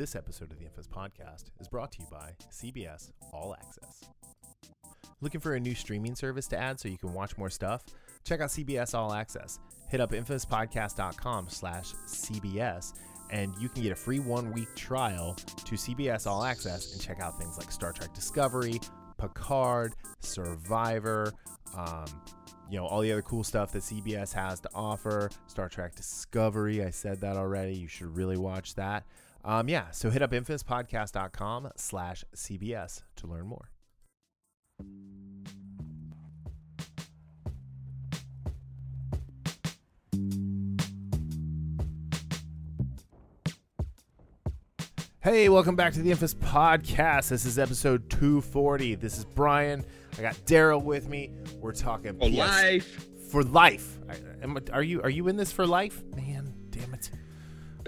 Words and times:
This 0.00 0.16
episode 0.16 0.50
of 0.50 0.58
the 0.58 0.64
Infamous 0.64 0.88
Podcast 0.88 1.50
is 1.60 1.68
brought 1.68 1.92
to 1.92 1.98
you 2.00 2.06
by 2.10 2.32
CBS 2.50 3.10
All 3.34 3.54
Access. 3.54 4.08
Looking 5.20 5.42
for 5.42 5.56
a 5.56 5.60
new 5.60 5.74
streaming 5.74 6.14
service 6.14 6.46
to 6.46 6.56
add 6.56 6.80
so 6.80 6.88
you 6.88 6.96
can 6.96 7.12
watch 7.12 7.36
more 7.36 7.50
stuff? 7.50 7.84
Check 8.24 8.40
out 8.40 8.48
CBS 8.48 8.94
All 8.94 9.12
Access. 9.12 9.58
Hit 9.90 10.00
up 10.00 10.12
infamouspodcast.com 10.12 11.50
slash 11.50 11.92
CBS 12.06 12.94
and 13.30 13.54
you 13.60 13.68
can 13.68 13.82
get 13.82 13.92
a 13.92 13.94
free 13.94 14.20
one-week 14.20 14.74
trial 14.74 15.34
to 15.66 15.74
CBS 15.74 16.26
All 16.26 16.44
Access 16.44 16.94
and 16.94 17.02
check 17.02 17.20
out 17.20 17.38
things 17.38 17.58
like 17.58 17.70
Star 17.70 17.92
Trek 17.92 18.14
Discovery, 18.14 18.80
Picard, 19.18 19.92
Survivor, 20.20 21.30
um, 21.76 22.06
you 22.70 22.78
know, 22.78 22.86
all 22.86 23.02
the 23.02 23.12
other 23.12 23.20
cool 23.20 23.44
stuff 23.44 23.70
that 23.72 23.82
CBS 23.82 24.32
has 24.32 24.60
to 24.60 24.70
offer. 24.74 25.28
Star 25.46 25.68
Trek 25.68 25.94
Discovery, 25.94 26.82
I 26.82 26.88
said 26.88 27.20
that 27.20 27.36
already. 27.36 27.74
You 27.74 27.86
should 27.86 28.16
really 28.16 28.38
watch 28.38 28.76
that. 28.76 29.04
Um, 29.44 29.68
yeah, 29.68 29.90
so 29.90 30.10
hit 30.10 30.22
up 30.22 30.32
infamouspodcast.com 30.32 31.70
slash 31.76 32.24
CBS 32.34 33.02
to 33.16 33.26
learn 33.26 33.46
more. 33.46 33.70
Hey, 45.22 45.50
welcome 45.50 45.76
back 45.76 45.92
to 45.94 46.02
the 46.02 46.10
Infamous 46.10 46.32
Podcast. 46.32 47.28
This 47.28 47.44
is 47.44 47.58
episode 47.58 48.08
240. 48.08 48.94
This 48.94 49.18
is 49.18 49.26
Brian. 49.26 49.84
I 50.18 50.22
got 50.22 50.34
Darryl 50.46 50.82
with 50.82 51.08
me. 51.08 51.30
We're 51.58 51.72
talking 51.72 52.18
For 52.18 52.30
PS 52.30 52.36
life. 52.36 53.06
For 53.30 53.42
life. 53.42 53.98
I, 54.08 54.16
am, 54.42 54.58
are 54.72 54.82
you 54.82 55.02
are 55.02 55.10
you 55.10 55.28
in 55.28 55.36
this 55.36 55.52
for 55.52 55.66
life? 55.66 56.02
Man. 56.16 56.29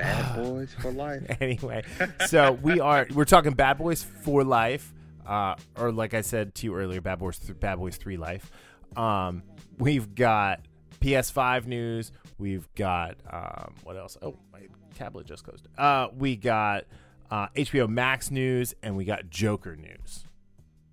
Bad 0.03 0.37
boys 0.43 0.75
for 0.81 0.91
life. 0.91 1.23
anyway, 1.41 1.85
so 2.27 2.53
we 2.53 2.81
are 2.81 3.07
we're 3.15 3.25
talking 3.25 3.53
Bad 3.53 3.79
Boys 3.79 4.03
for 4.03 4.43
Life, 4.43 4.93
uh, 5.27 5.55
or 5.77 5.93
like 5.93 6.15
I 6.15 6.21
said 6.23 6.55
to 6.57 6.67
you 6.67 6.75
earlier, 6.75 7.01
Bad 7.01 7.21
Boys 7.21 7.39
th- 7.39 7.59
Bad 7.59 7.79
Boys 7.79 7.97
Three 7.97 8.17
Life. 8.17 8.51
Um, 8.97 9.43
we've 9.79 10.15
got 10.15 10.61
PS5 11.01 11.67
news. 11.67 12.13
We've 12.39 12.69
got 12.75 13.17
um, 13.31 13.75
what 13.85 13.97
else? 13.97 14.19
Oh, 14.23 14.37
my 14.53 14.61
tablet 14.95 15.27
just 15.27 15.45
closed. 15.45 15.69
Uh, 15.79 16.09
we 16.17 16.37
got 16.37 16.85
uh, 17.31 17.47
HBO 17.55 17.89
Max 17.89 18.31
news, 18.31 18.75
and 18.83 18.97
we 18.97 19.05
got 19.05 19.31
Joker 19.31 19.77
news. 19.77 20.25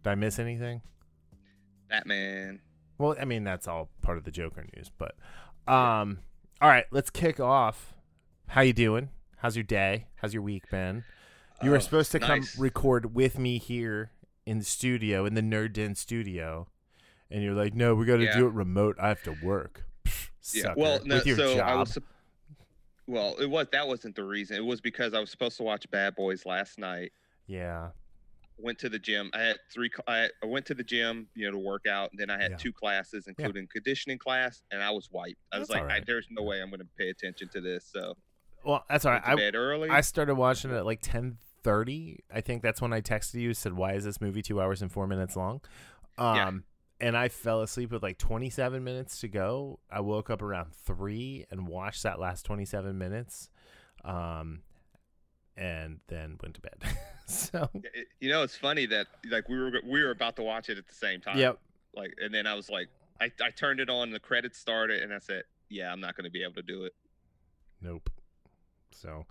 Did 0.04 0.12
I 0.12 0.16
miss 0.16 0.38
anything? 0.40 0.82
Batman. 1.90 2.62
Well, 3.00 3.16
I 3.20 3.26
mean 3.26 3.44
that's 3.44 3.68
all 3.68 3.90
part 4.04 4.18
of 4.20 4.24
the 4.24 4.32
Joker 4.32 4.66
news, 4.76 4.92
but 4.98 5.16
um, 5.68 6.20
all 6.62 6.70
right, 6.70 6.86
let's 6.92 7.10
kick 7.10 7.40
off. 7.40 7.96
How 8.50 8.62
you 8.62 8.74
doing? 8.74 9.10
How's 9.38 9.56
your 9.56 9.64
day? 9.64 10.08
How's 10.16 10.34
your 10.34 10.44
week 10.44 10.70
been? 10.70 11.04
You 11.62 11.72
were 11.72 11.78
Oh, 11.78 11.80
supposed 11.80 12.12
to 12.14 12.20
come 12.20 12.42
record 12.58 13.14
with 13.14 13.38
me 13.38 13.58
here 13.58 14.12
in 14.46 14.60
the 14.60 14.66
studio, 14.66 15.26
in 15.26 15.34
the 15.36 15.42
Nerd 15.42 15.74
Den 15.74 15.94
studio, 15.96 16.68
and 17.30 17.44
you're 17.44 17.54
like, 17.54 17.74
"No, 17.74 17.94
we 17.96 18.06
got 18.06 18.18
to 18.18 18.24
Yeah. 18.24 18.38
do 18.38 18.48
it 18.48 18.54
remote. 18.54 18.96
I 19.00 19.10
have 19.10 19.22
to 19.24 19.34
work." 19.34 19.84
Pfft, 20.06 20.30
Yeah. 20.54 20.62
sucker. 20.64 20.80
Well, 20.80 21.02
no, 21.06 21.20
so 21.20 21.56
job. 21.58 21.68
I 21.68 21.76
was. 21.76 21.98
Well, 23.08 23.38
it 23.40 23.48
was 23.48 23.68
that 23.72 23.88
wasn't 23.88 24.16
the 24.16 24.24
reason. 24.24 24.56
It 24.58 24.66
was 24.66 24.82
because 24.82 25.14
I 25.14 25.20
was 25.20 25.30
supposed 25.32 25.58
to 25.58 25.64
watch 25.64 25.90
Bad 25.92 26.16
Boys 26.16 26.46
last 26.46 26.78
night. 26.80 27.12
yeah, 27.48 27.92
Went 28.58 28.78
to 28.80 28.90
the 28.90 29.00
gym. 29.00 29.30
I 29.34 29.40
had 29.42 29.58
three. 29.72 29.90
I, 30.08 30.30
I 30.44 30.46
went 30.46 30.66
to 30.68 30.74
the 30.74 30.84
gym, 30.84 31.30
you 31.34 31.46
know, 31.46 31.52
to 31.54 31.58
work 31.58 31.88
out. 31.88 32.12
And 32.12 32.20
then 32.20 32.30
I 32.30 32.38
had 32.42 32.52
Yeah. 32.52 32.58
two 32.58 32.74
classes, 32.74 33.28
including 33.28 33.68
conditioning 33.68 34.18
class, 34.18 34.62
and 34.72 34.84
I 34.84 34.92
was 34.92 35.10
wiped. 35.12 35.40
I 35.52 35.60
was 35.60 35.70
like, 35.70 35.84
right. 35.86 36.02
I, 36.02 36.04
"There's 36.06 36.28
no 36.30 36.44
way 36.44 36.62
I'm 36.62 36.70
going 36.70 36.82
to 36.82 36.88
pay 36.98 37.10
attention 37.10 37.48
to 37.50 37.62
this." 37.62 37.86
So 37.86 38.16
well, 38.66 38.84
that's 38.90 39.06
all 39.06 39.12
right. 39.14 39.22
I, 39.26 39.36
bed 39.36 39.56
early. 39.56 39.90
I 39.90 40.02
started 40.02 40.36
watching 40.36 40.72
it 40.72 40.76
at 40.76 40.86
like 40.86 41.00
ten 41.02 41.38
thirty. 41.64 42.24
I 42.34 42.42
think 42.42 42.62
that's 42.64 42.82
when 42.82 42.94
I 42.94 43.02
texted 43.02 43.36
you. 43.36 43.54
Said, 43.54 43.74
"Why 43.74 43.94
is 43.94 44.04
this 44.04 44.20
movie 44.22 44.42
two 44.42 44.62
hours 44.62 44.82
and 44.82 44.92
four 44.92 45.08
minutes 45.08 45.36
long?" 45.36 45.62
Um, 46.18 46.36
Yeah. 46.36 46.52
and 47.08 47.18
I 47.18 47.30
fell 47.30 47.62
asleep 47.62 47.92
with 47.92 48.04
like 48.04 48.18
twenty 48.18 48.50
seven 48.50 48.84
minutes 48.84 49.20
to 49.22 49.28
go. 49.28 49.80
I 49.92 50.00
woke 50.02 50.30
up 50.30 50.42
around 50.42 50.74
three 50.74 51.46
and 51.52 51.68
watched 51.68 52.04
that 52.04 52.20
last 52.20 52.46
twenty 52.46 52.66
seven 52.66 52.98
minutes, 52.98 53.50
um, 54.04 54.62
and 55.58 56.00
then 56.08 56.38
went 56.42 56.56
to 56.56 56.62
bed. 56.62 56.78
so, 57.28 57.70
you 58.20 58.30
know, 58.30 58.44
it's 58.44 58.56
funny 58.56 58.86
that 58.88 59.08
like 59.30 59.48
we 59.50 59.58
were 59.60 59.72
we 59.86 60.04
were 60.04 60.12
about 60.12 60.36
to 60.38 60.42
watch 60.44 60.70
it 60.70 60.78
at 60.78 60.88
the 60.88 60.96
same 60.96 61.22
time. 61.22 61.38
yep. 61.38 61.60
Like, 61.96 62.14
and 62.22 62.34
then 62.34 62.46
I 62.48 62.54
was 62.54 62.70
like, 62.70 62.88
I, 63.20 63.32
I 63.44 63.50
turned 63.50 63.80
it 63.80 63.90
on. 63.90 64.12
The 64.12 64.20
credits 64.20 64.60
started, 64.60 65.02
and 65.02 65.14
I 65.14 65.20
said, 65.20 65.44
"Yeah, 65.70 65.92
I'm 65.92 66.00
not 66.00 66.16
going 66.16 66.26
to 66.26 66.30
be 66.32 66.44
able 66.44 66.54
to 66.54 66.62
do 66.62 66.84
it." 66.84 66.94
Nope. 67.82 68.10
So, 68.92 69.26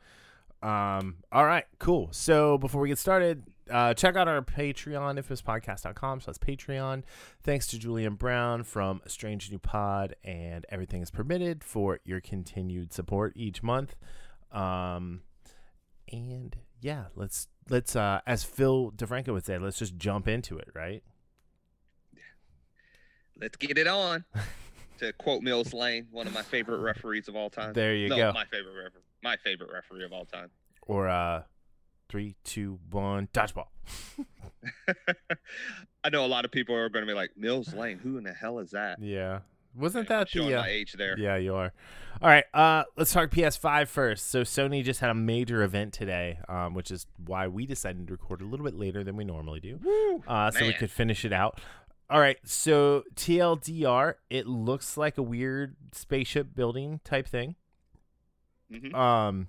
um, 0.62 1.16
all 1.30 1.46
right, 1.46 1.64
cool. 1.78 2.08
So 2.12 2.58
before 2.58 2.80
we 2.80 2.88
get 2.88 2.98
started, 2.98 3.44
uh, 3.70 3.94
check 3.94 4.16
out 4.16 4.28
our 4.28 4.42
Patreon, 4.42 5.18
infamouspodcast.com. 5.18 6.20
So 6.20 6.26
that's 6.26 6.38
Patreon. 6.38 7.02
Thanks 7.42 7.66
to 7.68 7.78
Julian 7.78 8.14
Brown 8.14 8.64
from 8.64 9.00
Strange 9.06 9.50
New 9.50 9.58
Pod 9.58 10.16
and 10.24 10.64
Everything 10.70 11.02
is 11.02 11.10
Permitted 11.10 11.62
for 11.62 12.00
your 12.04 12.20
continued 12.20 12.92
support 12.92 13.32
each 13.36 13.62
month. 13.62 13.96
Um, 14.52 15.22
and 16.10 16.56
yeah, 16.80 17.04
let's 17.14 17.48
let's 17.68 17.94
uh, 17.94 18.20
as 18.26 18.44
Phil 18.44 18.92
DeFranco 18.96 19.32
would 19.32 19.44
say, 19.44 19.58
let's 19.58 19.78
just 19.78 19.96
jump 19.96 20.26
into 20.26 20.56
it, 20.56 20.68
right? 20.74 21.02
Let's 23.40 23.56
get 23.56 23.78
it 23.78 23.86
on. 23.86 24.24
to 24.98 25.12
quote 25.12 25.42
Mills 25.42 25.72
Lane, 25.72 26.08
one 26.10 26.26
of 26.26 26.34
my 26.34 26.42
favorite 26.42 26.78
referees 26.78 27.28
of 27.28 27.36
all 27.36 27.50
time. 27.50 27.72
There 27.72 27.94
you 27.94 28.08
no, 28.08 28.16
go. 28.16 28.32
my 28.32 28.44
favorite 28.46 28.74
referee. 28.74 29.02
My 29.22 29.36
favorite 29.36 29.70
referee 29.72 30.04
of 30.04 30.12
all 30.12 30.24
time. 30.24 30.50
Or 30.88 31.06
uh, 31.06 31.42
three, 32.08 32.34
two, 32.44 32.78
one, 32.90 33.28
dodgeball. 33.34 33.66
I 36.02 36.08
know 36.08 36.24
a 36.24 36.26
lot 36.26 36.46
of 36.46 36.50
people 36.50 36.74
are 36.74 36.88
going 36.88 37.04
to 37.04 37.10
be 37.10 37.14
like, 37.14 37.32
Mills 37.36 37.74
Lane, 37.74 37.98
who 37.98 38.16
in 38.16 38.24
the 38.24 38.32
hell 38.32 38.58
is 38.58 38.70
that? 38.70 38.98
Yeah, 39.02 39.40
wasn't 39.76 40.08
that 40.08 40.30
the 40.32 40.56
uh, 40.56 40.62
my 40.62 40.68
age 40.68 40.94
there? 40.94 41.18
Yeah, 41.18 41.36
you 41.36 41.54
are. 41.54 41.72
All 42.20 42.28
right, 42.28 42.44
uh, 42.52 42.84
let's 42.96 43.12
talk 43.12 43.30
PS5 43.30 43.86
first. 43.88 44.30
So 44.30 44.42
Sony 44.42 44.82
just 44.82 45.00
had 45.00 45.10
a 45.10 45.14
major 45.14 45.62
event 45.62 45.92
today, 45.92 46.38
um, 46.48 46.74
which 46.74 46.90
is 46.90 47.06
why 47.24 47.46
we 47.48 47.66
decided 47.66 48.06
to 48.06 48.14
record 48.14 48.40
a 48.40 48.44
little 48.44 48.64
bit 48.64 48.74
later 48.74 49.04
than 49.04 49.16
we 49.16 49.24
normally 49.24 49.60
do, 49.60 49.78
Woo, 49.82 50.22
uh, 50.26 50.50
so 50.50 50.66
we 50.66 50.72
could 50.72 50.90
finish 50.90 51.24
it 51.24 51.32
out. 51.32 51.60
All 52.10 52.20
right, 52.20 52.38
so 52.44 53.04
TLDR, 53.14 54.14
it 54.30 54.46
looks 54.46 54.96
like 54.96 55.18
a 55.18 55.22
weird 55.22 55.76
spaceship 55.92 56.54
building 56.54 57.00
type 57.04 57.28
thing. 57.28 57.54
Mhm. 58.70 58.94
Um, 58.94 59.48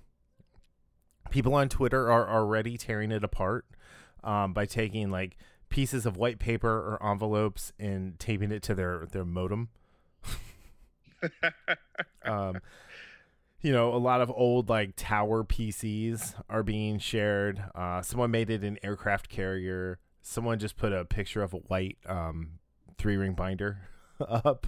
people 1.30 1.54
on 1.54 1.68
Twitter 1.68 2.10
are 2.10 2.28
already 2.28 2.76
tearing 2.76 3.12
it 3.12 3.24
apart 3.24 3.66
um, 4.24 4.52
by 4.52 4.66
taking 4.66 5.10
like 5.10 5.36
pieces 5.68 6.04
of 6.06 6.16
white 6.16 6.38
paper 6.38 6.68
or 6.70 6.98
envelopes 7.06 7.72
and 7.78 8.18
taping 8.18 8.50
it 8.50 8.62
to 8.64 8.74
their 8.74 9.06
their 9.12 9.24
modem. 9.24 9.68
um, 12.24 12.60
you 13.60 13.72
know, 13.72 13.94
a 13.94 13.98
lot 13.98 14.20
of 14.20 14.30
old 14.30 14.68
like 14.68 14.94
tower 14.96 15.44
PCs 15.44 16.34
are 16.48 16.62
being 16.62 16.98
shared. 16.98 17.62
Uh, 17.74 18.02
someone 18.02 18.30
made 18.30 18.50
it 18.50 18.64
an 18.64 18.78
aircraft 18.82 19.28
carrier. 19.28 19.98
Someone 20.22 20.58
just 20.58 20.76
put 20.76 20.92
a 20.92 21.04
picture 21.04 21.42
of 21.42 21.52
a 21.54 21.58
white 21.58 21.98
um, 22.06 22.52
three 22.98 23.16
ring 23.16 23.34
binder 23.34 23.78
up, 24.20 24.66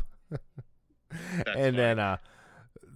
and 1.54 1.78
then 1.78 1.98
uh, 1.98 2.16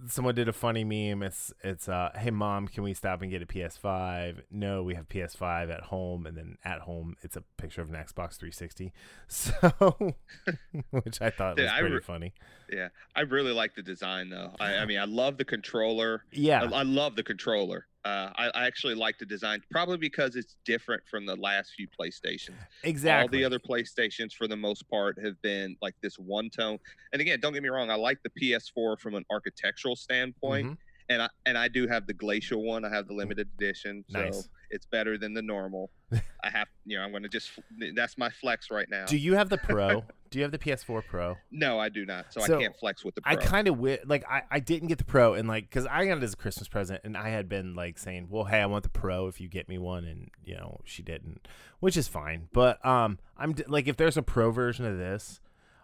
someone 0.07 0.35
did 0.35 0.47
a 0.47 0.53
funny 0.53 0.83
meme. 0.83 1.23
It's 1.23 1.51
it's 1.63 1.89
uh, 1.89 2.11
hey 2.15 2.29
mom, 2.31 2.67
can 2.67 2.83
we 2.83 2.93
stop 2.93 3.21
and 3.21 3.31
get 3.31 3.41
a 3.41 3.45
PS5? 3.45 4.41
No, 4.51 4.83
we 4.83 4.95
have 4.95 5.09
PS5 5.09 5.73
at 5.73 5.81
home, 5.81 6.25
and 6.25 6.37
then 6.37 6.57
at 6.63 6.81
home 6.81 7.15
it's 7.21 7.35
a 7.35 7.43
picture 7.57 7.81
of 7.81 7.89
an 7.89 7.95
Xbox 7.95 8.37
360. 8.37 8.93
So, 9.29 9.51
which 10.91 11.21
I 11.21 11.29
thought 11.29 11.57
Dude, 11.57 11.65
was 11.65 11.73
pretty 11.79 11.95
re- 11.95 12.01
funny. 12.01 12.33
yeah, 12.71 12.89
I 13.15 13.21
really 13.21 13.51
like 13.51 13.75
the 13.75 13.81
design 13.83 14.29
though. 14.29 14.53
I, 14.59 14.75
I 14.77 14.85
mean, 14.85 14.99
I 14.99 15.05
love 15.05 15.37
the 15.37 15.45
controller. 15.45 16.23
Yeah, 16.31 16.63
I, 16.63 16.79
I 16.79 16.83
love 16.83 17.15
the 17.15 17.23
controller. 17.23 17.85
Uh, 18.05 18.29
I, 18.37 18.49
I 18.53 18.65
actually 18.67 18.95
like 18.95 19.17
the 19.17 19.25
design, 19.25 19.61
probably 19.69 19.97
because 19.97 20.35
it's 20.35 20.55
different 20.65 21.03
from 21.09 21.25
the 21.25 21.35
last 21.35 21.71
few 21.75 21.87
PlayStations. 21.99 22.55
exactly. 22.83 23.21
All 23.21 23.27
the 23.41 23.43
other 23.45 23.59
PlayStations, 23.59 24.33
for 24.33 24.47
the 24.47 24.55
most 24.55 24.87
part, 24.89 25.17
have 25.23 25.41
been 25.41 25.75
like 25.81 25.95
this 26.01 26.15
one 26.17 26.49
tone. 26.49 26.77
And 27.11 27.21
again, 27.21 27.39
don't 27.41 27.53
get 27.53 27.63
me 27.63 27.69
wrong, 27.69 27.89
I 27.89 27.95
like 27.95 28.19
the 28.23 28.29
PS4 28.29 28.99
from 28.99 29.15
an 29.15 29.25
architectural 29.29 29.95
standpoint, 29.95 30.67
Mhm. 30.67 30.77
and 31.09 31.21
I 31.23 31.29
and 31.45 31.57
I 31.57 31.67
do 31.67 31.87
have 31.87 32.07
the 32.07 32.13
Glacial 32.13 32.63
one. 32.63 32.85
I 32.85 32.89
have 32.89 33.07
the 33.07 33.13
limited 33.13 33.49
edition, 33.57 34.05
so 34.09 34.19
Nice. 34.19 34.49
It's 34.69 34.85
better 34.85 35.17
than 35.17 35.33
the 35.33 35.41
normal. 35.41 35.89
I 36.11 36.49
have, 36.49 36.67
you 36.85 36.97
know, 36.97 37.03
I'm 37.03 37.11
gonna 37.11 37.27
just 37.27 37.51
that's 37.95 38.17
my 38.17 38.29
flex 38.29 38.71
right 38.71 38.87
now. 38.89 39.05
Do 39.05 39.17
you 39.17 39.35
have 39.35 39.49
the 39.49 39.57
Pro? 39.57 40.03
do 40.29 40.39
you 40.39 40.43
have 40.43 40.51
the 40.51 40.57
PS4 40.59 41.03
Pro? 41.07 41.37
no, 41.51 41.79
I 41.79 41.89
do 41.89 42.05
not, 42.05 42.33
so, 42.33 42.41
So, 42.41 42.57
I 42.57 42.61
can't 42.61 42.75
flex 42.77 43.03
with 43.05 43.15
the 43.15 43.21
Pro. 43.21 43.31
I 43.33 43.35
kind 43.35 43.67
of 43.67 43.79
like 44.05 44.25
I, 44.29 44.43
I 44.51 44.59
didn't 44.59 44.87
get 44.89 44.97
the 44.97 45.05
Pro 45.05 45.33
and 45.33 45.47
like 45.47 45.69
because 45.69 45.85
I 45.85 46.05
got 46.05 46.17
it 46.17 46.23
as 46.23 46.33
a 46.33 46.37
Christmas 46.37 46.67
present 46.67 47.01
and 47.03 47.17
I 47.17 47.29
had 47.29 47.49
been 47.49 47.75
like 47.75 47.97
saying, 47.97 48.27
well, 48.29 48.45
hey, 48.45 48.59
I 48.61 48.65
want 48.65 48.83
the 48.83 48.89
Pro 48.89 49.27
if 49.27 49.41
you 49.41 49.49
get 49.49 49.67
me 49.67 49.77
one, 49.77 50.05
and 50.05 50.29
you 50.43 50.55
know 50.55 50.79
she 50.85 51.03
didn't, 51.03 51.47
which 51.79 51.97
is 51.97 52.07
fine. 52.07 52.47
But 52.53 52.83
um, 52.85 53.19
I'm 53.37 53.53
d- 53.53 53.63
like 53.67 53.87
if 53.87 53.97
there's 53.97 54.17
a 54.17 54.21
Pro 54.23 54.51
version 54.51 54.85
of 54.85 54.97
this, 54.97 55.39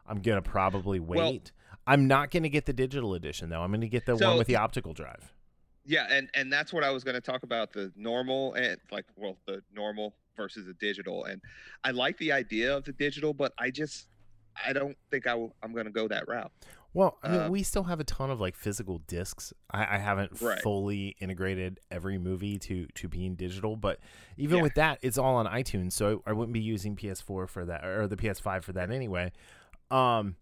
I'm 0.08 0.22
gonna 0.22 0.42
probably 0.42 1.00
wait. 1.00 1.18
Well- 1.18 1.40
I'm 1.86 2.08
not 2.08 2.32
gonna 2.32 2.48
get 2.48 2.66
the 2.66 2.72
digital 2.72 3.14
edition 3.14 3.50
though. 3.50 3.62
I'm 3.62 3.72
gonna 3.72 3.88
get 3.88 4.06
the 4.06 4.16
one 4.16 4.38
with 4.38 4.48
the 4.48 4.56
optical 4.56 4.94
drive. 4.94 5.33
Yeah, 5.86 6.08
and 6.10 6.30
and 6.34 6.52
that's 6.52 6.72
what 6.74 6.84
I 6.84 6.90
was 6.92 7.04
going 7.04 7.16
to 7.16 7.22
talk 7.22 7.44
about 7.44 7.72
the 7.74 7.92
normal 7.96 8.54
and 8.54 8.78
like 8.92 9.06
well 9.16 9.38
the 9.48 9.62
normal 9.74 10.16
versus 10.36 10.66
the 10.66 10.74
digital, 10.74 11.26
and 11.26 11.42
I 11.84 11.92
like 11.92 12.18
the 12.18 12.32
idea 12.32 12.76
of 12.76 12.84
the 12.86 12.94
digital, 12.94 13.34
but 13.34 13.54
I 13.60 13.70
just 13.72 14.08
I 14.66 14.74
don't 14.74 14.98
think 15.12 15.28
I 15.28 15.32
w- 15.32 15.52
I'm 15.62 15.74
going 15.74 15.86
to 15.86 15.92
go 15.92 16.08
that 16.08 16.28
route. 16.28 16.52
Well, 16.96 17.18
I 17.24 17.28
mean, 17.30 17.42
Uh, 17.42 17.50
we 17.50 17.64
still 17.64 17.86
have 17.86 18.00
a 18.00 18.04
ton 18.04 18.30
of 18.30 18.40
like 18.40 18.56
physical 18.56 19.00
discs. 19.00 19.52
I, 19.72 19.96
I 19.96 19.98
haven't 19.98 20.40
Right. 20.40 20.60
fully 20.62 21.16
integrated 21.20 21.80
every 21.90 22.20
movie 22.20 22.60
to 22.60 22.86
to 22.86 23.08
being 23.08 23.34
digital, 23.36 23.76
but 23.76 24.00
even 24.38 24.58
Yeah. 24.58 24.64
with 24.64 24.76
that, 24.76 25.00
it's 25.02 25.18
all 25.18 25.36
on 25.38 25.48
iTunes, 25.48 25.94
so 25.94 26.22
I 26.28 26.34
wouldn't 26.34 26.54
be 26.54 26.62
using 26.62 26.96
PS4 26.96 27.48
for 27.50 27.66
that 27.66 27.84
or 27.84 28.08
the 28.08 28.16
PS5 28.18 28.64
for 28.64 28.74
that 28.74 28.92
anyway. 28.92 29.32
Um, 29.90 30.36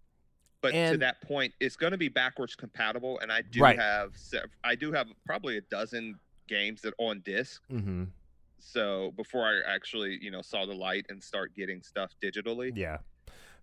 But 0.62 0.74
to 0.92 0.98
that 0.98 1.22
point, 1.22 1.54
it's 1.60 1.76
going 1.76 1.92
to 1.92 1.98
be 1.98 2.08
backwards 2.08 2.56
compatible, 2.56 3.20
and 3.20 3.32
I 3.32 3.42
do 3.42 3.62
Right. 3.62 3.78
have 3.80 4.16
sev- 4.16 4.50
I 4.64 4.76
do 4.76 4.92
have 4.92 5.08
probably 5.26 5.58
a 5.58 5.62
dozen 5.62 6.20
games 6.48 6.82
that 6.82 6.94
on 7.00 7.22
disc. 7.22 7.62
mhm, 7.72 8.10
So 8.60 9.12
before 9.18 9.46
I 9.46 9.62
actually 9.66 10.20
you 10.22 10.30
know 10.32 10.42
saw 10.42 10.66
the 10.66 10.74
light 10.76 11.06
and 11.10 11.24
start 11.24 11.56
getting 11.56 11.82
stuff 11.82 12.14
digitally, 12.22 12.72
yeah. 12.76 13.00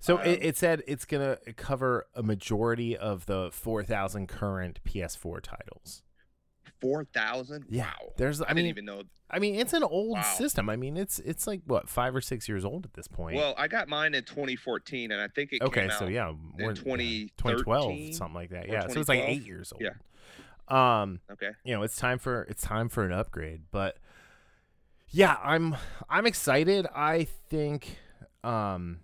So 0.00 0.18
it, 0.18 0.38
Um, 0.38 0.42
it 0.42 0.56
said 0.56 0.82
it's 0.86 1.04
gonna 1.04 1.38
cover 1.56 2.06
a 2.14 2.22
majority 2.22 2.96
of 2.96 3.26
the 3.26 3.50
4,000 3.52 4.26
current 4.28 4.80
PS4 4.84 5.40
titles. 5.40 6.02
Four 6.80 7.04
thousand. 7.04 7.66
Yeah, 7.68 7.84
Wow. 7.84 8.12
There's, 8.16 8.40
I, 8.40 8.46
I, 8.46 8.48
mean, 8.48 8.64
didn't 8.64 8.78
even 8.78 8.84
know. 8.84 9.02
I 9.30 9.38
mean, 9.38 9.54
it's 9.56 9.72
an 9.72 9.82
old 9.82 10.18
Wow. 10.18 10.22
system. 10.22 10.68
I 10.70 10.76
mean, 10.76 10.96
it's 10.96 11.18
it's 11.20 11.46
like 11.46 11.60
what 11.66 11.88
five 11.88 12.14
or 12.14 12.20
six 12.20 12.48
years 12.48 12.64
old 12.64 12.84
at 12.84 12.94
this 12.94 13.08
point. 13.08 13.36
Well, 13.36 13.54
I 13.58 13.68
got 13.68 13.88
mine 13.88 14.14
in 14.14 14.24
2014, 14.24 15.12
and 15.12 15.20
I 15.20 15.28
think 15.28 15.52
it 15.52 15.62
okay, 15.62 15.82
came 15.82 15.90
so 15.90 16.06
out 16.06 16.12
yeah, 16.12 16.32
2013 16.58 17.30
2012, 17.36 18.14
something 18.14 18.34
like 18.34 18.50
that. 18.50 18.68
Yeah, 18.68 18.86
so 18.86 19.00
it's 19.00 19.08
like 19.08 19.20
eight 19.20 19.44
years 19.44 19.72
old. 19.72 19.82
Yeah. 19.82 19.90
Um, 20.68 21.20
Okay. 21.30 21.50
you 21.64 21.74
know, 21.74 21.82
it's 21.82 21.96
time 21.96 22.18
for 22.18 22.42
it's 22.42 22.62
time 22.62 22.88
for 22.88 23.04
an 23.04 23.12
upgrade. 23.12 23.62
But 23.70 23.98
yeah, 25.10 25.36
I'm 25.42 25.76
I'm 26.08 26.26
excited. 26.26 26.86
I 26.94 27.26
think, 27.48 27.98
um, 28.44 28.98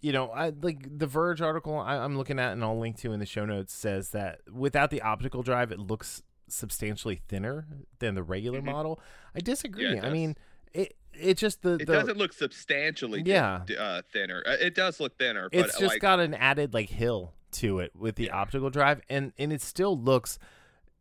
you 0.00 0.12
know, 0.12 0.28
I 0.30 0.50
like 0.62 0.98
the 0.98 1.06
Verge 1.06 1.42
article 1.42 1.78
I, 1.78 1.96
I'm 1.98 2.16
looking 2.16 2.38
at, 2.38 2.52
and 2.52 2.64
I'll 2.64 2.78
link 2.78 2.96
to 2.98 3.12
in 3.12 3.20
the 3.20 3.26
show 3.26 3.44
notes 3.44 3.74
says 3.74 4.10
that 4.10 4.40
without 4.50 4.90
the 4.90 5.02
optical 5.02 5.42
drive, 5.42 5.72
it 5.72 5.78
looks 5.78 6.22
substantially 6.48 7.20
thinner 7.28 7.66
than 7.98 8.14
the 8.14 8.22
regular 8.22 8.60
Mhm. 8.60 8.64
model. 8.66 9.00
I 9.34 9.40
disagree. 9.40 9.86
it 9.96 10.04
I 10.04 10.10
mean, 10.10 10.36
it 10.72 10.96
it 11.18 11.38
just 11.38 11.62
the 11.62 11.74
It 11.74 11.78
the 11.80 11.86
doesn't 11.86 12.18
look 12.18 12.32
substantially 12.34 13.22
Yeah. 13.24 13.64
uh, 13.78 14.02
thinner. 14.12 14.42
Uh, 14.46 14.56
It 14.60 14.74
does 14.74 15.00
look 15.00 15.16
thinner, 15.18 15.48
but 15.50 15.66
it's 15.66 15.78
just 15.78 15.94
like 15.94 16.02
got 16.02 16.20
an 16.20 16.34
added 16.34 16.74
like 16.74 16.90
hill 16.90 17.32
to 17.52 17.78
it 17.78 17.96
with 17.96 18.16
the 18.16 18.24
Yeah. 18.24 18.36
optical 18.36 18.68
drive 18.70 19.00
and 19.08 19.32
and 19.38 19.52
it 19.52 19.62
still 19.62 19.98
looks 19.98 20.38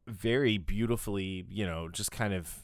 very 0.08 0.58
beautifully 0.58 1.46
you 1.50 1.66
know 1.66 1.90
just 1.90 2.12
kind 2.12 2.34
of 2.34 2.64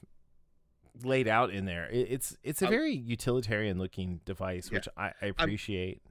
laid 1.04 1.28
out 1.28 1.50
in 1.50 1.66
there 1.66 1.90
it, 1.90 2.08
it's 2.12 2.38
it's 2.44 2.62
a 2.62 2.68
very 2.68 2.94
utilitarian 2.94 3.78
looking 3.80 4.22
device 4.24 4.70
Yeah. 4.72 4.78
which 4.78 4.88
I, 4.96 5.14
I 5.22 5.26
appreciate 5.28 6.02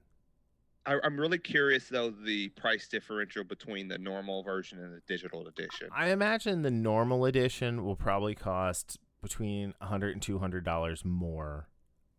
I, 0.85 0.97
I'm 1.03 1.19
really 1.19 1.37
curious 1.37 1.87
though 1.89 2.09
the 2.09 2.49
price 2.49 2.87
differential 2.87 3.43
between 3.43 3.87
the 3.87 3.97
normal 3.97 4.43
version 4.43 4.79
and 4.79 4.93
the 4.93 5.01
digital 5.07 5.47
edition. 5.47 5.89
i 5.95 6.09
imagine 6.09 6.61
the 6.63 6.71
normal 6.71 7.25
edition 7.25 7.83
will 7.85 7.95
probably 7.95 8.35
cost 8.35 8.97
between 9.21 9.73
100 9.79 10.13
and 10.13 10.21
200 10.21 10.63
dollars 10.65 11.05
more 11.05 11.67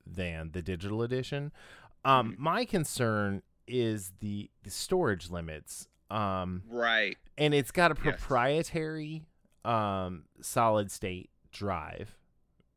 than 0.07 0.51
the 0.53 0.63
digital 0.63 1.03
edition 1.03 1.53
um 2.05 2.33
Mhm. 2.35 2.39
my 2.39 2.65
concern 2.65 3.43
is 3.67 4.13
the, 4.21 4.51
the 4.65 4.71
storage 4.71 5.31
limits 5.31 5.89
um 6.11 6.63
Right. 6.69 7.17
and 7.39 7.55
it's 7.55 7.71
got 7.71 7.91
a 7.91 7.95
Yes. 7.95 8.03
proprietary 8.21 9.25
um 9.65 10.25
solid 10.41 10.91
state 10.91 11.31
drive 11.53 12.17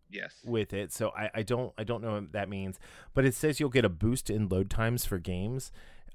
Yes. 0.10 0.34
with 0.46 0.74
it 0.74 0.94
so 0.94 1.12
I, 1.16 1.30
I 1.36 1.42
don't 1.44 1.74
i 1.78 1.84
don't 1.84 2.02
know 2.02 2.14
what 2.14 2.32
that 2.34 2.48
means 2.48 2.80
but 3.14 3.26
it 3.26 3.34
says 3.34 3.60
you'll 3.60 3.70
get 3.70 3.86
a 3.86 3.90
boost 3.90 4.30
in 4.30 4.48
load 4.48 4.70
times 4.70 5.06
for 5.06 5.18
games 5.18 5.72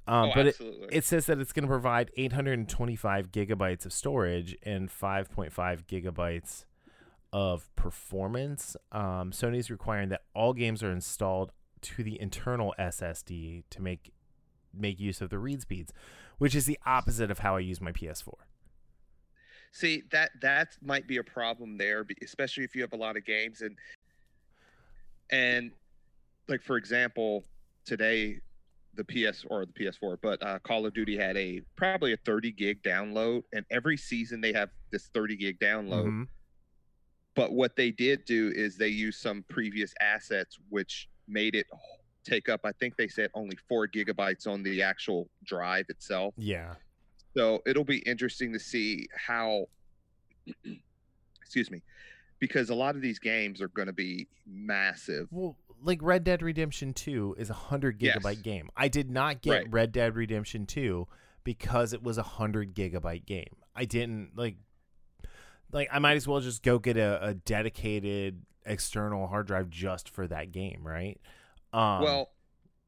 um 0.06 0.30
oh, 0.30 0.32
but 0.34 0.46
it, 0.46 0.54
absolutely. 0.54 0.88
it 0.90 1.04
says 1.04 1.26
that 1.26 1.38
it's 1.38 1.52
going 1.52 1.64
to 1.64 1.68
provide 1.68 2.10
825 2.16 3.32
gigabytes 3.32 3.84
of 3.84 3.92
storage 3.92 4.56
and 4.62 4.88
5.5 4.88 5.52
gigabytes 5.86 6.64
of 7.32 7.74
performance 7.76 8.76
um 8.92 9.32
sony's 9.32 9.70
requiring 9.70 10.08
that 10.08 10.22
all 10.34 10.52
games 10.52 10.82
are 10.82 10.92
installed 10.92 11.52
to 11.82 12.02
the 12.02 12.20
internal 12.20 12.74
ssd 12.78 13.64
to 13.70 13.82
make 13.82 14.12
make 14.72 15.00
use 15.00 15.20
of 15.20 15.30
the 15.30 15.38
read 15.38 15.62
speeds 15.62 15.92
which 16.38 16.54
is 16.54 16.66
the 16.66 16.78
opposite 16.86 17.30
of 17.30 17.40
how 17.40 17.56
i 17.56 17.60
use 17.60 17.80
my 17.80 17.92
ps4 17.92 18.34
See 19.72 20.02
that 20.10 20.30
that 20.42 20.76
might 20.82 21.06
be 21.06 21.18
a 21.18 21.24
problem 21.24 21.78
there, 21.78 22.04
especially 22.22 22.64
if 22.64 22.74
you 22.74 22.82
have 22.82 22.92
a 22.92 22.96
lot 22.96 23.16
of 23.16 23.24
games 23.24 23.60
and 23.60 23.76
and 25.30 25.70
like 26.48 26.62
for 26.62 26.76
example, 26.76 27.44
today 27.84 28.40
the 28.94 29.04
PS 29.04 29.44
or 29.48 29.64
the 29.64 29.72
PS4, 29.72 30.18
but 30.20 30.42
uh, 30.42 30.58
Call 30.58 30.84
of 30.84 30.92
Duty 30.92 31.16
had 31.16 31.36
a 31.36 31.62
probably 31.76 32.12
a 32.12 32.16
30 32.18 32.50
gig 32.50 32.82
download, 32.82 33.44
and 33.52 33.64
every 33.70 33.96
season 33.96 34.40
they 34.40 34.52
have 34.52 34.70
this 34.90 35.08
30 35.14 35.36
gig 35.36 35.60
download. 35.60 36.06
Mhm. 36.06 36.28
But 37.36 37.52
what 37.52 37.76
they 37.76 37.92
did 37.92 38.24
do 38.24 38.52
is 38.54 38.76
they 38.76 38.88
used 38.88 39.20
some 39.20 39.44
previous 39.48 39.94
assets, 40.00 40.58
which 40.68 41.08
made 41.28 41.54
it 41.54 41.66
take 42.24 42.48
up. 42.48 42.62
I 42.64 42.72
think 42.72 42.96
they 42.96 43.06
said 43.06 43.30
only 43.34 43.56
four 43.68 43.86
gigabytes 43.86 44.48
on 44.48 44.64
the 44.64 44.82
actual 44.82 45.30
drive 45.44 45.86
itself. 45.88 46.34
Yeah. 46.36 46.74
So 47.36 47.62
it'll 47.66 47.84
be 47.84 47.98
interesting 47.98 48.52
to 48.52 48.58
see 48.58 49.08
how, 49.14 49.66
excuse 51.40 51.70
me, 51.70 51.82
because 52.38 52.70
a 52.70 52.74
lot 52.74 52.96
of 52.96 53.02
these 53.02 53.18
games 53.18 53.60
are 53.60 53.68
going 53.68 53.86
to 53.86 53.92
be 53.92 54.26
massive. 54.46 55.28
Well, 55.30 55.56
like 55.82 56.00
Red 56.02 56.24
Dead 56.24 56.42
Redemption 56.42 56.92
2 56.92 57.36
is 57.38 57.50
a 57.50 57.54
100 57.54 58.02
Yes. 58.02 58.18
gigabyte 58.18 58.42
game. 58.42 58.68
I 58.76 58.88
did 58.88 59.10
not 59.10 59.42
get 59.42 59.50
Right. 59.50 59.66
Red 59.70 59.92
Dead 59.92 60.14
Redemption 60.16 60.66
2 60.66 61.06
because 61.44 61.92
it 61.92 62.02
was 62.02 62.18
a 62.18 62.22
100 62.22 62.74
gigabyte 62.74 63.26
game. 63.26 63.56
I 63.74 63.84
didn't 63.84 64.32
like 64.36 64.56
like 65.72 65.88
I 65.92 66.00
might 66.00 66.16
as 66.16 66.26
well 66.26 66.40
just 66.40 66.62
go 66.62 66.78
get 66.78 66.96
a, 66.96 67.24
a 67.28 67.34
dedicated 67.34 68.42
external 68.66 69.28
hard 69.28 69.46
drive 69.46 69.70
just 69.70 70.08
for 70.08 70.26
that 70.26 70.52
game, 70.52 70.80
right? 70.82 71.18
Um 71.72 72.02
well, 72.02 72.30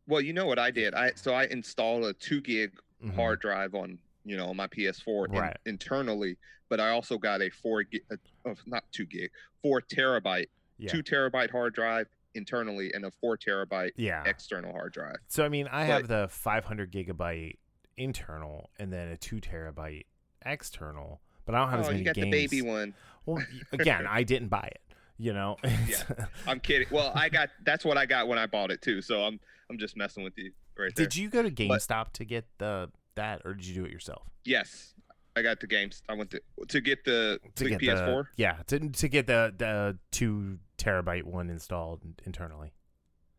well, 0.06 0.21
you 0.21 0.33
know 0.33 0.47
what 0.47 0.59
I 0.59 0.71
did? 0.71 0.94
I 0.94 1.12
so 1.15 1.33
I 1.33 1.44
installed 1.44 2.05
a 2.05 2.12
two 2.12 2.41
gig 2.41 2.73
mhm. 3.03 3.15
hard 3.15 3.41
drive 3.41 3.75
on 3.75 3.99
you 4.24 4.36
know 4.36 4.46
on 4.46 4.56
my 4.56 4.66
PS4 4.66 5.32
in- 5.34 5.72
internally, 5.72 6.36
but 6.69 6.80
I 6.80 6.90
also 6.90 7.19
got 7.19 7.42
a 7.42 7.50
four 7.50 7.82
gig, 7.82 8.02
uh, 8.10 8.16
oh, 8.46 8.54
not 8.66 8.84
two 8.92 9.04
gig, 9.06 9.30
four 9.62 9.80
terabyte, 9.80 10.46
yeah. 10.78 10.90
two 10.90 11.02
terabyte 11.02 11.50
hard 11.50 11.74
drive 11.74 12.06
internally, 12.34 12.92
and 12.94 13.04
a 13.04 13.10
four 13.20 13.36
terabyte 13.36 13.93
yeah. 13.96 14.22
external 14.24 14.72
hard 14.72 14.93
drive. 14.93 15.17
So 15.29 15.44
I 15.44 15.48
mean, 15.48 15.69
I 15.69 15.86
But- 15.86 15.93
have 15.93 16.08
the 16.08 16.29
500 16.31 16.91
gigabyte 16.93 17.56
internal 17.96 18.70
and 18.79 18.93
then 18.93 19.08
a 19.08 19.17
2 19.17 19.36
terabyte 19.41 20.06
external, 20.46 21.20
but 21.44 21.55
I 21.55 21.58
don't 21.58 21.70
have 21.70 21.81
as 21.81 21.86
Oh, 21.86 21.91
many 21.91 22.00
you 22.00 22.05
got 22.05 22.14
games. 22.14 22.24
the 22.26 22.31
baby 22.31 22.62
one. 22.62 22.94
Well, 23.26 23.44
again, 23.72 24.06
I 24.06 24.22
didn't 24.22 24.48
buy 24.48 24.69
it. 24.72 24.81
You 25.19 25.32
know. 25.34 25.56
Yeah, 25.86 26.02
I'm 26.46 26.58
kidding. 26.58 26.88
Well, 26.91 27.12
I 27.14 27.29
got 27.29 27.50
that's 27.64 27.84
what 27.84 27.96
I 27.96 28.06
got 28.06 28.26
when 28.26 28.38
I 28.38 28.46
bought 28.46 28.70
it 28.72 28.82
too. 28.82 29.02
So 29.02 29.22
I'm 29.22 29.38
I'm 29.70 29.79
just 29.79 29.96
messing 29.96 30.24
with 30.24 30.32
you 30.36 30.52
right 30.76 30.93
there. 30.96 31.06
Did 31.06 31.14
you 31.14 31.29
go 31.29 31.43
to 31.43 31.50
GameStop 31.50 32.12
to 32.14 32.24
get 32.24 32.46
the 32.58 32.91
that, 33.16 33.42
or 33.44 33.54
did 33.54 33.66
you 33.66 33.74
do 33.74 33.84
it 33.84 33.90
yourself? 33.90 34.28
Yes, 34.44 34.94
I 35.36 35.42
got 35.42 35.60
the 35.60 35.66
games. 35.66 36.02
I 36.08 36.14
went 36.14 36.31
to 36.32 36.40
to 36.69 36.81
get 36.81 37.04
the, 37.04 37.40
To 37.56 37.69
get 37.69 37.81
PS4. 37.81 38.06
the 38.06 38.24
yeah, 38.36 38.56
to 38.69 38.78
to 38.90 39.08
get 39.08 39.26
the 39.26 39.54
the 39.56 39.98
two 40.10 40.58
terabyte 40.78 41.24
one 41.24 41.48
installed 41.50 42.02
internally. 42.24 42.72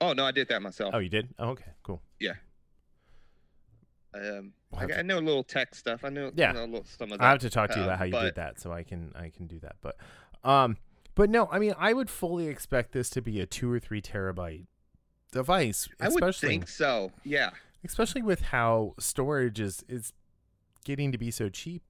Oh 0.01 0.13
no, 0.13 0.25
I 0.25 0.31
did 0.31 0.47
that 0.49 0.61
myself. 0.61 0.93
Oh, 0.93 0.99
you 0.99 1.09
did? 1.09 1.33
Oh, 1.39 1.49
okay, 1.49 1.71
cool. 1.83 2.01
Yeah. 2.19 2.33
Um, 4.15 4.53
I, 4.77 4.99
I 4.99 5.01
know 5.01 5.17
a 5.17 5.21
little 5.21 5.43
tech 5.43 5.73
stuff. 5.73 6.01
I 6.03 6.09
know, 6.09 6.31
Yeah. 6.35 6.49
I 6.49 6.53
know 6.53 6.63
a 6.63 6.65
little, 6.65 6.85
some 6.85 7.11
of 7.11 7.17
that. 7.17 7.25
I 7.25 7.29
have 7.31 7.39
to 7.39 7.49
talk 7.49 7.71
to 7.71 7.77
you 7.77 7.81
uh, 7.81 7.85
about 7.85 7.97
how 7.99 8.05
you 8.05 8.11
but- 8.11 8.21
did 8.23 8.35
that, 8.35 8.59
so 8.59 8.71
I 8.71 8.83
can 8.83 9.11
I 9.15 9.29
can 9.29 9.47
do 9.47 9.59
that. 9.59 9.77
But 9.81 9.95
um, 10.47 10.77
but 11.15 11.29
no, 11.29 11.47
I 11.51 11.57
mean, 11.59 11.73
I 11.77 11.93
would 11.93 12.09
fully 12.09 12.47
expect 12.47 12.91
this 12.91 13.09
to 13.11 13.21
be 13.21 13.39
a 13.39 13.45
two 13.45 13.71
or 13.71 13.79
three 13.79 14.01
terabyte 14.01 14.65
device, 15.31 15.87
Especially. 15.99 16.21
I 16.21 16.25
would 16.25 16.35
think 16.35 16.67
so. 16.67 17.11
Yeah. 17.23 17.51
Especially 17.83 18.21
with 18.21 18.41
how 18.41 18.93
storage 18.99 19.59
is 19.59 19.83
is 19.87 20.13
getting 20.85 21.11
to 21.11 21.17
be 21.17 21.31
so 21.31 21.49
cheap 21.49 21.81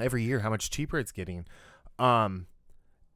every 0.00 0.22
year 0.22 0.40
how 0.40 0.50
much 0.50 0.70
cheaper 0.70 0.98
it's 0.98 1.12
getting. 1.12 1.44
Um 1.98 2.46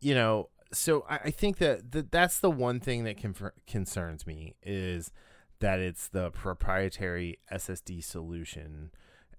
you 0.01 0.15
know 0.15 0.49
so 0.73 1.05
i, 1.09 1.17
I 1.25 1.31
think 1.31 1.59
that, 1.59 1.93
that 1.93 2.11
that's 2.11 2.41
the 2.41 2.51
one 2.51 2.81
thing 2.81 3.05
that 3.05 3.17
confer- 3.17 3.55
concerns 3.67 4.27
me 4.27 4.55
is 4.63 5.13
that 5.61 5.79
it's 5.79 6.09
the 6.09 6.31
proprietary 6.31 7.39
ssd 7.53 8.03
solution. 8.03 8.91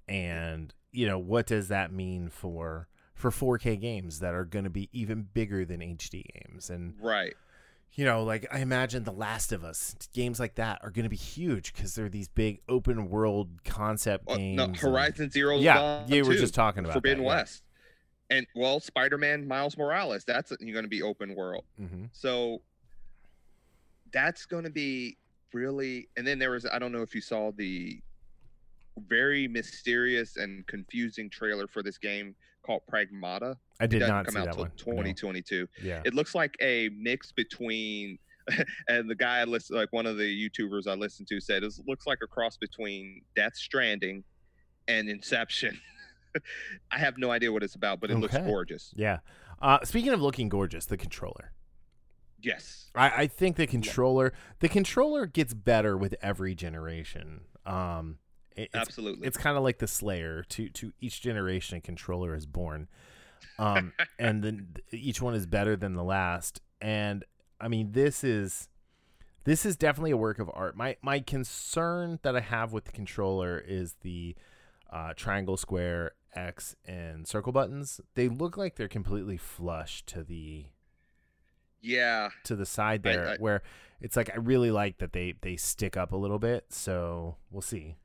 And 0.08 0.74
you 0.92 1.06
know 1.06 1.20
what 1.20 1.48
does 1.48 1.68
that 1.68 1.92
mean 1.92 2.30
for 2.30 2.88
for 3.14 3.30
4k 3.30 3.80
games 3.80 4.20
that 4.20 4.34
are 4.34 4.46
going 4.46 4.64
to 4.64 4.70
be 4.72 4.90
even 4.94 5.28
bigger 5.34 5.66
than 5.66 5.82
hd 5.82 6.24
games? 6.34 6.70
And 6.70 6.96
Right. 7.02 7.36
You 7.96 8.06
know, 8.06 8.24
like 8.24 8.48
I 8.52 8.60
imagine 8.60 9.04
The 9.04 9.12
Last 9.12 9.52
of 9.52 9.64
Us 9.64 9.96
games 10.14 10.40
like 10.40 10.56
that 10.56 10.80
are 10.84 10.90
going 10.90 11.04
to 11.04 11.10
be 11.10 11.16
huge 11.16 11.74
because 11.74 11.94
they're 11.96 12.10
these 12.10 12.28
big 12.28 12.60
open 12.68 13.10
world 13.10 13.50
concept 13.66 14.26
Well, 14.28 14.38
games. 14.38 14.58
no, 14.58 14.64
and- 14.66 14.78
Horizon 14.78 15.30
Zero 15.30 15.58
Yeah, 15.60 16.06
you 16.08 16.26
were 16.26 16.34
just 16.36 16.54
talking 16.56 16.84
about 16.84 16.94
Forbidden 16.94 17.20
that, 17.20 17.30
yeah. 17.30 17.36
West. 17.38 17.64
and 18.32 18.48
well, 18.56 18.80
Spider-Man 18.80 19.48
Miles 19.48 19.78
Morales, 19.78 20.24
that's 20.26 20.52
going 20.56 20.84
to 20.84 20.88
be 20.88 21.02
open 21.04 21.36
world. 21.36 21.66
Mm-hmm. 21.80 22.06
So 22.14 22.62
that's 24.12 24.46
going 24.46 24.64
to 24.64 24.70
be 24.70 25.18
really. 25.54 26.08
And 26.18 26.26
then 26.26 26.40
there 26.40 26.52
was 26.52 26.66
I 26.66 26.80
don't 26.80 26.92
know 26.92 27.02
if 27.02 27.14
you 27.16 27.22
saw 27.22 27.52
the 27.52 28.00
very 29.08 29.48
mysterious 29.48 30.38
and 30.38 30.66
confusing 30.68 31.30
trailer 31.30 31.68
for 31.68 31.82
this 31.82 31.98
game 31.98 32.36
called 32.64 32.82
Pragmata. 32.92 33.56
I 33.80 33.88
did 33.88 34.00
doesn't 34.00 34.26
come 34.26 34.34
see 34.34 34.40
out 34.40 34.46
that 34.46 34.78
till 34.78 34.94
one. 34.94 35.06
No. 35.06 35.12
2022. 35.14 35.68
Yeah. 35.82 36.02
It 36.06 36.14
looks 36.14 36.36
like 36.36 36.56
a 36.62 36.90
mix 36.98 37.32
between. 37.32 38.20
and 38.90 39.10
the 39.10 39.16
guy 39.16 39.40
I 39.40 39.46
listen, 39.46 39.78
like 39.78 39.94
one 39.94 40.06
of 40.06 40.18
the 40.18 40.24
YouTubers 40.50 40.86
I 40.86 40.96
listened 40.96 41.30
to 41.30 41.40
said, 41.40 41.64
it 41.64 41.74
looks 41.88 42.06
like 42.06 42.20
a 42.22 42.28
cross 42.28 42.58
between 42.58 43.22
Death 43.38 43.56
Stranding 43.56 44.22
and 44.90 45.08
Inception. 45.08 45.80
I 46.92 46.98
have 46.98 47.18
no 47.18 47.32
idea 47.32 47.54
what 47.54 47.64
it's 47.64 47.76
about, 47.76 48.02
but 48.02 48.12
it 48.12 48.18
looks 48.18 48.38
gorgeous. 48.38 48.92
Yeah. 48.98 49.20
Uh, 49.62 49.80
speaking 49.86 50.12
of 50.12 50.22
looking 50.22 50.50
gorgeous, 50.50 50.86
the 50.86 50.98
controller. 50.98 51.54
Yes. 52.42 52.92
I, 52.94 53.10
I 53.10 53.28
think 53.28 53.56
the 53.56 53.68
controller 53.68 54.34
the 54.60 54.68
controller 54.68 55.26
gets 55.26 55.54
better 55.54 55.98
with 55.98 56.16
every 56.22 56.54
generation. 56.56 57.42
Um, 57.66 58.18
it's 58.56 58.76
Absolutely. 58.76 59.28
it's 59.28 59.38
kind 59.38 59.58
of 59.58 59.64
like 59.64 59.80
the 59.80 59.88
Slayer. 59.88 60.44
To 60.50 60.70
to 60.70 60.94
each 61.00 61.22
generation, 61.22 61.78
a 61.78 61.82
controller 61.82 62.36
is 62.36 62.46
born, 62.46 62.88
um, 63.60 63.94
and 64.20 64.44
then 64.44 64.76
each 64.92 65.22
one 65.22 65.36
is 65.36 65.46
better 65.46 65.76
than 65.76 65.94
the 65.94 66.04
last. 66.04 66.62
And 66.82 67.24
I 67.60 67.68
mean, 67.68 67.92
this 67.94 68.24
is 68.24 68.70
this 69.46 69.66
is 69.66 69.76
definitely 69.76 70.12
a 70.12 70.18
work 70.18 70.40
of 70.40 70.50
art. 70.54 70.76
My 70.76 70.98
my 71.02 71.20
concern 71.20 72.20
that 72.24 72.36
I 72.36 72.42
have 72.42 72.74
with 72.74 72.86
the 72.86 72.92
controller 72.92 73.58
is 73.60 73.96
the 74.02 74.36
uh, 74.92 75.14
triangle, 75.16 75.58
square, 75.58 76.12
X, 76.36 76.76
and 76.86 77.28
circle 77.28 77.52
buttons. 77.52 78.00
They 78.16 78.28
look 78.30 78.58
like 78.58 78.76
they're 78.76 78.88
completely 78.88 79.38
flush 79.38 80.04
to 80.08 80.24
the 80.24 80.66
yeah. 81.82 82.30
to 82.44 82.56
the 82.56 82.66
side 82.66 83.06
I- 83.06 83.12
there 83.12 83.28
I- 83.30 83.38
where 83.38 83.62
it's 84.02 84.16
like 84.16 84.30
I 84.32 84.38
really 84.38 84.72
like 84.72 84.98
that 85.00 85.14
they 85.14 85.34
they 85.42 85.56
stick 85.56 85.96
up 85.98 86.12
a 86.12 86.18
little 86.18 86.40
bit. 86.40 86.66
So 86.70 87.38
we'll 87.52 87.62
see. 87.62 87.96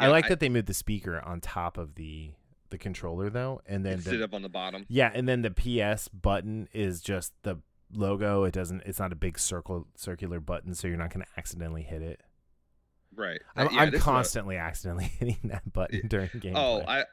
I 0.00 0.08
like 0.08 0.26
I- 0.26 0.28
that 0.30 0.40
they 0.40 0.48
moved 0.48 0.66
the 0.66 0.74
speaker 0.74 1.20
on 1.20 1.40
top 1.40 1.78
of 1.78 1.94
the 1.94 2.32
the 2.70 2.78
controller 2.78 3.30
though, 3.30 3.60
and 3.66 3.84
then 3.84 4.00
the, 4.00 4.22
of 4.22 4.32
on 4.32 4.42
the 4.42 4.48
bottom. 4.48 4.86
yeah, 4.88 5.10
and 5.12 5.28
then 5.28 5.42
the 5.42 5.50
PS 5.50 6.06
button 6.08 6.68
is 6.72 7.00
just 7.00 7.32
the 7.42 7.58
logo. 7.92 8.44
It 8.44 8.52
doesn't. 8.54 8.82
It's 8.86 8.98
not 9.00 9.12
a 9.12 9.16
big 9.16 9.38
circle 9.38 9.86
circular 9.96 10.38
button, 10.40 10.74
so 10.74 10.86
you're 10.86 10.96
not 10.96 11.12
going 11.12 11.24
to 11.24 11.30
accidentally 11.38 11.82
hit 11.82 12.00
it. 12.02 12.20
Right. 13.16 13.40
I'm, 13.56 13.66
Uh, 13.66 13.70
yeah, 13.72 13.80
I'm 13.80 13.90
this 13.90 14.00
is 14.00 14.06
what- 14.06 14.12
constantly 14.12 14.56
accidentally 14.56 15.04
hitting 15.18 15.38
that 15.44 15.72
button 15.72 16.06
during 16.06 16.28
gameplay. 16.28 16.52
Oh, 16.54 16.84
I, 16.86 17.04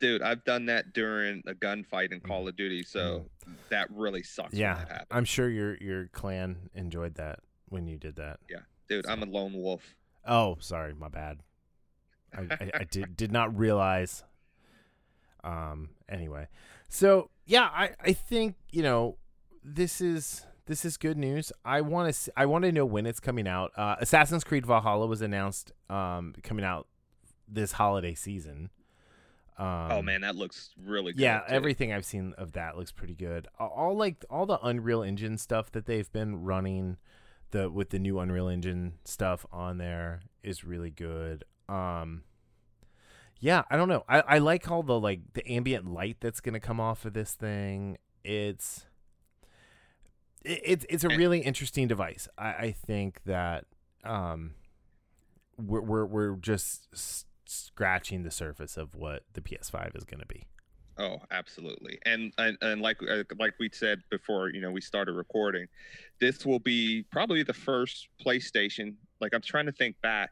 dude, 0.00 0.22
I've 0.22 0.42
done 0.44 0.64
that 0.66 0.94
during 0.94 1.42
a 1.46 1.52
gunfight 1.54 2.10
in 2.12 2.20
Mm. 2.20 2.26
Call 2.26 2.48
of 2.48 2.56
Duty, 2.56 2.82
so 2.82 3.26
that 3.68 3.88
really 3.90 4.22
sucks. 4.22 4.54
yeah, 4.54 4.78
when 4.78 4.88
that. 4.88 5.06
I'm 5.10 5.26
sure 5.26 5.50
your 5.50 5.76
your 5.76 6.06
clan 6.08 6.70
enjoyed 6.74 7.16
that 7.16 7.40
when 7.68 7.86
you 7.86 7.98
did 7.98 8.16
that. 8.16 8.40
Yeah, 8.48 8.60
dude, 8.88 9.06
I'm 9.06 9.22
a 9.22 9.26
lone 9.26 9.52
wolf. 9.52 9.82
Oh, 10.26 10.56
sorry, 10.60 10.94
my 10.94 11.08
bad. 11.08 11.40
I, 12.36 12.42
I, 12.64 12.70
I 12.80 12.84
did 12.84 13.16
did 13.16 13.32
not 13.32 13.56
realize. 13.56 14.24
Um. 15.44 15.90
Anyway, 16.08 16.46
so 16.88 17.30
yeah, 17.46 17.68
I 17.72 17.90
I 18.00 18.12
think 18.12 18.56
you 18.70 18.82
know 18.82 19.16
this 19.64 20.00
is 20.00 20.46
this 20.66 20.84
is 20.84 20.96
good 20.96 21.16
news. 21.16 21.50
I 21.64 21.80
want 21.80 22.14
to 22.14 22.32
I 22.36 22.46
want 22.46 22.64
to 22.64 22.72
know 22.72 22.86
when 22.86 23.06
it's 23.06 23.18
coming 23.20 23.48
out. 23.48 23.72
Uh, 23.76 23.96
Assassin's 24.00 24.44
Creed 24.44 24.64
Valhalla 24.66 25.06
was 25.06 25.20
announced 25.22 25.72
um 25.90 26.34
coming 26.42 26.64
out 26.64 26.86
this 27.48 27.72
holiday 27.72 28.14
season. 28.14 28.70
Um, 29.58 29.88
oh 29.90 30.02
man, 30.02 30.22
that 30.22 30.34
looks 30.36 30.70
really 30.82 31.12
good. 31.12 31.20
yeah, 31.22 31.40
too. 31.40 31.52
everything 31.54 31.92
I've 31.92 32.04
seen 32.06 32.34
of 32.38 32.52
that 32.52 32.76
looks 32.78 32.90
pretty 32.92 33.14
good. 33.14 33.48
All- 33.58 33.68
All 33.68 33.96
like 33.96 34.24
all 34.30 34.46
the 34.46 34.58
Unreal 34.62 35.02
Engine 35.02 35.36
stuff 35.38 35.70
that 35.72 35.86
they've 35.86 36.10
been 36.12 36.42
running, 36.42 36.96
the 37.50 37.68
with 37.68 37.90
the 37.90 37.98
new 37.98 38.18
Unreal 38.18 38.48
Engine 38.48 38.94
stuff 39.04 39.44
on 39.52 39.78
there 39.78 40.20
is 40.42 40.64
really 40.64 40.90
good. 40.90 41.44
Um, 41.72 42.24
yeah, 43.40 43.62
I 43.70 43.76
don't 43.76 43.88
know. 43.88 44.04
I, 44.08 44.20
I 44.20 44.38
like 44.38 44.70
all 44.70 44.82
the 44.82 44.98
like 45.00 45.20
the 45.32 45.46
ambient 45.50 45.92
light 45.92 46.18
that's 46.20 46.40
gonna 46.40 46.60
come 46.60 46.78
off 46.80 47.04
of 47.04 47.12
this 47.12 47.32
thing. 47.32 47.98
It's 48.24 48.86
it, 50.44 50.60
it's 50.64 50.86
it's 50.88 51.04
a 51.04 51.08
really 51.08 51.40
interesting 51.40 51.88
device. 51.88 52.28
I, 52.38 52.48
I 52.48 52.74
think 52.86 53.20
that 53.24 53.64
um 54.04 54.54
we're 55.58 55.80
we're 55.80 56.06
we're 56.06 56.36
just 56.36 56.88
s- 56.92 57.24
scratching 57.46 58.22
the 58.22 58.30
surface 58.30 58.76
of 58.76 58.94
what 58.94 59.24
the 59.32 59.40
PS5 59.40 59.96
is 59.96 60.04
going 60.04 60.20
to 60.20 60.26
be. 60.26 60.44
Oh, 60.98 61.18
absolutely. 61.30 61.98
And 62.04 62.32
and, 62.38 62.56
and 62.60 62.80
like 62.80 62.98
uh, 63.02 63.24
like 63.38 63.54
we 63.58 63.70
said 63.72 64.02
before, 64.10 64.50
you 64.50 64.60
know, 64.60 64.70
we 64.70 64.80
started 64.80 65.12
recording. 65.12 65.66
This 66.20 66.44
will 66.44 66.58
be 66.58 67.04
probably 67.10 67.42
the 67.42 67.54
first 67.54 68.08
PlayStation. 68.24 68.94
Like 69.20 69.34
I'm 69.34 69.40
trying 69.40 69.66
to 69.66 69.72
think 69.72 70.00
back 70.02 70.30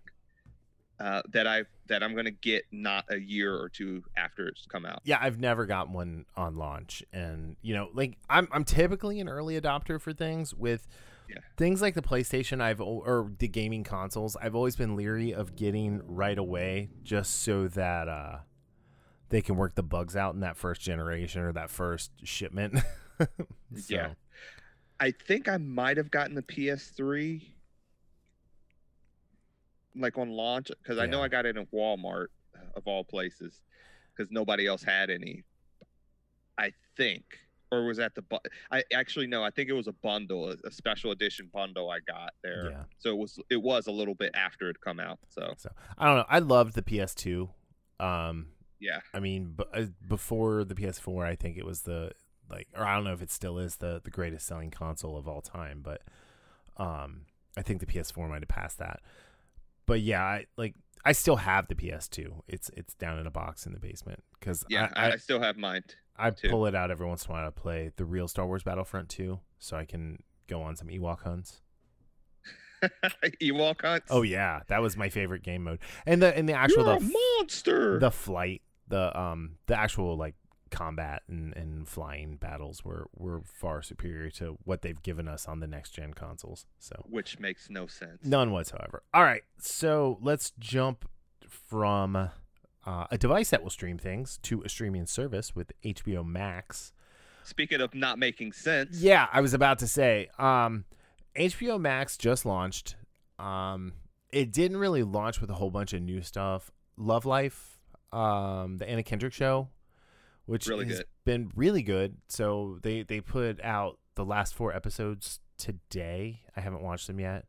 uh, 1.00 1.22
that 1.32 1.46
I 1.46 1.64
that 1.88 2.02
I'm 2.04 2.14
gonna 2.14 2.30
get 2.30 2.64
not 2.70 3.04
a 3.08 3.18
year 3.18 3.56
or 3.56 3.68
two 3.68 4.04
after 4.16 4.46
it's 4.46 4.66
come 4.66 4.84
out. 4.86 5.00
Yeah, 5.04 5.18
I've 5.20 5.40
never 5.40 5.66
gotten 5.66 5.92
one 5.92 6.26
on 6.36 6.56
launch, 6.56 7.02
and 7.12 7.56
you 7.62 7.74
know, 7.74 7.88
like 7.94 8.18
I'm 8.28 8.46
I'm 8.52 8.64
typically 8.64 9.18
an 9.20 9.28
early 9.28 9.60
adopter 9.60 10.00
for 10.00 10.12
things 10.12 10.54
with 10.54 10.86
Yeah. 11.28 11.38
things 11.56 11.80
like 11.82 11.94
the 11.94 12.02
PlayStation. 12.02 12.60
I've 12.60 12.80
or 12.80 13.32
the 13.38 13.48
gaming 13.48 13.82
consoles. 13.82 14.36
I've 14.36 14.54
always 14.54 14.76
been 14.76 14.94
leery 14.94 15.32
of 15.32 15.56
getting 15.56 16.02
right 16.06 16.38
away, 16.38 16.90
just 17.02 17.42
so 17.42 17.66
that 17.68 18.06
uh, 18.08 18.38
they 19.30 19.40
can 19.40 19.56
work 19.56 19.74
the 19.76 19.82
bugs 19.82 20.14
out 20.16 20.34
in 20.34 20.40
that 20.40 20.56
first 20.56 20.80
generation 20.82 21.40
or 21.42 21.52
that 21.52 21.70
first 21.70 22.10
shipment. 22.24 22.78
So, 23.76 23.94
Yeah. 23.94 24.08
I 24.98 25.10
think 25.10 25.46
I 25.48 25.58
might 25.58 25.98
have 25.98 26.10
gotten 26.10 26.34
the 26.34 26.42
PS3 26.42 27.42
like 29.96 30.18
on 30.18 30.30
launch 30.30 30.70
because 30.82 30.98
I 30.98 31.06
know 31.06 31.22
I 31.22 31.28
got 31.28 31.46
it 31.46 31.56
in 31.56 31.66
Walmart 31.66 32.26
of 32.76 32.86
all 32.86 33.04
places 33.04 33.60
because 34.16 34.30
nobody 34.30 34.66
else 34.66 34.82
had 34.82 35.10
any. 35.10 35.44
I 36.58 36.72
think, 36.96 37.24
or 37.72 37.86
was 37.86 37.96
that 37.96 38.14
the 38.14 38.22
bu- 38.22 38.38
I 38.70 38.84
actually 38.92 39.26
no, 39.26 39.42
I 39.42 39.50
think 39.50 39.70
it 39.70 39.72
was 39.72 39.86
a 39.88 39.92
bundle, 39.92 40.50
a, 40.50 40.56
a 40.66 40.70
special 40.70 41.10
edition 41.10 41.48
bundle 41.52 41.90
I 41.90 42.00
got 42.00 42.34
there. 42.42 42.70
Yeah. 42.70 42.82
So 42.98 43.10
it 43.10 43.16
was 43.16 43.38
it 43.50 43.62
was 43.62 43.86
a 43.86 43.92
little 43.92 44.14
bit 44.14 44.32
after 44.34 44.68
it 44.68 44.80
come 44.80 45.00
out. 45.00 45.18
So 45.28 45.54
So 45.56 45.70
I 45.96 46.06
don't 46.06 46.16
know. 46.18 46.26
I 46.28 46.38
loved 46.40 46.74
the 46.74 46.82
PS2. 46.82 47.48
Um, 47.98 48.48
yeah, 48.78 49.00
I 49.12 49.20
mean, 49.20 49.54
b- 49.56 49.64
uh, 49.74 49.86
before 50.08 50.64
the 50.64 50.74
PS4, 50.74 51.26
I 51.26 51.34
think 51.36 51.58
it 51.58 51.66
was 51.66 51.82
the 51.82 52.12
like, 52.50 52.68
or 52.74 52.84
I 52.84 52.94
don't 52.94 53.04
know 53.04 53.12
if 53.12 53.22
it 53.22 53.30
still 53.30 53.58
is 53.58 53.76
the 53.76 54.00
the 54.02 54.10
greatest 54.10 54.46
selling 54.46 54.70
console 54.70 55.16
of 55.16 55.28
all 55.28 55.40
time, 55.40 55.80
but 55.82 56.02
um, 56.76 57.22
I 57.56 57.62
think 57.62 57.80
the 57.80 57.86
PS4 57.86 58.28
might 58.28 58.40
have 58.42 58.48
passed 58.48 58.78
that. 58.78 59.00
But 59.90 60.02
yeah, 60.02 60.22
I 60.22 60.46
like 60.56 60.76
I 61.04 61.10
still 61.10 61.34
have 61.34 61.66
the 61.66 61.74
PS2. 61.74 62.42
It's 62.46 62.70
it's 62.76 62.94
down 62.94 63.18
in 63.18 63.26
a 63.26 63.30
box 63.32 63.66
in 63.66 63.72
the 63.72 63.80
basement 63.80 64.22
because 64.38 64.64
yeah, 64.68 64.88
I, 64.94 65.08
I, 65.08 65.12
I, 65.14 65.16
still 65.16 65.42
have 65.42 65.56
mine. 65.56 65.82
I 66.16 66.30
too. 66.30 66.48
pull 66.48 66.66
it 66.66 66.76
out 66.76 66.92
every 66.92 67.08
once 67.08 67.24
in 67.24 67.32
a 67.32 67.34
while 67.34 67.44
to 67.44 67.50
play 67.50 67.90
the 67.96 68.04
real 68.04 68.28
Star 68.28 68.46
Wars 68.46 68.62
Battlefront 68.62 69.08
2, 69.08 69.40
so 69.58 69.76
I 69.76 69.84
can 69.86 70.22
go 70.46 70.62
on 70.62 70.76
some 70.76 70.86
Ewok 70.86 71.22
hunts. 71.22 71.60
Ewok 73.42 73.80
hunts. 73.80 74.06
Oh 74.10 74.22
yeah, 74.22 74.60
that 74.68 74.80
was 74.80 74.96
my 74.96 75.08
favorite 75.08 75.42
game 75.42 75.64
mode, 75.64 75.80
and 76.06 76.22
the 76.22 76.38
and 76.38 76.48
the 76.48 76.52
actual 76.52 76.84
You're 76.84 77.00
the 77.00 77.18
monster. 77.36 77.98
the 77.98 78.12
flight 78.12 78.62
the 78.86 79.18
um 79.20 79.56
the 79.66 79.76
actual 79.76 80.16
like 80.16 80.36
combat 80.70 81.22
and, 81.28 81.56
and 81.56 81.88
flying 81.88 82.36
battles 82.36 82.84
were 82.84 83.08
were 83.14 83.42
far 83.44 83.82
superior 83.82 84.30
to 84.30 84.56
what 84.64 84.82
they've 84.82 85.02
given 85.02 85.28
us 85.28 85.46
on 85.46 85.60
the 85.60 85.66
next 85.66 85.90
gen 85.90 86.14
consoles 86.14 86.66
so. 86.78 87.04
Which 87.08 87.38
makes 87.38 87.68
no 87.68 87.86
sense. 87.86 88.24
none 88.24 88.52
whatsoever. 88.52 89.02
All 89.12 89.24
right 89.24 89.42
so 89.58 90.18
let's 90.22 90.52
jump 90.58 91.08
from 91.48 92.16
uh, 92.16 93.06
a 93.10 93.18
device 93.18 93.50
that 93.50 93.62
will 93.62 93.70
stream 93.70 93.98
things 93.98 94.38
to 94.42 94.62
a 94.62 94.68
streaming 94.68 95.06
service 95.06 95.54
with 95.54 95.72
hbo 95.84 96.24
max. 96.26 96.92
Speaking 97.42 97.80
of 97.80 97.94
not 97.94 98.18
making 98.18 98.52
sense, 98.52 99.00
yeah 99.00 99.26
i 99.32 99.40
was 99.40 99.54
about 99.54 99.78
to 99.80 99.86
say 99.86 100.28
um 100.38 100.84
hbo 101.36 101.80
max 101.80 102.16
just 102.16 102.46
launched. 102.46 102.96
Um 103.38 103.92
it 104.32 104.52
didn't 104.52 104.76
really 104.76 105.02
launch 105.02 105.40
with 105.40 105.50
a 105.50 105.54
whole 105.54 105.70
bunch 105.70 105.92
of 105.92 106.02
new 106.02 106.22
stuff. 106.22 106.70
Love 106.96 107.26
life 107.26 107.80
um 108.12 108.78
the 108.78 108.88
anna 108.88 109.02
kendrick 109.02 109.32
show 109.32 109.68
which 110.50 110.66
Really 110.66 110.86
has 110.86 110.98
good. 110.98 111.06
been 111.24 111.50
really 111.54 111.82
good 111.82 112.16
so 112.28 112.78
they 112.82 113.02
they 113.02 113.20
put 113.20 113.62
out 113.64 113.98
the 114.16 114.24
last 114.24 114.54
four 114.54 114.74
episodes 114.74 115.38
today 115.56 116.40
i 116.56 116.60
haven't 116.60 116.82
watched 116.82 117.06
them 117.06 117.20
yet 117.20 117.46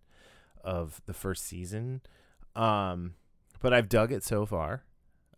of 0.63 1.01
the 1.05 1.13
first 1.13 1.43
season 1.45 2.01
um 2.55 3.13
but 3.61 3.73
i've 3.73 3.89
dug 3.89 4.11
it 4.11 4.23
so 4.23 4.45
far 4.45 4.83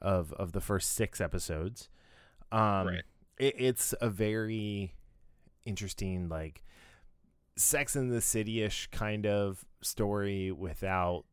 of 0.02 0.34
of 0.34 0.52
the 0.52 0.60
first 0.62 0.94
six 0.94 1.22
episodes 1.22 1.90
um 2.52 2.88
Right. 2.88 3.04
it, 3.38 3.56
it's 3.58 3.94
a 4.02 4.10
very 4.10 4.94
interesting 5.66 6.28
like 6.28 6.64
sex 7.56 7.96
in 7.96 8.10
the 8.10 8.20
city-ish 8.22 8.88
kind 8.92 9.26
of 9.26 9.64
story 9.82 10.52
without 10.52 11.24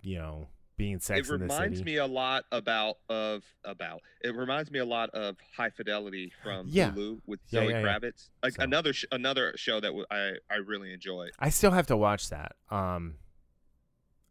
you 0.00 0.16
know 0.16 0.48
being 0.78 0.98
Sex 1.00 1.28
it 1.28 1.32
reminds 1.32 1.84
me 1.84 1.96
a 1.96 2.06
lot 2.06 2.44
about 2.50 2.96
of 3.10 3.44
about. 3.64 4.00
It 4.22 4.34
reminds 4.34 4.70
me 4.70 4.78
a 4.78 4.84
lot 4.86 5.10
of 5.10 5.36
High 5.54 5.68
Fidelity 5.70 6.32
from 6.42 6.68
Yeah. 6.70 6.92
Hulu 6.92 7.20
with 7.26 7.40
Yeah, 7.50 7.60
Zoe 7.60 7.68
yeah. 7.72 7.82
Kravitz. 7.82 8.30
Like 8.42 8.54
So- 8.54 8.62
another 8.62 8.92
sh- 8.94 9.04
another 9.12 9.52
show 9.56 9.80
that 9.80 9.88
w- 9.88 10.06
I 10.10 10.36
I 10.50 10.54
really 10.64 10.94
enjoy. 10.94 11.28
I 11.38 11.50
still 11.50 11.72
have 11.72 11.86
to 11.88 11.96
watch 11.96 12.30
that. 12.30 12.56
Um, 12.70 13.16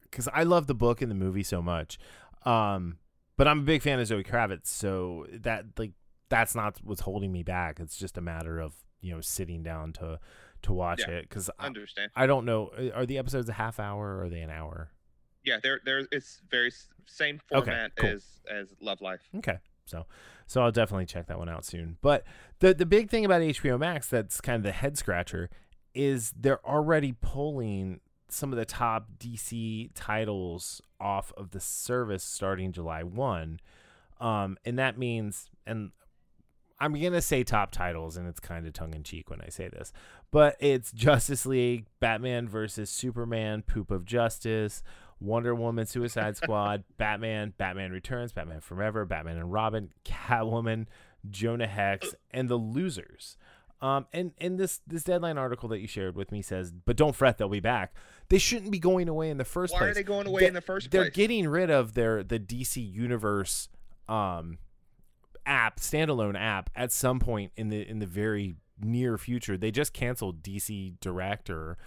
because 0.03 0.27
I 0.33 0.43
love 0.43 0.67
the 0.67 0.73
book 0.73 1.01
and 1.01 1.11
the 1.11 1.15
movie 1.15 1.43
so 1.43 1.61
much. 1.61 1.99
Um, 2.45 2.97
but 3.35 3.47
I'm 3.47 3.59
a 3.59 3.63
big 3.63 3.81
fan 3.83 3.99
of 3.99 4.07
Zoe 4.07 4.23
Kravitz, 4.23 4.67
so 4.67 5.27
that 5.31 5.65
like 5.77 5.91
that's 6.29 6.55
not 6.55 6.79
what's 6.83 7.01
holding 7.01 7.31
me 7.31 7.43
back. 7.43 7.79
It's 7.79 7.97
just 7.97 8.17
a 8.17 8.21
matter 8.21 8.59
of 8.59 8.73
you 9.01 9.13
know 9.13 9.21
sitting 9.21 9.63
down 9.63 9.93
to 9.93 10.19
to 10.63 10.73
watch 10.73 11.01
it 11.01 11.27
because 11.29 11.49
I, 11.59 11.67
Understand? 11.67 12.11
I 12.15 12.25
don't 12.25 12.45
know. 12.45 12.71
Are 12.95 13.05
the 13.05 13.17
episodes 13.17 13.47
a 13.49 13.53
half 13.53 13.79
hour 13.79 14.15
or 14.17 14.23
are 14.23 14.29
they 14.29 14.41
an 14.41 14.49
hour? 14.49 14.89
Yeah, 15.47 15.59
there 15.63 15.79
there 15.85 16.05
it's 16.11 16.41
very 16.51 16.71
same 17.05 17.39
Okay, 17.53 17.71
format 17.71 17.95
cool. 17.95 18.09
as 18.09 18.25
as 18.51 18.67
Love 18.81 19.01
Life. 19.01 19.21
Okay. 19.37 19.57
So 19.85 20.05
so 20.45 20.61
I'll 20.61 20.71
definitely 20.71 21.05
check 21.05 21.27
that 21.27 21.37
one 21.39 21.47
out 21.47 21.63
soon. 21.63 21.97
But 22.01 22.25
the 22.59 22.73
the 22.73 22.85
big 22.85 23.09
thing 23.09 23.23
about 23.23 23.41
HBO 23.41 23.79
Max 23.79 24.09
that's 24.09 24.41
kind 24.41 24.57
of 24.57 24.63
the 24.63 24.73
head 24.73 24.97
scratcher 24.97 25.49
is 25.95 26.33
they're 26.37 26.63
already 26.67 27.15
pulling 27.21 28.01
some 28.29 28.51
of 28.51 28.59
the 28.59 28.65
top 28.65 29.07
DC 29.17 29.89
titles 29.95 30.81
off 30.99 31.31
of 31.37 31.51
the 31.51 31.61
service 31.61 32.25
starting 32.25 32.73
July 32.73 33.03
1. 33.03 33.59
Um 34.19 34.57
and 34.65 34.77
that 34.77 34.97
means 34.97 35.49
and 35.65 35.91
I'm 36.79 36.93
going 36.93 37.13
to 37.13 37.21
say 37.21 37.43
top 37.43 37.71
titles 37.71 38.17
and 38.17 38.27
it's 38.27 38.39
kind 38.39 38.67
of 38.67 38.73
tongue 38.73 38.93
in 38.93 39.01
cheek 39.01 39.31
when 39.31 39.41
I 39.41 39.49
say 39.49 39.67
this. 39.67 39.91
But 40.29 40.57
it's 40.59 40.91
Justice 40.91 41.43
League, 41.45 41.85
Batman 41.99 42.47
versus 42.47 42.91
Superman, 42.91 43.63
Poop 43.63 43.89
of 43.89 44.05
Justice, 44.05 44.83
Wonder 45.19 45.55
Woman, 45.55 45.85
Suicide 45.85 46.37
Squad, 46.37 46.83
Batman, 46.97 47.53
Batman 47.57 47.91
Returns, 47.91 48.31
Batman 48.33 48.61
Forever, 48.61 49.05
Batman 49.05 49.37
and 49.37 49.51
Robin, 49.51 49.91
Catwoman, 50.05 50.85
Jonah 51.29 51.67
Hex, 51.67 52.13
and 52.31 52.49
The 52.49 52.55
Losers. 52.57 53.37
Um, 53.81 54.07
and 54.11 54.31
and 54.39 54.57
this 54.59 54.81
this 54.87 55.03
deadline 55.03 55.37
article 55.37 55.69
that 55.69 55.79
you 55.79 55.87
shared 55.87 56.15
with 56.15 56.31
me 56.31 56.41
says, 56.41 56.71
but 56.71 56.97
don't 56.97 57.15
fret, 57.15 57.37
they'll 57.37 57.47
be 57.49 57.59
back. 57.59 57.93
They 58.29 58.39
shouldn't 58.39 58.71
be 58.71 58.79
going 58.79 59.07
away 59.07 59.29
in 59.29 59.37
the 59.37 59.45
first 59.45 59.73
Why 59.73 59.79
place. 59.79 59.91
are 59.91 59.93
they 59.93 60.03
going 60.03 60.25
away 60.27 60.41
They- 60.41 60.47
in 60.47 60.53
the 60.55 60.61
first 60.61 60.89
They're 60.89 61.03
place? 61.03 61.13
getting 61.13 61.47
rid 61.47 61.69
of 61.69 61.93
their 61.93 62.23
the 62.23 62.39
DC 62.39 62.81
Universe 62.91 63.69
um 64.09 64.57
app, 65.45 65.79
standalone 65.79 66.37
app, 66.39 66.69
at 66.75 66.91
some 66.91 67.19
point 67.19 67.51
in 67.55 67.69
the 67.69 67.87
in 67.87 67.99
the 67.99 68.05
very 68.07 68.55
near 68.81 69.17
future. 69.17 69.57
They 69.57 69.69
just 69.71 69.93
canceled 69.93 70.41
DC 70.41 70.99
Direct 70.99 71.49
or 71.49 71.77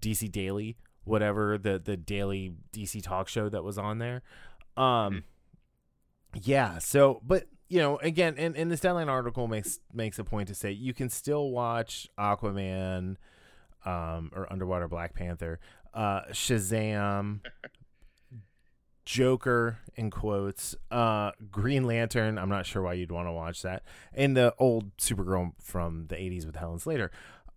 DC 0.00 0.30
Daily, 0.30 0.76
whatever 1.04 1.58
the 1.58 1.78
the 1.78 1.96
daily 1.96 2.54
DC 2.72 3.02
talk 3.02 3.28
show 3.28 3.48
that 3.48 3.64
was 3.64 3.78
on 3.78 3.98
there. 3.98 4.22
Um, 4.76 5.24
yeah. 6.34 6.78
So, 6.78 7.20
but 7.24 7.46
you 7.68 7.78
know, 7.78 7.98
again, 7.98 8.34
and, 8.36 8.56
and 8.56 8.70
this 8.70 8.80
deadline 8.80 9.08
article 9.08 9.48
makes 9.48 9.80
makes 9.92 10.18
a 10.18 10.24
point 10.24 10.48
to 10.48 10.54
say 10.54 10.70
you 10.70 10.92
can 10.92 11.08
still 11.08 11.50
watch 11.50 12.08
Aquaman, 12.18 13.16
um, 13.84 14.30
or 14.34 14.50
Underwater 14.50 14.88
Black 14.88 15.14
Panther, 15.14 15.58
uh, 15.94 16.22
Shazam. 16.30 17.40
Joker 19.04 19.78
in 19.96 20.10
quotes, 20.10 20.76
uh, 20.92 21.32
Green 21.50 21.84
Lantern. 21.84 22.38
I'm 22.38 22.48
not 22.48 22.66
sure 22.66 22.82
why 22.82 22.92
you'd 22.92 23.10
want 23.10 23.26
to 23.26 23.32
watch 23.32 23.62
that, 23.62 23.82
and 24.14 24.36
the 24.36 24.54
old 24.58 24.96
Supergirl 24.96 25.52
from 25.60 26.06
the 26.06 26.14
'80s 26.14 26.46
with 26.46 26.54
Helen 26.54 26.78
Slater, 26.78 27.10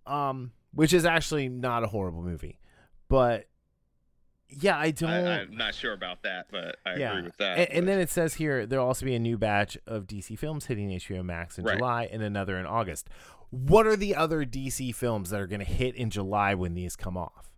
um, 0.08 0.54
which 0.74 0.92
is 0.92 1.06
actually 1.06 1.48
not 1.48 1.84
a 1.84 1.88
horrible 1.88 2.24
movie, 2.24 2.60
but 3.08 3.48
yeah, 4.50 4.78
I 4.78 4.92
don't. 4.92 5.10
I, 5.10 5.42
I'm 5.42 5.58
not 5.58 5.74
sure 5.76 5.94
about 5.94 6.22
that, 6.24 6.48
but 6.52 6.78
I 6.86 6.96
yeah, 6.98 7.12
agree 7.12 7.24
with 7.24 7.38
that. 7.38 7.58
and, 7.58 7.70
and 7.72 7.88
then 7.88 8.00
it 8.00 8.10
says 8.10 8.36
here 8.36 8.66
there'll 8.66 8.88
also 8.88 9.06
be 9.06 9.16
a 9.16 9.20
new 9.20 9.38
batch 9.38 9.78
of 9.88 10.06
DC 10.08 10.38
films 10.38 10.66
hitting 10.66 10.90
HBO 10.90 11.24
Max 11.26 11.58
in 11.58 11.66
Right. 11.66 11.78
July 11.78 12.10
and 12.12 12.22
another 12.22 12.58
in 12.58 12.66
August. 12.66 13.10
What 13.50 13.88
are 13.88 13.96
the 13.96 14.16
other 14.16 14.46
DC 14.46 14.94
films 14.94 15.30
that 15.30 15.40
are 15.40 15.48
going 15.48 15.60
to 15.60 15.66
hit 15.66 15.96
in 15.96 16.10
July 16.10 16.54
when 16.56 16.74
these 16.74 16.96
come 16.96 17.18
off? 17.18 17.52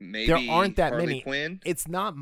maybe 0.00 0.26
there 0.26 0.50
aren't 0.50 0.76
that 0.76 0.90
Harley 0.92 1.06
many. 1.06 1.20
Quinn. 1.22 1.60
It's 1.64 1.88
not. 1.88 2.14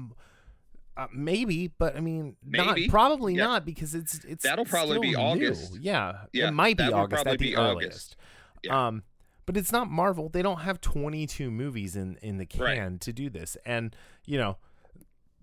Uh, 0.96 1.06
maybe, 1.12 1.68
but 1.68 1.96
I 1.96 2.00
mean, 2.00 2.36
not 2.46 2.76
probably 2.90 3.34
Yeah. 3.34 3.44
not 3.44 3.64
because 3.64 3.94
it's 3.94 4.22
it's 4.24 4.44
That'll 4.44 4.64
probably 4.66 4.98
be 4.98 5.10
new. 5.12 5.16
August. 5.16 5.78
Yeah, 5.80 6.24
Yeah, 6.32 6.48
it 6.48 6.50
might 6.52 6.76
be 6.76 6.84
August. 6.84 6.90
that 6.92 6.96
would 6.96 7.02
August 7.04 7.24
probably 7.24 7.32
at 7.32 7.38
the 7.38 7.44
be 7.50 7.56
earliest. 7.56 7.86
August. 7.86 8.16
Yeah. 8.64 8.86
Um, 8.88 9.02
but 9.46 9.56
it's 9.56 9.72
not 9.72 9.90
Marvel. 9.90 10.28
They 10.28 10.42
don't 10.42 10.60
have 10.60 10.80
22 10.80 11.50
movies 11.50 11.96
in 11.96 12.16
in 12.22 12.38
the 12.38 12.46
can 12.46 12.60
Right. 12.62 13.00
to 13.00 13.12
do 13.12 13.28
this. 13.30 13.56
And 13.66 13.94
you 14.24 14.38
know, 14.38 14.56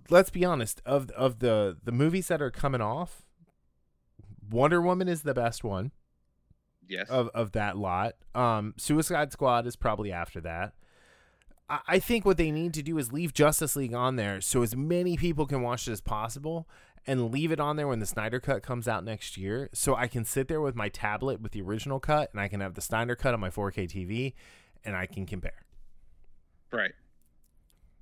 let's 0.09 0.29
be 0.29 0.43
honest. 0.45 0.81
Of 0.85 1.09
of 1.11 1.39
the 1.39 1.77
the 1.83 1.91
movies 1.91 2.27
that 2.29 2.41
are 2.41 2.51
coming 2.51 2.81
off, 2.81 3.23
Wonder 4.49 4.81
Woman 4.81 5.07
is 5.07 5.23
the 5.23 5.33
best 5.33 5.63
one 5.63 5.91
Yes. 6.87 7.09
of 7.09 7.27
of 7.29 7.51
that 7.51 7.77
lot. 7.77 8.15
Um, 8.33 8.73
Suicide 8.77 9.31
Squad 9.31 9.67
is 9.67 9.75
probably 9.75 10.11
after 10.11 10.41
that. 10.41 10.73
I, 11.69 11.79
I 11.87 11.99
think 11.99 12.25
what 12.25 12.37
they 12.37 12.51
need 12.51 12.73
to 12.75 12.81
do 12.81 12.97
is 12.97 13.11
leave 13.13 13.33
Justice 13.33 13.75
League 13.75 13.93
on 13.93 14.15
there 14.15 14.41
so 14.41 14.63
as 14.63 14.75
many 14.75 15.15
people 15.17 15.45
can 15.45 15.61
watch 15.61 15.87
it 15.87 15.91
as 15.91 16.01
possible, 16.01 16.67
and 17.09 17.31
leave 17.31 17.51
it 17.51 17.59
on 17.59 17.75
there 17.75 17.87
when 17.87 17.99
the 17.99 18.05
Snyder 18.05 18.39
Cut 18.39 18.61
comes 18.61 18.87
out 18.87 19.03
next 19.03 19.35
year, 19.35 19.69
so 19.73 19.95
I 19.95 20.07
can 20.07 20.23
sit 20.25 20.47
there 20.47 20.61
with 20.61 20.75
my 20.75 20.89
tablet 20.89 21.41
with 21.41 21.53
the 21.53 21.61
original 21.61 21.99
cut, 21.99 22.29
and 22.31 22.39
I 22.39 22.47
can 22.47 22.59
have 22.61 22.75
the 22.75 22.81
Snyder 22.81 23.15
Cut 23.15 23.33
on 23.33 23.39
my 23.39 23.49
4K 23.49 23.87
TV, 23.89 24.33
and 24.85 24.95
I 24.95 25.07
can 25.07 25.25
compare. 25.25 25.65
right. 26.71 26.91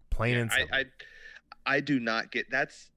Plain 0.09 0.37
and 0.37 0.51
I, 0.51 0.57
simple. 0.57 0.75
I 0.77 0.83
I 1.75 1.79
do 1.79 1.99
not 1.99 2.31
get 2.31 2.49
that's 2.49 2.89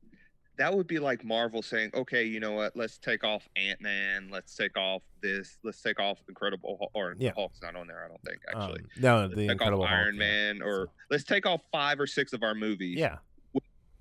that 0.59 0.75
would 0.75 0.87
be 0.87 0.99
like 0.99 1.25
Marvel 1.25 1.63
saying, 1.63 1.91
okay, 1.95 2.25
you 2.25 2.39
know 2.41 2.53
what? 2.53 2.77
Let's 2.77 2.99
take 2.99 3.25
off 3.25 3.49
Ant 3.57 3.81
Man. 3.81 4.29
Let's 4.31 4.55
take 4.55 4.77
off 4.77 5.03
this. 5.23 5.59
Let's 5.65 5.81
take 5.81 5.99
off 6.01 6.19
Incredible 6.29 6.77
Hulk, 6.79 6.91
or 6.95 7.15
Yeah. 7.19 7.33
Hulk's 7.35 7.61
not 7.63 7.77
on 7.77 7.87
there. 7.87 8.05
I 8.05 8.09
don't 8.09 8.23
think 8.23 8.39
actually. 8.49 8.81
Um, 8.81 8.87
no, 9.01 9.21
let's 9.23 9.35
the 9.37 9.41
take 9.43 9.51
Incredible 9.53 9.87
Hulk, 9.87 9.99
Iron 9.99 10.15
yeah. 10.17 10.19
Man, 10.19 10.63
or 10.63 10.87
So- 10.87 10.93
let's 11.11 11.25
take 11.25 11.47
off 11.47 11.61
five 11.73 11.99
or 12.01 12.07
six 12.07 12.33
of 12.33 12.43
our 12.43 12.55
movies. 12.55 12.99
yeah, 12.99 13.19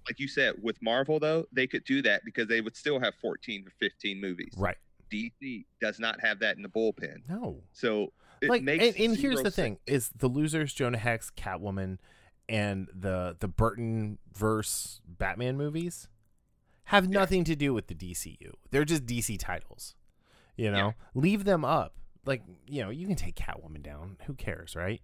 Like 0.10 0.19
you 0.19 0.28
said, 0.28 0.56
with 0.62 0.82
Marvel 0.82 1.19
though, 1.19 1.45
they 1.52 1.67
could 1.67 1.84
do 1.86 2.02
that 2.02 2.26
because 2.26 2.48
they 2.48 2.62
would 2.62 2.76
still 2.76 3.00
have 3.00 3.13
14 3.22 3.65
or 3.67 3.72
15 3.80 4.19
movies. 4.19 4.54
right. 4.58 4.78
DC 5.12 5.65
does 5.82 6.00
not 6.00 6.19
have 6.22 6.39
that 6.39 6.56
in 6.58 6.62
the 6.63 6.69
bullpen. 6.69 7.22
No, 7.28 7.63
So 7.72 8.12
it 8.41 8.50
like, 8.50 8.62
makes 8.63 8.84
and, 8.84 8.95
and 8.95 9.17
here's 9.17 9.41
the 9.41 9.50
thing: 9.52 9.80
is 9.88 10.10
the 10.15 10.28
losers 10.28 10.72
Jonah 10.74 10.98
Hex, 11.00 11.32
Catwoman, 11.36 11.98
and 12.48 12.88
the 12.93 13.36
the 13.39 13.48
Burton 13.48 14.19
verse 14.34 15.02
Batman 15.08 15.58
movies 15.58 16.08
have 16.86 17.06
Yeah. 17.06 17.19
nothing 17.19 17.43
to 17.45 17.56
do 17.56 17.74
with 17.74 17.88
the 17.88 17.95
DCU. 17.95 18.52
They're 18.72 18.86
just 18.86 19.06
DC 19.08 19.38
titles. 19.39 19.95
You 20.56 20.72
know, 20.72 20.78
Yeah. 20.88 20.91
leave 21.15 21.43
them 21.43 21.65
up. 21.65 21.95
Like 22.26 22.43
you 22.67 22.84
know, 22.84 22.89
you 22.91 23.08
can 23.08 23.15
take 23.15 23.36
Catwoman 23.36 23.82
down. 23.82 24.17
Who 24.28 24.34
cares, 24.36 24.76
right? 24.76 25.02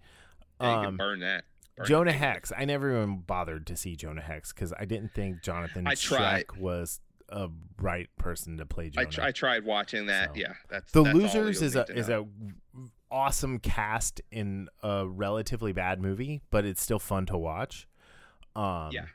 Yeah, 0.62 0.70
you 0.70 0.78
Um, 0.78 0.86
can 0.86 0.98
burn 0.98 1.20
that. 1.22 1.46
Burn 1.78 1.88
Jonah. 1.88 2.12
Hex. 2.12 2.52
I 2.58 2.66
never 2.66 2.92
even 2.92 3.20
bothered 3.20 3.68
to 3.68 3.76
see 3.76 3.96
Jonah 3.96 4.22
Hex 4.22 4.54
because 4.54 4.74
I 4.78 4.86
didn't 4.86 5.14
think 5.14 5.42
Jonathan 5.42 5.88
I 5.88 5.96
tried. 5.96 6.46
Schaech 6.48 6.58
was 6.58 7.00
a 7.30 7.50
right 7.82 8.08
person 8.18 8.58
to 8.58 8.66
play 8.66 8.90
Jonah. 8.90 9.08
I, 9.08 9.10
tr- 9.10 9.22
I 9.22 9.32
tried 9.32 9.66
watching 9.66 10.06
that. 10.08 10.30
So. 10.36 10.40
yeah, 10.40 10.54
that's 10.70 10.92
the 10.92 11.04
that's 11.04 11.16
losers 11.16 11.62
is 11.62 11.76
a 11.76 11.84
is 11.94 12.10
a 12.10 12.26
awesome 13.12 13.60
cast 13.60 14.22
in 14.32 14.68
a 14.84 15.08
relatively 15.08 15.72
bad 15.74 16.02
movie, 16.02 16.42
but 16.50 16.66
it's 16.66 16.82
still 16.82 17.00
fun 17.00 17.26
to 17.28 17.38
watch. 17.38 17.88
Um, 18.56 18.90
Yeah. 18.92 19.06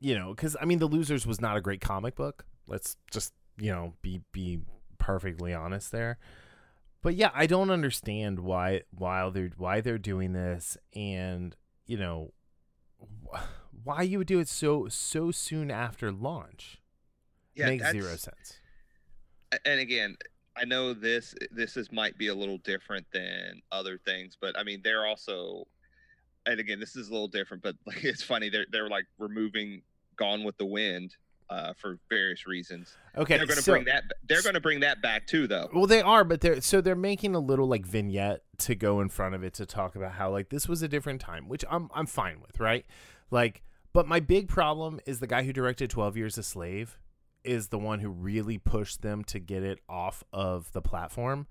you 0.00 0.14
know, 0.14 0.30
because 0.34 0.56
I 0.60 0.64
mean, 0.64 0.78
the 0.78 0.86
losers 0.86 1.26
was 1.26 1.40
not 1.40 1.56
a 1.56 1.60
great 1.60 1.80
comic 1.80 2.14
book. 2.14 2.44
Let's 2.66 2.96
just 3.10 3.32
you 3.58 3.70
know 3.70 3.94
be 4.02 4.22
be 4.32 4.60
perfectly 4.98 5.52
honest 5.52 5.92
there. 5.92 6.18
But 7.02 7.16
yeah, 7.16 7.30
I 7.34 7.46
don't 7.46 7.70
understand 7.70 8.38
why 8.40 8.82
why 8.92 9.28
they're 9.30 9.50
why 9.56 9.80
they're 9.80 9.98
doing 9.98 10.32
this, 10.32 10.76
and 10.94 11.56
you 11.92 11.98
know 11.98 12.32
why 13.84 14.00
you 14.00 14.16
would 14.16 14.26
do 14.26 14.38
it 14.40 14.48
so 14.48 14.88
so 14.88 15.30
soon 15.30 15.70
after 15.70 16.10
launch. 16.10 16.80
yeah, 17.54 17.66
Makes 17.66 17.90
zero 17.90 18.16
sense. 18.16 18.60
and 19.66 19.78
again 19.78 20.16
i 20.56 20.64
know 20.64 20.94
this 20.94 21.34
this 21.50 21.76
is 21.76 21.92
might 21.92 22.16
be 22.16 22.28
a 22.28 22.34
little 22.34 22.56
different 22.56 23.04
than 23.12 23.60
other 23.70 23.98
things 23.98 24.38
but 24.40 24.58
i 24.58 24.62
mean 24.62 24.80
they're 24.82 25.04
also 25.04 25.66
and 26.46 26.58
again 26.58 26.80
this 26.80 26.96
is 26.96 27.10
a 27.10 27.12
little 27.12 27.28
different 27.28 27.62
but 27.62 27.76
like 27.86 28.02
it's 28.02 28.22
funny 28.22 28.48
they're 28.48 28.64
they're 28.72 28.88
like 28.88 29.04
removing 29.18 29.82
gone 30.16 30.44
with 30.44 30.56
the 30.56 30.64
wind 30.64 31.14
uh 31.50 31.72
for 31.74 31.98
various 32.08 32.46
reasons 32.46 32.96
Okay, 33.16 33.36
they're 33.36 33.46
going 33.46 33.56
to 33.58 33.62
so- 33.62 33.72
bring 33.72 33.84
that 33.84 34.04
they're 34.28 34.42
going 34.42 34.54
to 34.54 34.60
bring 34.60 34.80
that 34.80 35.02
back 35.02 35.26
too 35.26 35.46
though 35.46 35.68
Well, 35.74 35.86
they 35.86 36.00
are, 36.00 36.24
but 36.24 36.40
they're 36.40 36.60
so 36.60 36.80
they're 36.80 36.94
making 36.94 37.34
a 37.34 37.38
little 37.40 37.66
like 37.66 37.84
vignette 37.86 38.42
to 38.58 38.74
go 38.74 39.00
in 39.00 39.08
front 39.08 39.34
of 39.34 39.42
it 39.42 39.54
to 39.54 39.66
talk 39.66 39.96
about 39.96 40.12
how 40.12 40.30
like 40.30 40.48
this 40.50 40.68
was 40.68 40.82
a 40.82 40.88
different 40.88 41.20
time, 41.20 41.48
which 41.48 41.64
I'm 41.70 41.90
I'm 41.94 42.06
fine 42.06 42.40
with, 42.40 42.60
right? 42.60 42.86
Like, 43.30 43.62
but 43.92 44.06
my 44.06 44.20
big 44.20 44.48
problem 44.48 45.00
is 45.06 45.20
the 45.20 45.26
guy 45.26 45.42
who 45.42 45.52
directed 45.52 45.90
Twelve 45.90 46.16
Years 46.16 46.38
a 46.38 46.42
Slave 46.42 46.98
is 47.44 47.68
the 47.68 47.78
one 47.78 47.98
who 47.98 48.08
really 48.08 48.56
pushed 48.56 49.02
them 49.02 49.24
to 49.24 49.38
get 49.40 49.62
it 49.62 49.80
off 49.88 50.22
of 50.32 50.70
the 50.72 50.80
platform. 50.80 51.46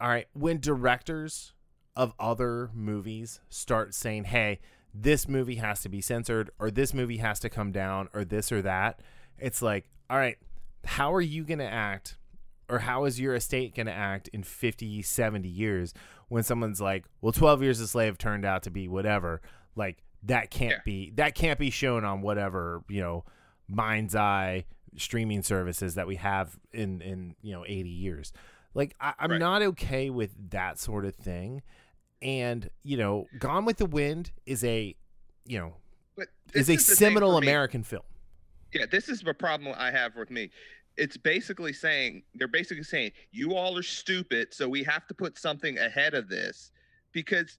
All 0.00 0.08
right, 0.08 0.26
when 0.32 0.58
directors 0.60 1.52
of 1.94 2.12
other 2.18 2.70
movies 2.74 3.40
start 3.48 3.94
saying, 3.94 4.24
"Hey, 4.24 4.58
this 4.98 5.28
movie 5.28 5.56
has 5.56 5.80
to 5.82 5.88
be 5.88 6.00
censored 6.00 6.50
or 6.58 6.70
this 6.70 6.94
movie 6.94 7.18
has 7.18 7.38
to 7.40 7.50
come 7.50 7.72
down 7.72 8.08
or 8.14 8.24
this 8.24 8.50
or 8.52 8.62
that. 8.62 9.00
It's 9.38 9.60
like, 9.60 9.86
all 10.08 10.16
right, 10.16 10.36
how 10.84 11.12
are 11.12 11.20
you 11.20 11.44
going 11.44 11.58
to 11.58 11.70
act 11.70 12.16
or 12.68 12.78
how 12.80 13.04
is 13.04 13.20
your 13.20 13.34
estate 13.34 13.74
going 13.74 13.86
to 13.86 13.92
act 13.92 14.28
in 14.28 14.42
50, 14.42 15.02
70 15.02 15.48
years 15.48 15.92
when 16.28 16.42
someone's 16.42 16.80
like, 16.80 17.04
well, 17.20 17.32
12 17.32 17.62
years 17.62 17.80
a 17.80 17.86
slave 17.86 18.16
turned 18.18 18.44
out 18.44 18.62
to 18.64 18.70
be 18.70 18.88
whatever. 18.88 19.42
Like 19.74 19.98
that 20.22 20.50
can't 20.50 20.72
Yeah. 20.72 20.78
be 20.84 21.10
that 21.16 21.34
can't 21.34 21.58
be 21.58 21.70
shown 21.70 22.04
on 22.04 22.22
whatever, 22.22 22.82
you 22.88 23.00
know, 23.02 23.24
mind's 23.68 24.16
eye 24.16 24.64
streaming 24.96 25.42
services 25.42 25.94
that 25.96 26.06
we 26.06 26.16
have 26.16 26.56
in 26.72 27.02
in, 27.02 27.36
you 27.42 27.52
know, 27.52 27.64
80 27.66 27.88
years. 27.90 28.32
Like 28.74 28.94
I, 29.00 29.12
I'm 29.18 29.32
Right. 29.32 29.38
not 29.40 29.62
okay 29.62 30.08
with 30.10 30.50
that 30.50 30.78
sort 30.78 31.04
of 31.04 31.14
thing. 31.14 31.62
And, 32.22 32.70
you 32.82 32.96
know, 32.96 33.26
Gone 33.38 33.64
with 33.64 33.76
the 33.76 33.86
Wind 33.86 34.30
is 34.46 34.64
a, 34.64 34.94
you 35.44 35.58
know, 35.58 35.74
But 36.16 36.28
is 36.54 36.70
a 36.70 36.76
seminal. 36.76 37.36
American 37.36 37.82
film. 37.82 38.02
Yeah, 38.72 38.86
this 38.90 39.08
is 39.08 39.20
the 39.20 39.34
problem 39.34 39.74
I 39.76 39.90
have 39.90 40.16
with 40.16 40.30
me. 40.30 40.50
It's 40.96 41.16
basically 41.16 41.72
saying 41.72 42.22
they're 42.34 42.48
basically 42.48 42.82
saying 42.84 43.12
you 43.30 43.54
all 43.54 43.76
are 43.76 43.82
stupid, 43.82 44.54
so 44.54 44.68
we 44.68 44.82
have 44.84 45.06
to 45.08 45.14
put 45.14 45.38
something 45.38 45.78
ahead 45.78 46.14
of 46.14 46.28
this 46.28 46.72
because 47.12 47.58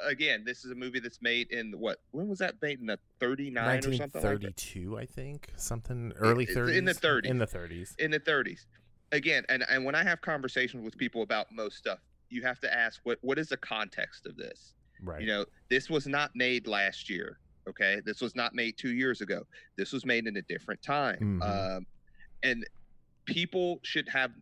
again, 0.00 0.42
this 0.44 0.64
is 0.64 0.70
a 0.70 0.74
movie 0.74 1.00
that's 1.00 1.22
made 1.22 1.50
in 1.50 1.72
what? 1.72 1.98
When 2.10 2.28
was 2.28 2.38
that 2.40 2.60
made 2.60 2.80
in 2.80 2.86
the 2.86 2.98
39 3.20 3.78
or 3.78 3.82
something 3.94 4.22
like 4.22 5.02
I 5.02 5.06
think, 5.06 5.48
something 5.56 6.12
early 6.16 6.44
it's 6.44 6.54
30s. 6.54 6.76
in 6.76 6.84
the 6.84 6.94
30s. 6.94 7.26
In 7.26 7.38
the 7.38 7.46
30s. 7.46 7.98
in 7.98 8.10
the 8.10 8.20
30s. 8.20 8.66
Again, 9.12 9.44
and 9.48 9.64
and 9.70 9.84
when 9.84 9.94
I 9.94 10.02
have 10.02 10.20
conversations 10.20 10.84
with 10.84 10.98
people 10.98 11.22
about 11.22 11.52
most 11.52 11.76
stuff, 11.76 12.00
you 12.28 12.42
have 12.42 12.60
to 12.60 12.72
ask 12.74 13.00
what 13.04 13.18
what 13.22 13.38
is 13.38 13.48
the 13.48 13.56
context 13.56 14.26
of 14.26 14.36
this? 14.36 14.74
Right. 15.02 15.20
You 15.20 15.26
know, 15.26 15.44
this 15.68 15.88
was 15.90 16.06
not 16.06 16.30
made 16.34 16.66
last 16.66 17.08
year. 17.10 17.38
Okay, 17.68 18.00
this 18.04 18.20
was 18.20 18.34
not 18.36 18.54
made 18.54 18.76
two 18.78 18.94
years 18.94 19.20
ago. 19.20 19.44
This 19.76 19.92
was 19.92 20.04
made 20.06 20.26
in 20.26 20.36
a 20.36 20.42
different 20.42 20.80
time, 20.82 21.40
Mhm. 21.42 21.76
um, 21.76 21.86
and 22.42 22.64
people 23.24 23.80
should 23.82 24.08
have 24.08 24.32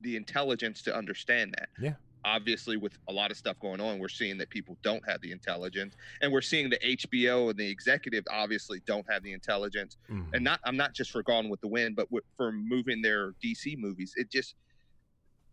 the 0.00 0.16
intelligence 0.16 0.82
to 0.82 0.94
understand 0.94 1.54
that. 1.56 1.68
Yeah. 1.80 1.94
Obviously, 2.24 2.76
with 2.76 2.98
a 3.08 3.12
lot 3.12 3.30
of 3.30 3.36
stuff 3.36 3.56
going 3.60 3.80
on, 3.80 4.00
we're 4.00 4.08
seeing 4.08 4.36
that 4.38 4.50
people 4.50 4.76
don't 4.82 5.08
have 5.08 5.20
the 5.20 5.30
intelligence, 5.30 5.94
and 6.20 6.32
we're 6.32 6.40
seeing 6.42 6.68
the 6.68 6.78
HBO 6.84 7.50
and 7.50 7.58
the 7.58 7.68
executive 7.68 8.24
obviously 8.28 8.80
don't 8.84 9.06
have 9.08 9.22
the 9.22 9.32
intelligence. 9.32 9.96
Mhm. 10.10 10.34
And 10.34 10.42
not, 10.42 10.58
I'm 10.64 10.76
not 10.76 10.92
just 10.92 11.12
for 11.12 11.22
Gone 11.22 11.48
with 11.48 11.60
the 11.60 11.68
Wind, 11.68 11.94
but 11.94 12.08
for 12.36 12.50
moving 12.50 13.00
their 13.00 13.30
DC 13.40 13.76
movies. 13.76 14.12
It 14.16 14.28
just, 14.28 14.56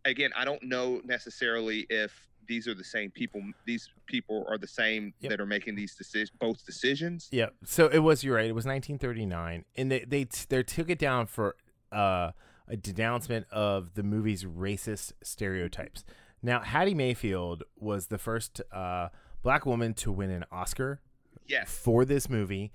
again, 0.06 0.32
I 0.36 0.46
don't 0.46 0.62
know 0.64 1.02
necessarily 1.06 1.86
if 1.90 2.12
these 2.48 2.68
are 2.68 2.74
the 2.74 2.84
same 2.84 3.10
people. 3.12 3.42
These 3.66 3.90
people 4.06 4.46
are 4.50 4.58
the 4.58 4.68
same 4.68 5.14
Yep. 5.22 5.30
that 5.32 5.40
are 5.42 5.46
making 5.46 5.76
these 5.76 5.96
decisions, 5.96 6.30
both 6.40 6.66
decisions. 6.66 7.30
Yeah. 7.32 7.48
So 7.64 7.88
it 7.88 8.00
was 8.00 8.24
you're 8.24 8.36
right. 8.36 8.46
It 8.50 8.54
was 8.56 8.66
1939, 8.66 9.66
and 9.76 9.92
they 9.92 10.06
they 10.06 10.26
they 10.50 10.64
took 10.64 10.90
it 10.90 11.00
down 11.00 11.28
for 11.28 11.56
uh, 11.92 12.32
a 12.68 12.76
denouncement 12.78 13.46
of 13.52 13.94
the 13.94 14.04
movie's 14.04 14.44
racist 14.44 15.14
stereotypes. 15.24 16.04
Now, 16.42 16.60
Hattie 16.60 16.94
Mayfield 16.94 17.64
was 17.78 18.08
the 18.08 18.18
first 18.18 18.60
uh, 18.72 19.08
black 19.42 19.66
woman 19.66 19.94
to 19.96 20.12
win 20.12 20.30
an 20.30 20.44
Oscar 20.52 21.00
Yes. 21.48 21.72
for 21.74 22.04
this 22.04 22.30
movie. 22.30 22.72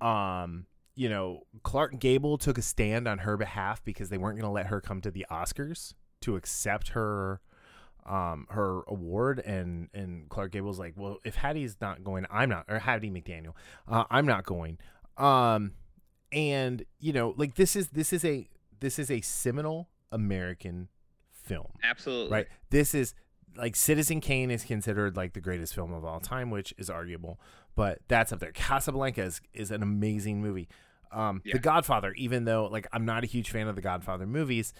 Um, 0.00 0.66
you 0.94 1.08
know, 1.08 1.46
Clark 1.62 1.98
Gable 1.98 2.36
took 2.38 2.58
a 2.58 2.62
stand 2.62 3.06
on 3.08 3.18
her 3.18 3.36
behalf 3.36 3.82
because 3.84 4.08
they 4.10 4.18
weren't 4.18 4.38
going 4.38 4.48
to 4.48 4.52
let 4.52 4.66
her 4.66 4.80
come 4.80 5.00
to 5.02 5.10
the 5.10 5.24
Oscars 5.30 5.94
to 6.22 6.36
accept 6.36 6.88
her 6.90 7.40
um 8.04 8.46
her 8.50 8.82
award 8.86 9.40
and 9.40 9.88
and 9.92 10.28
Clark 10.28 10.52
Gable's 10.52 10.78
like, 10.78 10.94
"Well, 10.96 11.18
if 11.24 11.34
Hattie's 11.36 11.76
not 11.80 12.04
going, 12.04 12.24
I'm 12.30 12.48
not." 12.48 12.64
Or 12.68 12.78
Hattie 12.78 13.10
McDaniel, 13.10 13.54
uh, 13.88 14.04
I'm 14.10 14.26
not 14.26 14.44
going. 14.44 14.78
Um 15.16 15.72
and 16.32 16.84
you 17.00 17.12
know, 17.12 17.34
like 17.36 17.54
this 17.54 17.74
is 17.76 17.88
this 17.88 18.12
is 18.12 18.24
a 18.24 18.48
this 18.80 18.98
is 18.98 19.10
a 19.10 19.20
seminal 19.22 19.88
American 20.12 20.88
film 21.32 21.72
Absolutely. 21.84 22.32
right 22.32 22.46
this 22.70 22.92
is 22.92 23.14
like 23.56 23.76
citizen 23.76 24.20
kane 24.20 24.50
is 24.50 24.64
considered 24.64 25.16
like 25.16 25.32
the 25.32 25.40
greatest 25.40 25.74
film 25.76 25.92
of 25.92 26.04
all 26.04 26.18
time 26.18 26.50
which 26.50 26.74
is 26.76 26.90
arguable 26.90 27.38
but 27.76 28.00
that's 28.08 28.32
up 28.32 28.40
there 28.40 28.50
casablanca 28.50 29.22
is, 29.22 29.40
is 29.54 29.70
an 29.70 29.80
amazing 29.80 30.40
movie 30.42 30.68
um 31.12 31.40
Yeah. 31.44 31.52
the 31.52 31.58
godfather 31.60 32.12
even 32.14 32.46
though 32.46 32.66
like 32.66 32.88
i'm 32.92 33.04
not 33.04 33.22
a 33.22 33.28
huge 33.28 33.50
fan 33.50 33.68
of 33.68 33.76
the 33.76 33.80
godfather 33.80 34.26
movies 34.26 34.72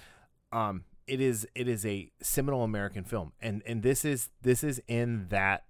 um 0.50 0.82
it 1.06 1.20
is 1.20 1.46
it 1.54 1.68
is 1.68 1.84
a 1.86 2.10
seminal 2.20 2.62
american 2.64 3.04
film 3.04 3.32
and 3.40 3.62
and 3.66 3.82
this 3.82 4.04
is 4.04 4.30
this 4.42 4.62
is 4.64 4.80
in 4.88 5.26
that 5.28 5.64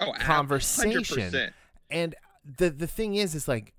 Oh, 0.00 0.12
conversation. 0.18 1.30
100%. 1.30 1.50
and 1.90 2.14
the 2.58 2.70
the 2.70 2.86
thing 2.88 3.14
is 3.14 3.34
is 3.36 3.46
like 3.46 3.72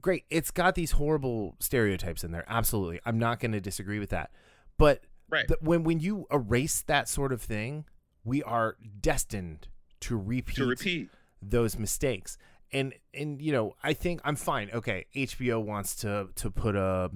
great 0.00 0.24
it's 0.30 0.50
got 0.50 0.74
these 0.74 0.92
horrible 0.92 1.56
stereotypes 1.58 2.22
in 2.22 2.32
there 2.32 2.44
absolutely 2.48 3.00
i'm 3.06 3.18
not 3.18 3.40
going 3.40 3.52
to 3.52 3.60
disagree 3.60 3.98
with 3.98 4.10
that 4.10 4.30
but 4.76 5.02
Right. 5.30 5.46
the, 5.48 5.58
when 5.60 5.84
when 5.84 6.00
you 6.00 6.26
erase 6.30 6.82
that 6.82 7.08
sort 7.08 7.32
of 7.32 7.40
thing 7.42 7.84
we 8.24 8.42
are 8.42 8.76
destined 9.00 9.68
to 10.00 10.16
repeat, 10.16 10.56
to 10.56 10.66
repeat. 10.66 11.10
those 11.42 11.78
mistakes 11.78 12.36
and 12.72 12.92
and 13.14 13.40
you 13.42 13.52
know 13.52 13.74
i 13.82 13.92
think 13.94 14.20
i'm 14.24 14.36
fine 14.36 14.70
okay 14.74 15.06
hbo 15.14 15.62
wants 15.62 15.94
to 15.96 16.28
to 16.34 16.50
put 16.50 16.76
a 16.76 17.10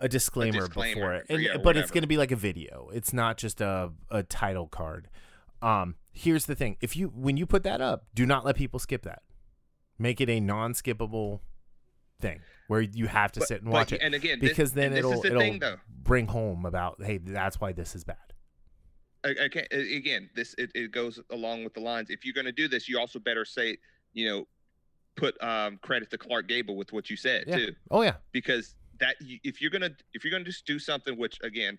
a 0.00 0.08
disclaimer, 0.08 0.66
before 0.68 0.84
disclaimer, 0.84 1.14
it 1.14 1.26
and, 1.28 1.42
yeah, 1.42 1.56
but 1.56 1.76
it's 1.76 1.90
going 1.90 2.02
to 2.02 2.08
be 2.08 2.16
like 2.16 2.30
a 2.30 2.36
video. 2.36 2.88
It's 2.92 3.12
not 3.12 3.36
just 3.38 3.60
a, 3.60 3.90
a 4.10 4.22
title 4.22 4.66
card. 4.68 5.08
Um 5.62 5.96
here's 6.12 6.46
the 6.46 6.54
thing. 6.54 6.76
If 6.80 6.96
you 6.96 7.08
when 7.08 7.36
you 7.36 7.46
put 7.46 7.62
that 7.64 7.80
up 7.80 8.06
do 8.14 8.24
not 8.26 8.44
let 8.44 8.54
people 8.56 8.78
skip 8.78 9.02
that. 9.02 9.22
Make 9.98 10.20
it 10.20 10.28
a 10.28 10.38
non-skippable 10.40 11.40
thing 12.20 12.40
where 12.68 12.80
you 12.80 13.08
have 13.08 13.32
to 13.32 13.40
But- 13.40 13.48
sit 13.48 13.62
and 13.62 13.70
but- 13.70 13.78
watch 13.78 13.92
it. 13.92 14.00
And 14.00 14.14
again, 14.14 14.38
this- 14.40 14.50
because 14.50 14.72
then 14.72 14.90
this 14.92 15.00
it'll 15.00 15.12
is 15.14 15.20
the 15.22 15.28
it'll 15.28 15.40
thing, 15.40 15.62
bring 16.02 16.26
home 16.28 16.64
about 16.64 17.02
hey 17.02 17.18
that's 17.18 17.60
why 17.60 17.72
this 17.72 17.94
is 17.96 18.04
bad. 18.04 18.16
I, 19.24 19.30
I 19.30 19.48
can't, 19.48 19.66
a- 19.72 19.96
again, 19.96 20.30
this 20.36 20.54
it, 20.58 20.70
it 20.76 20.92
goes 20.92 21.18
along 21.30 21.64
with 21.64 21.74
the 21.74 21.80
lines. 21.80 22.08
If 22.08 22.24
you're 22.24 22.34
going 22.34 22.44
to 22.46 22.52
do 22.52 22.68
this, 22.68 22.88
you 22.88 23.00
also 23.00 23.18
better 23.18 23.44
say, 23.44 23.78
you 24.12 24.28
know, 24.28 24.46
put 25.16 25.42
um, 25.42 25.78
credit 25.82 26.08
to 26.10 26.18
Clark 26.18 26.46
Gable 26.46 26.76
with 26.76 26.92
what 26.92 27.10
you 27.10 27.16
said 27.16 27.44
Yeah. 27.48 27.56
too, 27.56 27.74
oh 27.90 28.02
yeah. 28.02 28.14
Because 28.30 28.76
that 29.00 29.16
if 29.20 29.60
you're 29.60 29.70
gonna 29.70 29.90
if 30.14 30.24
you're 30.24 30.30
gonna 30.32 30.44
just 30.44 30.66
do 30.66 30.78
something, 30.78 31.16
which 31.18 31.38
again, 31.42 31.78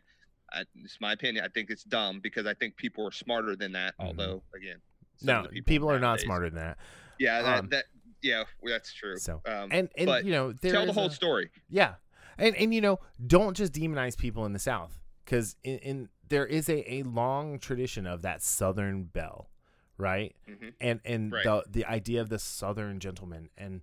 I, 0.53 0.63
it's 0.75 0.97
my 1.01 1.13
opinion, 1.13 1.43
I 1.45 1.49
think 1.49 1.69
it's 1.69 1.83
dumb 1.83 2.19
because 2.21 2.45
I 2.45 2.53
think 2.53 2.75
people 2.77 3.05
are 3.07 3.11
smarter 3.11 3.55
than 3.55 3.71
that. 3.73 3.93
Mhm. 3.99 4.05
Although 4.05 4.43
again, 4.55 4.77
no 5.21 5.47
the 5.51 5.61
people, 5.61 5.91
are 5.91 5.99
not 5.99 6.19
smarter 6.19 6.49
than 6.49 6.59
that 6.59 6.77
Yeah, 7.19 7.41
that, 7.41 7.59
Um, 7.59 7.69
that 7.69 7.85
yeah, 8.21 8.43
that's 8.63 8.93
true. 8.93 9.17
so, 9.17 9.41
um, 9.45 9.69
and 9.71 9.89
and 9.97 10.25
you 10.25 10.31
know 10.31 10.53
tell 10.53 10.85
the 10.85 10.93
whole 10.93 11.07
a- 11.07 11.11
story. 11.11 11.49
Yeah, 11.69 11.95
and 12.37 12.55
and 12.55 12.73
you 12.73 12.81
know, 12.81 12.99
don't 13.25 13.55
just 13.55 13.73
demonize 13.73 14.17
people 14.17 14.45
in 14.45 14.53
the 14.53 14.59
South 14.59 14.99
because 15.25 15.55
in, 15.63 15.77
in 15.79 16.09
there 16.27 16.45
is 16.45 16.69
a, 16.69 16.93
a 16.93 17.03
long 17.03 17.59
tradition 17.59 18.05
of 18.07 18.21
that 18.21 18.41
Southern 18.41 19.03
belle, 19.05 19.49
right? 19.97 20.35
Mhm. 20.47 20.73
And 20.79 20.99
and 21.05 21.31
Right. 21.31 21.43
the 21.43 21.63
the 21.69 21.85
idea 21.85 22.21
of 22.21 22.29
the 22.29 22.39
Southern 22.39 22.99
gentleman, 22.99 23.49
and 23.57 23.81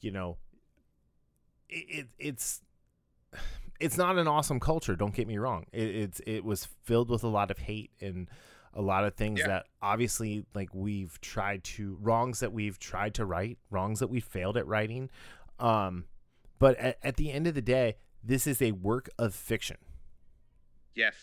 you 0.00 0.10
know, 0.12 0.38
it, 1.68 1.84
it 1.88 2.08
it's 2.18 2.62
it's 3.80 3.96
not 3.96 4.18
an 4.18 4.26
awesome 4.28 4.58
culture. 4.60 4.96
Don't 4.96 5.14
get 5.14 5.26
me 5.28 5.38
wrong. 5.38 5.66
It, 5.72 5.88
it's 5.94 6.20
it 6.26 6.44
was 6.44 6.66
filled 6.84 7.10
with 7.10 7.22
a 7.24 7.28
lot 7.28 7.50
of 7.50 7.58
hate 7.58 7.90
and 8.00 8.28
a 8.74 8.82
lot 8.82 9.04
of 9.04 9.14
things 9.14 9.40
Yeah. 9.40 9.46
that 9.48 9.66
obviously 9.80 10.44
like 10.54 10.68
we've 10.74 11.18
tried 11.20 11.64
to 11.64 11.96
wrongs 12.00 12.40
that 12.40 12.52
we've 12.52 12.78
tried 12.78 13.14
to 13.14 13.24
right, 13.24 13.58
wrongs 13.70 14.00
that 14.00 14.08
we 14.08 14.20
failed 14.20 14.56
at 14.56 14.66
writing. 14.66 15.08
Um, 15.58 16.04
but 16.58 16.76
at, 16.78 16.98
at 17.02 17.16
the 17.16 17.32
end 17.32 17.46
of 17.46 17.54
the 17.54 17.62
day, 17.62 17.96
this 18.22 18.46
is 18.46 18.60
a 18.60 18.72
work 18.72 19.08
of 19.18 19.34
fiction. 19.34 19.76
Yes. 20.94 21.14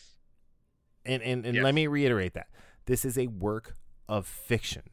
And 1.06 1.22
and, 1.22 1.46
and 1.46 1.56
Yes. 1.56 1.64
let 1.64 1.76
me 1.76 1.88
reiterate 1.88 2.34
that. 2.34 2.48
This 2.86 3.06
is 3.06 3.18
a 3.18 3.28
work 3.28 3.76
of 4.08 4.26
fiction. 4.28 4.84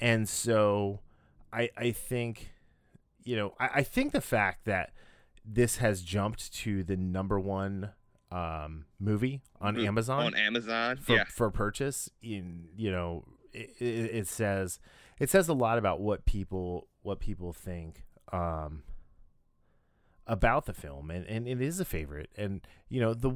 And 0.00 0.28
so 0.28 1.00
I 1.52 1.70
I 1.76 1.90
think 1.92 2.50
you 3.22 3.36
know, 3.36 3.54
I, 3.58 3.70
I 3.76 3.82
think 3.82 4.12
the 4.12 4.20
fact 4.20 4.64
that 4.66 4.92
this 5.44 5.76
has 5.78 6.02
jumped 6.02 6.52
to 6.54 6.82
the 6.82 6.96
number 6.96 7.38
one 7.38 7.90
um, 8.32 8.86
movie 8.98 9.42
on 9.60 9.76
Mm, 9.76 9.86
Amazon 9.86 10.20
on 10.26 10.34
Amazon. 10.34 10.96
for, 10.96 11.14
yeah. 11.16 11.24
for 11.24 11.50
purchase 11.50 12.10
in 12.22 12.68
you 12.76 12.90
know 12.90 13.24
it, 13.52 13.70
it, 13.78 13.84
it 14.14 14.26
says 14.28 14.80
it 15.20 15.30
says 15.30 15.48
a 15.48 15.52
lot 15.54 15.78
about 15.78 16.00
what 16.00 16.24
people 16.24 16.88
what 17.02 17.20
people 17.20 17.52
think 17.52 18.04
um 18.32 18.82
about 20.26 20.64
the 20.66 20.72
film 20.72 21.10
and, 21.10 21.26
and 21.26 21.46
it 21.46 21.60
is 21.60 21.78
a 21.78 21.84
favorite 21.84 22.30
and 22.36 22.66
you 22.88 23.00
know 23.00 23.12
the 23.14 23.32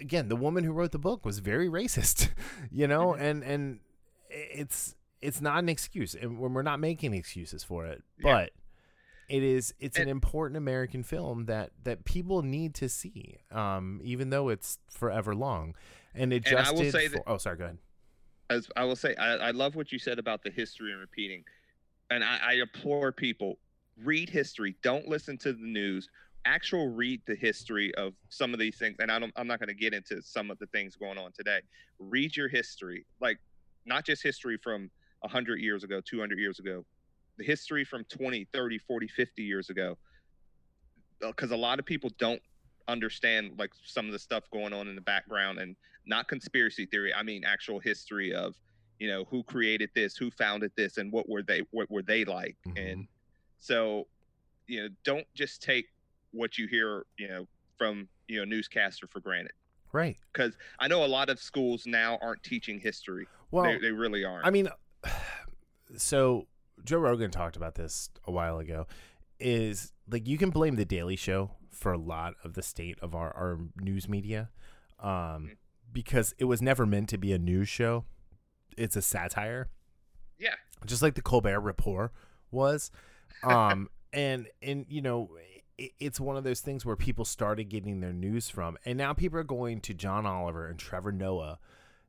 again 0.00 0.28
the 0.28 0.36
woman 0.36 0.64
who 0.64 0.72
wrote 0.72 0.90
the 0.92 0.98
book 0.98 1.24
was 1.24 1.38
very 1.40 1.68
racist 1.68 2.30
you 2.70 2.86
know 2.88 3.08
Mhm. 3.12 3.20
and 3.20 3.44
and 3.44 3.80
it's 4.30 4.96
it's 5.20 5.40
not 5.40 5.58
an 5.58 5.68
excuse 5.68 6.14
and 6.14 6.38
when 6.40 6.54
we're 6.54 6.62
not 6.62 6.80
making 6.80 7.12
excuses 7.14 7.62
for 7.62 7.84
it 7.86 8.02
Yeah. 8.18 8.32
but 8.32 8.50
it 9.28 9.42
is 9.42 9.72
it's 9.78 9.98
an 9.98 10.08
important 10.08 10.56
american 10.56 11.02
film 11.02 11.46
that 11.46 11.70
that 11.84 12.04
people 12.04 12.42
need 12.42 12.74
to 12.74 12.88
see 12.88 13.38
um 13.50 14.00
even 14.02 14.30
though 14.30 14.48
it's 14.48 14.78
forever 14.90 15.34
long 15.34 15.74
and 16.14 16.32
it 16.32 16.44
just 16.44 16.72
will 16.74 16.82
did 16.82 16.92
say 16.92 17.08
for, 17.08 17.14
that- 17.14 17.24
oh 17.26 17.38
sorry 17.38 17.56
go 17.56 17.64
ahead 17.64 17.78
as 18.52 18.68
I 18.76 18.84
will 18.84 18.96
say, 18.96 19.14
I, 19.16 19.36
I 19.36 19.50
love 19.50 19.74
what 19.74 19.92
you 19.92 19.98
said 19.98 20.18
about 20.18 20.42
the 20.42 20.50
history 20.50 20.92
and 20.92 21.00
repeating, 21.00 21.44
and 22.10 22.22
I, 22.22 22.38
I 22.42 22.52
implore 22.54 23.10
people 23.12 23.58
read 24.02 24.28
history. 24.28 24.76
Don't 24.82 25.08
listen 25.08 25.38
to 25.38 25.52
the 25.52 25.64
news. 25.64 26.08
Actual 26.44 26.88
read 26.88 27.22
the 27.26 27.34
history 27.34 27.94
of 27.94 28.14
some 28.28 28.52
of 28.52 28.60
these 28.60 28.76
things, 28.76 28.96
and 28.98 29.10
I 29.10 29.18
don't, 29.18 29.32
I'm 29.36 29.46
not 29.46 29.58
going 29.58 29.68
to 29.68 29.74
get 29.74 29.94
into 29.94 30.20
some 30.22 30.50
of 30.50 30.58
the 30.58 30.66
things 30.66 30.96
going 30.96 31.18
on 31.18 31.32
today. 31.32 31.60
Read 31.98 32.36
your 32.36 32.48
history, 32.48 33.06
like 33.20 33.38
not 33.86 34.04
just 34.04 34.22
history 34.22 34.58
from 34.62 34.90
100 35.20 35.60
years 35.60 35.84
ago, 35.84 36.00
200 36.04 36.38
years 36.38 36.58
ago, 36.58 36.84
the 37.38 37.44
history 37.44 37.84
from 37.84 38.04
20, 38.04 38.46
30, 38.52 38.78
40, 38.78 39.08
50 39.08 39.42
years 39.42 39.70
ago. 39.70 39.96
Because 41.20 41.50
a 41.52 41.56
lot 41.56 41.78
of 41.78 41.86
people 41.86 42.10
don't 42.18 42.42
understand 42.88 43.52
like 43.58 43.70
some 43.84 44.06
of 44.06 44.12
the 44.12 44.18
stuff 44.18 44.44
going 44.52 44.72
on 44.72 44.88
in 44.88 44.96
the 44.96 45.00
background 45.00 45.58
and 45.60 45.76
not 46.04 46.26
conspiracy 46.26 46.84
theory 46.84 47.14
i 47.14 47.22
mean 47.22 47.44
actual 47.44 47.78
history 47.78 48.34
of 48.34 48.56
you 48.98 49.06
know 49.06 49.22
who 49.30 49.40
created 49.44 49.88
this 49.94 50.16
who 50.16 50.32
founded 50.32 50.72
this 50.76 50.98
and 50.98 51.12
what 51.12 51.28
were 51.28 51.44
they 51.44 51.62
what 51.70 51.88
were 51.92 52.02
they 52.02 52.24
like 52.24 52.56
Mhm. 52.66 52.90
and 52.92 53.08
so 53.60 54.08
you 54.66 54.82
know 54.82 54.88
don't 55.04 55.24
just 55.32 55.62
take 55.62 55.86
what 56.32 56.58
you 56.58 56.66
hear 56.66 57.06
you 57.18 57.28
know 57.28 57.46
from 57.78 58.08
you 58.26 58.40
know 58.40 58.44
newscaster 58.44 59.06
for 59.06 59.20
granted 59.20 59.52
Right. 59.92 60.16
because 60.32 60.56
i 60.80 60.88
know 60.88 61.04
a 61.04 61.06
lot 61.06 61.28
of 61.30 61.38
schools 61.38 61.86
now 61.86 62.18
aren't 62.20 62.42
teaching 62.42 62.80
history 62.80 63.28
Well, 63.52 63.62
they, 63.62 63.78
they 63.78 63.92
really 63.92 64.24
aren't 64.24 64.44
I 64.44 64.50
mean, 64.50 64.68
so 65.96 66.48
Joe 66.84 66.98
Rogan 66.98 67.30
talked 67.30 67.56
about 67.56 67.74
this 67.74 68.10
a 68.26 68.30
while 68.30 68.58
ago. 68.58 68.86
Is 69.40 69.92
like 70.10 70.28
you 70.28 70.38
can 70.38 70.50
blame 70.50 70.76
the 70.76 70.84
Daily 70.84 71.16
Show 71.16 71.50
for 71.70 71.92
a 71.92 71.98
lot 71.98 72.34
of 72.44 72.54
the 72.54 72.62
state 72.62 72.98
of 73.02 73.14
our, 73.14 73.32
our 73.36 73.58
news 73.80 74.08
media, 74.08 74.50
um, 75.00 75.08
Mhm. 75.08 75.56
because 75.92 76.34
it 76.38 76.44
was 76.44 76.62
never 76.62 76.86
meant 76.86 77.08
to 77.08 77.18
be 77.18 77.32
a 77.32 77.38
news 77.38 77.68
show. 77.68 78.04
It's 78.76 78.94
a 78.96 79.02
satire, 79.02 79.68
yeah 80.38 80.54
just 80.86 81.02
like 81.02 81.14
the 81.14 81.22
Colbert 81.22 81.60
Report 81.60 82.12
was. 82.50 82.90
Um, 83.42 83.88
and 84.12 84.46
and 84.60 84.84
you 84.88 85.00
know, 85.02 85.30
it, 85.78 85.92
it's 85.98 86.20
one 86.20 86.36
of 86.36 86.44
those 86.44 86.60
things 86.60 86.84
where 86.84 86.96
people 86.96 87.24
started 87.24 87.64
getting 87.70 88.00
their 88.00 88.12
news 88.12 88.48
from, 88.50 88.76
and 88.84 88.96
now 88.98 89.12
people 89.14 89.38
are 89.38 89.42
going 89.44 89.80
to 89.80 89.94
John 89.94 90.26
Oliver 90.26 90.68
and 90.68 90.78
Trevor 90.78 91.10
Noah 91.12 91.58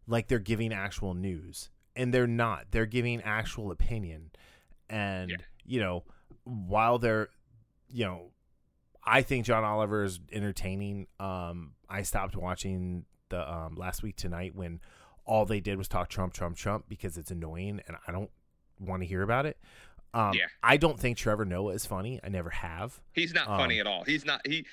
like 0.06 0.28
they're 0.28 0.38
giving 0.40 0.74
actual 0.74 1.14
news, 1.14 1.70
and 1.96 2.14
they're 2.14 2.28
not. 2.28 2.66
They're 2.72 2.86
giving 2.86 3.22
actual 3.22 3.72
opinion, 3.72 4.32
and 4.94 5.30
Yeah. 5.32 5.38
you 5.66 5.80
know, 5.80 6.04
while 6.46 7.00
they're, 7.00 7.30
you 7.90 8.06
know, 8.06 8.32
I 9.04 9.22
think 9.22 9.46
John 9.46 9.64
Oliver 9.64 10.04
is 10.04 10.20
entertaining. 10.32 11.08
Um, 11.20 11.74
I 11.90 12.04
stopped 12.04 12.36
watching 12.36 13.06
the 13.30 13.52
um 13.52 13.76
last 13.76 14.04
week 14.04 14.16
tonight 14.16 14.54
when 14.56 14.80
all 15.26 15.46
they 15.46 15.60
did 15.60 15.78
was 15.78 15.88
talk 15.88 16.10
Trump, 16.10 16.34
Trump, 16.34 16.56
Trump 16.58 16.86
because 16.88 17.18
it's 17.18 17.32
annoying 17.32 17.82
and 17.88 17.98
I 18.08 18.12
don't 18.12 18.30
want 18.80 19.02
to 19.02 19.08
hear 19.08 19.22
about 19.24 19.46
it. 19.46 19.58
Um, 20.14 20.34
Yeah. 20.34 20.46
I 20.62 20.78
don't 20.78 21.00
think 21.00 21.18
Trevor 21.18 21.46
Noah 21.46 21.74
is 21.74 21.86
funny. 21.86 22.20
I 22.24 22.30
never 22.30 22.50
have. 22.52 23.00
he's 23.14 23.34
not 23.34 23.48
Um, 23.48 23.58
funny 23.58 23.80
at 23.80 23.88
all 23.88 24.04
he's 24.04 24.26
not 24.26 24.42
he 24.46 24.66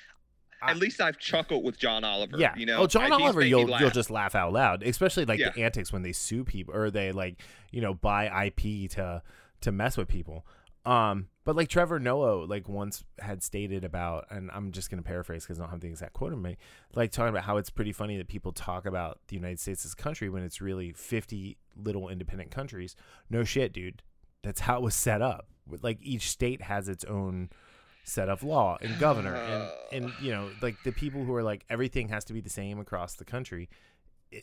I- 0.61 0.71
at 0.71 0.77
least 0.77 1.01
i've 1.01 1.17
chuckled 1.17 1.63
with 1.63 1.79
john 1.79 2.03
oliver 2.03 2.37
Yeah. 2.37 2.53
you 2.55 2.67
know 2.67 2.81
oh, 2.81 2.87
John 2.87 3.11
I- 3.11 3.15
Oliver, 3.15 3.41
you'll 3.43 3.67
you'll 3.79 3.89
just 3.89 4.11
laugh 4.11 4.35
out 4.35 4.53
loud, 4.53 4.83
especially 4.83 5.25
like 5.25 5.39
the 5.39 5.59
antics 5.59 5.91
when 5.91 6.03
they 6.03 6.11
sue 6.11 6.43
people 6.43 6.75
or 6.75 6.91
they 6.91 7.11
like 7.11 7.41
you 7.71 7.81
know 7.81 7.93
buy 7.95 8.45
IP 8.45 8.87
to 8.91 9.23
to 9.61 9.71
mess 9.71 9.97
with 9.97 10.07
people. 10.07 10.45
Um, 10.85 11.27
but 11.43 11.55
like 11.55 11.67
Trevor 11.67 11.99
Noah, 11.99 12.45
like 12.45 12.67
once 12.67 13.03
had 13.19 13.43
stated 13.43 13.83
about, 13.83 14.25
and 14.29 14.49
I'm 14.53 14.71
just 14.71 14.89
gonna 14.89 15.03
paraphrase 15.03 15.43
because 15.43 15.59
I 15.59 15.63
don't 15.63 15.69
have 15.69 15.81
the 15.81 15.87
exact 15.87 16.13
quote 16.13 16.33
in 16.33 16.41
me, 16.41 16.57
like 16.95 17.11
talking 17.11 17.29
about 17.29 17.43
how 17.43 17.57
it's 17.57 17.69
pretty 17.69 17.91
funny 17.91 18.17
that 18.17 18.27
people 18.27 18.51
talk 18.51 18.85
about 18.85 19.19
the 19.27 19.35
United 19.35 19.59
States 19.59 19.85
as 19.85 19.93
a 19.93 19.95
country 19.95 20.29
when 20.29 20.43
it's 20.43 20.59
really 20.61 20.91
50 20.91 21.57
little 21.75 22.09
independent 22.09 22.51
countries. 22.51 22.95
No 23.29 23.43
shit, 23.43 23.73
dude. 23.73 24.01
That's 24.43 24.61
how 24.61 24.77
it 24.77 24.81
was 24.81 24.95
set 24.95 25.21
up. 25.21 25.47
Like 25.81 25.99
each 26.01 26.29
state 26.29 26.63
has 26.63 26.89
its 26.89 27.05
own 27.05 27.49
set 28.03 28.29
of 28.29 28.43
law 28.43 28.77
and 28.81 28.97
governor 28.99 29.35
and 29.35 29.69
and 29.91 30.13
you 30.19 30.31
know 30.31 30.49
like 30.61 30.75
the 30.83 30.91
people 30.91 31.23
who 31.23 31.35
are 31.35 31.43
like 31.43 31.63
everything 31.69 32.07
has 32.07 32.25
to 32.25 32.33
be 32.33 32.41
the 32.41 32.49
same 32.49 32.79
across 32.79 33.13
the 33.13 33.23
country 33.23 33.69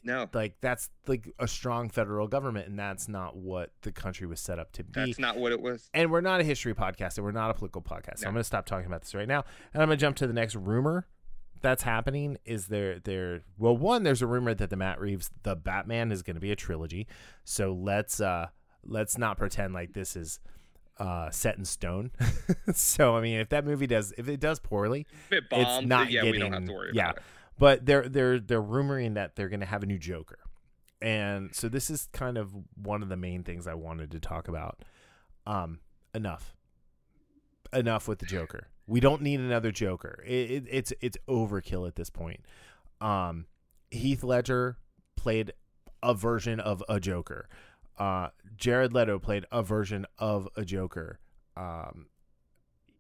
no 0.05 0.29
like 0.35 0.55
that's 0.61 0.91
like 1.07 1.29
a 1.39 1.49
strong 1.49 1.89
federal 1.89 2.27
government 2.29 2.69
and 2.69 2.79
that's 2.79 3.09
not 3.09 3.37
what 3.37 3.71
the 3.83 3.91
country 3.93 4.27
was 4.27 4.39
set 4.41 4.59
up 4.59 4.71
to 4.73 4.85
be 4.85 4.91
that's 5.07 5.19
not 5.19 5.37
what 5.39 5.51
it 5.53 5.61
was 5.61 5.89
and 5.95 6.11
we're 6.11 6.21
not 6.21 6.41
a 6.41 6.45
history 6.45 6.75
podcast 6.75 7.17
and 7.17 7.25
we're 7.25 7.33
not 7.33 7.51
a 7.51 7.55
political 7.55 7.81
podcast 7.83 8.19
so 8.19 8.25
No. 8.25 8.29
i'm 8.29 8.35
going 8.35 8.41
to 8.41 8.45
stop 8.45 8.67
talking 8.67 8.87
about 8.87 9.01
this 9.03 9.15
right 9.15 9.29
now 9.29 9.45
and 9.73 9.83
i'm 9.83 9.89
going 9.89 9.99
to 9.99 10.01
jump 10.01 10.17
to 10.17 10.27
the 10.27 10.33
next 10.35 10.55
rumor 10.55 11.07
that's 11.61 11.83
happening 11.83 12.37
is 12.45 12.67
there 12.69 12.99
there 13.01 13.43
well 13.57 13.77
one 13.77 14.03
there's 14.03 14.23
a 14.23 14.27
rumor 14.27 14.55
that 14.55 14.71
the 14.71 14.77
matt 14.77 15.01
reeves 15.01 15.31
the 15.43 15.57
batman 15.57 16.13
is 16.13 16.23
going 16.23 16.37
to 16.37 16.41
be 16.41 16.53
a 16.53 16.57
trilogy 16.57 17.07
so 17.45 17.73
let's 17.73 18.21
uh 18.21 18.47
let's 18.85 19.17
not 19.19 19.37
pretend 19.39 19.73
like 19.75 19.93
this 19.95 20.15
is 20.17 20.39
uh 20.99 21.31
set 21.31 21.57
in 21.57 21.65
stone 21.65 22.11
so 22.75 23.17
i 23.17 23.21
mean 23.21 23.39
if 23.41 23.49
that 23.49 23.65
movie 23.65 23.87
does 23.87 24.13
if 24.19 24.29
it 24.29 24.39
does 24.41 24.59
poorly 24.61 25.07
it 25.31 25.49
bombs, 25.49 25.87
not 25.87 26.11
yeah, 26.11 26.23
we 26.25 26.33
don't 26.33 26.53
have 26.53 26.63
getting- 26.63 26.67
to 26.69 26.73
worry 26.75 26.91
yeah. 26.93 27.05
about 27.11 27.17
it. 27.17 27.23
But 27.59 27.85
they're 27.85 28.09
they're 28.09 28.39
they're 28.39 28.63
rumoring 28.63 29.15
that 29.15 29.37
they're 29.37 29.49
going 29.49 29.61
to 29.61 29.67
have 29.67 29.83
a 29.83 29.87
new 29.87 29.99
Joker, 29.99 30.39
and 31.03 31.55
so 31.55 31.69
this 31.69 31.91
is 31.91 32.09
kind 32.13 32.39
of 32.39 32.53
one 32.75 33.03
of 33.03 33.09
the 33.09 33.17
main 33.17 33.43
things 33.45 33.67
I 33.67 33.75
wanted 33.75 34.11
to 34.13 34.21
talk 34.21 34.49
about. 34.49 34.85
Um, 35.47 35.81
enough, 36.15 36.55
enough 37.73 38.07
with 38.09 38.19
the 38.19 38.27
Joker. 38.27 38.69
We 38.87 39.01
don't 39.01 39.23
need 39.23 39.41
another 39.41 39.71
Joker. 39.71 40.23
It, 40.27 40.51
it, 40.51 40.65
it's 40.71 40.93
it's 41.01 41.19
overkill 41.29 41.87
at 41.87 41.97
this 41.97 42.11
point. 42.11 42.41
Um, 43.01 43.47
Heath 43.91 44.23
Ledger 44.23 44.77
played 45.17 45.53
a 46.03 46.15
version 46.15 46.61
of 46.61 46.83
a 46.89 47.01
Joker. 47.01 47.49
Uh, 47.99 48.29
Jared 48.57 48.93
Leto 48.93 49.19
played 49.19 49.45
a 49.51 49.63
version 49.63 50.07
of 50.19 50.49
a 50.57 50.65
Joker. 50.65 51.19
Um, 51.57 52.07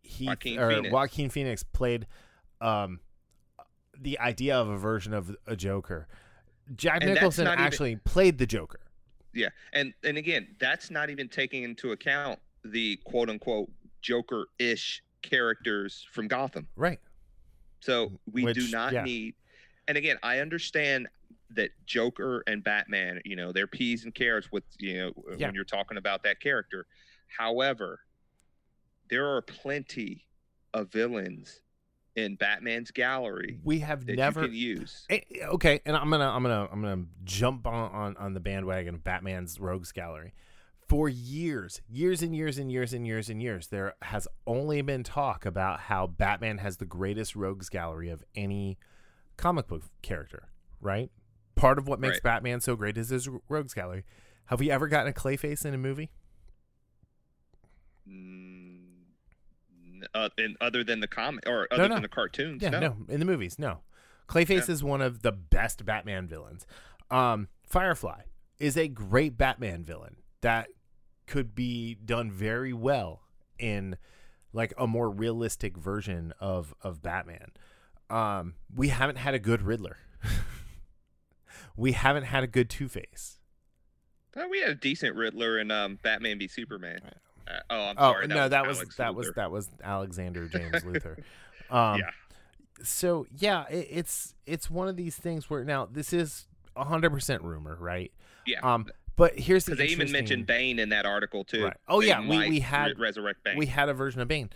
Heath 0.02 0.28
Joaquin 0.28 0.58
or 0.58 0.70
Phoenix. 0.70 0.92
Joaquin 0.92 1.30
Phoenix 1.30 1.62
played 1.62 2.06
um 2.60 3.00
the 4.00 4.18
idea 4.18 4.56
of 4.56 4.68
a 4.68 4.76
version 4.76 5.12
of 5.12 5.36
a 5.46 5.56
Joker. 5.56 6.06
Jack 6.76 7.02
And 7.02 7.14
Nicholson 7.14 7.44
not 7.44 7.54
even- 7.54 7.64
actually 7.64 7.96
played 7.96 8.38
the 8.38 8.46
Joker. 8.46 8.80
Yeah, 9.32 9.48
and 9.72 9.92
and 10.04 10.16
again, 10.16 10.56
that's 10.58 10.90
not 10.90 11.10
even 11.10 11.28
taking 11.28 11.62
into 11.62 11.92
account 11.92 12.38
the 12.64 12.96
quote 13.04 13.28
unquote 13.30 13.70
Joker 14.02 14.46
ish 14.58 15.02
characters 15.22 16.06
from 16.12 16.28
Gotham. 16.28 16.66
Right. 16.76 16.98
So 17.80 18.12
we 18.30 18.52
do 18.52 18.68
not 18.70 18.92
yeah. 18.92 19.04
need. 19.04 19.34
And 19.86 19.96
again, 19.96 20.18
I 20.22 20.40
understand 20.40 21.08
that 21.50 21.70
Joker 21.86 22.42
and 22.46 22.62
Batman, 22.62 23.20
you 23.24 23.36
know, 23.36 23.52
they're 23.52 23.66
peas 23.66 24.04
and 24.04 24.14
carrots 24.14 24.50
with 24.52 24.64
you 24.78 24.98
know 24.98 25.12
Yeah. 25.36 25.46
when 25.46 25.54
you're 25.54 25.64
talking 25.64 25.96
about 25.98 26.22
that 26.24 26.40
character. 26.40 26.86
However, 27.36 28.00
there 29.10 29.26
are 29.26 29.42
plenty 29.42 30.26
of 30.74 30.90
villains 30.90 31.60
in 32.18 32.34
Batman's 32.34 32.90
gallery 32.90 33.58
We 33.64 33.78
have 33.80 34.06
never 34.06 34.42
you 34.42 34.46
can 34.48 34.56
use. 34.56 35.06
Eh, 35.08 35.20
okay, 35.44 35.80
and 35.86 35.96
I'm 35.96 36.10
gonna 36.10 36.28
I'm 36.28 36.42
gonna 36.42 36.68
I'm 36.70 36.82
gonna 36.82 37.04
jump 37.24 37.66
on, 37.66 37.90
on 37.92 38.16
on 38.16 38.34
the 38.34 38.40
bandwagon 38.40 38.96
of 38.96 39.04
Batman's 39.04 39.58
Rogues 39.60 39.92
Gallery. 39.92 40.34
For 40.88 41.08
years, 41.08 41.82
years 41.88 42.22
and 42.22 42.34
years 42.34 42.56
and 42.56 42.72
years 42.72 42.94
and 42.94 43.06
years 43.06 43.28
and 43.28 43.42
years, 43.42 43.66
there 43.66 43.94
has 44.02 44.26
only 44.46 44.80
been 44.80 45.02
talk 45.02 45.44
about 45.44 45.80
how 45.80 46.06
Batman 46.06 46.58
has 46.58 46.78
the 46.78 46.86
greatest 46.86 47.36
Rogues 47.36 47.68
Gallery 47.68 48.08
of 48.08 48.24
any 48.34 48.78
comic 49.36 49.68
book 49.68 49.82
character. 50.00 50.48
Right. 50.80 51.10
Part 51.56 51.78
of 51.78 51.88
what 51.88 52.00
makes 52.00 52.14
Right. 52.16 52.22
Batman 52.22 52.60
so 52.60 52.74
great 52.74 52.96
is 52.96 53.10
his 53.10 53.28
Rogues 53.50 53.74
Gallery. 53.74 54.04
Have 54.46 54.60
we 54.60 54.70
ever 54.70 54.88
gotten 54.88 55.08
a 55.10 55.12
Clayface 55.12 55.66
in 55.66 55.74
a 55.74 55.78
movie? 55.78 56.10
Mm, 58.08 58.67
uh, 60.14 60.28
and 60.38 60.56
other 60.60 60.82
than 60.84 61.00
the 61.00 61.08
comic 61.08 61.44
or 61.48 61.66
No, 61.70 61.76
other 61.76 61.88
no. 61.88 61.94
than 61.96 62.02
the 62.02 62.08
cartoons, 62.08 62.62
Yeah, 62.62 62.70
no. 62.70 62.80
no. 62.80 62.96
in 63.08 63.20
the 63.20 63.26
movies, 63.26 63.58
no. 63.58 63.80
Clayface 64.28 64.68
Yeah. 64.68 64.74
is 64.74 64.82
one 64.84 65.00
of 65.00 65.22
the 65.22 65.32
best 65.32 65.84
Batman 65.84 66.26
villains. 66.28 66.66
Um, 67.10 67.48
Firefly 67.62 68.22
is 68.58 68.76
a 68.76 68.88
great 68.88 69.36
Batman 69.38 69.84
villain 69.84 70.16
that 70.42 70.68
could 71.26 71.54
be 71.54 71.94
done 71.94 72.30
very 72.30 72.72
well 72.72 73.22
in 73.58 73.96
like 74.52 74.72
a 74.78 74.86
more 74.86 75.10
realistic 75.10 75.76
version 75.76 76.32
of 76.40 76.74
of 76.82 77.02
Batman. 77.02 77.52
Um, 78.10 78.54
we 78.74 78.88
haven't 78.88 79.16
had 79.16 79.34
a 79.34 79.38
good 79.38 79.60
Riddler. 79.62 79.98
we 81.76 81.92
haven't 81.92 82.24
had 82.24 82.42
a 82.42 82.46
good 82.46 82.68
Two 82.70 82.88
Face. 82.88 83.38
Uh, 84.36 84.44
we 84.50 84.60
had 84.60 84.70
a 84.70 84.74
decent 84.74 85.16
Riddler 85.16 85.58
in 85.58 85.70
um, 85.70 85.98
Batman 86.02 86.38
v 86.38 86.48
Superman. 86.48 87.00
Uh, 87.48 87.60
oh, 87.70 87.80
I'm 87.88 87.94
Oh 87.98 88.12
sorry. 88.12 88.26
no, 88.28 88.48
that 88.48 88.66
was 88.66 88.84
that 88.96 89.14
was 89.14 89.30
that 89.36 89.50
was 89.50 89.68
Alexander 89.82 90.46
James 90.52 90.82
Luthor. 90.84 91.18
Um, 91.70 92.00
yeah. 92.00 92.10
so 92.82 93.26
yeah, 93.38 93.64
it, 93.68 93.88
it's 93.90 94.34
it's 94.46 94.70
one 94.70 94.88
of 94.88 94.96
these 94.96 95.16
things 95.16 95.48
where 95.48 95.64
now 95.64 95.86
this 95.90 96.12
is 96.12 96.46
hundred 96.76 97.10
percent 97.10 97.42
rumor, 97.42 97.76
right? 97.80 98.12
Yeah. 98.46 98.60
Um, 98.62 98.86
but 99.16 99.38
here's 99.38 99.64
the 99.64 99.72
Because 99.72 99.86
they 99.86 99.92
even 99.92 100.12
mentioned 100.12 100.46
Bane 100.46 100.78
in 100.78 100.90
that 100.90 101.04
article 101.06 101.42
too. 101.44 101.64
Right. 101.64 101.76
Oh, 101.88 102.00
They 102.00 102.06
yeah, 102.08 102.20
we- 102.20 102.48
we 102.48 102.60
had- 102.60 102.98
re- 102.98 103.06
resurrect 103.08 103.42
Bane. 103.44 103.56
we 103.58 103.66
had 103.66 103.88
a 103.88 103.94
version 103.94 104.20
of 104.20 104.28
Bane. 104.28 104.50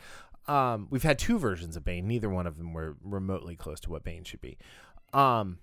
Um, 0.48 0.86
we've 0.90 1.02
had 1.02 1.18
two 1.18 1.38
versions 1.38 1.76
of 1.76 1.84
Bane. 1.84 2.06
Neither 2.06 2.28
one 2.28 2.46
of 2.46 2.58
them 2.58 2.72
were 2.72 2.96
remotely 3.02 3.56
close 3.56 3.80
to 3.80 3.90
what 3.90 4.04
Bane 4.04 4.24
should 4.24 4.40
be. 4.40 4.56
Um, 5.12 5.58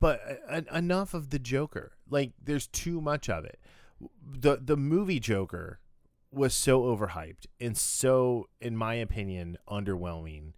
but 0.00 0.20
uh, 0.48 0.62
enough 0.74 1.14
of 1.14 1.30
the 1.30 1.38
Joker. 1.38 1.92
Like 2.08 2.32
there's 2.42 2.66
too 2.66 3.00
much 3.00 3.28
of 3.28 3.44
it. 3.44 3.58
The 4.22 4.58
the 4.62 4.76
movie 4.76 5.20
Joker 5.20 5.80
was 6.32 6.54
so 6.54 6.82
overhyped 6.82 7.46
and 7.60 7.76
so 7.76 8.48
in 8.60 8.76
my 8.76 8.94
opinion 8.94 9.58
underwhelming. 9.68 10.52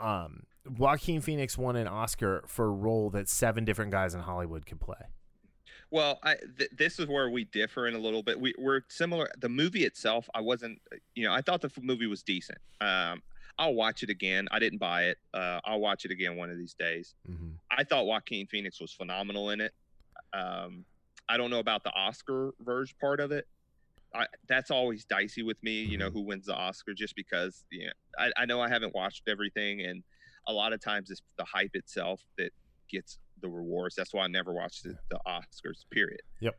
Um 0.00 0.44
Joaquin 0.66 1.20
Phoenix 1.20 1.58
won 1.58 1.76
an 1.76 1.86
Oscar 1.86 2.42
for 2.46 2.66
a 2.66 2.70
role 2.70 3.10
that 3.10 3.28
seven 3.28 3.64
different 3.64 3.92
guys 3.92 4.14
in 4.14 4.20
Hollywood 4.20 4.64
could 4.64 4.80
play. 4.80 5.10
Well, 5.90 6.18
I 6.22 6.36
th- 6.58 6.70
this 6.76 6.98
is 6.98 7.06
where 7.06 7.28
we 7.30 7.44
differ 7.44 7.86
in 7.86 7.94
a 7.94 7.98
little 7.98 8.22
bit. 8.22 8.40
We, 8.40 8.54
we're 8.58 8.80
similar. 8.88 9.28
The 9.38 9.48
movie 9.48 9.84
itself, 9.84 10.28
I 10.34 10.40
wasn't, 10.40 10.80
you 11.14 11.24
know, 11.24 11.32
I 11.32 11.40
thought 11.42 11.60
the 11.60 11.68
f- 11.76 11.82
movie 11.82 12.06
was 12.06 12.22
decent. 12.22 12.58
Um, 12.80 13.22
I'll 13.58 13.74
watch 13.74 14.02
it 14.02 14.10
again. 14.10 14.48
I 14.50 14.58
didn't 14.58 14.78
buy 14.78 15.04
it. 15.04 15.18
Uh, 15.32 15.60
I'll 15.64 15.80
watch 15.80 16.04
it 16.04 16.10
again 16.10 16.36
one 16.36 16.50
of 16.50 16.58
these 16.58 16.74
days. 16.74 17.14
Mm-hmm. 17.30 17.50
I 17.70 17.84
thought 17.84 18.06
Joaquin 18.06 18.46
Phoenix 18.46 18.80
was 18.80 18.92
phenomenal 18.92 19.50
in 19.50 19.60
it. 19.60 19.72
Um, 20.32 20.84
I 21.28 21.36
don't 21.36 21.50
know 21.50 21.58
about 21.58 21.84
the 21.84 21.92
Oscar 21.92 22.52
verge 22.60 22.96
part 22.98 23.20
of 23.20 23.32
it. 23.32 23.46
I, 24.14 24.26
that's 24.48 24.70
always 24.70 25.04
dicey 25.04 25.42
with 25.42 25.60
me, 25.62 25.82
you 25.82 25.98
know, 25.98 26.08
who 26.08 26.20
wins 26.20 26.46
the 26.46 26.54
Oscar, 26.54 26.94
just 26.94 27.16
because 27.16 27.64
you 27.70 27.86
know, 27.86 27.92
I, 28.18 28.30
I 28.42 28.44
know 28.46 28.60
I 28.60 28.68
haven't 28.68 28.94
watched 28.94 29.28
everything, 29.28 29.80
and 29.80 30.04
a 30.46 30.52
lot 30.52 30.72
of 30.72 30.80
times 30.80 31.10
it's 31.10 31.22
the 31.36 31.44
hype 31.44 31.74
itself 31.74 32.22
that 32.38 32.50
gets 32.88 33.18
the 33.40 33.48
rewards. 33.48 33.96
That's 33.96 34.14
why 34.14 34.24
I 34.24 34.28
never 34.28 34.52
watched 34.52 34.84
the, 34.84 34.96
the 35.10 35.18
Oscars. 35.26 35.84
Period. 35.90 36.20
Yep. 36.40 36.54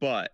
But 0.00 0.32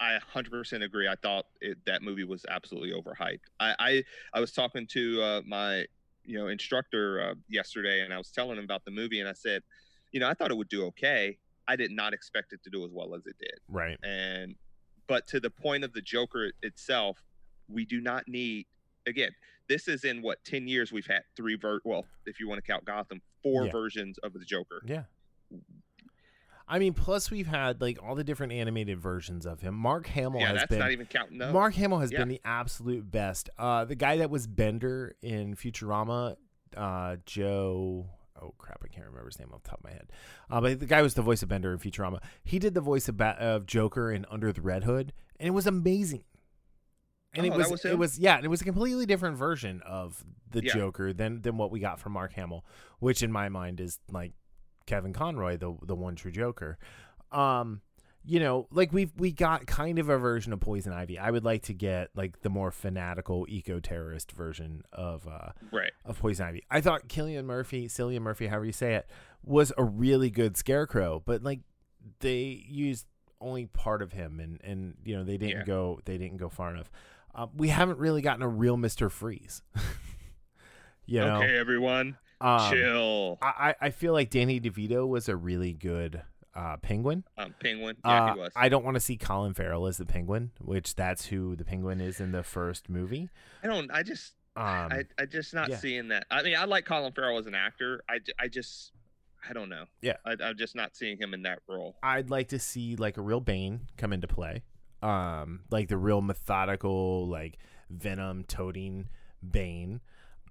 I 0.00 0.18
100% 0.34 0.84
agree. 0.84 1.08
I 1.08 1.16
thought 1.16 1.46
it, 1.60 1.78
that 1.86 2.02
movie 2.02 2.24
was 2.24 2.44
absolutely 2.48 2.92
overhyped. 2.92 3.40
I 3.58 3.74
I, 3.78 4.04
I 4.34 4.40
was 4.40 4.52
talking 4.52 4.86
to 4.88 5.22
uh, 5.22 5.40
my 5.46 5.86
you 6.24 6.38
know 6.38 6.48
instructor 6.48 7.22
uh, 7.22 7.34
yesterday, 7.48 8.02
and 8.02 8.12
I 8.12 8.18
was 8.18 8.30
telling 8.30 8.58
him 8.58 8.64
about 8.64 8.84
the 8.84 8.90
movie, 8.90 9.20
and 9.20 9.28
I 9.28 9.32
said, 9.32 9.62
you 10.12 10.20
know, 10.20 10.28
I 10.28 10.34
thought 10.34 10.50
it 10.50 10.56
would 10.56 10.68
do 10.68 10.84
okay. 10.86 11.38
I 11.68 11.76
did 11.76 11.90
not 11.92 12.12
expect 12.14 12.52
it 12.52 12.62
to 12.64 12.70
do 12.70 12.84
as 12.84 12.90
well 12.92 13.14
as 13.14 13.26
it 13.26 13.36
did. 13.38 13.60
Right. 13.68 13.98
And 14.02 14.56
but 15.06 15.26
to 15.28 15.38
the 15.40 15.50
point 15.50 15.84
of 15.84 15.92
the 15.92 16.00
Joker 16.02 16.50
itself, 16.62 17.22
we 17.68 17.84
do 17.84 18.00
not 18.00 18.26
need 18.26 18.66
again. 19.06 19.30
This 19.68 19.86
is 19.86 20.04
in 20.04 20.22
what 20.22 20.42
ten 20.44 20.66
years 20.66 20.90
we've 20.92 21.06
had 21.06 21.22
three 21.36 21.56
ver 21.56 21.80
well, 21.84 22.04
if 22.26 22.40
you 22.40 22.48
want 22.48 22.58
to 22.64 22.72
count 22.72 22.84
Gotham, 22.86 23.20
four 23.42 23.66
Yeah. 23.66 23.72
versions 23.72 24.18
of 24.18 24.32
the 24.32 24.40
Joker. 24.44 24.82
Yeah. 24.86 25.04
I 26.70 26.78
mean, 26.78 26.92
plus 26.92 27.30
we've 27.30 27.46
had 27.46 27.80
like 27.80 27.98
all 28.02 28.14
the 28.14 28.24
different 28.24 28.52
animated 28.52 28.98
versions 29.00 29.46
of 29.46 29.60
him. 29.60 29.74
Mark 29.74 30.06
Hamill 30.08 30.40
yeah, 30.40 30.48
has 30.48 30.56
that's 30.60 30.68
been 30.70 30.78
not 30.80 30.90
even 30.92 31.06
counting 31.06 31.38
those. 31.38 31.52
Mark 31.52 31.74
Hamill 31.74 31.98
has 32.00 32.12
Yeah. 32.12 32.18
been 32.18 32.28
the 32.28 32.40
absolute 32.44 33.10
best. 33.10 33.48
Uh, 33.58 33.84
the 33.86 33.94
guy 33.94 34.18
that 34.18 34.28
was 34.28 34.46
Bender 34.46 35.14
in 35.22 35.54
Futurama, 35.54 36.36
uh, 36.76 37.16
Joe. 37.24 38.10
Oh 38.40 38.54
crap! 38.58 38.80
I 38.84 38.88
can't 38.88 39.06
remember 39.06 39.26
his 39.26 39.38
name 39.38 39.48
off 39.52 39.62
the 39.62 39.70
top 39.70 39.78
of 39.80 39.84
my 39.84 39.90
head. 39.90 40.10
Uh, 40.50 40.60
but 40.60 40.80
the 40.80 40.86
guy 40.86 41.02
was 41.02 41.14
the 41.14 41.22
voice 41.22 41.42
of 41.42 41.48
Bender 41.48 41.72
in 41.72 41.78
Futurama. 41.78 42.20
He 42.44 42.58
did 42.58 42.74
the 42.74 42.80
voice 42.80 43.08
of, 43.08 43.16
ba- 43.16 43.36
of 43.38 43.66
Joker 43.66 44.12
in 44.12 44.24
Under 44.30 44.52
the 44.52 44.60
Red 44.62 44.84
Hood, 44.84 45.12
and 45.38 45.46
it 45.48 45.52
was 45.52 45.66
amazing. 45.66 46.24
And 47.34 47.44
Oh, 47.44 47.52
it 47.52 47.56
was, 47.56 47.70
was 47.70 47.84
it 47.84 47.98
was 47.98 48.18
yeah, 48.18 48.36
and 48.36 48.44
it 48.44 48.48
was 48.48 48.60
a 48.62 48.64
completely 48.64 49.04
different 49.06 49.36
version 49.36 49.82
of 49.84 50.24
the 50.50 50.62
Yeah. 50.64 50.72
Joker 50.72 51.12
than 51.12 51.42
than 51.42 51.56
what 51.56 51.70
we 51.70 51.78
got 51.80 52.00
from 52.00 52.12
Mark 52.12 52.32
Hamill, 52.32 52.64
which 53.00 53.22
in 53.22 53.30
my 53.30 53.48
mind 53.48 53.80
is 53.80 53.98
like 54.10 54.32
Kevin 54.86 55.12
Conroy, 55.12 55.56
the 55.58 55.76
the 55.82 55.94
one 55.94 56.14
true 56.16 56.30
Joker. 56.30 56.78
Um, 57.30 57.82
you 58.28 58.40
know, 58.40 58.66
like 58.70 58.92
we've 58.92 59.10
we 59.16 59.32
got 59.32 59.66
kind 59.66 59.98
of 59.98 60.10
a 60.10 60.18
version 60.18 60.52
of 60.52 60.60
Poison 60.60 60.92
Ivy. 60.92 61.18
I 61.18 61.30
would 61.30 61.46
like 61.46 61.62
to 61.62 61.72
get 61.72 62.10
like 62.14 62.42
the 62.42 62.50
more 62.50 62.70
fanatical 62.70 63.46
eco 63.48 63.80
terrorist 63.80 64.32
version 64.32 64.82
of 64.92 65.26
uh 65.26 65.52
right. 65.72 65.92
of 66.04 66.18
Poison 66.18 66.46
Ivy. 66.46 66.62
I 66.70 66.82
thought 66.82 67.08
Killian 67.08 67.46
Murphy, 67.46 67.88
Cillian 67.88 68.20
Murphy, 68.20 68.48
however 68.48 68.66
you 68.66 68.72
say 68.72 68.96
it, 68.96 69.08
was 69.42 69.72
a 69.78 69.82
really 69.84 70.28
good 70.28 70.58
scarecrow, 70.58 71.22
but 71.24 71.42
like 71.42 71.60
they 72.20 72.62
used 72.68 73.06
only 73.40 73.64
part 73.64 74.02
of 74.02 74.12
him 74.12 74.40
and 74.40 74.60
and 74.62 74.96
you 75.06 75.16
know 75.16 75.24
they 75.24 75.38
didn't 75.38 75.60
Yeah. 75.60 75.64
go 75.64 76.00
they 76.04 76.18
didn't 76.18 76.36
go 76.36 76.50
far 76.50 76.70
enough. 76.74 76.90
Uh, 77.34 77.46
we 77.56 77.68
haven't 77.68 77.98
really 77.98 78.20
gotten 78.20 78.42
a 78.42 78.48
real 78.48 78.76
Mister 78.76 79.08
Freeze. 79.08 79.62
you 81.06 81.20
know, 81.20 81.36
okay, 81.36 81.56
everyone, 81.56 82.18
um, 82.42 82.70
chill. 82.70 83.38
I 83.40 83.74
I 83.80 83.86
I 83.86 83.90
feel 83.90 84.12
like 84.12 84.28
Danny 84.28 84.60
DeVito 84.60 85.08
was 85.08 85.30
a 85.30 85.36
really 85.36 85.72
good 85.72 86.20
uh, 86.58 86.76
penguin. 86.78 87.22
Um, 87.36 87.54
Penguin. 87.60 87.96
Yeah, 88.04 88.24
Uh, 88.24 88.34
he 88.34 88.40
was. 88.40 88.52
I 88.56 88.68
don't 88.68 88.84
want 88.84 88.96
to 88.96 89.00
see 89.00 89.16
Colin 89.16 89.54
Farrell 89.54 89.86
as 89.86 89.96
the 89.96 90.04
penguin, 90.04 90.50
which 90.60 90.96
that's 90.96 91.26
who 91.26 91.54
the 91.54 91.64
penguin 91.64 92.00
is 92.00 92.20
in 92.20 92.32
the 92.32 92.42
first 92.42 92.88
movie. 92.88 93.28
I 93.62 93.68
don't. 93.68 93.90
I 93.92 94.02
just. 94.02 94.34
Um, 94.56 94.64
I. 94.66 95.04
I 95.18 95.26
just 95.26 95.54
not 95.54 95.68
yeah. 95.70 95.76
seeing 95.76 96.08
that. 96.08 96.26
I 96.30 96.42
mean, 96.42 96.56
I 96.56 96.64
like 96.64 96.84
Colin 96.84 97.12
Farrell 97.12 97.38
as 97.38 97.46
an 97.46 97.54
actor. 97.54 98.02
I 98.08 98.18
I 98.40 98.48
just. 98.48 98.92
I 99.48 99.52
don't 99.52 99.68
know. 99.68 99.84
Yeah. 100.02 100.16
I, 100.26 100.34
I'm 100.42 100.56
just 100.58 100.74
not 100.74 100.96
seeing 100.96 101.16
him 101.16 101.32
in 101.32 101.42
that 101.42 101.60
role. 101.68 101.94
I'd 102.02 102.28
like 102.28 102.48
to 102.48 102.58
see 102.58 102.96
like 102.96 103.16
a 103.16 103.22
real 103.22 103.40
Bane 103.40 103.86
come 103.96 104.12
into 104.12 104.26
play. 104.26 104.64
Um, 105.00 105.60
like 105.70 105.86
the 105.86 105.96
real 105.96 106.20
methodical, 106.20 107.28
like 107.28 107.58
venom 107.88 108.42
toting 108.48 109.08
Bane. 109.48 110.00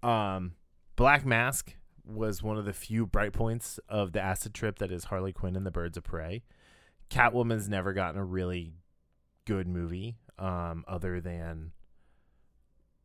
Um, 0.02 0.54
Black 0.96 1.26
Mask 1.26 1.76
was 2.08 2.42
one 2.42 2.58
of 2.58 2.66
the 2.66 2.74
few 2.74 3.06
bright 3.06 3.34
points 3.34 3.80
of 3.90 4.14
the 4.14 4.22
acid 4.22 4.54
trip 4.54 4.80
that 4.80 4.92
is 4.92 5.06
Harley 5.06 5.34
Quinn 5.34 5.56
and 5.56 5.66
the 5.66 5.72
Birds 5.72 5.98
of 5.98 6.04
Prey. 6.04 6.44
Catwoman's 7.10 7.70
never 7.70 7.94
gotten 7.94 8.20
a 8.20 8.24
really 8.26 8.74
good 9.46 9.68
movie, 9.68 10.18
um, 10.40 10.84
other 10.88 11.20
than 11.22 11.72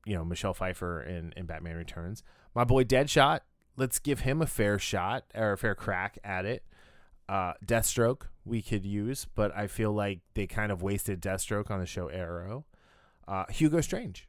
you 0.05 0.15
know 0.15 0.25
Michelle 0.25 0.55
Pfeiffer 0.55 1.03
in, 1.03 1.33
in 1.37 1.47
Batman 1.47 1.77
Returns. 1.77 2.23
My 2.55 2.65
boy 2.65 2.85
Deadshot, 2.85 3.41
let's 3.77 3.99
give 3.99 4.21
him 4.21 4.43
a 4.43 4.47
fair 4.47 4.79
shot 4.79 5.25
or 5.35 5.53
a 5.53 5.59
fair 5.59 5.75
crack 5.75 6.19
at 6.25 6.45
it. 6.45 6.65
Uh, 7.29 7.53
Deathstroke 7.65 8.23
we 8.45 8.61
could 8.61 8.85
use, 8.85 9.27
but 9.35 9.57
I 9.57 9.69
feel 9.69 9.93
like 9.93 10.21
they 10.35 10.47
kind 10.47 10.73
of 10.73 10.83
wasted 10.83 11.21
Deathstroke 11.23 11.71
on 11.71 11.79
the 11.81 11.87
show 11.87 12.09
Arrow. 12.09 12.67
Uh, 13.29 13.45
Hugo 13.51 13.81
Strange. 13.81 14.29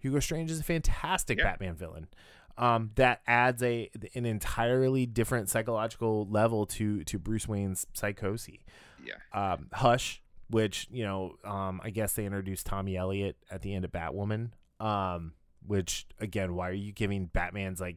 Hugo 0.00 0.20
Strange 0.20 0.50
is 0.50 0.60
a 0.60 0.64
fantastic 0.64 1.38
Yeah. 1.38 1.44
Batman 1.44 1.74
villain. 1.74 2.08
Um, 2.56 2.90
that 2.94 3.20
adds 3.26 3.62
a 3.62 3.90
an 4.14 4.26
entirely 4.26 5.06
different 5.06 5.50
psychological 5.50 6.28
level 6.30 6.66
to 6.66 7.02
to 7.04 7.18
Bruce 7.18 7.48
Wayne's 7.48 7.86
psychosis. 7.94 8.58
Yeah. 9.04 9.14
Um, 9.32 9.66
Hush, 9.72 10.22
which 10.50 10.86
you 10.90 11.04
know, 11.04 11.36
um, 11.44 11.80
I 11.82 11.90
guess 11.90 12.14
they 12.14 12.24
introduced 12.24 12.66
Tommy 12.66 12.96
Elliott 12.96 13.36
at 13.50 13.62
the 13.62 13.74
end 13.74 13.84
of 13.84 13.92
Batwoman. 13.92 14.50
Um, 14.78 15.32
which 15.66 16.06
again, 16.20 16.54
why 16.54 16.68
are 16.68 16.74
you 16.74 16.92
giving 16.92 17.26
Batman's 17.26 17.80
like 17.80 17.96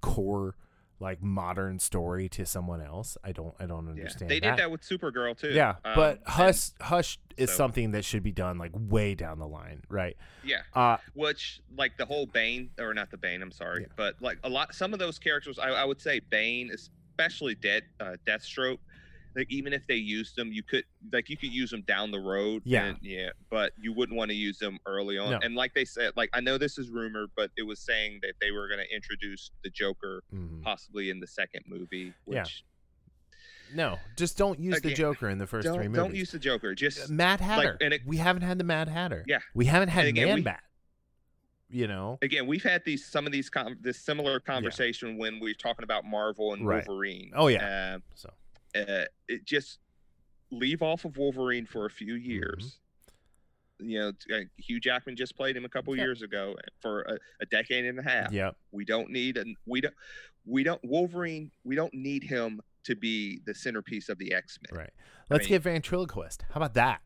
core 0.00 0.54
like 1.00 1.22
modern 1.22 1.78
story 1.78 2.28
to 2.30 2.44
someone 2.44 2.80
else? 2.80 3.16
I 3.22 3.32
don't 3.32 3.54
I 3.60 3.66
don't 3.66 3.84
Yeah. 3.86 3.90
understand. 3.92 4.30
They 4.30 4.40
did 4.40 4.56
that 4.56 4.70
with 4.70 4.82
Supergirl 4.82 5.36
too. 5.38 5.50
Yeah, 5.50 5.76
Um, 5.84 5.94
but 5.94 6.20
Hush 6.26 6.70
Hush 6.80 7.18
is 7.36 7.50
so- 7.50 7.56
something 7.56 7.92
that 7.92 8.04
should 8.04 8.22
be 8.22 8.32
done 8.32 8.58
like 8.58 8.72
way 8.74 9.14
down 9.14 9.38
the 9.38 9.46
line, 9.46 9.82
right? 9.88 10.16
yeah. 10.42 10.62
Uh, 10.74 10.96
Which 11.14 11.60
like 11.76 11.96
the 11.96 12.04
whole 12.06 12.26
Bane 12.26 12.70
or 12.78 12.94
not 12.94 13.10
the 13.10 13.16
Bane, 13.16 13.42
I'm 13.42 13.52
sorry, 13.52 13.82
Yeah. 13.82 13.88
but 13.96 14.20
like 14.20 14.38
a 14.42 14.48
lot 14.48 14.74
some 14.74 14.92
of 14.92 14.98
those 14.98 15.18
characters, 15.18 15.58
I, 15.58 15.68
I 15.70 15.84
would 15.84 16.00
say 16.00 16.20
Bane, 16.20 16.70
especially 16.72 17.54
Dead 17.54 17.84
uh, 18.00 18.16
Deathstroke. 18.26 18.78
Like 19.38 19.50
even 19.52 19.72
if 19.72 19.86
they 19.86 19.94
used 19.94 20.36
them, 20.36 20.52
you 20.52 20.62
could 20.62 20.84
like 21.12 21.28
you 21.30 21.36
could 21.36 21.52
use 21.52 21.70
them 21.70 21.82
down 21.82 22.10
the 22.10 22.18
road. 22.20 22.62
Yeah. 22.64 22.86
and- 22.86 22.98
yeah, 23.00 23.30
but 23.50 23.72
you 23.80 23.92
wouldn't 23.92 24.18
want 24.18 24.30
to 24.30 24.36
use 24.36 24.58
them 24.58 24.78
early 24.84 25.16
on. 25.16 25.30
No. 25.30 25.38
And 25.42 25.54
like 25.54 25.72
they 25.74 25.84
said, 25.84 26.12
like 26.16 26.28
I 26.34 26.40
know 26.40 26.58
this 26.58 26.76
is 26.76 26.90
rumor, 26.90 27.26
but 27.36 27.50
it 27.56 27.62
was 27.62 27.78
saying 27.78 28.18
that 28.22 28.34
they 28.40 28.50
were 28.50 28.66
going 28.68 28.80
to 28.80 28.94
introduce 28.94 29.50
the 29.64 29.70
Joker 29.70 30.22
mhm. 30.34 30.62
possibly 30.62 31.08
in 31.10 31.20
the 31.20 31.26
second 31.26 31.62
movie. 31.68 32.12
Which 32.24 32.36
Yeah. 32.36 32.44
No, 33.74 33.98
just 34.16 34.36
don't 34.38 34.58
use 34.58 34.80
the 34.80 34.92
Joker 34.94 35.28
in 35.28 35.38
the 35.38 35.46
1st 35.46 35.62
don't 35.62 35.74
three 35.76 35.88
don't 35.88 36.14
use 36.14 36.30
the 36.32 36.38
Joker. 36.38 36.74
Just 36.74 37.10
Mad 37.10 37.40
Hatter. 37.40 37.76
and 37.80 37.92
it- 37.94 38.02
we 38.06 38.16
haven't 38.16 38.42
had 38.42 38.58
the 38.58 38.64
Mad 38.64 38.88
Hatter. 38.88 39.24
Yeah. 39.26 39.38
We 39.54 39.66
haven't 39.66 39.90
had 39.90 40.06
again, 40.06 40.26
Man 40.26 40.34
we- 40.36 40.42
Bat. 40.42 40.62
You 41.70 41.86
know. 41.86 42.18
again, 42.22 42.46
we've 42.46 42.62
had 42.64 42.82
these 42.86 43.04
some 43.04 43.26
of 43.26 43.32
these 43.32 43.50
com- 43.50 43.76
this 43.82 43.98
similar 44.00 44.40
conversation 44.40 45.18
when 45.18 45.38
we're 45.38 45.52
talking 45.52 45.82
about 45.84 46.04
Marvel 46.06 46.54
and 46.54 46.66
Right. 46.66 46.86
Wolverine. 46.88 47.30
Oh, 47.36 47.48
yeah. 47.48 47.96
Uh, 47.96 47.98
So 48.14 48.32
uh, 48.76 49.04
it 49.28 49.44
just 49.44 49.78
leave 50.50 50.82
off 50.82 51.04
of 51.04 51.16
Wolverine 51.16 51.66
for 51.66 51.86
a 51.86 51.90
few 51.90 52.14
Mm-hmm. 52.14 52.30
years. 52.30 52.78
You 53.80 54.00
know, 54.00 54.08
uh, 54.36 54.40
Hugh 54.56 54.80
Jackman 54.80 55.14
just 55.14 55.36
played 55.36 55.56
him 55.56 55.64
a 55.64 55.68
couple 55.68 55.94
Yeah. 55.96 56.02
years 56.02 56.22
ago 56.22 56.56
uh, 56.58 56.62
for 56.80 57.02
a, 57.02 57.16
a 57.40 57.46
decade 57.46 57.84
and 57.84 57.98
a 57.98 58.02
half. 58.02 58.32
Yeah, 58.32 58.50
We 58.72 58.84
don't 58.84 59.10
need 59.10 59.36
and 59.36 59.56
we 59.66 59.80
don't 59.80 59.94
we 60.44 60.64
don't 60.64 60.80
Wolverine. 60.82 61.50
We 61.62 61.76
don't 61.76 61.94
need 61.94 62.24
him 62.24 62.60
to 62.84 62.96
be 62.96 63.40
the 63.46 63.54
centerpiece 63.54 64.08
of 64.08 64.18
the 64.18 64.32
X 64.34 64.58
Men. 64.68 64.80
Right. 64.80 64.90
Let's 65.30 65.42
mean- 65.44 65.50
get 65.50 65.62
ventriloquist. 65.62 66.44
How 66.50 66.56
about 66.56 66.74
that? 66.74 67.02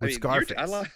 I 0.00 0.04
With 0.04 0.10
mean, 0.10 0.20
Scarface. 0.20 0.56
I 0.58 0.66
love. 0.66 0.86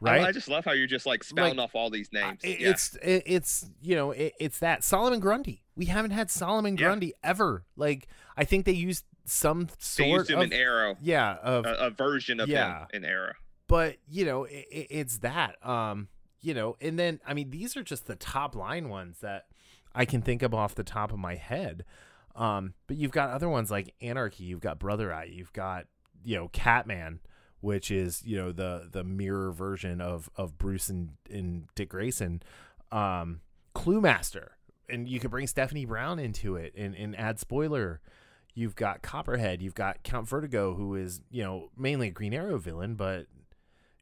Right. 0.00 0.20
I, 0.22 0.28
I 0.28 0.32
just 0.32 0.48
love 0.48 0.64
how 0.64 0.72
you're 0.72 0.86
just 0.86 1.06
like 1.06 1.24
spouting 1.24 1.58
off 1.58 1.74
all 1.74 1.90
these 1.90 2.12
names. 2.12 2.40
it- 2.44 2.60
yeah. 2.60 2.70
It's 2.70 2.94
it, 2.96 3.22
it's 3.26 3.66
you 3.82 3.94
know 3.96 4.10
it, 4.12 4.32
it's 4.40 4.58
that 4.60 4.84
Solomon 4.84 5.20
Grundy. 5.20 5.62
We 5.76 5.86
haven't 5.86 6.12
had 6.12 6.30
Solomon 6.30 6.76
Yeah. 6.76 6.86
Grundy 6.86 7.12
ever. 7.22 7.64
Like 7.76 8.08
I 8.36 8.44
think 8.44 8.64
they 8.66 8.72
used 8.72 9.04
some 9.24 9.64
they 9.66 9.72
sort 9.78 10.08
used 10.20 10.30
him 10.30 10.38
of 10.38 10.44
an 10.46 10.52
Arrow, 10.52 10.96
yeah 11.02 11.34
of 11.42 11.66
a, 11.66 11.74
a 11.86 11.90
version 11.90 12.38
of 12.40 12.48
Yeah. 12.48 12.82
him 12.82 12.86
in 12.94 13.04
Arrow. 13.04 13.32
but 13.66 13.96
you 14.08 14.24
know 14.24 14.44
it, 14.44 14.66
it's 14.70 15.18
that 15.18 15.56
um 15.66 16.06
you 16.40 16.54
know 16.54 16.76
and 16.80 16.96
then 16.96 17.18
i 17.26 17.34
mean 17.34 17.50
these 17.50 17.76
are 17.76 17.82
just 17.82 18.06
the 18.06 18.14
top 18.14 18.54
line 18.54 18.88
ones 18.88 19.18
that 19.22 19.46
i 19.96 20.04
can 20.04 20.22
think 20.22 20.42
of 20.42 20.54
off 20.54 20.76
the 20.76 20.84
top 20.84 21.10
of 21.12 21.18
my 21.18 21.34
head 21.34 21.84
Um, 22.36 22.74
but 22.86 22.96
you've 22.98 23.10
got 23.10 23.30
other 23.30 23.48
ones 23.48 23.68
like 23.70 23.94
Anarchy, 24.00 24.44
you've 24.44 24.60
got 24.60 24.78
Brother 24.78 25.12
Eye, 25.12 25.30
you've 25.32 25.52
got 25.52 25.86
you 26.24 26.36
know 26.36 26.46
Catman, 26.52 27.18
which 27.60 27.90
is 27.90 28.22
you 28.24 28.36
know 28.36 28.52
the 28.52 28.88
the 28.90 29.04
mirror 29.04 29.52
version 29.52 30.00
of 30.00 30.28
of 30.36 30.58
Bruce 30.58 30.88
and, 30.88 31.10
and 31.30 31.64
Dick 31.74 31.90
Grayson. 31.90 32.42
Um, 32.92 33.40
Clue 33.74 34.00
Master, 34.00 34.52
and 34.88 35.08
you 35.08 35.20
could 35.20 35.30
bring 35.30 35.46
Stephanie 35.46 35.84
Brown 35.84 36.18
into 36.18 36.56
it 36.56 36.72
and, 36.76 36.94
and 36.94 37.18
add 37.18 37.38
spoiler. 37.38 38.00
You've 38.54 38.74
got 38.74 39.02
Copperhead, 39.02 39.60
you've 39.60 39.74
got 39.74 40.02
Count 40.02 40.26
Vertigo, 40.28 40.74
who 40.74 40.94
is 40.94 41.20
you 41.30 41.42
know 41.42 41.70
mainly 41.76 42.08
a 42.08 42.10
Green 42.10 42.32
Arrow 42.32 42.56
villain, 42.58 42.94
but 42.94 43.26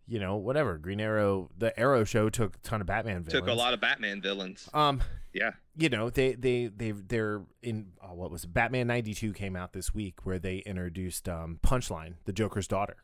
you 0.07 0.21
know 0.21 0.37
whatever 0.37 0.79
Green 0.79 1.01
Arrow, 1.01 1.51
the 1.59 1.77
Arrow 1.81 2.05
show 2.05 2.29
took 2.29 2.57
a 2.57 2.59
ton 2.59 2.81
of 2.81 2.87
Batman 2.87 3.25
villains. 3.25 3.33
Took 3.47 3.49
a 3.49 3.55
lot 3.59 3.75
of 3.75 3.81
Batman 3.81 4.21
villains. 4.21 4.69
Um, 4.73 5.01
Yeah. 5.33 5.53
you 5.77 5.89
know 5.89 6.11
they 6.11 6.35
they 6.35 6.67
they 6.69 6.93
they're 6.93 7.43
in 7.63 7.93
oh, 8.01 8.15
what 8.15 8.31
was 8.31 8.45
it? 8.45 8.55
Batman 8.55 8.87
ninety 8.87 9.15
two 9.15 9.33
came 9.33 9.57
out 9.57 9.73
this 9.73 9.93
week 9.93 10.25
where 10.25 10.39
they 10.39 10.59
introduced 10.59 11.29
um, 11.29 11.59
Punchline, 11.65 12.15
the 12.27 12.33
Joker's 12.33 12.69
daughter. 12.69 12.99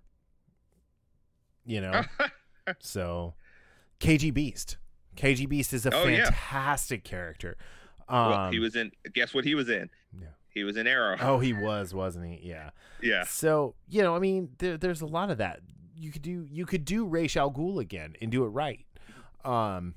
You 1.64 1.80
know, 1.82 2.02
so 2.78 3.34
KG 4.00 4.32
Beast. 4.32 4.76
KG 5.16 5.48
Beast 5.48 5.72
is 5.72 5.86
a 5.86 5.94
Oh, 5.94 6.06
yeah. 6.06 6.24
fantastic 6.30 7.04
character. 7.04 7.56
Um, 8.08 8.30
well, 8.30 8.50
he 8.50 8.58
was 8.58 8.74
in. 8.76 8.92
Guess 9.12 9.34
what 9.34 9.44
he 9.44 9.54
was 9.54 9.68
in? 9.68 9.90
Yeah. 10.18 10.28
He 10.48 10.64
was 10.64 10.76
in 10.76 10.86
Arrow. 10.86 11.16
Oh, 11.20 11.38
he 11.38 11.52
was, 11.52 11.94
wasn't 11.94 12.26
he? 12.26 12.40
Yeah. 12.48 12.70
yeah. 13.02 13.24
So 13.24 13.74
you 13.88 14.02
know, 14.02 14.16
I 14.16 14.18
mean, 14.18 14.50
there, 14.58 14.76
there's 14.76 15.00
a 15.00 15.06
lot 15.06 15.30
of 15.30 15.38
that. 15.38 15.60
You 15.96 16.10
could 16.10 16.22
do 16.22 16.46
you 16.50 16.64
could 16.66 16.84
do 16.84 17.04
Ra's 17.06 17.36
al 17.36 17.50
Ghul 17.52 17.80
again 17.80 18.14
and 18.20 18.30
do 18.32 18.44
it 18.44 18.48
right. 18.48 18.86
Um, 19.44 19.94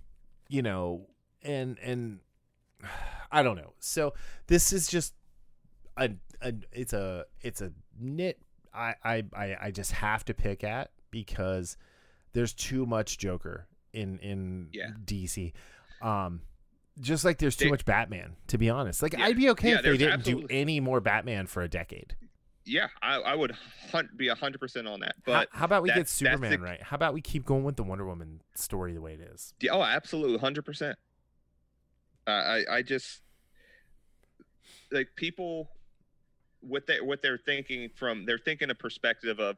you 0.50 0.62
know, 0.62 1.08
and 1.42 1.80
and 1.80 2.20
I 3.32 3.42
don't 3.42 3.56
know. 3.56 3.74
So 3.80 4.14
this 4.48 4.74
is 4.74 4.88
just 4.88 5.14
a, 5.98 6.12
a 6.42 6.54
it's 6.72 6.94
a 6.94 7.26
it's 7.42 7.62
a 7.62 7.72
nit 8.00 8.40
I, 8.74 8.96
I 9.04 9.24
I 9.34 9.58
I 9.62 9.72
just 9.72 9.94
have 9.94 10.26
to 10.26 10.34
pick 10.34 10.64
at 10.64 10.92
because 11.14 11.78
there's 12.34 12.54
too 12.54 12.86
much 12.86 13.18
Joker 13.18 13.68
in 13.94 14.20
in 14.20 14.68
Yeah. 14.74 14.90
DC. 15.06 15.54
Um 16.02 16.42
just 17.00 17.24
like 17.24 17.38
there's 17.38 17.56
too 17.56 17.66
They- 17.66 17.72
much 17.72 17.86
Batman, 17.86 18.36
to 18.48 18.58
be 18.58 18.70
honest. 18.70 19.02
Like 19.02 19.14
Yeah. 19.14 19.26
I'd 19.26 19.38
be 19.38 19.50
okay 19.52 19.70
Yeah, 19.70 19.78
if 19.78 19.84
they 19.84 19.98
didn't 19.98 20.14
absolutely- 20.14 20.48
do 20.48 20.54
any 20.54 20.80
more 20.80 21.00
Batman 21.00 21.48
for 21.48 21.62
a 21.62 21.68
decade. 21.70 22.16
Yeah. 22.66 22.88
I, 23.02 23.16
I 23.16 23.36
would 23.36 23.52
hun- 23.92 24.10
be 24.16 24.28
hundred 24.30 24.60
percent 24.60 24.88
on 24.88 25.00
that. 25.02 25.16
But 25.26 25.50
how, 25.52 25.66
about 25.66 25.84
we 25.84 25.90
get 25.90 25.96
that's- 25.96 26.20
that's 26.20 26.34
Superman 26.34 26.52
the- 26.52 26.60
right? 26.60 26.82
How 26.82 26.96
about 26.96 27.14
we 27.14 27.22
keep 27.22 27.46
going 27.46 27.64
with 27.64 27.76
the 27.78 27.84
Wonder 27.84 28.06
Woman 28.06 28.42
story 28.56 28.94
the 28.94 29.02
way 29.02 29.14
it 29.14 29.22
is? 29.22 29.54
Yeah, 29.60 29.72
oh, 29.74 29.82
absolutely, 29.84 30.38
hundred 30.40 30.64
percent. 30.66 30.98
Uh, 32.26 32.32
I 32.32 32.64
I 32.78 32.82
just 32.82 33.22
like 34.92 35.10
people 35.16 35.70
what 36.62 36.88
they 36.88 37.02
what 37.02 37.22
they're 37.22 37.38
thinking 37.38 37.90
from 37.96 38.26
they're 38.26 38.38
thinking 38.38 38.70
a 38.70 38.76
perspective 38.76 39.40
of 39.40 39.58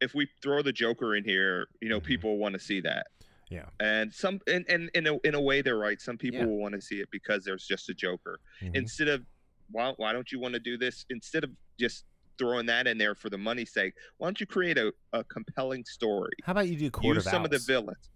if 0.00 0.14
we 0.14 0.28
throw 0.42 0.62
the 0.62 0.72
Joker 0.72 1.16
in 1.16 1.24
here, 1.24 1.68
you 1.80 1.88
know, 1.88 2.00
Mhm. 2.00 2.04
people 2.04 2.38
want 2.38 2.52
to 2.54 2.58
see 2.58 2.80
that. 2.80 3.08
Yeah. 3.50 3.68
And 3.80 4.12
some 4.12 4.40
and, 4.46 4.64
and 4.68 4.90
in 4.94 5.06
a 5.06 5.16
in 5.24 5.34
a 5.34 5.40
way 5.40 5.62
they're 5.62 5.78
right. 5.78 6.00
Some 6.00 6.18
people 6.18 6.40
Yeah. 6.40 6.46
will 6.46 6.58
want 6.58 6.74
to 6.74 6.80
see 6.80 7.00
it 7.00 7.10
because 7.10 7.44
there's 7.44 7.66
just 7.66 7.88
a 7.88 7.94
Joker. 7.94 8.40
Mhm. 8.60 8.76
Instead 8.76 9.08
of 9.08 9.24
why 9.70 9.92
why 9.96 10.12
don't 10.12 10.30
you 10.30 10.38
want 10.38 10.54
to 10.54 10.60
do 10.60 10.76
this? 10.76 11.06
Instead 11.10 11.44
of 11.44 11.50
just 11.78 12.04
throwing 12.36 12.66
that 12.66 12.86
in 12.86 12.98
there 12.98 13.14
for 13.14 13.30
the 13.30 13.38
money's 13.38 13.72
sake, 13.72 13.94
why 14.18 14.26
don't 14.28 14.38
you 14.38 14.46
create 14.46 14.76
a, 14.78 14.92
a 15.12 15.24
compelling 15.24 15.84
story? 15.84 16.32
How 16.44 16.52
about 16.52 16.68
you 16.68 16.76
do 16.76 16.90
Court 16.90 17.16
use 17.16 17.24
some 17.24 17.44
of 17.44 17.50
the 17.50 17.58
villains. 17.58 18.10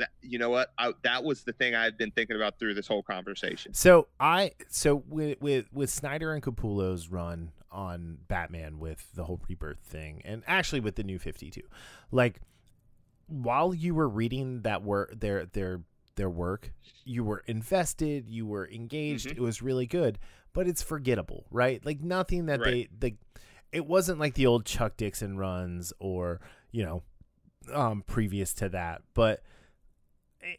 That, 0.00 0.10
you 0.22 0.38
know 0.38 0.50
what? 0.50 0.72
I, 0.76 0.92
that 1.02 1.24
was 1.24 1.44
the 1.44 1.52
thing 1.52 1.74
I've 1.74 1.96
been 1.96 2.10
thinking 2.10 2.36
about 2.36 2.58
through 2.58 2.74
this 2.74 2.86
whole 2.88 3.02
conversation. 3.02 3.72
So 3.74 4.08
I 4.18 4.52
so 4.68 5.04
with 5.08 5.40
with 5.40 5.72
with 5.72 5.88
Snyder 5.90 6.34
and 6.34 6.42
Capullo's 6.42 7.08
run 7.08 7.52
on 7.70 8.18
Batman 8.26 8.78
with 8.80 9.06
the 9.14 9.24
whole 9.24 9.40
rebirth 9.48 9.78
thing, 9.78 10.22
and 10.24 10.42
actually 10.46 10.80
with 10.80 10.96
the 10.96 11.04
new 11.04 11.18
Fifty 11.18 11.50
Two, 11.50 11.62
like 12.10 12.40
while 13.26 13.72
you 13.72 13.94
were 13.94 14.08
reading 14.08 14.62
that 14.62 14.82
work 14.82 15.18
their 15.18 15.46
their 15.46 15.82
their 16.16 16.30
work, 16.30 16.72
you 17.04 17.22
were 17.24 17.42
invested, 17.46 18.28
you 18.28 18.46
were 18.46 18.68
engaged. 18.68 19.28
Mhm. 19.28 19.32
It 19.36 19.40
was 19.40 19.62
really 19.62 19.86
good, 19.86 20.18
but 20.52 20.66
it's 20.66 20.82
forgettable, 20.82 21.46
right? 21.50 21.84
Like 21.84 22.00
nothing 22.00 22.46
that 22.46 22.60
Right. 22.60 22.88
they 22.98 23.08
like. 23.08 23.16
It 23.72 23.86
wasn't 23.86 24.18
like 24.18 24.34
the 24.34 24.46
old 24.46 24.64
Chuck 24.66 24.96
Dixon 24.96 25.36
runs 25.38 25.92
or 26.00 26.40
you 26.72 26.82
know 26.84 27.02
um 27.72 28.02
previous 28.06 28.52
to 28.54 28.68
that, 28.70 29.02
but 29.14 29.42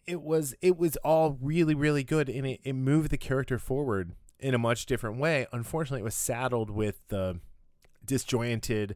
it- 0.06 0.22
was 0.22 0.54
it 0.62 0.78
was 0.78 0.96
all 0.98 1.38
really 1.42 1.74
really 1.76 2.04
good 2.04 2.30
and 2.30 2.46
it, 2.46 2.60
it 2.64 2.74
moved 2.74 3.10
the 3.12 3.18
character 3.18 3.58
forward 3.60 4.14
in 4.40 4.54
a 4.54 4.58
much 4.60 4.86
different 4.86 5.18
way. 5.18 5.48
Unfortunately 5.52 6.02
it 6.02 6.04
was 6.06 6.16
saddled 6.16 6.70
with 6.70 7.00
the 7.10 7.40
disjointed 8.06 8.96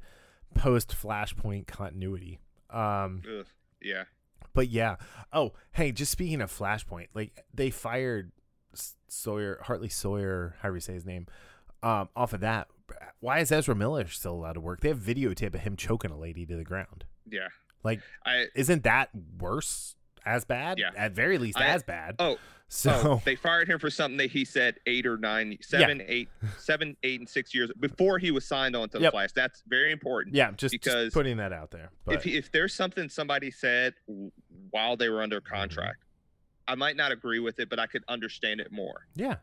post 0.54 0.96
flashpoint 1.00 1.68
continuity. 1.68 2.40
Um 2.70 3.22
Ugh, 3.40 3.46
yeah. 3.82 4.04
but 4.54 4.70
yeah. 4.70 4.96
Oh 5.32 5.54
hey 5.74 5.92
just 5.92 6.12
speaking 6.12 6.42
of 6.42 6.52
flashpoint 6.52 7.08
like 7.14 7.44
they 7.54 7.70
fired 7.70 8.32
sawyer 9.08 9.60
hartley 9.64 9.90
sawyer 9.90 10.56
however 10.62 10.78
you 10.78 10.82
say 10.82 10.94
his 10.94 11.06
name 11.06 11.28
um 11.84 12.10
off 12.16 12.34
of 12.34 12.40
that. 12.42 12.68
Why 13.20 13.40
is 13.40 13.52
ezra 13.52 13.76
miller 13.76 14.08
still 14.08 14.34
allowed 14.34 14.54
to 14.54 14.62
work? 14.62 14.82
They 14.82 14.90
have 14.90 15.00
videotape 15.00 15.54
of 15.56 15.62
him 15.62 15.76
choking 15.76 16.12
a 16.12 16.18
lady 16.18 16.46
to 16.46 16.56
the 16.56 16.64
ground. 16.64 17.06
Yeah. 17.30 17.48
Like- 17.84 18.02
I 18.26 18.48
isn't 18.56 18.84
that 18.84 19.10
worse 19.40 19.96
as 20.26 20.46
bad 20.46 20.78
Yeah. 20.80 20.92
at 20.96 21.12
very 21.14 21.38
least 21.38 21.60
I- 21.60 21.68
as 21.68 21.84
bad 21.84 22.16
oh 22.20 22.38
so 22.68 22.92
oh, 23.06 23.22
they 23.24 23.36
fired 23.36 23.70
him 23.70 23.78
for 23.78 23.92
something 23.92 24.18
that 24.18 24.32
he 24.32 24.44
said 24.44 24.80
eight 24.88 25.06
or 25.06 25.18
nine, 25.18 25.56
seven, 25.62 26.02
eight, 26.08 26.30
seven, 26.58 26.98
eight, 27.04 27.20
and 27.20 27.30
six 27.30 27.54
years 27.54 27.70
before 27.80 28.18
he 28.18 28.32
was 28.32 28.44
signed 28.44 28.76
on 28.76 28.90
to 28.90 28.98
the 28.98 29.04
Yep. 29.04 29.14
Flash. 29.14 29.32
That's 29.34 29.62
very 29.68 29.92
important. 29.92 30.34
Yeah, 30.36 30.48
just, 30.50 30.60
just 30.60 30.72
because 30.74 31.14
putting 31.14 31.38
that 31.38 31.54
out 31.54 31.70
there. 31.70 31.92
But 32.06 32.16
if 32.16 32.24
he, 32.24 32.36
if 32.38 32.52
there's 32.52 32.74
something 32.74 33.08
somebody 33.08 33.52
said 33.52 33.94
while 34.72 34.98
they 34.98 35.10
were 35.10 35.22
under 35.22 35.40
Mm-hmm. 35.42 35.56
contract, 35.56 36.06
I 36.68 36.74
might 36.74 36.96
not 36.98 37.12
agree 37.12 37.38
with 37.40 37.60
it, 37.60 37.70
but 37.70 37.78
I 37.80 37.86
could 37.86 38.04
understand 38.08 38.60
it 38.60 38.72
more. 38.72 39.06
yeah, 39.14 39.36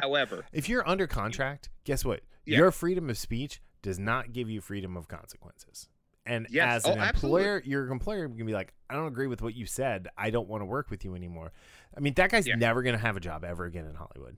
However, 0.00 0.46
if 0.50 0.66
you're 0.66 0.88
under 0.88 1.06
contract, 1.06 1.68
guess 1.84 2.02
what? 2.02 2.20
Yeah. 2.46 2.56
Your 2.58 2.70
freedom 2.70 3.10
of 3.10 3.18
speech 3.18 3.60
does 3.82 3.98
not 3.98 4.32
give 4.32 4.48
you 4.48 4.62
freedom 4.62 4.96
of 4.96 5.06
consequences. 5.06 5.90
And 6.30 6.46
Yes. 6.48 6.76
as 6.76 6.86
Oh, 6.86 6.92
an 6.92 6.98
absolutely. 7.00 7.40
employer, 7.42 7.62
your 7.64 7.88
employer 7.90 8.28
can 8.28 8.46
be 8.46 8.52
like, 8.52 8.72
I 8.88 8.94
don't 8.94 9.08
agree 9.08 9.26
with 9.26 9.42
what 9.42 9.54
you 9.56 9.66
said. 9.66 10.06
I 10.16 10.30
don't 10.30 10.48
want 10.48 10.60
to 10.60 10.64
work 10.64 10.88
with 10.88 11.04
you 11.04 11.16
anymore. 11.16 11.50
I 11.96 11.98
mean, 11.98 12.14
that 12.14 12.30
guy's 12.30 12.46
Yeah. 12.46 12.54
never 12.54 12.82
going 12.82 12.94
to 12.94 13.00
have 13.02 13.16
a 13.16 13.20
job 13.20 13.42
ever 13.44 13.64
again 13.64 13.84
in 13.86 13.94
Hollywood. 13.96 14.36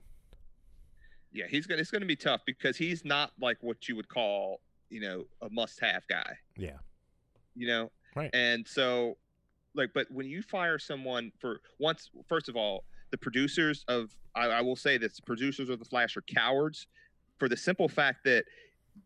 yeah, 1.35 1.45
he's 1.49 1.65
gonna 1.65 1.81
it's 1.81 1.89
gonna 1.89 2.05
be 2.05 2.15
tough 2.15 2.41
because 2.45 2.77
he's 2.77 3.03
not 3.03 3.31
like 3.41 3.57
what 3.61 3.87
you 3.89 3.95
would 3.95 4.07
call, 4.07 4.61
you 4.91 5.01
know, 5.01 5.25
a 5.41 5.49
must-have 5.49 6.07
guy. 6.07 6.37
Yeah. 6.55 6.77
You 7.55 7.67
know, 7.67 7.91
Right. 8.15 8.29
And 8.33 8.67
so, 8.67 9.17
like, 9.73 9.89
but 9.95 10.05
when 10.11 10.27
you 10.27 10.43
fire 10.43 10.77
someone 10.77 11.31
for 11.39 11.61
once, 11.79 12.11
first 12.27 12.49
of 12.49 12.55
all, 12.55 12.83
the 13.09 13.17
producers 13.17 13.83
of 13.87 14.11
I, 14.35 14.45
I 14.47 14.61
will 14.61 14.75
say 14.75 14.97
this: 14.99 15.15
the 15.15 15.23
producers 15.23 15.69
of 15.69 15.79
the 15.79 15.85
Flash 15.85 16.15
are 16.17 16.21
cowards 16.21 16.85
for 17.39 17.49
the 17.49 17.57
simple 17.57 17.87
fact 17.89 18.23
that 18.25 18.45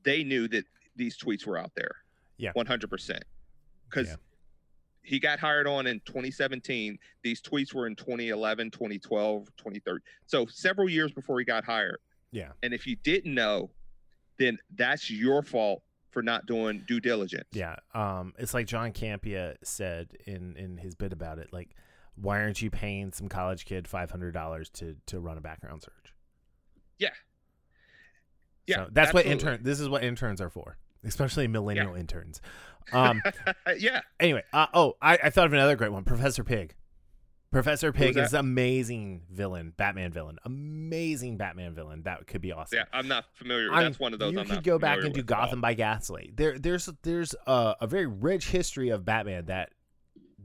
they 0.04 0.22
knew 0.24 0.50
that 0.50 0.66
these 0.98 1.18
tweets 1.18 1.46
were 1.46 1.58
out 1.58 1.72
there. 1.76 1.96
Yeah. 2.38 2.52
one 2.54 2.66
hundred 2.66 2.90
percent. 2.90 3.24
Because 3.90 4.08
Yeah. 4.10 4.16
he 5.02 5.20
got 5.20 5.40
hired 5.40 5.68
on 5.68 5.88
in 5.88 6.00
2017. 6.06 6.98
These 7.24 7.42
tweets 7.42 7.74
were 7.74 7.88
in 7.88 7.96
2011, 7.96 8.72
2012, 8.72 9.46
2013. 9.58 10.02
So 10.26 10.46
several 10.48 10.90
years 10.90 11.12
before 11.12 11.40
he 11.40 11.46
got 11.46 11.64
hired. 11.64 12.00
Yeah. 12.32 12.52
And 12.62 12.74
if 12.74 12.86
you 12.86 12.96
didn't 12.98 13.34
know, 13.34 13.70
then 14.38 14.58
that's 14.76 15.10
your 15.10 15.42
fault 15.42 15.82
for 16.12 16.22
not 16.22 16.46
doing 16.46 16.84
due 16.88 17.00
diligence. 17.00 17.48
Yeah. 17.54 17.78
Um, 17.94 18.34
it's 18.38 18.54
like 18.54 18.68
John 18.68 18.92
Campea 18.92 19.56
said 19.64 20.10
in, 20.26 20.56
in 20.58 20.78
his 20.78 20.96
bit 20.96 21.14
about 21.14 21.40
it. 21.40 21.54
Like, 21.54 21.70
why 22.16 22.42
aren't 22.42 22.62
you 22.62 22.70
paying 22.70 23.12
some 23.14 23.30
college 23.30 23.64
kid 23.66 23.88
five 23.88 24.10
hundred 24.12 24.34
dollars 24.34 24.70
to 24.72 24.96
to 25.06 25.20
run 25.20 25.38
a 25.38 25.42
background 25.42 25.84
search? 25.84 26.14
Yeah. 26.98 27.10
Yeah, 28.66 28.76
So 28.86 28.90
that's 28.92 29.14
what 29.14 29.26
absolutely. 29.26 29.32
intern. 29.54 29.64
This 29.64 29.80
is 29.80 29.88
what 29.88 30.04
interns 30.04 30.42
are 30.42 30.50
for, 30.50 30.78
especially 31.08 31.48
millennial 31.48 31.96
interns. 31.96 32.42
Um. 32.94 33.22
yeah. 33.78 34.02
anyway. 34.20 34.44
Uh, 34.54 34.68
oh, 34.74 34.98
I, 35.02 35.18
I 35.24 35.30
thought 35.30 35.46
of 35.46 35.54
another 35.54 35.76
great 35.76 35.92
one. 35.92 36.04
Professor 36.04 36.44
Pig. 36.44 36.76
Professor 37.50 37.94
Pig 37.94 38.18
is 38.18 38.34
amazing 38.34 39.22
villain, 39.32 39.74
Batman 39.78 40.12
villain, 40.12 40.38
amazing 40.44 41.38
Batman 41.38 41.74
villain. 41.74 42.04
That 42.04 42.28
could 42.28 42.42
be 42.42 42.52
awesome. 42.52 42.80
Yeah. 42.80 42.86
I'm 42.92 43.08
not 43.08 43.26
familiar. 43.36 43.72
Mean, 43.72 43.80
that's 43.80 44.00
one 44.00 44.12
of 44.14 44.20
those. 44.20 44.34
You 44.34 44.40
I'm 44.42 44.48
could 44.48 44.64
go 44.64 44.78
back 44.78 45.00
and 45.02 45.14
do 45.14 45.20
with. 45.20 45.28
Gotham 45.28 45.62
by 45.62 45.74
Gaslight. 45.74 46.36
There, 46.36 46.60
there's 46.60 46.90
there's 47.04 47.34
a, 47.48 47.76
a 47.82 47.88
very 47.88 48.06
rich 48.06 48.50
history 48.50 48.90
of 48.90 49.06
Batman 49.06 49.46
that 49.46 49.72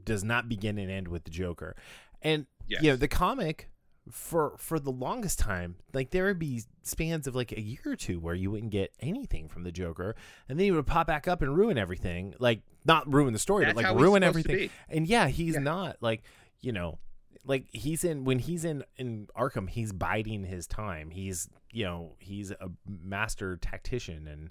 does 0.05 0.23
not 0.23 0.47
begin 0.47 0.77
and 0.77 0.89
end 0.89 1.09
with 1.09 1.25
the 1.25 1.31
Joker, 1.31 1.75
and 2.21 2.45
Yes. 2.67 2.81
you 2.81 2.91
know 2.91 2.95
the 2.95 3.07
comic 3.07 3.69
for 4.11 4.55
for 4.57 4.79
the 4.79 4.91
longest 4.91 5.39
time, 5.39 5.75
like 5.93 6.11
there 6.11 6.25
would 6.25 6.39
be 6.39 6.63
spans 6.81 7.25
of 7.27 7.35
like 7.35 7.51
a 7.51 7.61
year 7.61 7.79
or 7.85 7.95
two 7.95 8.19
where 8.19 8.35
you 8.35 8.51
wouldn't 8.51 8.71
get 8.71 8.93
anything 8.99 9.47
from 9.47 9.63
the 9.63 9.71
Joker, 9.71 10.15
and 10.49 10.59
then 10.59 10.65
he 10.65 10.71
would 10.71 10.85
pop 10.87 11.07
back 11.07 11.27
up 11.27 11.41
and 11.41 11.55
ruin 11.55 11.77
everything. 11.77 12.33
Like 12.39 12.61
not 12.85 13.11
ruin 13.11 13.31
the 13.33 13.39
story, 13.39 13.65
That's 13.65 13.75
but 13.75 13.83
like 13.85 13.99
ruin 13.99 14.23
everything. 14.23 14.69
And 14.89 15.07
yeah, 15.07 15.27
he's 15.27 15.53
Yeah. 15.55 15.61
not 15.61 15.97
like 16.01 16.23
you 16.61 16.71
know 16.73 16.99
like 17.45 17.65
he's 17.71 18.03
in 18.03 18.23
when 18.25 18.39
he's 18.39 18.65
in 18.65 18.83
in 18.97 19.27
Arkham, 19.37 19.69
he's 19.69 19.91
biding 19.93 20.43
his 20.43 20.67
time. 20.67 21.09
He's 21.09 21.49
you 21.71 21.85
know 21.85 22.15
he's 22.19 22.51
a 22.51 22.69
master 22.87 23.57
tactician 23.57 24.27
and 24.27 24.49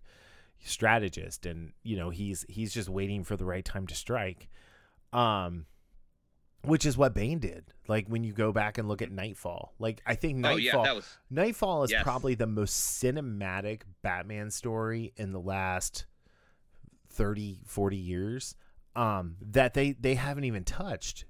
strategist, 0.60 1.46
and 1.46 1.72
you 1.82 1.96
know 1.96 2.10
he's 2.10 2.44
he's 2.48 2.72
just 2.72 2.88
waiting 2.88 3.24
for 3.24 3.36
the 3.36 3.44
right 3.44 3.64
time 3.64 3.86
to 3.86 3.94
strike. 3.94 4.48
Um, 5.12 5.66
which 6.64 6.86
is 6.86 6.96
what 6.96 7.14
Bane 7.14 7.38
did. 7.38 7.64
Like 7.88 8.06
when 8.08 8.24
you 8.24 8.32
go 8.32 8.52
back 8.52 8.78
and 8.78 8.88
look 8.88 9.02
at 9.02 9.10
Nightfall, 9.10 9.74
like 9.78 10.00
I 10.06 10.14
think 10.14 10.38
Nightfall, 10.38 10.80
Oh 10.82 10.84
yeah, 10.84 10.92
was 10.92 11.18
Nightfall 11.30 11.84
is 11.84 11.90
Yes. 11.90 12.02
probably 12.02 12.34
the 12.34 12.46
most 12.46 13.02
cinematic 13.02 13.82
Batman 14.02 14.50
story 14.50 15.12
in 15.16 15.32
the 15.32 15.40
last 15.40 16.06
30, 17.10 17.60
40 17.66 17.96
years 17.96 18.54
um, 18.96 19.36
that 19.40 19.74
they, 19.74 19.92
they 19.92 20.14
haven't 20.14 20.44
even 20.44 20.64
touched. 20.64 21.24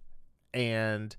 And, 0.54 1.16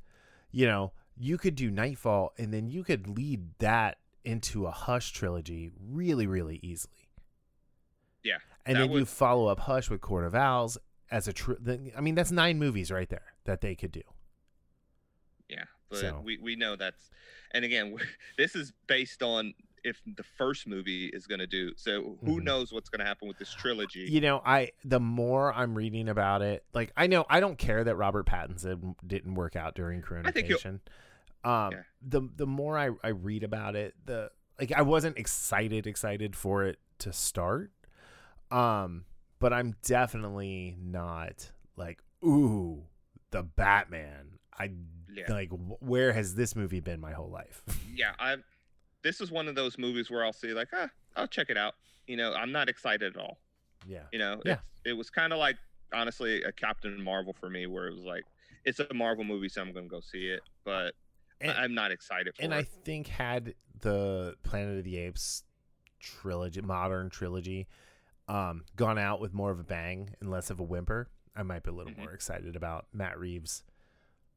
you 0.51 0.65
know, 0.67 0.93
you 1.17 1.37
could 1.37 1.55
do 1.55 1.71
Nightfall 1.71 2.33
and 2.37 2.53
then 2.53 2.67
you 2.67 2.83
could 2.83 3.07
lead 3.07 3.57
that 3.59 3.97
into 4.23 4.67
a 4.67 4.71
Hush 4.71 5.11
trilogy 5.11 5.71
really, 5.89 6.27
really 6.27 6.59
easily. 6.63 7.09
Yeah, 8.23 8.37
And 8.65 8.77
then 8.77 8.91
you 8.91 9.05
follow 9.05 9.47
up 9.47 9.59
Hush 9.59 9.89
with 9.89 9.99
Court 9.99 10.23
of 10.23 10.33
Owls 10.33 10.77
as 11.13 11.27
a 11.27 11.33
true. 11.33 11.57
I 11.95 12.01
mean, 12.01 12.15
that's 12.15 12.31
nine 12.31 12.57
movies 12.59 12.91
right 12.91 13.07
there 13.07 13.33
that 13.45 13.61
they 13.61 13.75
could 13.75 13.91
do. 13.91 14.01
yeah. 15.47 15.65
But 15.89 15.99
So- 15.99 16.21
we 16.25 16.37
we 16.37 16.55
know 16.55 16.75
that's, 16.75 17.09
and 17.51 17.63
again, 17.63 17.95
this 18.37 18.55
is 18.55 18.73
based 18.87 19.21
on 19.21 19.53
if 19.83 20.01
the 20.05 20.23
first 20.23 20.65
movie 20.65 21.07
is 21.07 21.27
going 21.27 21.39
to 21.39 21.47
do. 21.47 21.73
So 21.75 22.17
who 22.23 22.39
Mhm. 22.39 22.43
knows 22.43 22.71
what's 22.73 22.89
going 22.89 22.99
to 23.01 23.05
happen 23.05 23.27
with 23.27 23.37
this 23.37 23.53
trilogy? 23.53 23.99
You 24.09 24.21
know, 24.21 24.41
I 24.45 24.71
the 24.85 24.99
more 24.99 25.53
I'm 25.53 25.75
reading 25.75 26.07
about 26.09 26.41
it, 26.41 26.65
like 26.73 26.91
I 26.97 27.07
know 27.07 27.25
I 27.29 27.39
don't 27.39 27.57
care 27.57 27.83
that 27.83 27.95
Robert 27.95 28.25
Pattinson 28.25 28.95
didn't 29.05 29.35
work 29.35 29.55
out 29.55 29.75
during 29.75 30.01
Corona-cation. 30.01 30.81
Um, 31.43 31.71
Yeah. 31.73 31.83
the 32.01 32.21
the 32.35 32.47
more 32.47 32.77
I 32.77 32.89
I 33.03 33.09
read 33.09 33.43
about 33.43 33.75
it, 33.75 33.93
the 34.05 34.31
like 34.59 34.71
I 34.71 34.81
wasn't 34.81 35.17
excited 35.17 35.85
excited 35.85 36.35
for 36.35 36.63
it 36.63 36.79
to 36.99 37.11
start. 37.13 37.71
Um, 38.51 39.03
but 39.43 39.51
I'm 39.51 39.75
definitely 39.83 40.77
not 40.81 41.51
like 41.75 41.99
ooh 42.25 42.83
the 43.31 43.43
Batman. 43.43 44.39
I 44.57 44.71
Yeah. 45.13 45.25
like 45.31 45.49
where 45.81 46.13
has 46.13 46.35
this 46.35 46.55
movie 46.55 46.79
been 46.79 47.01
my 47.01 47.11
whole 47.11 47.29
life? 47.29 47.61
yeah, 47.93 48.13
I. 48.19 48.37
This 49.03 49.19
is 49.19 49.29
one 49.31 49.49
of 49.49 49.55
those 49.55 49.77
movies 49.77 50.09
where 50.09 50.23
I'll 50.23 50.31
see 50.31 50.53
like, 50.53 50.69
ah, 50.73 50.89
I'll 51.17 51.27
check 51.27 51.49
it 51.49 51.57
out. 51.57 51.75
You 52.07 52.15
know, 52.15 52.31
I'm 52.33 52.53
not 52.53 52.69
excited 52.69 53.17
at 53.17 53.21
all. 53.21 53.37
yeah. 53.85 54.03
You 54.13 54.19
know, 54.19 54.41
Yeah. 54.45 54.59
it 54.85 54.93
was 54.93 55.09
kind 55.09 55.33
of 55.33 55.39
like 55.39 55.57
honestly 55.93 56.41
a 56.43 56.51
Captain 56.53 57.03
Marvel 57.03 57.33
for 57.33 57.49
me, 57.49 57.67
where 57.67 57.87
it 57.87 57.95
was 57.95 58.05
like, 58.05 58.23
it's 58.63 58.79
a 58.79 58.87
Marvel 58.93 59.25
movie, 59.25 59.49
so 59.49 59.61
I'm 59.61 59.73
going 59.73 59.85
to 59.85 59.89
go 59.89 59.99
see 59.99 60.27
it, 60.27 60.41
but 60.63 60.95
And- 61.41 61.51
I'm 61.51 61.73
not 61.73 61.91
excited 61.91 62.33
for 62.33 62.41
it. 62.41 62.45
and 62.45 62.53
it. 62.53 62.57
I 62.57 62.63
think 62.63 63.07
had 63.07 63.55
the 63.81 64.35
Planet 64.43 64.77
of 64.77 64.83
the 64.85 64.97
Apes 64.99 65.43
trilogy, 65.99 66.61
modern 66.61 67.09
trilogy, 67.09 67.67
um, 68.27 68.63
gone 68.75 68.97
out 68.97 69.19
with 69.19 69.33
more 69.33 69.51
of 69.51 69.59
a 69.59 69.63
bang 69.63 70.15
and 70.19 70.29
less 70.31 70.49
of 70.49 70.59
a 70.59 70.63
whimper, 70.63 71.09
I 71.35 71.43
might 71.43 71.63
be 71.63 71.71
a 71.71 71.73
little 71.73 71.93
Mhm. 71.93 71.97
more 71.99 72.11
excited 72.11 72.55
about 72.55 72.87
Matt 72.93 73.17
Reeves' 73.19 73.63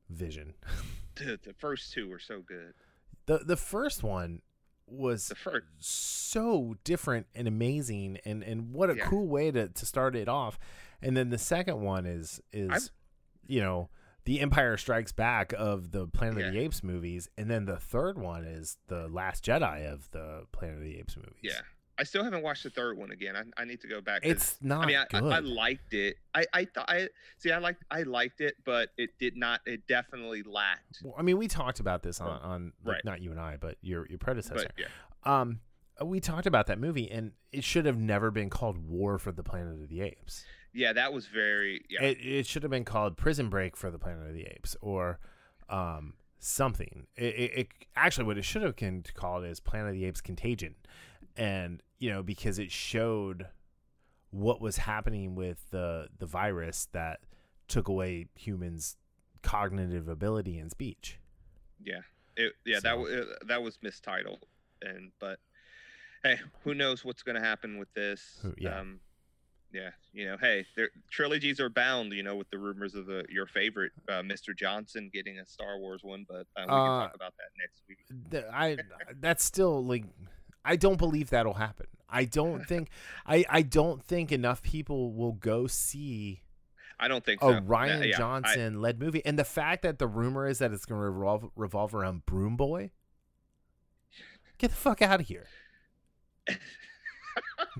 vision. 0.08 0.54
the, 1.16 1.38
the 1.42 1.52
first 1.54 1.92
two 1.92 2.08
were 2.08 2.18
so 2.18 2.40
good. 2.42 2.74
the 3.26 3.38
The 3.38 3.56
first 3.56 4.02
one 4.02 4.42
was 4.88 5.28
The 5.28 5.34
first, 5.34 5.66
so 5.80 6.76
different 6.84 7.26
and 7.34 7.48
amazing, 7.48 8.18
and 8.24 8.42
and 8.44 8.72
what 8.72 8.88
a 8.90 8.96
Yeah. 8.96 9.06
cool 9.08 9.26
way 9.26 9.50
to 9.50 9.68
to 9.68 9.86
start 9.86 10.14
it 10.14 10.28
off. 10.28 10.58
And 11.02 11.16
then 11.16 11.30
the 11.30 11.38
second 11.38 11.80
one 11.80 12.06
is 12.06 12.40
is 12.52 12.70
I'm- 12.70 12.80
you 13.46 13.60
know. 13.60 13.90
The 14.24 14.40
Empire 14.40 14.76
Strikes 14.76 15.12
Back 15.12 15.52
of 15.56 15.92
the 15.92 16.08
Planet 16.08 16.44
of 16.46 16.52
the 16.52 16.58
Apes 16.58 16.82
movies, 16.82 17.28
and 17.38 17.48
then 17.48 17.64
the 17.66 17.76
third 17.78 18.18
one 18.18 18.42
is 18.44 18.76
the 18.88 19.06
Last 19.06 19.44
Jedi 19.44 19.86
of 19.88 20.10
the 20.10 20.46
Planet 20.50 20.78
of 20.78 20.82
the 20.82 20.98
Apes 20.98 21.16
movies. 21.16 21.38
yeah. 21.44 21.60
I 21.98 22.04
still 22.04 22.22
haven't 22.24 22.42
watched 22.42 22.62
the 22.62 22.70
third 22.70 22.98
one 22.98 23.10
again. 23.10 23.36
I, 23.36 23.62
I 23.62 23.64
need 23.64 23.80
to 23.80 23.88
go 23.88 24.00
back. 24.00 24.20
It's 24.24 24.56
not 24.60 24.84
I 24.84 24.86
mean, 24.86 24.96
I, 24.96 25.06
I. 25.14 25.18
I 25.18 25.38
liked 25.38 25.94
it. 25.94 26.16
I 26.34 26.44
I 26.52 26.64
thought 26.66 26.90
I 26.90 27.08
see. 27.38 27.50
I 27.52 27.58
liked 27.58 27.82
I 27.90 28.02
liked 28.02 28.40
it, 28.40 28.54
but 28.64 28.90
it 28.98 29.10
did 29.18 29.36
not. 29.36 29.60
It 29.66 29.86
definitely 29.86 30.42
lacked. 30.42 30.98
Well, 31.02 31.14
I 31.18 31.22
mean, 31.22 31.38
we 31.38 31.48
talked 31.48 31.80
about 31.80 32.02
this 32.02 32.20
on, 32.20 32.40
on 32.42 32.72
like, 32.84 32.94
Right. 32.96 33.04
not 33.04 33.22
you 33.22 33.30
and 33.30 33.40
I, 33.40 33.56
but 33.58 33.76
your 33.80 34.06
your 34.08 34.18
predecessor. 34.18 34.66
But 34.66 34.72
yeah, 34.76 35.40
Um, 35.40 35.60
we 36.04 36.20
talked 36.20 36.46
about 36.46 36.66
that 36.66 36.78
movie, 36.78 37.10
and 37.10 37.32
it 37.52 37.64
should 37.64 37.86
have 37.86 37.96
never 37.98 38.30
been 38.30 38.50
called 38.50 38.76
War 38.86 39.18
for 39.18 39.32
the 39.32 39.42
Planet 39.42 39.80
of 39.82 39.88
the 39.88 40.02
Apes. 40.02 40.44
yeah, 40.74 40.92
that 40.92 41.14
was 41.14 41.26
very 41.26 41.80
yeah. 41.88 42.02
It 42.02 42.18
it 42.20 42.46
should 42.46 42.62
have 42.62 42.70
been 42.70 42.84
called 42.84 43.16
Prison 43.16 43.48
Break 43.48 43.76
for 43.76 43.90
the 43.90 43.98
Planet 43.98 44.28
of 44.28 44.34
the 44.34 44.44
Apes, 44.44 44.76
or 44.82 45.18
um 45.70 46.12
something. 46.38 47.06
It, 47.16 47.24
it, 47.34 47.58
it 47.58 47.68
actually 47.96 48.24
what 48.24 48.36
it 48.38 48.44
should 48.44 48.62
have 48.62 48.76
been 48.76 49.02
called 49.14 49.44
is 49.44 49.58
Planet 49.58 49.88
of 49.88 49.94
the 49.94 50.04
Apes 50.04 50.20
Contagion, 50.20 50.74
and 51.36 51.82
you 51.98 52.10
know 52.10 52.22
because 52.22 52.58
it 52.58 52.70
showed 52.70 53.46
what 54.30 54.60
was 54.60 54.76
happening 54.78 55.34
with 55.34 55.70
the 55.70 56.08
the 56.18 56.26
virus 56.26 56.88
that 56.92 57.20
took 57.68 57.88
away 57.88 58.26
humans' 58.34 58.96
cognitive 59.42 60.08
ability 60.08 60.58
and 60.58 60.70
speech. 60.70 61.18
Yeah, 61.82 62.00
it, 62.36 62.52
yeah, 62.64 62.76
So- 62.76 62.80
that 62.82 62.98
was 62.98 63.26
that 63.46 63.62
was 63.62 63.78
mistitled, 63.82 64.44
and 64.82 65.12
but 65.20 65.38
hey, 66.22 66.38
who 66.64 66.74
knows 66.74 67.04
what's 67.04 67.22
going 67.22 67.36
to 67.36 67.40
happen 67.46 67.78
with 67.78 67.92
this? 67.94 68.38
Who- 68.42 68.54
yeah. 68.58 68.78
um, 68.80 69.00
yeah. 69.72 69.90
You 70.12 70.24
know, 70.26 70.36
hey, 70.40 70.64
trilogies 71.10 71.60
are 71.60 71.68
bound. 71.68 72.12
You 72.12 72.22
know, 72.22 72.34
with 72.36 72.48
the 72.50 72.56
rumors 72.58 72.94
of 72.94 73.06
the 73.06 73.24
your 73.28 73.46
favorite 73.46 73.92
uh, 74.08 74.22
Mr. 74.22 74.56
Johnson 74.56 75.10
getting 75.12 75.38
a 75.38 75.44
Star 75.46 75.78
Wars 75.78 76.00
one, 76.02 76.24
but 76.28 76.46
uh, 76.56 76.62
we 76.62 76.64
can 76.66 76.70
Uh, 76.70 77.00
talk 77.06 77.14
about 77.14 77.34
that 77.36 77.50
next 77.58 77.82
week. 77.88 77.98
Th- 78.30 78.44
I 78.52 78.78
that's 79.20 79.44
still 79.44 79.84
like 79.84 80.04
I 80.66 80.76
don't 80.76 80.98
believe 80.98 81.30
that'll 81.30 81.54
happen. 81.54 81.86
I 82.08 82.24
don't 82.24 82.64
think 82.68 82.88
I 83.26 83.44
I 83.48 83.62
don't 83.62 84.02
think 84.02 84.32
enough 84.32 84.62
people 84.62 85.12
will 85.12 85.32
go 85.32 85.66
see 85.66 86.42
I 86.98 87.08
don't 87.08 87.24
think 87.24 87.42
a 87.42 87.46
so. 87.46 87.60
Rian 87.60 88.06
Yeah, 88.06 88.14
I- 88.14 88.18
Johnson 88.18 88.80
led 88.80 88.98
movie, 89.00 89.24
and 89.26 89.38
the 89.38 89.44
fact 89.44 89.82
that 89.82 89.98
the 89.98 90.06
rumor 90.06 90.46
is 90.48 90.58
that 90.60 90.72
it's 90.72 90.86
going 90.86 91.00
to 91.00 91.10
revolve 91.10 91.50
revolve 91.54 91.94
around 91.94 92.24
Broom 92.26 92.56
Boy. 92.56 92.90
Get 94.58 94.70
the 94.70 94.76
fuck 94.76 95.02
out 95.02 95.20
of 95.20 95.26
here! 95.26 95.44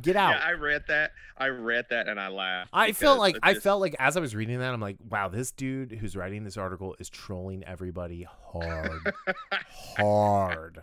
Get 0.03 0.17
out! 0.17 0.33
Yeah, 0.35 0.43
I 0.45 0.53
read 0.53 0.83
that. 0.89 1.13
I 1.39 1.47
read 1.49 1.87
that 1.89 2.09
and 2.09 2.21
I 2.21 2.29
laughed. 2.29 2.69
I 2.75 2.93
felt 2.93 3.19
like 3.19 3.39
I 3.43 3.55
just- 3.55 3.65
felt 3.65 3.81
like 3.81 3.97
as 3.99 4.19
I 4.19 4.21
was 4.21 4.35
reading 4.37 4.59
that, 4.59 4.75
I'm 4.75 4.81
like, 4.83 4.99
wow, 5.09 5.29
this 5.29 5.51
dude 5.51 5.93
who's 5.93 6.15
writing 6.15 6.45
this 6.45 6.59
article 6.59 6.95
is 6.99 7.09
trolling 7.09 7.65
everybody 7.65 8.27
hard, 8.53 9.15
hard, 9.97 10.83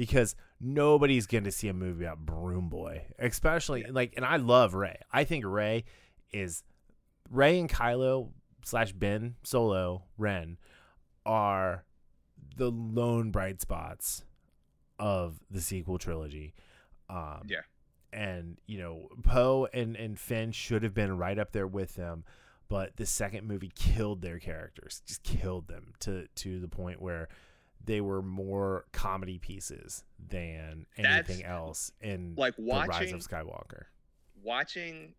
because 0.00 0.34
nobody's 0.58 1.26
going 1.26 1.44
to 1.44 1.50
see 1.52 1.68
a 1.68 1.74
movie 1.74 2.06
about 2.06 2.24
Broom 2.24 2.70
Boy, 2.70 3.04
especially 3.18 3.84
like. 3.84 4.14
And 4.16 4.24
I 4.24 4.36
love 4.36 4.72
Rey. 4.72 4.96
I 5.12 5.24
think 5.24 5.44
Rey 5.44 5.84
is 6.32 6.62
Rey 7.30 7.60
and 7.60 7.68
Kylo 7.68 8.30
slash 8.64 8.92
Ben 8.92 9.34
Solo 9.42 10.04
Ren 10.16 10.56
are 11.26 11.84
the 12.56 12.70
lone 12.70 13.30
bright 13.30 13.60
spots 13.60 14.24
of 14.98 15.38
the 15.50 15.60
sequel 15.60 15.98
trilogy. 15.98 16.54
Um, 17.10 17.42
Yeah. 17.46 17.60
and 18.12 18.56
you 18.66 18.78
know 18.78 19.08
Poe 19.22 19.68
and 19.74 19.96
and 19.96 20.18
Finn 20.18 20.52
should 20.52 20.82
have 20.82 20.94
been 20.94 21.16
right 21.18 21.38
up 21.38 21.52
there 21.52 21.66
with 21.66 21.94
them, 21.96 22.24
but 22.68 22.96
the 22.96 23.04
second 23.06 23.46
movie 23.46 23.70
killed 23.74 24.22
their 24.22 24.38
characters, 24.38 25.02
just 25.06 25.22
killed 25.24 25.68
them 25.68 25.92
to 26.00 26.26
to 26.36 26.58
the 26.58 26.68
point 26.68 27.02
where 27.02 27.28
they 27.84 28.00
were 28.00 28.22
more 28.22 28.84
comedy 28.92 29.38
pieces 29.38 30.04
than 30.28 30.86
anything 30.96 31.38
That's- 31.38 31.42
else 31.44 31.92
in 32.00 32.34
like 32.36 32.56
the 32.56 32.62
Rise 32.62 33.12
of 33.12 33.20
Skywalker. 33.20 33.84
watching 34.42 35.14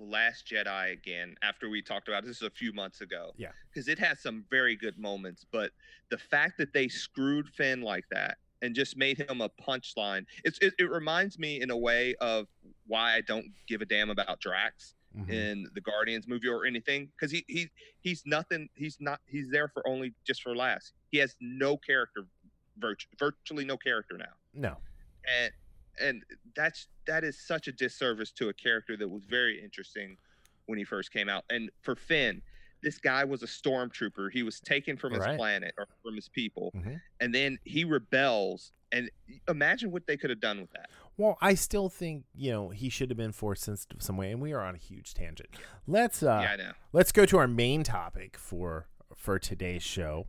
Last 0.00 0.46
Jedi 0.46 0.92
again 0.92 1.34
after 1.42 1.68
we 1.68 1.82
talked 1.82 2.06
about 2.06 2.22
it, 2.22 2.26
this 2.28 2.36
is 2.36 2.42
a 2.42 2.50
few 2.50 2.72
months 2.72 3.00
ago. 3.00 3.32
Yeah. 3.36 3.50
Because 3.68 3.88
it 3.88 3.98
has 3.98 4.20
some 4.20 4.44
very 4.48 4.76
good 4.76 4.96
moments, 4.96 5.44
but 5.50 5.72
the 6.10 6.18
fact 6.18 6.56
that 6.58 6.72
they 6.72 6.86
screwed 6.86 7.48
Finn 7.48 7.80
like 7.82 8.04
that 8.12 8.38
and 8.62 8.76
just 8.76 8.96
made 8.96 9.18
him 9.18 9.40
a 9.40 9.48
punchline, 9.48 10.24
it's, 10.44 10.56
it, 10.60 10.74
it 10.78 10.88
reminds 10.88 11.36
me 11.36 11.60
in 11.60 11.70
a 11.70 11.76
way 11.76 12.14
of 12.20 12.46
why 12.86 13.14
I 13.14 13.22
don't 13.22 13.46
give 13.66 13.80
a 13.82 13.86
damn 13.86 14.10
about 14.10 14.38
Drax 14.40 14.94
Mhm. 15.16 15.30
in 15.30 15.66
the 15.74 15.80
Guardians 15.80 16.28
movie 16.28 16.46
or 16.48 16.64
anything. 16.64 17.06
Because 17.06 17.32
he, 17.32 17.44
he 17.48 17.68
he's 18.00 18.22
nothing. 18.26 18.68
He's 18.74 18.98
not. 19.00 19.20
He's 19.26 19.48
there 19.50 19.66
for 19.68 19.86
only 19.88 20.12
just 20.24 20.42
for 20.42 20.54
laughs. 20.54 20.92
He 21.10 21.18
has 21.18 21.34
no 21.40 21.76
character, 21.76 22.26
virtu- 22.78 23.08
virtually 23.18 23.64
no 23.64 23.76
character 23.76 24.16
now 24.18 24.34
No, 24.54 24.76
and 25.40 25.52
and 26.00 26.22
that's 26.54 26.88
that 27.06 27.24
is 27.24 27.38
such 27.44 27.66
a 27.68 27.72
disservice 27.72 28.30
to 28.32 28.48
a 28.50 28.52
character 28.54 28.96
that 28.96 29.08
was 29.08 29.24
very 29.24 29.62
interesting 29.62 30.16
when 30.66 30.78
he 30.78 30.84
first 30.84 31.12
came 31.12 31.28
out. 31.28 31.44
And 31.50 31.70
for 31.82 31.96
Finn, 31.96 32.42
this 32.82 32.98
guy 32.98 33.24
was 33.24 33.42
a 33.42 33.46
stormtrooper. 33.46 34.30
He 34.30 34.42
was 34.42 34.60
taken 34.60 34.96
from 34.96 35.12
his 35.14 35.20
Right. 35.24 35.36
planet 35.38 35.74
or 35.78 35.88
from 36.02 36.14
his 36.14 36.28
people, 36.28 36.70
Mhm. 36.76 37.00
and 37.20 37.34
then 37.34 37.58
he 37.64 37.84
rebels. 37.84 38.72
And 38.92 39.10
imagine 39.48 39.90
what 39.90 40.06
they 40.06 40.16
could 40.16 40.30
have 40.30 40.40
done 40.40 40.60
with 40.62 40.70
that. 40.70 40.88
Well, 41.18 41.36
I 41.42 41.54
still 41.54 41.88
think 41.88 42.24
you 42.34 42.50
know 42.52 42.68
he 42.70 42.88
should 42.88 43.10
have 43.10 43.16
been 43.18 43.32
force 43.32 43.60
sensitive 43.62 44.02
some 44.02 44.16
way, 44.16 44.30
and 44.30 44.40
we 44.40 44.52
are 44.52 44.60
on 44.62 44.74
a 44.74 44.78
huge 44.78 45.12
tangent. 45.14 45.48
Let's 45.86 46.22
uh, 46.22 46.40
yeah, 46.58 46.72
let's 46.92 47.10
go 47.12 47.26
to 47.26 47.38
our 47.38 47.48
main 47.48 47.82
topic 47.82 48.36
for 48.38 48.88
for 49.16 49.38
today's 49.38 49.82
show. 49.82 50.28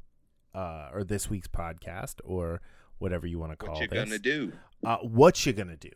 Uh, 0.53 0.89
or 0.93 1.03
this 1.03 1.29
week's 1.29 1.47
podcast, 1.47 2.15
or 2.23 2.61
whatever 2.97 3.25
you 3.27 3.39
want 3.39 3.51
to 3.51 3.55
call 3.55 3.75
it. 3.75 3.79
What 3.79 3.81
you 3.81 3.87
this. 3.87 4.09
gonna 4.09 4.19
do? 4.19 4.51
Uh, 4.83 4.97
what 4.97 5.45
you 5.45 5.53
gonna 5.53 5.77
do 5.77 5.91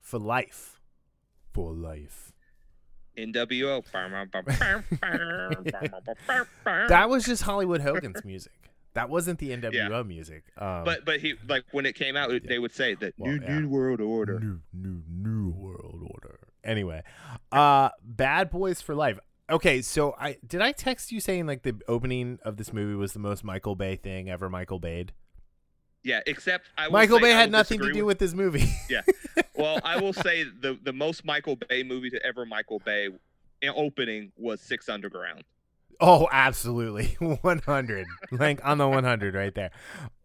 for 0.00 0.18
life? 0.18 0.80
For 1.52 1.72
life. 1.72 2.32
NWO. 3.18 3.82
That 6.88 7.08
was 7.08 7.24
just 7.24 7.42
Hollywood 7.42 7.80
Hogan's 7.80 8.24
music. 8.24 8.52
That 8.94 9.08
wasn't 9.08 9.38
the 9.38 9.50
NWO 9.56 10.06
music. 10.06 10.44
Um, 10.58 10.84
but 10.84 11.04
but 11.04 11.20
he 11.20 11.34
like 11.48 11.64
when 11.72 11.86
it 11.86 11.94
came 11.94 12.14
out, 12.16 12.30
Yeah. 12.30 12.38
they 12.46 12.58
would 12.58 12.72
say 12.74 12.94
that 12.96 13.14
Well, 13.16 13.32
new 13.32 13.40
yeah. 13.42 13.58
new 13.60 13.68
world 13.68 14.00
order. 14.00 14.38
New, 14.38 14.60
new, 14.72 15.02
new 15.08 15.50
world 15.50 16.00
order. 16.10 16.38
Anyway, 16.64 17.02
uh, 17.50 17.88
Bad 18.02 18.50
Boys 18.50 18.80
for 18.82 18.94
Life. 18.94 19.18
Okay, 19.52 19.82
so 19.82 20.14
I 20.18 20.38
did 20.46 20.62
I 20.62 20.72
text 20.72 21.12
you 21.12 21.20
saying 21.20 21.46
like 21.46 21.62
the 21.62 21.78
opening 21.86 22.38
of 22.42 22.56
this 22.56 22.72
movie 22.72 22.94
was 22.94 23.12
the 23.12 23.18
most 23.18 23.44
Michael 23.44 23.76
Bay 23.76 23.96
thing 23.96 24.30
ever 24.30 24.48
Michael 24.48 24.78
Bayed? 24.78 25.12
Yeah, 26.02 26.20
except 26.26 26.70
I 26.78 26.88
Michael 26.88 27.20
Bay 27.20 27.32
I 27.32 27.36
had 27.36 27.52
nothing 27.52 27.78
to 27.80 27.92
do 27.92 28.06
with 28.06 28.18
this 28.18 28.32
movie. 28.34 28.64
Yeah. 28.88 29.02
Well, 29.54 29.78
I 29.84 30.00
will 30.00 30.14
say 30.14 30.44
the 30.44 30.78
the 30.82 30.94
most 30.94 31.24
Michael 31.26 31.56
Bay 31.56 31.82
movie 31.82 32.08
to 32.10 32.26
ever 32.26 32.46
Michael 32.46 32.80
Bay 32.80 33.08
in 33.60 33.72
opening 33.76 34.32
was 34.36 34.60
Six 34.62 34.88
Underground. 34.88 35.44
oh, 36.00 36.26
absolutely. 36.32 37.16
100. 37.20 38.06
like 38.32 38.64
on 38.64 38.78
the 38.78 38.88
100 38.88 39.34
right 39.34 39.54
there. 39.54 39.70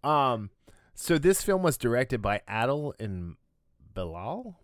Um 0.04 0.50
so 0.96 1.18
this 1.18 1.44
film 1.44 1.62
was 1.62 1.78
directed 1.78 2.22
by 2.22 2.42
Adil 2.50 2.94
and 3.00 3.36
Bilall. 3.94 4.56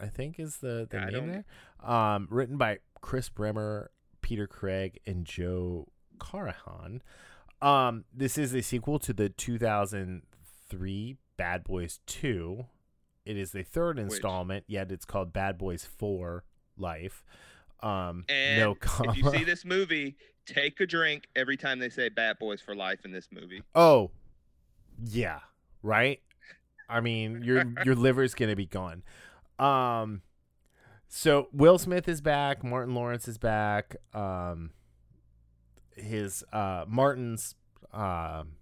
I 0.00 0.06
think 0.06 0.40
is 0.40 0.56
the, 0.56 0.88
the 0.90 0.98
I 0.98 1.10
name 1.10 1.26
there. 1.28 1.44
Um 1.84 2.26
written 2.30 2.56
by 2.56 2.78
Chris 3.02 3.28
Bremner, 3.28 3.90
Peter 4.22 4.46
Craig, 4.46 4.98
and 5.06 5.26
Joe 5.26 5.88
Carnahan. 6.18 7.02
Um 7.60 8.04
this 8.14 8.38
is 8.38 8.54
a 8.54 8.62
sequel 8.62 8.98
to 9.00 9.12
the 9.12 9.28
2003 9.28 11.16
Bad 11.36 11.64
Boys 11.64 12.00
2. 12.06 12.64
It 13.24 13.36
is 13.36 13.52
the 13.52 13.62
third 13.62 13.96
Which- 13.98 14.04
installment, 14.04 14.64
yet 14.66 14.90
it's 14.90 15.04
called 15.04 15.32
Bad 15.32 15.58
Boys 15.58 15.84
4 15.84 16.44
Life. 16.76 17.22
Um 17.80 18.24
And 18.28 18.58
no 18.60 18.74
comma. 18.74 19.10
if 19.12 19.18
you 19.18 19.30
see 19.30 19.44
this 19.44 19.64
movie, 19.64 20.16
take 20.46 20.80
a 20.80 20.86
drink 20.86 21.28
every 21.36 21.56
time 21.56 21.78
they 21.78 21.88
say 21.88 22.08
"Bad 22.08 22.38
Boys 22.38 22.60
for 22.60 22.74
Life" 22.74 23.04
in 23.04 23.12
this 23.12 23.28
movie. 23.32 23.62
Oh, 23.74 24.10
yeah, 25.04 25.40
right. 25.82 26.20
I 26.88 27.00
mean, 27.00 27.42
your 27.42 27.64
your 27.84 27.94
liver's 27.96 28.34
gonna 28.34 28.54
be 28.56 28.66
gone. 28.66 29.02
Um, 29.58 30.22
so 31.14 31.48
Will 31.52 31.76
Smith 31.76 32.08
is 32.08 32.22
back. 32.22 32.64
Martin 32.64 32.94
Lawrence 32.94 33.28
is 33.28 33.36
back. 33.36 33.96
Um, 34.14 34.70
his 35.94 36.42
uh 36.54 36.86
Martin's 36.88 37.54
um 37.92 38.52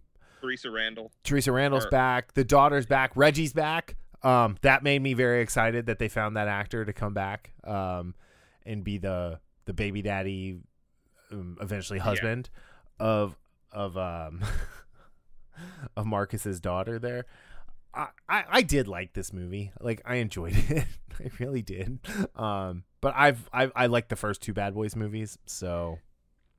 Theresa 0.40 0.68
Randle. 0.70 1.12
Theresa 1.22 1.52
Randle's 1.52 1.86
Or- 1.86 1.90
back. 1.90 2.34
The 2.34 2.42
daughter's 2.42 2.86
back. 2.86 3.12
Reggie's 3.14 3.52
back. 3.52 3.94
Um, 4.24 4.56
that 4.62 4.82
made 4.82 5.00
me 5.00 5.14
very 5.14 5.42
excited 5.42 5.86
that 5.86 6.00
they 6.00 6.08
found 6.08 6.36
that 6.36 6.48
actor 6.48 6.84
to 6.84 6.92
come 6.92 7.14
back. 7.14 7.52
Um, 7.62 8.14
and 8.66 8.82
be 8.82 8.98
the 8.98 9.38
the 9.66 9.72
baby 9.72 10.02
daddy, 10.02 10.58
um, 11.30 11.56
eventually 11.60 12.00
husband 12.00 12.50
of 12.98 13.36
of 13.70 13.96
um 13.96 14.42
of 15.96 16.04
Marcus's 16.04 16.58
daughter. 16.60 16.98
There, 16.98 17.26
I, 17.94 18.08
I 18.28 18.44
I 18.50 18.62
did 18.62 18.88
like 18.88 19.12
this 19.12 19.32
movie. 19.32 19.72
Like 19.80 20.02
I 20.04 20.16
enjoyed 20.16 20.54
it. 20.70 20.84
I 21.18 21.30
really 21.38 21.62
did. 21.62 21.98
Um, 22.36 22.84
but 23.00 23.14
I've 23.16 23.48
I 23.52 23.70
I 23.74 23.86
like 23.86 24.08
the 24.08 24.16
first 24.16 24.42
two 24.42 24.52
Bad 24.52 24.74
Boys 24.74 24.96
movies. 24.96 25.38
So 25.46 25.98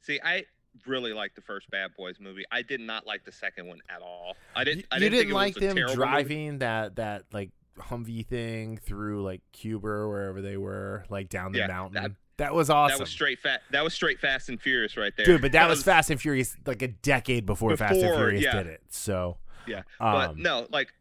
See, 0.02 0.20
I 0.24 0.46
really 0.88 1.14
liked 1.14 1.36
the 1.36 1.42
first 1.42 1.70
Bad 1.70 1.92
Boys 1.98 2.16
movie. 2.20 2.44
I 2.52 2.62
did 2.62 2.80
not 2.82 3.06
like 3.06 3.24
the 3.26 3.32
second 3.32 3.68
one 3.68 3.80
at 3.90 4.02
all. 4.02 4.36
I 4.56 4.64
didn't. 4.64 4.80
you, 4.80 4.84
I 4.92 5.00
didn't, 5.00 5.12
didn't 5.14 5.26
think 5.28 5.34
like 5.34 5.56
was 5.56 5.62
them 5.62 5.76
terrible 5.76 5.96
movie. 5.96 6.08
driving 6.12 6.58
that 6.60 6.96
that 6.98 7.26
like 7.32 7.52
Humvee 7.80 8.26
thing 8.28 8.78
through 8.78 9.24
like 9.24 9.42
Cuba 9.54 9.88
or 9.88 10.10
wherever 10.10 10.42
they 10.42 10.58
were, 10.58 11.06
like 11.10 11.30
down 11.30 11.52
the 11.54 11.60
Yeah, 11.60 11.68
mountain. 11.68 12.02
that- 12.02 12.12
That, 12.38 12.54
was 12.56 12.70
awesome. 12.72 12.98
That 12.98 13.04
was 13.04 13.10
straight 13.12 13.40
fat. 13.40 13.62
That 13.72 13.84
was 13.84 13.94
straight 13.94 14.20
Fast 14.20 14.50
and 14.50 14.60
Furious 14.60 14.98
right 14.98 15.14
there. 15.16 15.26
Dude, 15.28 15.42
but 15.42 15.52
that, 15.52 15.70
was, 15.70 15.84
Fast 15.84 16.10
and 16.10 16.20
Furious 16.20 16.56
like 16.66 16.82
a 16.82 16.88
decade 16.88 17.46
before, 17.46 17.76
Fast 17.78 17.94
and 17.94 18.16
Furious 18.16 18.44
yeah. 18.44 18.56
did 18.56 18.68
it. 18.68 18.82
So 18.90 19.38
Yeah, 19.68 19.84
um, 20.00 20.14
but 20.14 20.38
no, 20.38 20.68
like 20.72 20.92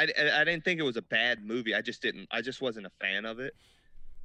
I, 0.00 0.06
I 0.18 0.40
I 0.40 0.44
didn't 0.44 0.64
think 0.64 0.80
it 0.80 0.84
was 0.84 0.96
a 0.96 1.02
bad 1.02 1.44
movie. 1.44 1.74
I 1.74 1.80
just 1.82 2.02
didn't. 2.02 2.28
I 2.30 2.40
just 2.42 2.60
wasn't 2.60 2.86
a 2.86 2.90
fan 3.00 3.24
of 3.24 3.38
it. 3.40 3.54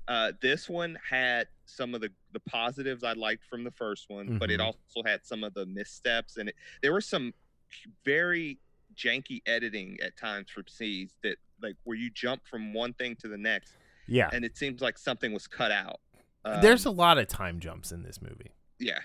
Uh, 0.08 0.32
this 0.42 0.70
one 0.70 0.98
had 1.10 1.48
some 1.66 1.96
of 1.96 2.02
the 2.02 2.12
the 2.32 2.40
positives 2.42 3.04
I 3.04 3.14
liked 3.14 3.44
from 3.46 3.64
the 3.64 3.72
first 3.72 4.10
one, 4.10 4.38
but 4.38 4.52
it 4.52 4.60
Mhm. 4.60 4.66
also 4.66 5.04
had 5.08 5.26
some 5.26 5.44
of 5.44 5.54
the 5.54 5.66
missteps, 5.66 6.38
and 6.38 6.50
it, 6.50 6.56
there 6.82 6.94
were 6.94 7.02
some 7.02 7.34
very 8.04 8.60
janky 8.96 9.42
editing 9.46 9.98
at 10.02 10.16
times 10.16 10.50
from 10.50 10.64
scenes 10.68 11.12
that 11.24 11.38
like 11.62 11.76
where 11.84 11.98
you 11.98 12.10
jump 12.12 12.46
from 12.48 12.74
one 12.74 12.94
thing 12.94 13.16
to 13.18 13.28
the 13.28 13.38
next, 13.38 13.74
yeah, 14.08 14.30
and 14.32 14.46
it 14.46 14.56
seems 14.58 14.82
like 14.82 14.98
something 14.98 15.34
was 15.34 15.48
cut 15.48 15.72
out. 15.72 16.00
there's 16.62 16.86
a 16.86 16.90
Um, 16.90 16.98
lot 16.98 17.18
of 17.18 17.28
time 17.28 17.60
jumps 17.60 17.92
in 17.92 18.04
this 18.04 18.22
movie. 18.22 18.52
yeah, 18.80 19.00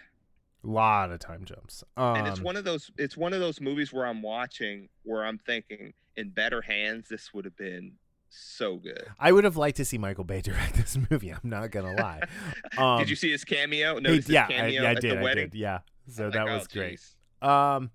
a 0.63 0.67
lot 0.67 1.11
of 1.11 1.19
time 1.21 1.45
jumps. 1.47 1.83
Um, 1.97 2.17
and 2.17 2.27
it's 2.29 2.41
one 2.43 2.57
of 2.57 2.65
those 2.65 2.91
it's 2.99 3.17
one 3.17 3.33
of 3.33 3.41
those 3.41 3.61
movies 3.61 3.93
where 3.93 4.05
I'm 4.07 4.21
watching 4.21 4.91
where 5.05 5.25
I'm 5.25 5.39
thinking 5.39 5.95
in 6.21 6.31
better 6.31 6.61
hands 6.61 7.09
this 7.09 7.35
would 7.35 7.45
have 7.45 7.57
been 7.57 7.93
so 8.29 8.77
good. 8.77 9.05
I 9.19 9.33
would 9.33 9.45
have 9.45 9.57
liked 9.57 9.79
to 9.79 9.85
see 9.85 9.99
Michael 9.99 10.25
Bay 10.25 10.41
direct 10.43 10.75
this 10.75 10.97
movie. 11.11 11.31
I'm 11.31 11.41
not 11.43 11.71
gonna 11.71 11.95
lie. 11.95 12.21
Um, 12.79 13.01
did 13.01 13.11
you 13.11 13.17
see 13.17 13.31
his 13.31 13.45
cameo? 13.45 13.99
No, 13.99 14.11
yeah, 14.11 14.47
I, 14.49 14.67
yeah, 14.69 14.89
I 14.89 14.95
did. 14.95 15.19
I 15.19 15.35
did. 15.35 15.55
Yeah. 15.55 15.81
So 16.09 16.27
I'm 16.27 16.31
that 16.31 16.47
like, 16.47 16.55
was 16.55 16.69
oh, 16.71 16.73
great. 16.73 17.01
Um, 17.43 17.91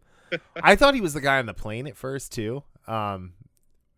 I 0.61 0.75
thought 0.75 0.93
he 0.95 1.01
was 1.01 1.13
the 1.13 1.21
guy 1.21 1.39
on 1.39 1.45
the 1.45 1.53
plane 1.53 1.87
at 1.87 1.95
first 1.95 2.33
too. 2.33 2.63
Um, 2.87 3.33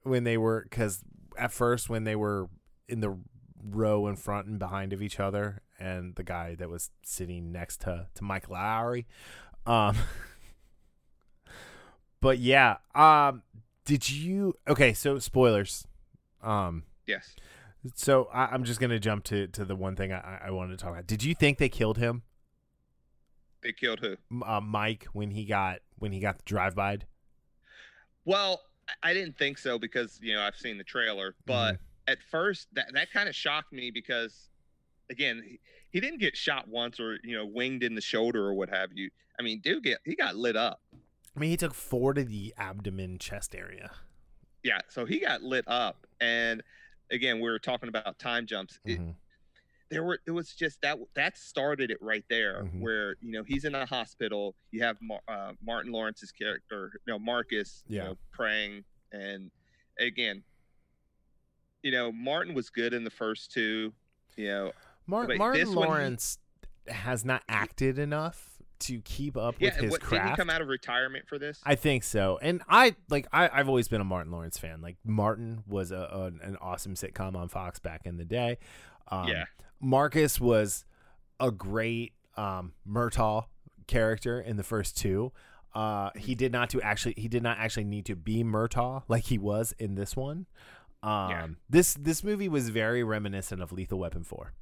when 0.03 0.23
they 0.23 0.37
were 0.37 0.65
because 0.69 1.01
at 1.37 1.51
first 1.51 1.89
when 1.89 2.03
they 2.03 2.15
were 2.15 2.47
in 2.87 2.99
the 2.99 3.17
row 3.63 4.07
in 4.07 4.15
front 4.15 4.47
and 4.47 4.59
behind 4.59 4.93
of 4.93 5.01
each 5.01 5.19
other, 5.19 5.61
and 5.79 6.15
the 6.15 6.23
guy 6.23 6.55
that 6.55 6.69
was 6.69 6.91
sitting 7.03 7.51
next 7.51 7.81
to 7.81 8.07
to 8.13 8.23
Mike 8.23 8.47
Lowrey, 8.49 9.05
um. 9.65 9.95
But 12.19 12.39
yeah, 12.39 12.77
um, 12.95 13.43
did 13.87 14.09
you? 14.09 14.53
Okay, 14.67 14.93
so 14.93 15.17
spoilers. 15.17 15.87
Um, 16.43 16.83
Yes. 17.07 17.35
so 17.95 18.25
I, 18.33 18.47
I'm 18.47 18.63
just 18.65 18.79
gonna 18.81 18.99
jump 18.99 19.23
to 19.25 19.47
to 19.47 19.63
the 19.65 19.75
one 19.75 19.95
thing 19.95 20.11
I, 20.11 20.39
I- 20.47 20.51
wanted 20.51 20.77
to 20.77 20.83
talk 20.83 20.91
about. 20.91 21.07
Did 21.07 21.23
you 21.23 21.33
think 21.33 21.57
they 21.57 21.69
killed 21.69 21.97
him, 21.97 22.21
They 23.63 23.71
killed 23.71 24.01
who? 24.01 24.17
Uh, 24.45 24.59
Mike, 24.61 25.07
when 25.13 25.31
he 25.31 25.45
got 25.45 25.79
when 25.97 26.11
he 26.11 26.19
got 26.19 26.37
the 26.37 26.43
drive 26.45 26.75
by? 26.75 26.99
Well, 28.25 28.61
I- 29.01 29.13
didn't 29.13 29.37
think 29.37 29.57
so 29.57 29.79
because 29.79 30.19
you 30.21 30.33
know 30.35 30.41
I've 30.41 30.55
seen 30.57 30.77
the 30.77 30.83
trailer, 30.83 31.35
but 31.45 31.73
Mm-hmm. 31.75 31.81
at 32.11 32.17
first 32.29 32.67
that 32.73 32.87
that 32.93 33.11
kind 33.11 33.29
of 33.29 33.35
shocked 33.35 33.71
me 33.71 33.89
because 33.89 34.49
again 35.09 35.41
he, 35.45 35.59
he 35.91 35.99
didn't 36.01 36.19
get 36.19 36.35
shot 36.35 36.67
once 36.67 36.99
or 36.99 37.17
you 37.23 37.35
know 37.37 37.45
winged 37.45 37.83
in 37.83 37.95
the 37.95 38.01
shoulder 38.01 38.45
or 38.45 38.53
what 38.53 38.69
have 38.69 38.89
you. 38.93 39.09
I 39.39 39.43
mean, 39.43 39.61
dude, 39.61 39.83
get 39.83 39.99
he 40.05 40.15
got 40.15 40.35
lit 40.35 40.55
up. 40.57 40.81
I 41.37 41.39
mean, 41.39 41.51
he 41.51 41.57
took 41.57 41.75
four 41.75 42.15
to 42.15 42.23
the 42.23 42.51
abdomen 42.57 43.19
chest 43.19 43.53
area. 43.53 43.91
Yeah, 44.63 44.79
so 44.89 45.05
he 45.05 45.19
got 45.19 45.43
lit 45.43 45.65
up, 45.67 46.07
and 46.19 46.63
again 47.11 47.35
we 47.39 47.43
were 47.49 47.59
talking 47.59 47.87
about 47.89 48.17
time 48.17 48.47
jumps. 48.47 48.79
It, 48.83 48.99
Mhm. 48.99 49.15
there 49.91 50.03
were 50.03 50.19
it 50.25 50.31
was 50.31 50.53
just 50.55 50.81
that 50.81 50.97
that 51.13 51.37
started 51.37 51.91
it 51.91 51.99
right 52.01 52.25
there 52.27 52.63
Mhm. 52.63 52.81
where 52.81 53.15
you 53.21 53.31
know 53.33 53.43
he's 53.43 53.63
in 53.65 53.75
a 53.75 53.85
hospital 53.85 54.55
you 54.71 54.81
have 54.83 54.99
Mar- 55.01 55.21
uh, 55.29 55.53
martin 55.61 55.93
lawrence's 55.93 56.31
character 56.33 56.91
you 57.05 57.13
know 57.13 57.17
marcus 57.19 57.83
you 57.87 57.95
Yeah. 57.97 58.03
know 58.05 58.17
praying 58.33 58.83
and 59.13 59.49
again 59.97 60.43
you 61.83 61.91
know 61.91 62.11
martin 62.11 62.53
was 62.53 62.69
good 62.69 62.93
in 62.93 63.05
the 63.05 63.09
first 63.09 63.49
two 63.53 63.93
you 64.35 64.47
know 64.47 64.73
Mar- 65.05 65.27
Martin 65.37 65.39
one 65.39 65.55
he- 65.55 65.63
Lawrence 65.87 66.37
has 66.87 67.23
not 67.23 67.43
acted 67.47 67.97
enough 67.97 68.56
to 68.79 69.01
keep 69.01 69.37
up 69.37 69.55
yeah 69.59 69.69
with 69.69 69.75
his 69.77 69.91
what, 69.91 70.09
didn't 70.09 70.29
he 70.29 70.35
come 70.35 70.49
out 70.49 70.61
of 70.61 70.67
retirement 70.67 71.27
for 71.27 71.37
this 71.37 71.59
I 71.65 71.75
think 71.75 72.03
so, 72.03 72.39
and 72.41 72.61
I 72.69 72.95
like 73.09 73.27
I, 73.31 73.49
I've 73.51 73.67
always 73.69 73.87
been 73.87 74.01
a 74.01 74.05
Martin 74.05 74.31
Lawrence 74.31 74.57
fan. 74.57 74.81
Like 74.81 74.97
Martin 75.05 75.63
was 75.67 75.91
a, 75.91 76.07
an 76.11 76.39
an 76.43 76.57
awesome 76.61 76.95
sitcom 76.95 77.35
on 77.35 77.49
Fox 77.49 77.79
back 77.79 78.01
in 78.05 78.17
the 78.17 78.25
day. 78.25 78.57
Um, 79.09 79.27
yeah 79.27 79.45
Marcus 79.79 80.39
was 80.39 80.85
a 81.39 81.51
great 81.51 82.13
um, 82.35 82.73
Murtaugh 82.87 83.45
character 83.87 84.39
in 84.39 84.57
the 84.57 84.63
first 84.63 84.97
two. 84.97 85.31
Uh, 85.73 86.09
he 86.15 86.33
did 86.33 86.51
not 86.51 86.69
to 86.71 86.81
actually 86.81 87.13
he 87.17 87.27
did 87.27 87.43
not 87.43 87.57
actually 87.59 87.83
need 87.83 88.05
to 88.05 88.15
be 88.15 88.43
Murtaugh 88.43 89.03
like 89.07 89.25
he 89.25 89.37
was 89.37 89.73
in 89.77 89.95
this 89.95 90.15
one. 90.15 90.47
Um, 91.03 91.29
Yeah. 91.29 91.47
This 91.69 91.93
this 91.93 92.23
movie 92.23 92.49
was 92.49 92.69
very 92.69 93.03
reminiscent 93.03 93.61
of 93.61 93.71
Lethal 93.71 93.99
Weapon 93.99 94.23
Four. 94.23 94.53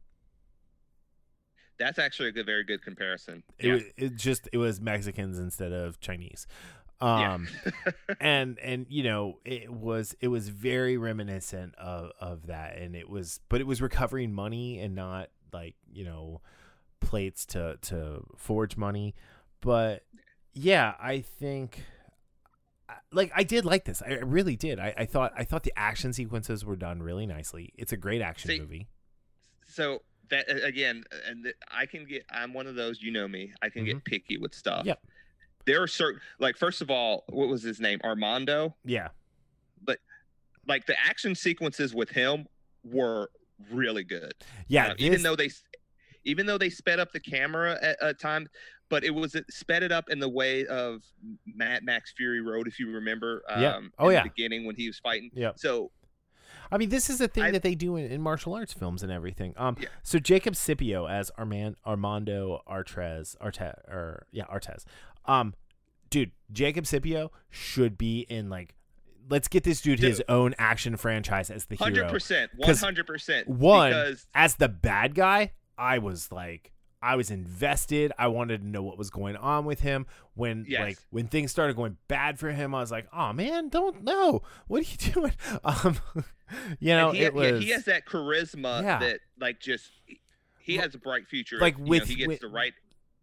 That's 1.77 1.99
actually 1.99 2.29
a 2.29 2.31
good 2.31 2.45
very 2.45 2.63
good 2.63 2.81
comparison 2.81 3.43
It 3.59 3.67
yeah. 3.67 3.73
was 3.73 3.83
it 3.97 4.15
just 4.15 4.49
it 4.53 4.57
was 4.57 4.79
Mexicans 4.79 5.39
instead 5.39 5.71
of 5.71 5.99
Chinese. 5.99 6.47
Yeah. 7.01 7.33
Um, 7.33 7.47
and 8.21 8.57
and 8.59 8.85
you 8.89 9.03
know 9.03 9.39
it 9.43 9.71
was 9.71 10.15
it 10.21 10.29
was 10.29 10.49
very 10.49 10.97
reminiscent 10.97 11.75
of 11.75 12.11
of 12.19 12.47
that, 12.47 12.77
and 12.77 12.95
it 12.95 13.09
was 13.09 13.39
but 13.49 13.61
it 13.61 13.67
was 13.67 13.81
recovering 13.81 14.33
money 14.33 14.79
and 14.79 14.95
not 14.95 15.29
like 15.51 15.75
you 15.91 16.05
know 16.05 16.41
plates 17.01 17.45
to 17.47 17.77
to 17.81 18.23
forge 18.37 18.77
money, 18.77 19.13
but 19.61 20.03
yeah, 20.53 20.93
I 20.99 21.19
think 21.19 21.83
like 23.11 23.31
I 23.35 23.43
did 23.43 23.65
like 23.65 23.85
this. 23.85 24.01
I 24.01 24.13
really 24.13 24.55
did. 24.55 24.79
I, 24.79 24.93
I 24.97 25.05
thought 25.05 25.33
I 25.35 25.43
thought 25.43 25.63
the 25.63 25.73
action 25.75 26.13
sequences 26.13 26.63
were 26.63 26.75
done 26.75 27.03
really 27.03 27.25
nicely. 27.25 27.73
It's 27.77 27.91
a 27.91 27.97
great 27.97 28.21
action 28.21 28.49
See, 28.49 28.59
movie. 28.59 28.87
So 29.67 30.01
that 30.29 30.45
again, 30.65 31.03
and 31.27 31.53
I 31.71 31.85
can 31.85 32.05
get. 32.05 32.25
I'm 32.31 32.53
one 32.53 32.67
of 32.67 32.75
those. 32.75 33.01
You 33.01 33.11
know 33.11 33.27
me. 33.27 33.53
I 33.61 33.69
can 33.69 33.85
get 33.85 34.03
picky 34.03 34.37
with 34.37 34.53
stuff. 34.53 34.79
Mm-hmm. 34.79 34.87
Yep. 34.89 35.01
There 35.65 35.81
are 35.81 35.87
certain, 35.87 36.21
like, 36.39 36.57
first 36.57 36.81
of 36.81 36.91
all, 36.91 37.23
what 37.29 37.47
was 37.47 37.63
his 37.63 37.79
name? 37.79 37.99
Armando. 38.03 38.75
Yeah. 38.85 39.07
But 39.83 39.97
like 40.67 40.85
the 40.85 40.95
action 40.99 41.33
sequences 41.33 41.93
with 41.95 42.09
him 42.09 42.45
were 42.83 43.31
really 43.71 44.03
good. 44.03 44.33
Yeah. 44.67 44.87
Uh, 44.87 44.89
this- 44.93 45.01
even 45.01 45.23
though 45.23 45.35
they, 45.35 45.49
even 46.23 46.45
though 46.45 46.57
they 46.59 46.69
sped 46.69 46.99
up 46.99 47.11
the 47.13 47.19
camera 47.19 47.77
at 47.81 47.97
a 48.01 48.13
time, 48.13 48.47
but 48.89 49.03
it 49.03 49.09
was 49.09 49.33
it 49.33 49.45
sped 49.49 49.81
it 49.81 49.91
up 49.91 50.09
in 50.11 50.19
the 50.19 50.29
way 50.29 50.65
of 50.67 51.01
Mad 51.47 51.83
Max 51.83 52.13
Fury 52.15 52.41
Road, 52.41 52.67
if 52.67 52.79
you 52.79 52.91
remember. 52.91 53.41
Um, 53.49 53.61
Yeah. 53.61 53.79
Oh, 53.97 54.09
in 54.09 54.13
yeah. 54.13 54.23
The 54.23 54.29
beginning 54.29 54.65
when 54.65 54.75
he 54.75 54.85
was 54.87 54.99
fighting. 54.99 55.31
yeah. 55.33 55.51
So 55.55 55.89
I 56.71 56.77
mean, 56.77 56.89
this 56.89 57.09
is 57.09 57.21
a 57.21 57.27
thing 57.27 57.43
I- 57.43 57.51
that 57.51 57.61
they 57.63 57.75
do 57.75 57.95
in, 57.95 58.05
in 58.11 58.21
martial 58.21 58.53
arts 58.53 58.73
films 58.73 59.03
and 59.03 59.11
everything. 59.11 59.53
Um, 59.57 59.75
Yeah. 59.79 59.87
so 60.03 60.19
Jacob 60.19 60.55
Scipio 60.55 61.07
as 61.07 61.31
Armand 61.37 61.75
Armando 61.85 62.61
Artrez 62.69 63.35
Arte 63.41 63.73
or 63.87 64.25
yeah 64.31 64.45
Artez. 64.45 64.83
Um, 65.25 65.53
dude, 66.09 66.31
Jacob 66.51 66.85
Scipio 66.85 67.31
should 67.49 67.97
be 67.97 68.21
in 68.29 68.49
like, 68.49 68.75
let's 69.29 69.47
get 69.47 69.63
this 69.63 69.81
dude 69.81 69.99
his 69.99 70.21
own 70.29 70.53
action 70.59 70.97
franchise 70.97 71.49
as 71.49 71.65
the 71.65 71.75
hundred 71.77 72.01
hero. 72.01 72.09
percent, 72.11 72.51
'Cause 72.63 72.81
one 72.81 72.87
hundred 72.87 73.07
percent. 73.07 73.47
one, 73.47 74.17
As 74.33 74.55
the 74.55 74.69
bad 74.69 75.15
guy, 75.15 75.53
I 75.77 75.97
was 75.99 76.31
like. 76.31 76.71
I 77.01 77.15
was 77.15 77.29
invested. 77.29 78.11
I 78.17 78.27
wanted 78.27 78.61
to 78.61 78.67
know 78.67 78.81
what 78.81 78.97
was 78.97 79.09
going 79.09 79.35
on 79.35 79.65
with 79.65 79.81
him. 79.81 80.05
When 80.33 80.65
Yes. 80.67 80.79
like 80.81 80.97
when 81.11 81.27
things 81.27 81.51
started 81.51 81.75
going 81.75 81.97
bad 82.07 82.39
for 82.39 82.51
him, 82.51 82.73
I 82.73 82.79
was 82.79 82.91
like, 82.91 83.07
"Oh 83.13 83.31
man, 83.33 83.69
don't 83.69 84.03
know. 84.03 84.41
What 84.67 84.79
are 84.79 84.89
you 84.89 84.97
doing?" 85.13 85.33
Um, 85.63 85.97
you 86.79 86.89
know, 86.95 87.09
and 87.09 87.17
he, 87.17 87.23
it 87.23 87.33
yeah, 87.35 87.51
was 87.51 87.63
he 87.63 87.69
has 87.71 87.85
that 87.85 88.05
charisma 88.05 88.81
Yeah. 88.81 88.99
that 88.99 89.19
like 89.39 89.59
just 89.59 89.91
he 90.59 90.77
has 90.77 90.95
a 90.95 90.97
bright 90.97 91.27
future. 91.27 91.57
like 91.59 91.73
if, 91.75 91.79
you 91.79 91.85
know, 91.85 91.89
with- 91.89 92.07
he 92.07 92.15
gets 92.15 92.27
with- 92.27 92.39
the 92.39 92.47
right. 92.47 92.73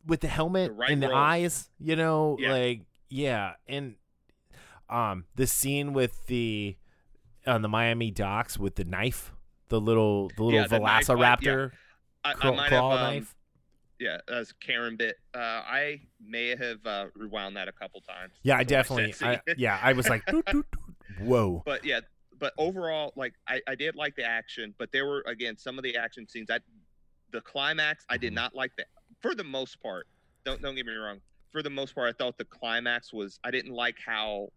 with 0.07 0.21
the 0.21 0.29
helmet 0.29 0.69
the 0.69 0.75
right 0.75 0.91
and 0.91 1.03
the 1.03 1.09
role. 1.09 1.17
eyes, 1.17 1.69
you 1.81 1.97
know, 1.97 2.37
Yeah. 2.39 2.53
like 2.53 2.81
yeah, 3.09 3.55
and 3.67 3.97
um 4.89 5.25
the 5.35 5.47
scene 5.47 5.93
with 5.93 6.27
the 6.27 6.77
on 7.47 7.63
the 7.63 7.69
Miami 7.69 8.11
docks 8.11 8.59
with 8.59 8.77
the 8.77 8.85
knife, 8.85 9.33
the 9.69 9.81
little 9.81 10.31
the 10.37 10.43
little 10.45 10.61
Yeah, 10.61 10.67
the 10.69 10.79
knife 10.79 11.07
Velociraptor 11.09 11.73
I, 12.25 12.35
I 12.41 12.51
might 12.53 12.71
have 12.71 12.85
um, 12.85 12.91
knife. 13.01 13.35
Yeah, 14.03 14.19
as 14.29 14.53
Karen 14.53 14.97
bit. 14.97 15.17
Uh, 15.35 15.39
I 15.39 16.01
may 16.21 16.57
have 16.57 16.85
uh, 16.85 17.07
rewound 17.15 17.57
that 17.57 17.69
a 17.69 17.73
couple 17.73 18.01
times. 18.01 18.33
Yeah, 18.43 18.57
I 18.59 18.65
to 18.65 18.75
watch 18.75 18.87
that 18.89 18.97
definitely, 18.97 19.27
I, 19.27 19.41
yeah, 19.57 19.79
I 19.81 19.93
was 19.93 20.09
like, 20.09 20.25
doot, 20.27 20.45
doot, 20.47 20.67
doot. 20.73 20.85
whoa, 21.21 21.63
but 21.65 21.85
yeah, 21.85 22.01
but 22.39 22.53
overall, 22.59 23.13
like 23.17 23.35
I, 23.47 23.61
I 23.69 23.75
did 23.77 23.95
like 23.95 24.17
the 24.17 24.25
action, 24.25 24.75
but 24.79 24.91
there 24.93 25.07
were 25.07 25.23
again 25.27 25.57
some 25.57 25.79
of 25.79 25.85
the 25.85 25.97
action 25.97 26.29
scenes. 26.29 26.51
I 26.51 26.59
the 27.33 27.41
climax 27.41 28.05
I 28.11 28.17
did 28.19 28.33
Mhm. 28.33 28.37
not 28.37 28.55
like 28.55 28.73
that 28.77 28.87
for 29.21 29.35
the 29.35 29.45
most 29.45 29.81
part. 29.83 30.07
Don't 30.45 30.61
don't 30.61 30.75
get 30.75 30.85
me 30.87 30.93
wrong. 30.95 31.21
For 31.53 31.63
the 31.63 31.71
most 31.71 31.95
part, 31.95 32.09
I 32.09 32.13
thought 32.17 32.37
the 32.39 32.45
climax 32.45 33.13
was 33.13 33.39
I 33.45 33.51
didn't 33.51 33.73
like 33.73 33.97
how 34.05 34.49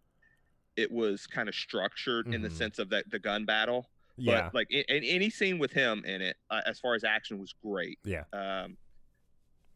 it 0.76 0.92
was 0.92 1.26
kind 1.28 1.48
of 1.48 1.56
structured 1.56 2.28
in 2.34 2.42
the 2.42 2.50
Mhm. 2.50 2.58
sense 2.58 2.80
of 2.80 2.90
that 2.90 3.10
the 3.12 3.20
gun 3.20 3.46
battle. 3.46 3.90
yeah, 4.18 4.44
But 4.44 4.54
like 4.56 4.72
in, 4.72 4.84
in 4.90 5.04
any 5.04 5.30
scene 5.30 5.58
with 5.60 5.72
him 5.72 6.04
in 6.06 6.22
it, 6.22 6.38
uh, 6.50 6.62
as 6.66 6.80
far 6.80 6.96
as 6.96 7.04
action 7.04 7.38
was 7.38 7.54
great. 7.64 8.00
Yeah. 8.04 8.24
Um, 8.34 8.78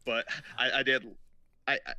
but 0.04 0.26
I, 0.58 0.80
I 0.80 0.82
did, 0.82 1.06
I, 1.68 1.74
I 1.86 1.92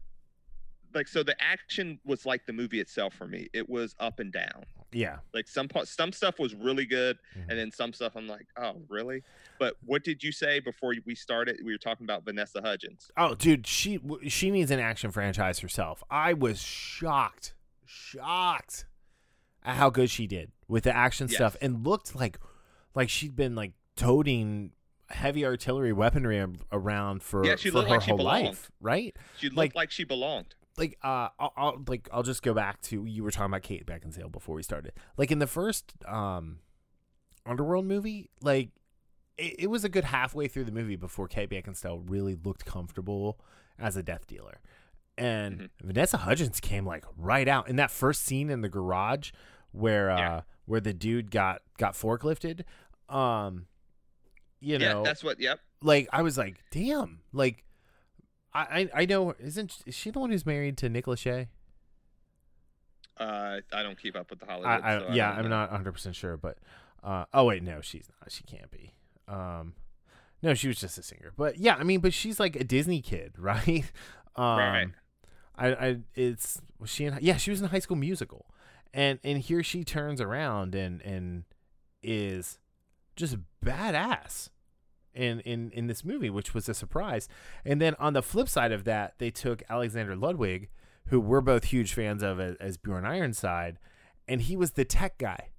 like 0.94 1.08
so 1.08 1.24
the 1.24 1.36
action 1.42 2.00
was 2.06 2.26
like 2.26 2.46
the 2.46 2.54
movie 2.54 2.80
itself 2.80 3.14
for 3.14 3.28
me. 3.28 3.48
It 3.54 3.70
was 3.70 3.96
up 4.00 4.20
and 4.20 4.32
down. 4.32 4.66
yeah. 4.92 5.20
Like 5.34 5.48
some 5.48 5.70
part, 5.70 5.88
some 5.88 6.12
stuff 6.12 6.38
was 6.38 6.54
really 6.54 6.86
good, 6.86 7.18
Mhm. 7.38 7.50
and 7.50 7.58
then 7.60 7.72
some 7.72 7.94
stuff 7.94 8.14
I'm 8.18 8.28
like, 8.28 8.48
oh 8.58 8.82
really? 8.90 9.24
But 9.58 9.76
what 9.86 10.04
did 10.04 10.22
you 10.24 10.32
say 10.34 10.60
before 10.60 10.94
we 11.06 11.16
started? 11.16 11.60
We 11.64 11.72
were 11.72 11.78
talking 11.78 12.04
about 12.06 12.26
Vanessa 12.26 12.60
Hudgens. 12.62 13.10
Oh, 13.16 13.36
dude, 13.36 13.66
she 13.68 14.00
she 14.28 14.52
needs 14.52 14.70
an 14.72 14.80
action 14.82 15.12
franchise 15.12 15.60
herself. 15.60 16.04
I 16.10 16.34
was 16.34 16.62
shocked, 16.62 17.54
shocked 17.86 18.86
at 19.64 19.76
how 19.78 19.90
good 19.90 20.10
she 20.10 20.28
did 20.28 20.52
with 20.68 20.84
the 20.84 20.96
action 20.96 21.28
stuff, 21.30 21.56
and 21.62 21.86
looked 21.86 22.16
like 22.16 22.38
like 22.96 23.10
she'd 23.10 23.36
been 23.36 23.56
like 23.56 23.72
toting 23.96 24.72
heavy 25.12 25.46
artillery 25.46 25.94
weaponry 25.94 26.44
around 26.72 27.24
for 27.24 27.46
Yeah, 27.46 27.56
she 27.56 27.70
for 27.70 27.78
looked 27.80 27.90
her 27.90 27.96
like 27.98 28.04
whole 28.08 28.18
life, 28.18 28.72
right? 28.80 29.16
She 29.38 29.48
looked 29.48 29.58
Like- 29.58 29.76
like, 29.76 29.92
she 29.92 30.04
belonged. 30.04 30.56
Like, 30.78 30.98
uh, 31.04 31.28
I'll, 31.38 31.54
I'll 31.58 31.84
like 31.88 32.08
I'll 32.14 32.24
just 32.24 32.42
go 32.44 32.54
back 32.54 32.82
to 32.84 33.06
you 33.06 33.24
were 33.24 33.32
talking 33.32 33.48
about 33.52 33.62
Kate 33.62 33.86
Beckinsale 33.86 34.32
before 34.32 34.56
we 34.56 34.64
started. 34.64 34.94
Like 35.18 35.30
in 35.32 35.40
the 35.40 35.48
first 35.48 35.94
um 36.08 36.60
Underworld 37.46 37.86
movie, 37.86 38.30
like 38.42 38.70
it, 39.38 39.56
it 39.64 39.68
was 39.68 39.84
a 39.84 39.90
good 39.90 40.06
halfway 40.06 40.48
through 40.48 40.64
the 40.66 40.72
movie 40.72 40.96
before 40.96 41.28
Kate 41.28 41.50
Beckinsale 41.50 42.04
really 42.10 42.36
looked 42.36 42.66
comfortable 42.66 43.40
as 43.80 43.98
a 43.98 44.04
death 44.04 44.28
dealer. 44.28 44.62
And 45.18 45.60
Mhm. 45.60 45.70
Vanessa 45.84 46.18
Hudgens 46.18 46.60
came 46.60 46.86
like 46.86 47.04
right 47.18 47.48
out 47.48 47.68
in 47.68 47.76
that 47.76 47.92
first 47.92 48.24
scene 48.24 48.50
in 48.50 48.62
the 48.62 48.70
garage 48.70 49.32
where 49.72 50.10
uh 50.10 50.18
Yeah. 50.18 50.42
where 50.66 50.80
the 50.80 50.94
dude 50.94 51.32
got 51.32 51.62
got 51.78 51.96
forklifted. 51.96 52.64
Um 53.10 53.66
you 54.62 54.78
yeah, 54.78 55.02
that's 55.04 55.24
what. 55.24 55.40
Yep. 55.40 55.60
like 55.82 56.08
I 56.14 56.22
was 56.22 56.38
like, 56.38 56.64
damn, 56.72 57.20
like 57.34 57.66
I 58.54 58.90
I, 58.94 59.02
I 59.02 59.06
know 59.06 59.34
isn't 59.40 59.80
is 59.86 59.96
she 59.96 60.12
the 60.12 60.20
one 60.20 60.32
who's 60.32 60.46
married 60.46 60.78
to 60.78 60.90
Nick 60.90 61.06
Lachey? 61.06 61.48
Uh, 63.18 63.60
I 63.74 63.84
don't 63.84 64.02
keep 64.02 64.16
up 64.16 64.30
with 64.30 64.40
the 64.40 64.46
Hollywood. 64.46 64.70
I, 64.70 64.96
I, 64.96 65.00
so 65.00 65.08
yeah, 65.12 65.36
don't 65.36 65.46
I'm 65.46 65.50
not 65.50 65.70
100 65.72 65.92
percent 65.92 66.16
sure, 66.16 66.38
but 66.38 66.58
uh, 67.04 67.26
oh 67.34 67.46
wait, 67.46 67.64
no, 67.64 67.82
she's 67.82 68.08
not. 68.20 68.32
She 68.32 68.44
can't 68.44 68.72
be. 68.72 68.94
Um, 69.28 69.74
no, 70.42 70.54
she 70.54 70.68
was 70.68 70.80
just 70.80 70.98
a 70.98 71.04
singer. 71.04 71.34
But 71.36 71.58
yeah, 71.58 71.76
I 71.76 71.84
mean, 71.84 72.00
but 72.00 72.14
she's 72.14 72.40
like 72.40 72.56
a 72.56 72.64
Disney 72.64 73.02
kid, 73.02 73.34
right? 73.38 73.92
Um, 74.36 74.58
Right. 74.58 74.88
I, 75.56 75.68
I, 75.68 75.98
it's 76.16 76.62
was 76.80 76.90
she 76.90 77.06
in? 77.06 77.18
Yeah, 77.22 77.38
she 77.38 77.52
was 77.52 77.62
in 77.62 77.68
High 77.68 77.80
School 77.80 77.98
Musical, 77.98 78.46
and 78.94 79.20
and 79.24 79.38
here 79.38 79.62
she 79.62 79.84
turns 79.84 80.22
around 80.22 80.74
and 80.74 81.02
and 81.02 81.44
is 82.02 82.58
just 83.16 83.38
badass 83.64 84.50
in 85.14 85.40
in 85.42 85.72
in 85.72 85.88
this 85.88 86.04
movie, 86.06 86.30
which 86.30 86.54
was 86.54 86.68
a 86.70 86.74
surprise. 86.74 87.28
And 87.66 87.82
then 87.82 87.96
on 88.00 88.14
the 88.14 88.22
flip 88.22 88.48
side 88.50 88.72
of 88.72 88.84
that, 88.86 89.16
they 89.18 89.30
took 89.32 89.64
Alexander 89.70 90.16
Ludwig, 90.16 90.70
who 91.08 91.20
we're 91.20 91.42
both 91.42 91.66
huge 91.66 91.94
fans 91.94 92.24
of 92.24 92.40
as, 92.40 92.56
as 92.58 92.78
Bjorn 92.78 93.06
Ironside, 93.06 93.78
and 94.28 94.42
he 94.42 94.56
was 94.56 94.72
the 94.72 94.86
tech 94.86 95.18
guy, 95.18 95.50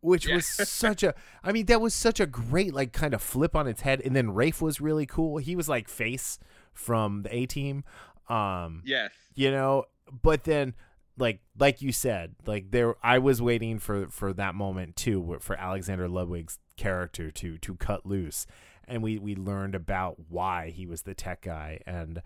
which 0.00 0.26
Yeah. 0.26 0.36
was 0.36 0.46
such 0.46 1.02
a. 1.02 1.14
I 1.42 1.52
mean, 1.52 1.66
that 1.66 1.80
was 1.80 1.94
such 1.94 2.20
a 2.20 2.26
great 2.26 2.74
like 2.74 2.92
kind 2.92 3.14
of 3.14 3.22
flip 3.22 3.56
on 3.56 3.66
its 3.66 3.82
head. 3.82 4.00
And 4.04 4.14
then 4.14 4.30
Rafe 4.32 4.60
was 4.62 4.80
really 4.80 5.06
cool. 5.06 5.38
He 5.38 5.56
was 5.56 5.68
like 5.68 5.88
face 5.88 6.38
from 6.72 7.22
the 7.22 7.34
A 7.34 7.46
Team. 7.46 7.84
Um, 8.28 8.82
Yes. 8.84 9.12
you 9.36 9.50
know 9.52 9.84
but 10.22 10.42
then 10.44 10.74
like 11.16 11.40
like 11.58 11.80
you 11.80 11.92
said 11.92 12.34
like 12.44 12.70
there 12.72 12.94
i 13.02 13.18
was 13.18 13.40
waiting 13.40 13.78
for 13.78 14.08
for 14.08 14.32
that 14.32 14.54
moment 14.56 14.96
too 14.96 15.36
for 15.40 15.56
alexander 15.56 16.08
ludwig's 16.08 16.58
character 16.76 17.30
to 17.30 17.58
to 17.58 17.74
cut 17.76 18.06
loose. 18.06 18.46
And 18.88 19.02
we 19.02 19.18
we 19.18 19.34
learned 19.34 19.74
about 19.74 20.16
why 20.28 20.70
he 20.70 20.86
was 20.86 21.02
the 21.02 21.14
tech 21.14 21.42
guy. 21.42 21.80
And 21.86 22.22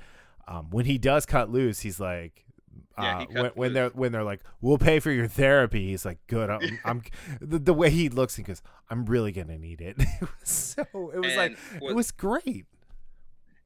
um 0.48 0.70
when 0.70 0.86
he 0.86 0.98
does 0.98 1.26
cut 1.26 1.50
loose 1.50 1.80
he's 1.80 2.00
like 2.00 2.44
Yeah, 2.98 3.16
uh, 3.16 3.18
he 3.20 3.26
when, 3.40 3.50
when 3.54 3.72
they're 3.72 3.88
when 3.90 4.12
they're 4.12 4.24
like 4.24 4.40
we'll 4.60 4.78
pay 4.78 4.98
for 5.00 5.10
your 5.10 5.26
therapy 5.28 5.88
he's 5.88 6.04
like 6.04 6.18
good 6.28 6.48
i'm, 6.50 6.78
I'm 6.84 7.02
the, 7.40 7.58
the 7.58 7.74
way 7.74 7.90
he 7.90 8.08
looks 8.08 8.36
he 8.36 8.42
goes 8.42 8.62
i'm 8.88 9.04
really 9.04 9.32
gonna 9.32 9.58
need 9.58 9.80
it. 9.80 9.96
It 10.20 10.28
was 10.40 10.48
so 10.48 10.82
it 11.14 11.18
was 11.18 11.36
like 11.36 11.56
And 11.72 11.82
it 11.82 11.94
was 11.94 12.10
great. 12.10 12.66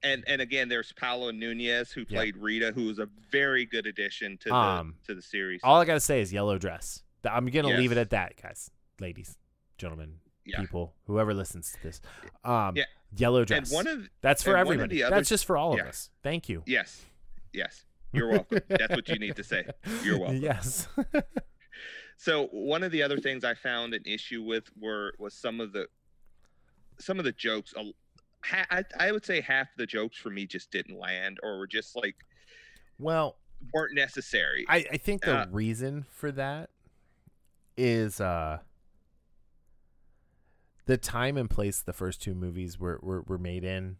And 0.03 0.23
and 0.27 0.43
again, 0.43 0.69
there's 0.69 0.93
Paola 0.93 1.33
Núñez 1.33 1.93
who 1.93 2.01
Yeah. 2.09 2.19
played 2.19 2.37
Rita, 2.37 2.73
who 2.75 2.85
was 2.87 2.99
a 2.99 3.09
very 3.31 3.65
good 3.65 3.87
addition 3.87 4.37
to 4.39 4.49
the 4.51 4.55
Um, 4.55 4.97
to 5.07 5.15
the 5.15 5.23
series. 5.23 5.61
All 5.65 5.81
I 5.81 5.85
gotta 5.87 6.01
say 6.01 6.21
is 6.21 6.33
yellow 6.33 6.59
dress. 6.59 7.03
I'm 7.25 7.47
gonna 7.47 7.69
leave 7.69 7.91
it 7.93 7.97
at 7.99 8.11
that, 8.11 8.35
guys, 8.41 8.71
ladies, 9.01 9.39
gentlemen, 9.79 10.17
Yeah. 10.47 10.61
people, 10.61 10.95
whoever 11.07 11.33
listens 11.35 11.73
to 11.73 11.83
this. 11.83 12.01
Um, 12.45 12.77
Yeah. 12.77 12.85
yellow 13.17 13.45
dress. 13.45 13.71
and 13.71 13.75
one 13.75 13.87
of 13.87 14.09
That's 14.21 14.43
for 14.43 14.51
and 14.57 14.67
one 14.67 14.77
of 14.77 14.83
everybody. 14.83 15.03
That's 15.03 15.29
just 15.29 15.45
for 15.47 15.57
all 15.57 15.75
of 15.75 15.81
us. 15.87 16.11
Thank 16.23 16.49
you. 16.49 16.63
yes, 16.67 17.05
yes, 17.53 17.85
you're 18.13 18.29
welcome. 18.29 18.61
That's 18.69 18.91
what 18.95 19.09
you 19.09 19.19
need 19.19 19.37
to 19.37 19.45
say. 19.45 19.65
You're 20.03 20.19
welcome. 20.21 20.37
Yes. 20.43 20.89
So 22.17 22.47
one 22.53 22.85
of 22.85 22.93
the 22.93 23.03
other 23.03 23.19
things 23.19 23.45
I 23.45 23.55
found 23.55 23.93
an 23.93 24.03
issue 24.07 24.43
with 24.43 24.71
were 24.81 25.15
was 25.19 25.35
some 25.35 25.61
of 25.61 25.73
the 25.73 25.89
some 27.01 27.19
of 27.19 27.25
the 27.25 27.33
jokes. 27.33 27.75
I, 28.71 28.85
I 28.99 29.11
would 29.11 29.25
say 29.25 29.41
half 29.41 29.67
the 29.77 29.85
jokes 29.85 30.17
for 30.17 30.31
me 30.31 30.47
just 30.47 30.71
didn't 30.71 30.97
land, 30.99 31.41
or 31.43 31.59
were 31.59 31.67
just 31.67 31.97
like 31.97 32.15
well, 33.01 33.37
weren't 33.73 33.95
necessary. 33.95 34.65
I, 34.69 34.87
I 34.93 34.97
think 34.97 35.23
the 35.25 35.41
Uh, 35.41 35.47
reason 35.51 36.07
for 36.09 36.31
that 36.33 36.71
is 37.77 38.21
uh 38.21 38.59
the 40.87 40.97
time 40.97 41.37
and 41.37 41.49
place 41.49 41.81
the 41.81 41.93
first 41.93 42.21
two 42.23 42.35
movies 42.35 42.79
were 42.79 42.99
were, 43.03 43.23
were 43.23 43.39
made 43.39 43.65
in. 43.65 43.97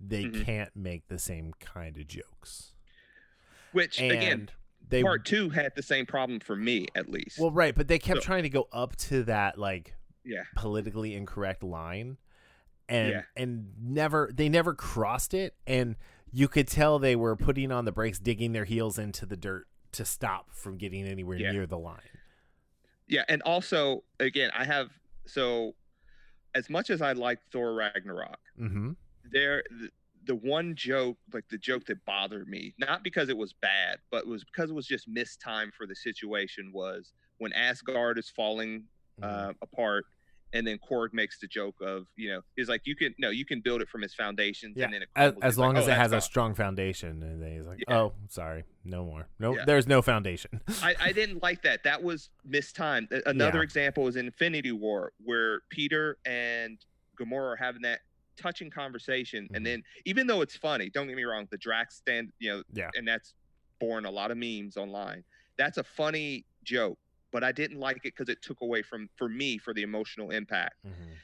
They 0.00 0.24
Mhm. 0.24 0.44
can't 0.44 0.76
make 0.76 1.06
the 1.08 1.18
same 1.18 1.52
kind 1.60 1.96
of 1.96 2.06
jokes. 2.06 2.72
Which 3.72 4.00
and 4.00 4.12
again, 4.12 4.50
they 4.88 5.02
part 5.02 5.24
two 5.24 5.50
had 5.50 5.72
the 5.74 5.82
same 5.82 6.06
problem 6.06 6.40
for 6.40 6.56
me 6.56 6.86
at 6.94 7.08
least. 7.08 7.38
well 7.38 7.50
right, 7.50 7.74
but 7.74 7.88
they 7.88 7.98
kept 7.98 8.20
So- 8.20 8.26
trying 8.26 8.42
to 8.44 8.48
go 8.50 8.68
up 8.72 8.96
to 8.96 9.22
that 9.24 9.58
like 9.58 9.94
yeah, 10.24 10.44
politically 10.56 11.14
incorrect 11.14 11.62
line 11.62 12.16
and 12.88 13.10
Yeah. 13.12 13.22
and 13.36 13.72
never 13.80 14.30
they 14.32 14.48
never 14.48 14.74
crossed 14.74 15.34
it 15.34 15.54
and 15.66 15.96
you 16.32 16.48
could 16.48 16.66
tell 16.68 16.98
they 16.98 17.16
were 17.16 17.36
putting 17.36 17.70
on 17.72 17.84
the 17.84 17.92
brakes 17.92 18.18
digging 18.18 18.52
their 18.52 18.64
heels 18.64 18.98
into 18.98 19.24
the 19.26 19.36
dirt 19.36 19.66
to 19.92 20.04
stop 20.04 20.50
from 20.50 20.76
getting 20.76 21.06
anywhere 21.06 21.38
Yeah. 21.38 21.52
near 21.52 21.66
the 21.66 21.78
line 21.78 22.00
yeah, 23.06 23.24
and 23.28 23.42
also 23.42 24.02
again, 24.18 24.50
I 24.54 24.64
have 24.64 24.90
so 25.26 25.74
as 26.54 26.70
much 26.70 26.90
as 26.90 27.02
I 27.02 27.12
like 27.12 27.40
Thor 27.50 27.74
Ragnarok, 27.74 28.38
mm-hmm 28.60 28.92
there 29.32 29.62
the, 29.80 29.88
the 30.26 30.34
one 30.34 30.74
joke 30.74 31.16
like 31.32 31.48
the 31.48 31.58
joke 31.58 31.84
that 31.86 32.04
bothered 32.04 32.46
me 32.46 32.74
not 32.78 33.02
because 33.02 33.28
it 33.28 33.36
was 33.36 33.52
bad 33.54 33.98
but 34.10 34.18
it 34.18 34.26
was 34.26 34.44
because 34.44 34.70
it 34.70 34.74
was 34.74 34.86
just 34.86 35.08
missed 35.08 35.40
time 35.40 35.70
for 35.76 35.86
the 35.86 35.94
situation 35.96 36.70
was 36.72 37.12
when 37.38 37.52
asgard 37.52 38.18
is 38.18 38.28
falling 38.28 38.84
Mm-hmm. 39.22 39.50
uh, 39.50 39.52
apart 39.62 40.06
and 40.54 40.66
then 40.66 40.78
korg 40.88 41.12
makes 41.12 41.38
the 41.38 41.46
joke 41.46 41.74
of 41.82 42.06
you 42.16 42.30
know 42.30 42.40
he's 42.56 42.68
like 42.68 42.80
you 42.86 42.96
can 42.96 43.14
no 43.18 43.28
you 43.28 43.44
can 43.44 43.60
build 43.60 43.82
it 43.82 43.88
from 43.88 44.02
its 44.02 44.14
foundations 44.14 44.74
yeah 44.76 44.84
and 44.84 44.94
then 44.94 45.02
as, 45.16 45.34
as 45.42 45.58
long 45.58 45.74
like, 45.74 45.82
as 45.82 45.88
"Oh, 45.88 45.92
it 45.92 45.96
has 45.96 46.12
a 46.12 46.20
strong 46.20 46.54
foundation 46.54 47.22
and 47.22 47.42
then 47.42 47.52
he's 47.56 47.66
like 47.66 47.80
Yeah. 47.86 47.98
oh 47.98 48.12
sorry 48.28 48.64
no 48.84 49.04
more 49.04 49.26
no 49.38 49.56
Yeah. 49.56 49.64
there's 49.66 49.86
no 49.86 50.00
foundation 50.00 50.60
I, 50.82 50.94
I 51.00 51.12
didn't 51.12 51.42
like 51.42 51.62
that. 51.62 51.82
That 51.84 52.02
was 52.02 52.30
mistimed. 52.44 53.08
Another 53.26 53.58
Yeah. 53.58 53.64
example 53.64 54.06
is 54.08 54.16
Infinity 54.16 54.72
War, 54.72 55.12
where 55.22 55.60
Peter 55.70 56.18
and 56.24 56.78
Gamora 57.18 57.52
are 57.52 57.56
having 57.56 57.82
that 57.82 58.00
touching 58.36 58.70
conversation, 58.70 59.48
Mhm. 59.50 59.56
and 59.56 59.66
then 59.66 59.82
even 60.04 60.26
though 60.26 60.40
it's 60.42 60.56
funny, 60.56 60.90
don't 60.90 61.06
get 61.06 61.16
me 61.16 61.24
wrong, 61.24 61.46
the 61.50 61.58
Drax 61.58 61.96
stand, 61.96 62.32
you 62.38 62.50
know, 62.50 62.62
Yeah. 62.72 62.90
and 62.94 63.06
that's 63.06 63.34
born 63.80 64.04
a 64.04 64.10
lot 64.10 64.30
of 64.30 64.36
memes 64.36 64.76
online. 64.76 65.24
That's 65.56 65.78
a 65.78 65.84
funny 65.84 66.44
joke, 66.64 66.98
but 67.34 67.42
I 67.42 67.50
didn't 67.50 67.80
like 67.80 67.96
it 67.96 68.02
because 68.04 68.28
it 68.28 68.40
took 68.42 68.60
away 68.60 68.80
from 68.82 69.10
for 69.16 69.28
me 69.28 69.58
for 69.58 69.74
the 69.74 69.82
emotional 69.82 70.30
impact. 70.30 70.76
Mhm. 70.86 71.18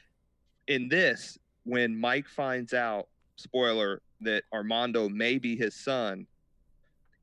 In 0.67 0.89
this, 0.89 1.37
when 1.63 1.97
Mike 1.97 2.27
finds 2.27 2.73
out, 2.73 3.07
spoiler, 3.37 4.01
that 4.19 4.43
Armando 4.53 5.07
may 5.07 5.37
be 5.39 5.55
his 5.55 5.73
son. 5.73 6.27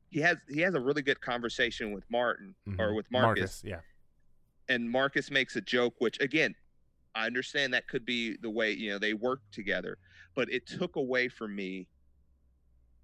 He 0.08 0.20
has 0.20 0.38
he 0.48 0.62
has 0.62 0.74
a 0.74 0.80
really 0.80 1.02
good 1.02 1.20
conversation 1.20 1.92
with 1.92 2.10
Martin 2.10 2.56
or 2.78 2.92
Mhm. 2.92 2.96
with 2.96 3.10
Marcus 3.10 3.62
yeah 3.62 3.82
and 4.70 4.90
Marcus 4.90 5.30
makes 5.30 5.54
a 5.56 5.60
joke, 5.60 5.94
which 5.98 6.18
again, 6.20 6.54
I 7.14 7.26
understand 7.26 7.74
that 7.74 7.88
could 7.88 8.06
be 8.06 8.36
the 8.38 8.50
way 8.50 8.72
you 8.72 8.88
know 8.90 8.98
they 8.98 9.12
work 9.12 9.42
together, 9.50 9.98
but 10.34 10.50
it 10.50 10.64
took 10.66 10.96
away 10.96 11.28
from 11.28 11.54
me 11.54 11.88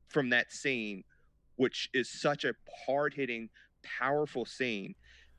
from 0.09 0.31
that 0.31 0.51
scene, 0.51 1.05
which 1.57 1.91
is 1.93 2.09
such 2.11 2.45
a 2.45 2.55
hard 2.87 3.13
hitting, 3.13 3.51
powerful 3.83 4.47
scene. 4.47 4.95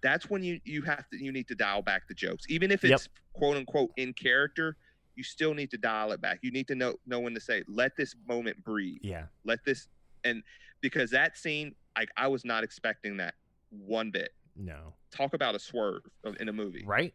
That's 0.05 0.29
when 0.29 0.43
you 0.43 0.59
you 0.65 0.83
have 0.83 1.09
to 1.09 1.17
you 1.17 1.31
need 1.31 1.47
to 1.47 1.55
dial 1.55 1.81
back 1.81 2.07
the 2.07 2.13
jokes, 2.13 2.45
even 2.47 2.69
if 2.71 2.83
Yep. 2.83 2.91
it's 2.93 3.09
quote 3.33 3.57
unquote 3.57 3.89
in 3.97 4.13
character. 4.13 4.77
You 5.15 5.23
still 5.23 5.53
need 5.53 5.71
to 5.71 5.77
dial 5.77 6.11
it 6.11 6.21
back. 6.21 6.39
You 6.43 6.51
need 6.51 6.67
to 6.67 6.75
know 6.75 6.95
know 7.07 7.19
when 7.21 7.33
to 7.33 7.39
say, 7.39 7.63
"Let 7.67 7.95
this 7.97 8.15
moment 8.27 8.63
breathe." 8.63 8.99
yeah 9.01 9.25
Let 9.45 9.63
this 9.65 9.87
and 10.23 10.43
because 10.81 11.09
that 11.11 11.37
scene, 11.37 11.73
like 11.97 12.09
I 12.17 12.27
was 12.27 12.45
not 12.45 12.63
expecting 12.63 13.17
that 13.17 13.33
one 13.69 14.11
bit. 14.11 14.31
no 14.55 14.93
Talk 15.11 15.33
about 15.33 15.55
a 15.55 15.59
swerve 15.59 16.03
in 16.39 16.49
a 16.49 16.53
movie. 16.53 16.83
right 16.85 17.13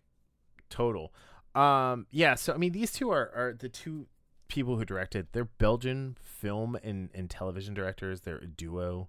total 0.68 1.12
um 1.55 2.07
yeah 2.11 2.34
so 2.36 2.53
i 2.55 2.57
mean 2.57 2.70
these 2.72 2.93
two 2.93 3.11
are 3.11 3.30
are 3.34 3.53
the 3.59 3.68
two 3.68 4.07
people 4.49 4.76
who 4.76 4.84
directed 4.84 5.26
they're 5.32 5.45
belgian 5.45 6.16
film 6.22 6.76
and 6.84 7.11
and 7.12 7.28
television 7.28 7.74
directors 7.74 8.20
they're 8.20 8.38
a 8.38 8.47
duo 8.47 9.09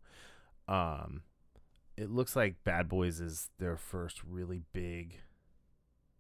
um 0.68 1.22
it 2.02 2.10
looks 2.10 2.36
like 2.36 2.64
bad 2.64 2.90
boys 2.90 3.20
is 3.20 3.50
their 3.60 3.78
first 3.78 4.22
really 4.24 4.62
big 4.74 5.22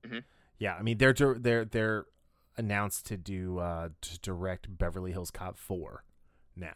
Mhm. 0.06 0.24
yeah 0.58 0.76
i 0.76 0.82
mean 0.82 0.98
they're 0.98 1.14
they're 1.14 1.66
they're 1.66 2.06
announced 2.58 3.06
to 3.08 3.18
do 3.18 3.60
uh 3.60 3.90
to 4.02 4.20
direct 4.20 4.78
beverly 4.78 5.12
hills 5.12 5.32
cop 5.32 5.58
4 5.58 6.04
now. 6.56 6.74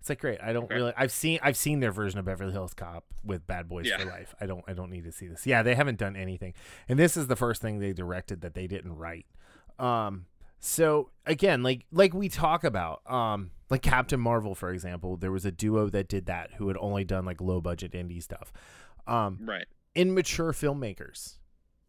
It's 0.00 0.08
like 0.10 0.20
great 0.20 0.38
i 0.42 0.52
don't 0.52 0.64
Okay. 0.64 0.74
really 0.74 0.92
i've 0.96 1.12
seen 1.12 1.38
i've 1.42 1.56
seen 1.56 1.80
their 1.80 1.92
version 1.92 2.18
of 2.18 2.24
beverly 2.26 2.52
hills 2.52 2.74
cop 2.74 3.04
with 3.24 3.46
bad 3.46 3.68
boys 3.68 3.90
for 3.90 4.04
life. 4.04 4.34
I 4.40 4.46
don't 4.46 4.64
i 4.68 4.72
don't 4.74 4.90
need 4.90 5.04
to 5.04 5.12
see 5.12 5.26
this. 5.28 5.46
Yeah 5.46 5.62
they 5.62 5.74
haven't 5.74 5.98
done 5.98 6.16
anything. 6.16 6.52
And 6.88 6.98
this 6.98 7.16
is 7.16 7.26
the 7.28 7.36
first 7.36 7.62
thing 7.62 7.78
they 7.78 7.92
directed 7.94 8.40
that 8.42 8.54
they 8.54 8.66
didn't 8.66 8.94
write. 8.96 9.26
Um 9.78 10.26
so 10.64 11.10
again 11.26 11.62
like 11.62 11.84
like 11.92 12.14
we 12.14 12.26
talk 12.26 12.64
about 12.64 13.02
um 13.10 13.50
like 13.68 13.82
captain 13.82 14.18
marvel 14.18 14.54
for 14.54 14.70
example 14.70 15.16
there 15.18 15.30
was 15.30 15.44
a 15.44 15.52
duo 15.52 15.90
that 15.90 16.08
did 16.08 16.24
that 16.24 16.52
who 16.54 16.68
had 16.68 16.76
only 16.80 17.04
done 17.04 17.26
like 17.26 17.38
low 17.38 17.60
budget 17.60 17.92
indie 17.92 18.22
stuff 18.22 18.50
um 19.06 19.38
Right. 19.42 19.66
immature 19.94 20.52
filmmakers 20.52 21.34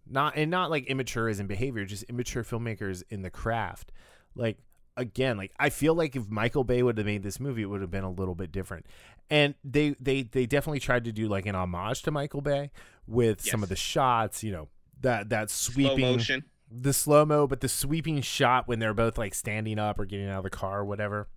not 0.06 0.34
and 0.36 0.52
not 0.52 0.70
like 0.70 0.86
immature 0.88 1.30
as 1.30 1.40
in 1.40 1.48
behavior 1.48 1.86
just 1.86 2.04
immature 2.04 2.44
filmmakers 2.44 3.02
in 3.10 3.22
the 3.22 3.30
craft 3.30 3.94
like 4.36 4.58
again 4.98 5.38
like 5.38 5.54
i 5.58 5.70
feel 5.70 5.96
like 5.96 6.18
if 6.18 6.28
michael 6.30 6.66
bay 6.66 6.84
would 6.84 6.98
have 6.98 7.08
made 7.08 7.24
this 7.24 7.40
movie 7.40 7.62
it 7.62 7.68
would 7.68 7.80
have 7.82 7.92
been 7.92 8.04
a 8.04 8.12
little 8.12 8.36
bit 8.36 8.52
different 8.52 8.86
and 9.30 9.56
they 9.64 9.96
they 10.02 10.24
they 10.24 10.46
definitely 10.46 10.82
tried 10.82 11.06
to 11.06 11.14
do 11.14 11.30
like 11.30 11.46
an 11.46 11.56
homage 11.56 12.02
to 12.02 12.12
michael 12.12 12.42
bay 12.42 12.72
with 13.08 13.42
some 13.42 13.64
of 13.64 13.70
the 13.70 13.76
shots 13.76 14.44
you 14.44 14.52
know 14.52 14.68
that 15.00 15.30
that 15.30 15.50
Slow 15.50 15.74
sweeping 15.74 16.18
motion. 16.18 16.44
The 16.72 16.94
slow 16.94 17.26
mo 17.26 17.46
but 17.48 17.62
the 17.62 17.70
sweeping 17.70 18.22
shot 18.22 18.68
when 18.68 18.80
they're 18.80 18.94
both 18.94 19.18
like 19.18 19.34
standing 19.34 19.78
up 19.80 20.00
or 20.00 20.06
getting 20.06 20.28
out 20.28 20.40
of 20.40 20.44
the 20.44 20.50
car 20.50 20.80
or 20.80 20.86
whatever 20.86 21.28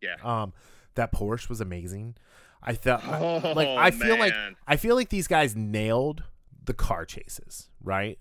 Yeah. 0.00 0.16
um 0.22 0.52
that 0.94 1.12
porsche 1.12 1.48
was 1.48 1.60
amazing 1.60 2.16
i 2.62 2.72
thought 2.72 3.02
Oh, 3.06 3.52
like 3.54 3.68
i 3.68 3.90
feel 3.90 4.18
like. 4.18 4.32
I 4.66 4.76
feel 4.76 4.94
like 4.96 5.10
these 5.10 5.28
guys 5.28 5.54
nailed 5.54 6.24
the 6.64 6.74
car 6.74 7.04
chases, 7.04 7.68
right? 7.82 8.18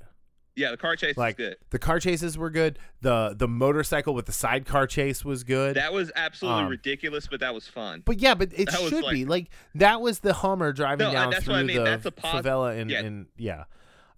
yeah, 0.57 0.69
the 0.71 0.77
car 0.77 0.95
chase 0.95 1.17
like 1.17 1.39
is 1.39 1.47
good. 1.49 1.57
the 1.71 1.79
car 1.79 1.99
chases 1.99 2.37
were 2.37 2.49
good. 2.51 2.77
The 3.01 3.33
the 3.35 3.47
motorcycle 3.47 4.13
with 4.13 4.25
the 4.27 4.31
sidecar 4.31 4.85
chase 4.87 5.25
was 5.25 5.43
good. 5.43 5.75
That 5.75 5.91
was 5.91 6.11
absolutely 6.15 6.63
um, 6.63 6.69
ridiculous, 6.69 7.27
but 7.27 7.39
that 7.39 7.53
was 7.55 7.67
fun. 7.67 8.03
but 8.05 8.19
yeah, 8.19 8.35
but 8.35 8.51
it 8.53 8.69
that 8.69 8.79
should 8.79 9.03
like- 9.03 9.13
be 9.13 9.25
like 9.25 9.49
that 9.73 9.99
was 10.01 10.19
the 10.19 10.33
Hummer 10.33 10.71
driving 10.73 11.07
No, 11.07 11.11
down 11.13 11.31
that's 11.31 11.43
through 11.45 11.55
what 11.55 11.59
I 11.61 11.63
mean. 11.63 11.77
the 11.77 11.83
That's 11.83 12.05
a 12.05 12.11
pos- 12.11 12.45
favela 12.45 12.77
and 12.79 12.89
yeah. 12.91 12.99
and 13.01 13.25
yeah. 13.37 13.63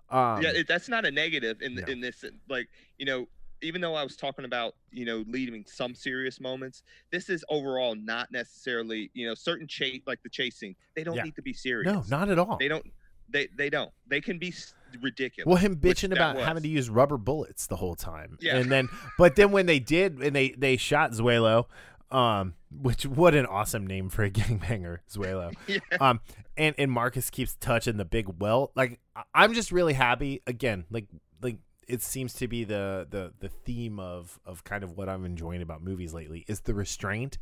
Um, 0.09 0.41
yeah, 0.41 0.61
that's 0.67 0.89
not 0.89 1.05
a 1.05 1.11
negative 1.11 1.61
in 1.61 1.75
no. 1.75 1.83
in 1.87 2.01
this. 2.01 2.23
Like 2.49 2.69
you 2.97 3.05
know, 3.05 3.27
even 3.61 3.81
though 3.81 3.95
I 3.95 4.03
was 4.03 4.15
talking 4.15 4.45
about 4.45 4.75
you 4.91 5.05
know 5.05 5.23
leading 5.27 5.65
some 5.67 5.93
serious 5.95 6.39
moments, 6.39 6.83
this 7.11 7.29
is 7.29 7.43
overall 7.49 7.95
not 7.95 8.31
necessarily 8.31 9.11
you 9.13 9.27
know 9.27 9.33
certain 9.33 9.67
chase 9.67 10.01
like 10.05 10.21
the 10.23 10.29
chasing. 10.29 10.75
They 10.95 11.03
don't 11.03 11.15
Yeah. 11.15 11.23
need 11.23 11.35
to 11.35 11.41
be 11.41 11.53
serious. 11.53 11.91
no, 11.91 12.03
not 12.09 12.29
at 12.29 12.39
all. 12.39 12.57
They 12.57 12.67
don't. 12.67 12.85
They 13.29 13.47
they 13.55 13.69
don't. 13.69 13.91
They 14.07 14.21
can 14.21 14.37
be 14.39 14.53
ridiculous. 15.01 15.47
Well, 15.47 15.57
him 15.57 15.75
bitching 15.75 16.13
about 16.13 16.37
having 16.37 16.63
to 16.63 16.69
use 16.69 16.89
rubber 16.89 17.17
bullets 17.17 17.67
the 17.67 17.75
whole 17.75 17.95
time, 17.95 18.37
Yeah. 18.39 18.55
and 18.57 18.71
then, 18.71 18.87
but 19.17 19.35
then 19.35 19.51
when 19.51 19.65
they 19.65 19.79
did, 19.79 20.19
and 20.19 20.33
they 20.33 20.51
they 20.51 20.77
shot 20.77 21.11
Zway-Lo, 21.11 21.67
um, 22.11 22.53
which 22.71 23.05
what 23.05 23.35
an 23.35 23.45
awesome 23.45 23.85
name 23.87 24.09
for 24.09 24.23
a 24.23 24.29
gangbanger, 24.31 24.99
Zway-Lo. 25.11 25.51
Yeah. 25.67 25.79
Um, 25.99 26.19
and 26.55 26.73
and 26.77 26.91
Marcus 26.91 27.29
keeps 27.29 27.55
touching 27.55 27.97
the 27.97 28.05
big 28.05 28.27
welt. 28.41 28.71
Like 28.75 28.99
I'm 29.33 29.53
just 29.53 29.71
really 29.71 29.93
happy. 29.93 30.41
Again, 30.47 30.85
like 30.89 31.05
like 31.41 31.57
it 31.87 32.01
seems 32.01 32.33
to 32.35 32.47
be 32.47 32.63
the 32.63 33.07
the 33.09 33.33
the 33.39 33.49
theme 33.49 33.99
of 33.99 34.39
of 34.45 34.63
kind 34.63 34.83
of 34.83 34.97
what 34.97 35.07
I'm 35.09 35.23
enjoying 35.25 35.61
about 35.61 35.83
movies 35.83 36.13
lately 36.13 36.45
is 36.47 36.61
the 36.61 36.73
restraint 36.73 37.37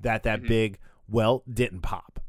that 0.00 0.22
that 0.24 0.42
Mhm. 0.42 0.48
big 0.48 0.78
welt 1.08 1.42
didn't 1.52 1.80
pop. 1.80 2.20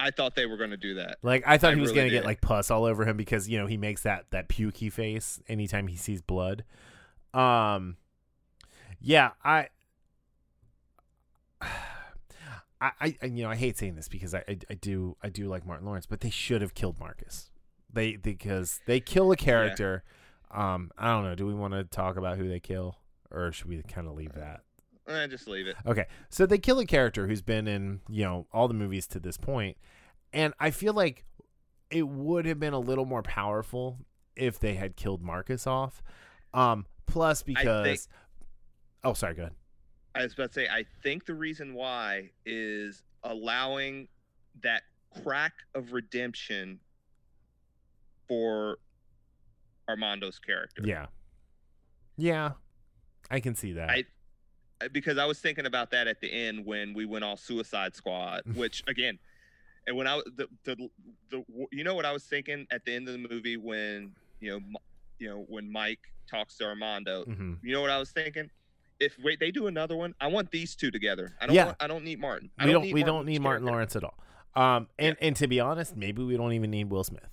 I 0.00 0.10
thought 0.12 0.36
they 0.36 0.46
were 0.46 0.56
going 0.56 0.70
to 0.70 0.76
do 0.76 0.94
that. 0.94 1.18
Like 1.22 1.42
I 1.46 1.58
thought 1.58 1.72
I 1.72 1.74
he 1.74 1.80
was 1.80 1.90
really 1.90 2.02
gonna 2.02 2.10
get 2.10 2.24
like 2.24 2.40
pus 2.40 2.70
all 2.70 2.84
over 2.84 3.04
him 3.04 3.16
because 3.16 3.48
you 3.48 3.58
know 3.58 3.66
he 3.66 3.76
makes 3.76 4.02
that 4.02 4.26
that 4.30 4.48
pukey 4.48 4.92
face 4.92 5.40
anytime 5.48 5.86
he 5.88 5.96
sees 5.96 6.20
blood. 6.22 6.64
Um, 7.34 7.96
yeah, 9.00 9.30
I, 9.44 9.68
I, 12.80 13.16
I 13.20 13.26
you 13.26 13.42
know 13.42 13.50
I 13.50 13.56
hate 13.56 13.76
saying 13.76 13.96
this 13.96 14.08
because 14.08 14.34
I, 14.34 14.44
I 14.48 14.58
I 14.70 14.74
do 14.74 15.16
I 15.22 15.28
do 15.28 15.48
like 15.48 15.66
Martin 15.66 15.86
Lawrence, 15.86 16.06
but 16.06 16.20
they 16.20 16.30
should 16.30 16.62
have 16.62 16.74
killed 16.74 17.00
Marcus. 17.00 17.50
They 17.92 18.16
because 18.16 18.80
they 18.86 19.00
kill 19.00 19.32
a 19.32 19.36
character. 19.36 20.04
Um, 20.50 20.90
I 20.96 21.10
don't 21.10 21.24
know. 21.24 21.34
Do 21.34 21.46
we 21.46 21.54
want 21.54 21.74
to 21.74 21.84
talk 21.84 22.16
about 22.16 22.36
who 22.38 22.48
they 22.48 22.60
kill, 22.60 22.96
or 23.30 23.50
should 23.52 23.66
we 23.68 23.82
kind 23.82 24.06
of 24.06 24.14
leave 24.14 24.32
that? 24.34 24.60
Eh, 25.08 25.26
just 25.26 25.48
leave 25.48 25.66
it. 25.66 25.76
Okay, 25.86 26.06
so 26.28 26.46
they 26.46 26.58
kill 26.58 26.78
a 26.78 26.86
character 26.86 27.26
who's 27.26 27.42
been 27.42 27.66
in 27.66 28.00
you 28.08 28.24
know 28.24 28.46
all 28.52 28.68
the 28.68 28.74
movies 28.74 29.06
to 29.08 29.18
this 29.18 29.36
point, 29.36 29.76
and 30.32 30.54
I 30.60 30.70
feel 30.70 30.92
like 30.92 31.24
it 31.90 32.06
would 32.06 32.46
have 32.46 32.60
been 32.60 32.74
a 32.74 32.78
little 32.78 33.06
more 33.06 33.22
powerful 33.22 33.98
if 34.36 34.58
they 34.60 34.74
had 34.74 34.94
killed 34.96 35.22
Marcus 35.22 35.66
off. 35.66 36.02
Um, 36.54 36.86
plus 37.06 37.42
because, 37.42 37.84
think- 37.86 38.00
oh 39.02 39.14
sorry, 39.14 39.34
go 39.34 39.42
ahead. 39.42 39.54
I 40.14 40.22
was 40.22 40.32
about 40.34 40.48
to 40.52 40.54
say, 40.54 40.68
I 40.68 40.84
think 41.02 41.26
the 41.26 41.34
reason 41.34 41.74
why 41.74 42.30
is 42.46 43.02
allowing 43.24 44.08
that 44.62 44.82
crack 45.22 45.52
of 45.74 45.92
redemption 45.92 46.80
for 48.26 48.78
Armando's 49.88 50.38
character. 50.38 50.82
Yeah, 50.84 51.06
yeah, 52.16 52.52
I 53.30 53.40
can 53.40 53.54
see 53.54 53.72
that. 53.72 53.90
I- 53.90 54.04
because 54.92 55.18
I 55.18 55.24
was 55.24 55.40
thinking 55.40 55.66
about 55.66 55.90
that 55.90 56.06
at 56.06 56.20
the 56.20 56.32
end 56.32 56.64
when 56.64 56.94
we 56.94 57.04
went 57.04 57.24
all 57.24 57.36
Suicide 57.36 57.96
Squad, 57.96 58.42
which 58.54 58.82
again, 58.86 59.18
and 59.88 59.96
when 59.96 60.06
I 60.06 60.20
the 60.36 60.46
the 60.64 60.88
the 61.30 61.44
you 61.72 61.82
know 61.82 61.94
what 61.96 62.04
I 62.04 62.12
was 62.12 62.24
thinking 62.24 62.64
at 62.70 62.84
the 62.84 62.92
end 62.94 63.08
of 63.08 63.14
the 63.20 63.28
movie 63.28 63.56
when 63.56 64.12
you 64.40 64.50
know 64.52 64.78
you 65.18 65.28
know 65.28 65.44
when 65.48 65.70
Mike 65.72 65.98
talks 66.30 66.56
to 66.58 66.64
Armando, 66.64 67.24
hmm 67.24 67.54
you 67.62 67.72
know 67.72 67.80
what 67.80 67.90
I 67.90 67.98
was 67.98 68.10
thinking. 68.12 68.50
If 69.00 69.16
wait, 69.22 69.38
they 69.40 69.50
do 69.50 69.66
another 69.68 69.96
one, 69.96 70.14
I 70.20 70.26
want 70.26 70.50
these 70.50 70.74
two 70.74 70.90
together. 70.90 71.34
I 71.40 71.46
don't. 71.46 71.54
Yeah. 71.54 71.64
Want, 71.66 71.76
I 71.80 71.86
don't 71.86 72.04
need 72.04 72.20
Martin. 72.20 72.50
I 72.58 72.66
We 72.66 72.72
don't. 72.72 72.82
need 72.82 72.94
we 72.94 73.02
don't 73.04 73.26
need 73.26 73.40
Martin. 73.40 73.66
Lawrence 73.66 73.94
at 73.96 74.02
all. 74.04 74.18
Um, 74.54 74.88
and 74.98 75.16
and 75.20 75.36
to 75.36 75.46
be 75.46 75.60
honest, 75.60 75.96
maybe 75.96 76.22
we 76.22 76.36
don't 76.36 76.52
even 76.52 76.70
need 76.70 76.90
Will 76.90 77.04
Smith. 77.04 77.28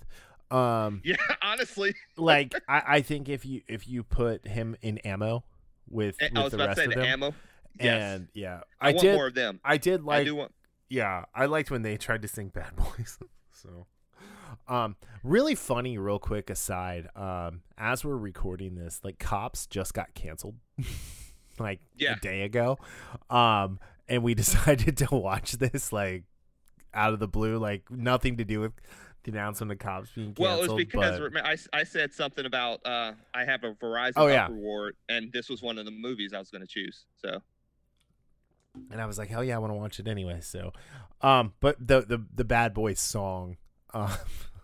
Um, 0.50 1.00
Yeah, 1.04 1.16
honestly, 1.42 1.94
like 2.16 2.54
I, 2.68 2.82
I 2.86 3.00
think 3.02 3.28
if 3.28 3.44
you 3.44 3.62
if 3.66 3.88
you 3.88 4.04
put 4.04 4.46
him 4.46 4.76
in 4.80 4.98
ammo 4.98 5.42
with 5.88 6.16
I 6.20 6.26
with 6.32 6.34
was 6.44 6.50
the 6.52 6.56
about 6.56 6.64
to 6.64 6.68
rest 6.68 6.78
say 6.78 6.84
of 6.84 6.90
them, 6.94 7.02
ammo. 7.04 7.34
Yes, 7.80 8.02
and 8.14 8.28
yeah, 8.32 8.60
I, 8.80 8.88
I, 8.88 8.92
want 8.92 9.00
did. 9.02 9.14
more 9.14 9.26
of 9.26 9.34
them. 9.34 9.60
I 9.64 9.76
did 9.76 10.04
like. 10.04 10.20
I 10.20 10.24
do 10.24 10.34
want. 10.36 10.54
yeah, 10.88 11.24
I 11.34 11.46
liked 11.46 11.70
when 11.70 11.82
they 11.82 11.96
tried 11.96 12.22
to 12.22 12.28
sing 12.28 12.48
Bad 12.48 12.76
Boys. 12.76 13.18
so, 13.52 13.86
um, 14.68 14.94
really 15.24 15.54
funny. 15.56 15.98
Real 15.98 16.18
quick 16.20 16.48
aside, 16.48 17.08
um, 17.16 17.62
as 17.76 18.04
we're 18.04 18.16
recording 18.16 18.76
this, 18.76 19.00
like 19.02 19.18
Cops 19.18 19.66
just 19.66 19.92
got 19.94 20.14
canceled, 20.14 20.54
like 21.60 21.80
Yeah. 21.96 22.14
a 22.16 22.20
day 22.20 22.42
ago, 22.42 22.78
um, 23.30 23.78
and 24.08 24.22
we 24.22 24.34
decided 24.42 24.96
to 24.98 25.08
watch 25.14 25.52
this 25.52 25.92
like 25.92 26.24
out 26.94 27.12
of 27.12 27.18
the 27.20 27.28
blue, 27.28 27.58
like 27.58 27.90
nothing 27.90 28.36
to 28.38 28.44
do 28.44 28.60
with 28.60 28.72
the 29.24 29.32
announcement 29.32 29.72
of 29.72 29.78
Cops 29.78 30.10
being 30.14 30.28
canceled. 30.34 30.38
Well, 30.46 30.58
it 30.62 30.68
was 30.70 30.76
because 30.84 31.18
but- 31.32 31.44
I, 31.44 31.56
I 31.72 31.84
said 31.84 32.12
something 32.12 32.46
about 32.46 32.80
uh, 32.86 33.12
I 33.34 33.44
have 33.44 33.64
a 33.64 33.72
Verizon 33.72 34.12
Oh, 34.16 34.28
yeah. 34.28 34.46
reward, 34.48 34.96
and 35.08 35.32
this 35.32 35.48
was 35.48 35.62
one 35.62 35.78
of 35.78 35.84
the 35.84 35.90
movies 35.90 36.32
I 36.32 36.38
was 36.38 36.50
going 36.50 36.62
to 36.62 36.68
choose. 36.68 37.04
So 37.16 37.42
and 38.90 39.00
I 39.00 39.06
was 39.06 39.18
like, 39.18 39.28
hell 39.28 39.42
yeah, 39.42 39.56
I 39.56 39.58
want 39.58 39.72
to 39.72 39.76
watch 39.76 39.98
it 39.98 40.06
anyway. 40.06 40.40
So, 40.42 40.72
um, 41.22 41.54
but 41.60 41.76
the 41.84 42.02
the 42.02 42.24
the 42.34 42.44
Bad 42.44 42.74
Boys 42.74 43.00
song, 43.00 43.56
um, 43.94 44.10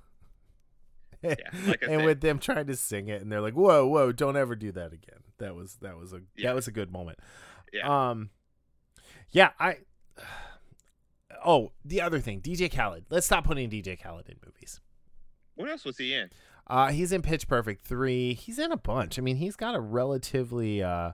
Yeah, 1.39 1.51
like 1.69 1.83
and 1.83 2.05
with 2.05 2.21
them 2.21 2.39
trying 2.39 2.67
to 2.67 2.77
sing 2.77 3.09
it, 3.09 3.23
and 3.23 3.31
they're 3.31 3.41
like, 3.41 3.55
whoa, 3.55 3.87
whoa, 3.87 4.11
don't 4.13 4.37
ever 4.37 4.55
do 4.57 4.73
that 4.73 4.93
again. 4.93 5.21
That 5.39 5.55
was 5.55 5.77
that 5.83 5.97
was 5.97 6.13
a 6.13 6.21
Yeah. 6.37 6.49
that 6.51 6.55
was 6.55 6.67
a 6.69 6.73
good 6.73 6.91
moment. 6.93 7.19
yeah, 7.73 8.11
Um, 8.11 8.31
yeah, 9.31 9.51
I. 9.61 9.79
Oh, 11.45 11.73
the 11.85 12.01
other 12.01 12.21
thing, 12.21 12.41
DJ 12.41 12.73
Khaled. 12.73 13.05
Let's 13.11 13.27
stop 13.27 13.45
putting 13.45 13.69
DJ 13.69 14.01
Khaled 14.01 14.29
in 14.29 14.37
movies. 14.47 14.81
what 15.57 15.69
else 15.69 15.85
was 15.85 15.99
he 15.99 16.15
in? 16.15 16.31
Uh, 16.69 16.93
he's 16.93 17.11
in 17.13 17.21
Pitch 17.23 17.49
Perfect 17.49 17.85
three. 17.85 18.35
He's 18.35 18.59
in 18.61 18.71
a 18.71 18.77
bunch. 18.77 19.19
I 19.19 19.23
mean, 19.23 19.37
he's 19.37 19.57
got 19.57 19.75
a 19.75 19.81
relatively 19.81 20.83
uh, 20.85 21.13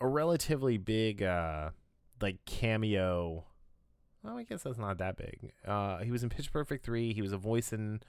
a 0.00 0.06
relatively 0.08 0.78
big 0.78 1.22
uh, 1.22 1.70
like 2.20 2.44
cameo. 2.44 3.44
Oh, 4.24 4.36
I 4.36 4.42
guess 4.42 4.64
that's 4.64 4.78
not 4.78 4.98
that 4.98 5.16
big. 5.16 5.52
Uh, 5.64 5.98
he 5.98 6.10
was 6.10 6.24
in 6.24 6.28
Pitch 6.28 6.52
Perfect 6.52 6.84
three. 6.84 7.12
He 7.12 7.22
was 7.22 7.32
a 7.32 7.38
voice 7.38 7.72
in. 7.72 8.00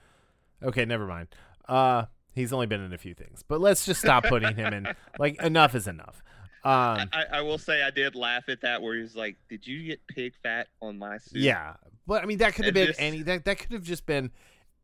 Okay, 0.64 0.84
never 0.84 1.06
mind. 1.06 1.28
Uh, 1.68 2.04
he's 2.34 2.52
only 2.52 2.66
been 2.66 2.80
in 2.80 2.92
a 2.92 2.98
few 2.98 3.14
things, 3.14 3.42
but 3.46 3.60
let's 3.60 3.84
just 3.86 4.00
stop 4.00 4.24
putting 4.24 4.54
him 4.56 4.72
in. 4.72 4.88
Like, 5.18 5.40
enough 5.42 5.74
is 5.74 5.86
enough. 5.86 6.22
Um, 6.64 7.08
I, 7.12 7.24
I 7.32 7.40
will 7.42 7.58
say 7.58 7.82
I 7.82 7.90
did 7.90 8.14
laugh 8.14 8.48
at 8.48 8.60
that 8.60 8.82
where 8.82 8.94
he's 8.96 9.16
like, 9.16 9.36
"Did 9.48 9.66
you 9.66 9.82
get 9.88 10.06
pig 10.06 10.34
fat 10.42 10.68
on 10.80 10.96
my 10.98 11.18
suit?" 11.18 11.42
yeah, 11.42 11.74
but 12.06 12.22
I 12.22 12.26
mean, 12.26 12.38
that 12.38 12.54
could 12.54 12.66
have 12.66 12.74
been 12.74 12.94
any. 12.98 13.22
That 13.22 13.44
that 13.46 13.58
could 13.58 13.72
have 13.72 13.82
just 13.82 14.06
been 14.06 14.30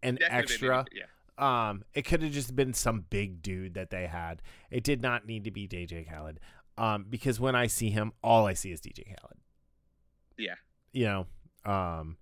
an 0.03 0.17
could've 0.17 0.29
been 0.29 0.39
extra. 0.39 0.85
yeah, 0.93 1.05
Um, 1.69 1.85
it 1.95 2.03
could 2.03 2.23
have 2.23 2.33
just 2.33 2.57
been 2.57 2.75
some 2.75 3.05
big 3.11 3.43
dude 3.43 3.75
that 3.75 3.91
they 3.91 4.07
had. 4.09 4.43
It 4.73 4.83
did 4.83 5.03
not 5.03 5.27
need 5.27 5.45
to 5.45 5.51
be 5.53 5.69
DJ 5.69 6.09
Khaled. 6.09 6.41
Um, 6.77 7.07
because 7.09 7.39
when 7.39 7.55
I 7.55 7.69
see 7.69 7.91
him, 7.91 8.13
all 8.25 8.47
I 8.47 8.55
see 8.55 8.73
is 8.73 8.81
DJ 8.81 9.05
Khaled. 9.17 9.39
yeah. 10.37 10.55
You 10.93 11.05
know. 11.05 11.27
Um. 11.65 12.17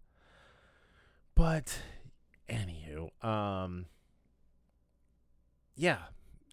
But, 1.35 1.79
anywho, 2.49 3.11
um. 3.25 3.87
Yeah, 5.77 5.99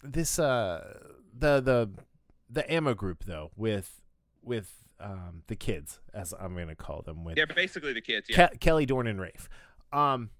this 0.02 0.38
uh 0.38 0.98
the 1.36 1.60
the 1.60 1.90
the 2.50 2.70
ammo 2.70 2.94
group 2.94 3.24
though 3.24 3.50
with 3.56 4.00
with 4.42 4.70
um 5.00 5.42
the 5.46 5.56
kids 5.56 5.98
as 6.12 6.34
I'm 6.38 6.54
gonna 6.54 6.76
call 6.76 7.02
them 7.02 7.24
with 7.24 7.36
Yeah, 7.38 7.46
basically 7.46 7.94
the 7.94 8.02
kids. 8.02 8.28
Yeah, 8.28 8.48
Ke- 8.48 8.60
Kelly 8.60 8.86
Dorn 8.86 9.06
and 9.06 9.20
Rafe. 9.20 9.48
Um, 9.92 10.30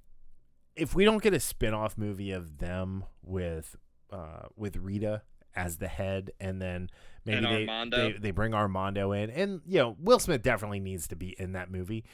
if 0.76 0.94
we 0.94 1.04
don't 1.04 1.22
get 1.22 1.32
a 1.32 1.40
spin-off 1.40 1.96
movie 1.96 2.30
of 2.30 2.58
them 2.58 3.04
with 3.22 3.76
uh 4.12 4.48
with 4.54 4.76
Rita 4.76 5.22
as 5.56 5.78
the 5.78 5.88
head, 5.88 6.32
and 6.40 6.60
then 6.60 6.90
maybe 7.24 7.46
And 7.46 7.92
they, 7.92 8.10
they 8.12 8.18
they 8.18 8.30
bring 8.32 8.52
Armando 8.54 9.12
in, 9.12 9.30
and 9.30 9.62
you 9.66 9.78
know 9.78 9.96
Will 9.98 10.18
Smith 10.18 10.42
definitely 10.42 10.80
needs 10.80 11.08
to 11.08 11.16
be 11.16 11.34
in 11.38 11.52
that 11.52 11.70
movie. 11.70 12.04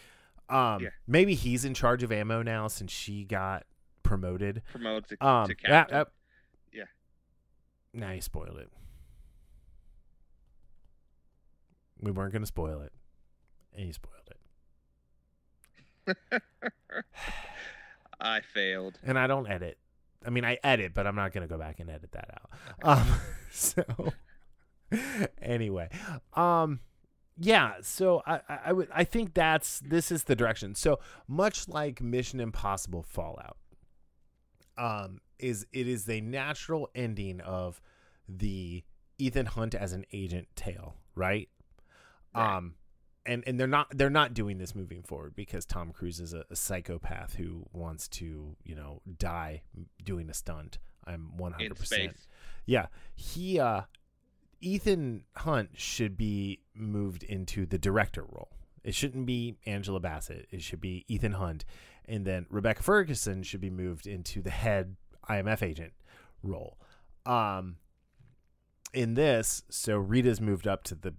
Um, 0.51 0.83
Yeah. 0.83 0.91
maybe 1.07 1.35
he's 1.35 1.65
in 1.65 1.75
charge 1.75 2.03
of 2.03 2.11
ammo 2.13 2.43
now 2.43 2.67
since 2.69 2.91
she 2.93 3.25
got 3.25 3.65
promoted. 4.03 4.63
promote 4.73 5.09
to, 5.09 5.25
Um, 5.27 5.47
to 5.49 5.55
yeah, 5.63 5.85
captain. 5.85 5.97
yeah. 6.73 6.81
Yeah. 6.81 6.85
Now 8.01 8.11
you 8.13 8.21
spoiled 8.21 8.59
it. 8.59 8.71
We 12.01 12.11
weren't 12.11 12.33
gonna 12.33 12.47
spoil 12.47 12.81
it, 12.81 12.93
and 13.75 13.87
you 13.87 13.93
spoiled 13.93 14.17
it. 16.07 16.33
I 18.21 18.41
failed. 18.41 18.99
and 19.03 19.19
I 19.19 19.27
don't 19.27 19.47
edit. 19.49 19.79
I 20.27 20.31
mean, 20.31 20.45
I 20.45 20.59
edit, 20.63 20.93
but 20.95 21.07
I'm 21.07 21.15
not 21.17 21.33
gonna 21.33 21.47
go 21.47 21.59
back 21.59 21.81
and 21.81 21.89
edit 21.91 22.13
that 22.13 22.31
out. 22.35 22.51
Um, 22.83 23.21
so 23.51 23.85
anyway, 25.41 25.89
um, 26.35 26.81
yeah. 27.41 27.75
So 27.83 28.23
I, 28.27 28.35
I, 28.49 28.59
I 28.67 28.73
would, 28.73 28.89
I 28.95 29.05
think 29.05 29.35
that's 29.35 29.81
this 29.81 30.13
is 30.13 30.25
the 30.25 30.37
direction. 30.37 30.75
So 30.75 31.01
much 31.27 31.69
like 31.69 32.01
Mission 32.01 32.39
Impossible 32.39 33.03
Fallout, 33.03 33.57
um, 34.77 35.21
is 35.39 35.67
it 35.73 35.89
is 35.89 36.09
a 36.09 36.21
natural 36.21 36.91
ending 36.95 37.41
of 37.41 37.81
the 38.29 38.85
Ethan 39.19 39.47
Hunt 39.47 39.75
as 39.75 39.93
an 39.93 40.05
agent 40.13 40.49
tale, 40.55 40.95
right? 41.15 41.49
Right. 42.35 42.57
Um, 42.57 42.75
and 43.27 43.43
and 43.47 43.59
they're 43.59 43.67
not 43.67 43.89
they're 43.97 44.11
not 44.11 44.35
doing 44.35 44.59
this 44.59 44.75
moving 44.75 45.03
forward 45.03 45.35
because 45.35 45.65
Tom 45.65 45.93
Cruise 45.93 46.21
is 46.21 46.33
a, 46.35 46.45
a 46.51 46.57
psychopath 46.57 47.35
who 47.35 47.67
wants 47.73 48.07
to 48.09 48.57
you 48.63 48.75
know 48.75 49.01
die 49.19 49.63
doing 50.05 50.31
a 50.31 50.35
stunt. 50.35 50.79
I'm 51.07 51.37
100 51.39 51.65
in 51.65 51.75
percent 51.75 52.17
yeah 52.67 52.87
he 53.15 53.59
uh 53.59 53.83
Ethan 54.61 55.25
Hunt 55.37 55.71
should 55.75 56.17
be 56.17 56.61
moved 56.75 57.23
into 57.23 57.67
the 57.67 57.79
director 57.79 58.23
role. 58.23 58.51
It 58.85 58.95
shouldn't 58.95 59.27
be 59.27 59.57
Angela 59.67 60.01
Bassett. 60.01 60.47
It 60.51 60.63
should 60.63 60.81
be 60.81 61.05
Ethan 61.09 61.33
Hunt, 61.33 61.65
and 62.07 62.25
then 62.25 62.47
Rebecca 62.49 62.83
Ferguson 62.83 63.43
should 63.43 63.61
be 63.61 63.71
moved 63.71 64.07
into 64.07 64.43
the 64.43 64.51
head 64.51 64.97
IMF 65.29 65.63
agent 65.63 65.93
role. 66.43 66.79
Um, 67.27 67.77
in 68.93 69.15
this, 69.15 69.63
so 69.69 69.97
Rita's 69.97 70.41
moved 70.41 70.67
up 70.67 70.83
to 70.85 70.95
the 70.95 71.15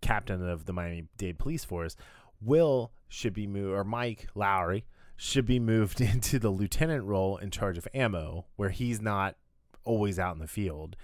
captain 0.00 0.48
of 0.48 0.66
the 0.66 0.72
Miami 0.72 1.08
Dade 1.16 1.38
Police 1.38 1.64
Force. 1.64 1.96
Will 2.40 2.92
should 3.08 3.34
be 3.34 3.46
moved, 3.46 3.74
or 3.74 3.84
Mike 3.84 4.28
Lowrey 4.34 4.84
should 5.16 5.46
be 5.46 5.60
moved 5.60 6.00
into 6.00 6.38
the 6.38 6.50
lieutenant 6.50 7.04
role 7.04 7.36
in 7.36 7.50
charge 7.50 7.76
of 7.76 7.88
ammo, 7.92 8.46
where 8.56 8.70
he's 8.70 9.00
not 9.00 9.36
always 9.84 10.18
out 10.18 10.34
in 10.34 10.40
the 10.40 10.46
field. 10.46 10.96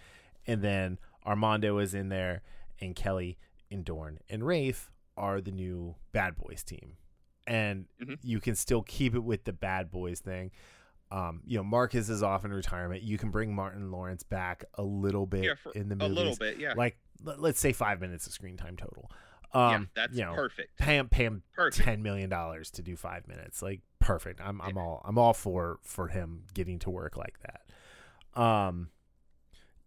And 0.47 0.63
then 0.63 0.99
Armando 1.27 1.79
is 1.79 1.93
in 1.95 2.09
there, 2.09 2.43
and 2.81 2.95
Kelly 2.95 3.39
and 3.71 3.85
Dorn 3.85 4.19
and 4.29 4.47
Rafe 4.47 4.91
are 5.17 5.41
the 5.41 5.51
new 5.51 5.97
Bad 6.13 6.37
Boys 6.37 6.63
team. 6.63 6.97
And 7.47 7.87
Mhm. 8.01 8.19
you 8.23 8.41
can 8.41 8.55
still 8.55 8.83
keep 8.83 9.15
it 9.15 9.21
with 9.25 9.45
the 9.45 9.53
Bad 9.53 9.91
Boys 9.91 10.21
thing. 10.21 10.51
Um, 11.11 11.43
you 11.47 11.57
know, 11.57 11.63
Marcus 11.65 12.09
is 12.09 12.23
off 12.23 12.45
in 12.45 12.53
retirement. 12.53 13.03
You 13.03 13.17
can 13.19 13.31
bring 13.31 13.55
Martin 13.55 13.91
Lawrence 13.93 14.25
back 14.25 14.65
a 14.75 14.83
little 14.83 15.25
bit 15.27 15.45
Yeah, 15.45 15.55
in 15.75 15.89
the 15.89 15.97
middle. 15.97 16.13
a 16.13 16.15
little 16.17 16.37
bit. 16.37 16.59
Yeah, 16.59 16.75
like 16.77 16.99
let, 17.23 17.41
let's 17.41 17.61
say 17.61 17.73
five 17.73 18.01
minutes 18.01 18.27
of 18.27 18.33
screen 18.33 18.57
time 18.57 18.77
total. 18.77 19.11
yeah, 19.55 19.77
Um, 19.77 19.91
that's 19.95 20.13
you 20.17 20.25
know, 20.25 20.35
perfect. 20.35 20.77
pay 20.79 20.97
him, 20.99 21.09
pay 21.09 21.25
him 21.25 21.43
Perfect. 21.55 21.85
ten 21.85 22.03
million 22.03 22.29
dollars 22.29 22.71
to 22.73 22.83
do 22.83 22.97
five 22.97 23.27
minutes. 23.29 23.63
Like 23.63 23.81
perfect. 24.01 24.41
I'm 24.41 24.61
I'm 24.61 24.77
all 24.77 25.01
I'm 25.05 25.17
all 25.17 25.33
for 25.33 25.79
for 25.83 26.09
him 26.09 26.45
getting 26.55 26.79
to 26.81 26.91
work 26.91 27.17
like 27.17 27.39
that. 27.41 28.41
Um, 28.41 28.91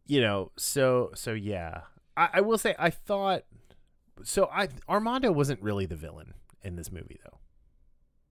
you 0.10 0.20
know, 0.22 0.51
so 0.57 1.12
so 1.14 1.32
yeah. 1.34 1.82
I, 2.18 2.30
I 2.34 2.41
will 2.41 2.57
say 2.57 2.76
I 2.80 2.89
thought 2.89 3.43
so. 4.24 4.49
I 4.51 4.68
Armando 4.89 5.32
wasn't 5.32 5.62
really 5.62 5.86
the 5.86 5.95
villain 5.95 6.34
in 6.64 6.76
this 6.76 6.91
movie 6.91 7.20
though. 7.24 7.38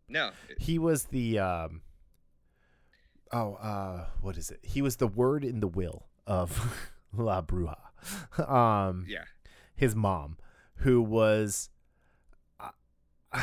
No, 0.09 0.31
He 0.59 0.79
was 0.79 1.05
the 1.05 1.39
um. 1.39 1.83
Oh, 3.33 3.55
uh, 3.55 4.07
what 4.21 4.37
is 4.37 4.51
it? 4.51 4.59
He 4.63 4.83
was 4.83 4.97
the 4.97 5.07
word 5.07 5.45
in 5.45 5.61
the 5.61 5.69
will 5.69 6.07
of 6.27 6.77
La 7.17 7.41
Bruja. 7.43 7.77
Um, 8.39 9.07
yeah, 9.09 9.25
his 9.75 9.95
mom, 9.97 10.37
who 10.77 11.01
was. 11.03 11.69
uh, 12.61 12.71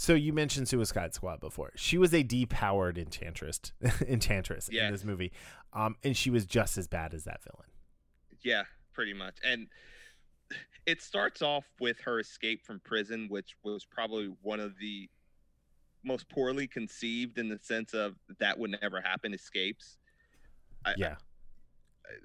so 0.00 0.14
you 0.14 0.32
mentioned 0.32 0.68
Suicide 0.68 1.12
Squad 1.12 1.40
before. 1.40 1.72
She 1.74 1.98
was 1.98 2.14
a 2.14 2.22
depowered 2.22 2.96
enchantress, 2.96 3.60
enchantress 4.06 4.68
in 4.68 4.92
this 4.92 5.04
movie, 5.04 5.32
um, 5.72 5.96
and 6.04 6.16
she 6.16 6.30
was 6.30 6.46
just 6.46 6.78
as 6.78 6.86
bad 6.86 7.12
as 7.12 7.24
that 7.24 7.40
villain. 7.42 7.68
yeah, 8.44 8.62
pretty 8.94 9.12
much. 9.12 9.38
And 9.44 9.66
it 10.86 11.02
starts 11.02 11.42
off 11.42 11.64
with 11.80 11.98
her 12.04 12.20
escape 12.20 12.64
from 12.64 12.78
prison, 12.84 13.26
which 13.28 13.56
was 13.64 13.84
probably 13.84 14.32
one 14.40 14.60
of 14.60 14.78
the 14.78 15.10
most 16.04 16.28
poorly 16.28 16.68
conceived 16.68 17.36
in 17.36 17.48
the 17.48 17.58
sense 17.60 17.92
of 17.92 18.14
that 18.38 18.56
would 18.56 18.76
never 18.80 19.00
happen. 19.00 19.34
Escapes. 19.34 19.98
I, 20.86 20.94
yeah. 20.96 21.16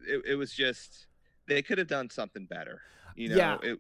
It, 0.08 0.22
it 0.30 0.36
was 0.36 0.54
just 0.54 1.08
they 1.48 1.64
could 1.64 1.80
have 1.80 1.88
done 1.88 2.12
something 2.12 2.46
better. 2.46 2.82
You 3.16 3.30
know. 3.30 3.36
Yeah. 3.36 3.58
It, 3.64 3.80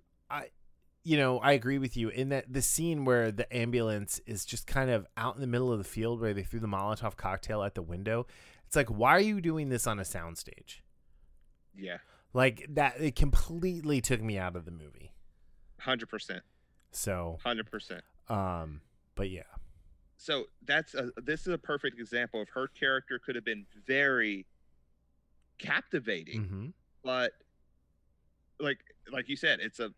you 1.03 1.17
know, 1.17 1.39
I 1.39 1.51
agree 1.53 1.77
with 1.79 1.97
you 1.97 2.09
in 2.09 2.29
that 2.29 2.51
the 2.51 2.61
scene 2.61 3.03
where 3.05 3.31
the 3.31 3.51
ambulance 3.55 4.21
is 4.25 4.45
just 4.45 4.67
kind 4.67 4.89
of 4.89 5.05
out 5.17 5.35
in 5.35 5.41
the 5.41 5.47
middle 5.47 5.71
of 5.71 5.77
the 5.77 5.83
field 5.83 6.21
where 6.21 6.33
they 6.33 6.43
threw 6.43 6.59
the 6.59 6.67
Molotov 6.67 7.15
cocktail 7.17 7.63
at 7.63 7.75
the 7.75 7.81
window. 7.81 8.25
It's 8.65 8.75
like, 8.75 8.87
why 8.89 9.11
are 9.11 9.19
you 9.19 9.41
doing 9.41 9.69
this 9.69 9.85
on 9.87 9.99
a 9.99 10.03
soundstage? 10.03 10.79
yeah. 11.77 11.97
Like 12.35 12.65
that, 12.69 12.99
it 12.99 13.15
completely 13.15 14.01
took 14.01 14.19
me 14.21 14.39
out 14.39 14.55
of 14.55 14.65
the 14.65 14.71
movie. 14.71 15.11
Hundred 15.79 16.09
percent. 16.09 16.41
So, 16.91 17.37
Hundred 17.43 17.69
percent. 17.69 18.01
um, 18.27 18.81
but 19.13 19.29
yeah, 19.29 19.43
so 20.17 20.45
that's 20.65 20.95
a 20.95 21.11
this 21.21 21.41
is 21.41 21.47
a 21.53 21.57
perfect 21.59 21.99
example 21.99 22.41
of 22.41 22.49
her 22.49 22.67
character 22.67 23.19
could 23.23 23.35
have 23.35 23.45
been 23.45 23.65
very 23.85 24.45
captivating 25.59 26.43
hmm 26.43 26.65
but 27.03 27.33
like 28.59 28.79
like 29.11 29.29
you 29.29 29.35
said 29.35 29.59
it's 29.59 29.79
a 29.79 29.91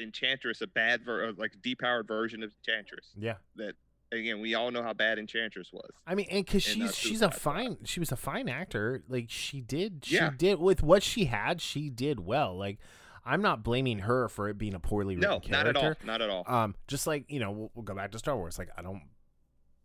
enchantress 0.00 0.60
a 0.60 0.66
bad 0.66 1.04
ver- 1.04 1.32
like 1.32 1.52
depowered 1.62 2.06
version 2.06 2.42
of 2.42 2.52
enchantress 2.58 3.10
yeah. 3.16 3.34
that 3.56 3.74
again 4.12 4.40
we 4.40 4.54
all 4.54 4.70
know 4.70 4.82
how 4.82 4.92
bad 4.94 5.18
enchantress 5.18 5.70
was 5.72 5.90
I 6.06 6.14
mean, 6.14 6.26
and 6.30 6.44
because 6.44 6.74
in, 6.74 6.82
uh, 6.82 6.86
she's 6.86 6.96
she's 6.96 7.22
a 7.22 7.30
fine, 7.30 7.78
she 7.84 8.00
was 8.00 8.10
a 8.12 8.16
fine 8.16 8.48
actor. 8.48 9.02
Like 9.08 9.26
she 9.28 9.60
did, 9.60 10.04
she 10.04 10.14
Yeah. 10.16 10.30
did 10.36 10.58
with 10.60 10.82
what 10.82 11.02
she 11.02 11.26
had, 11.26 11.60
she 11.60 11.90
did 11.90 12.20
well. 12.20 12.56
Like 12.56 12.78
I'm 13.24 13.42
not 13.42 13.62
blaming 13.62 13.98
her 14.00 14.28
for 14.28 14.48
it 14.48 14.56
being 14.56 14.72
a 14.74 14.80
poorly 14.80 15.16
written 15.16 15.30
no 15.30 15.40
character. 15.40 15.50
not 15.50 15.66
at 15.66 15.76
all 15.76 15.94
not 16.06 16.22
at 16.22 16.30
all 16.30 16.44
Um, 16.46 16.74
just 16.86 17.06
like 17.06 17.24
you 17.28 17.40
know, 17.40 17.50
we'll, 17.50 17.70
we'll 17.74 17.82
go 17.84 17.94
back 17.94 18.12
to 18.12 18.18
Star 18.18 18.36
Wars. 18.36 18.58
Like 18.58 18.70
I 18.78 18.82
don't 18.82 19.02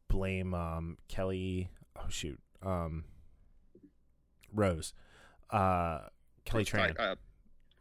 blame 0.08 0.54
um 0.54 0.98
Kelly. 1.10 1.70
Oh 1.98 2.06
shoot, 2.10 2.40
um, 2.62 3.04
Rose, 4.54 4.94
uh, 5.50 6.00
Kelly 6.46 6.66
like, 6.74 6.96
Tran. 6.96 7.00
uh, 7.00 7.16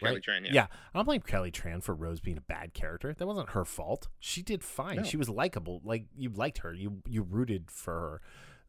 Kelly 0.03 0.17
right? 0.17 0.23
Tran 0.23 0.47
yeah. 0.47 0.53
Yeah, 0.53 0.67
I 0.95 0.99
don't 0.99 1.05
blame 1.05 1.21
Kelly 1.23 1.51
Tran 1.51 1.83
for 1.83 1.95
Rose 1.95 2.21
being 2.21 2.39
a 2.39 2.43
bad 2.43 2.75
character. 2.75 3.15
That 3.15 3.27
wasn't 3.27 3.51
her 3.51 3.65
fault. 3.65 4.09
She 4.19 4.43
did 4.43 4.63
fine. 4.63 4.97
No. 4.97 5.03
She 5.05 5.17
was 5.17 5.29
likable. 5.29 5.81
Like 5.85 6.07
you 6.17 6.31
liked 6.31 6.59
her. 6.59 6.73
You 6.73 7.03
you 7.07 7.23
rooted 7.23 7.71
for 7.71 7.93
her. 7.93 8.21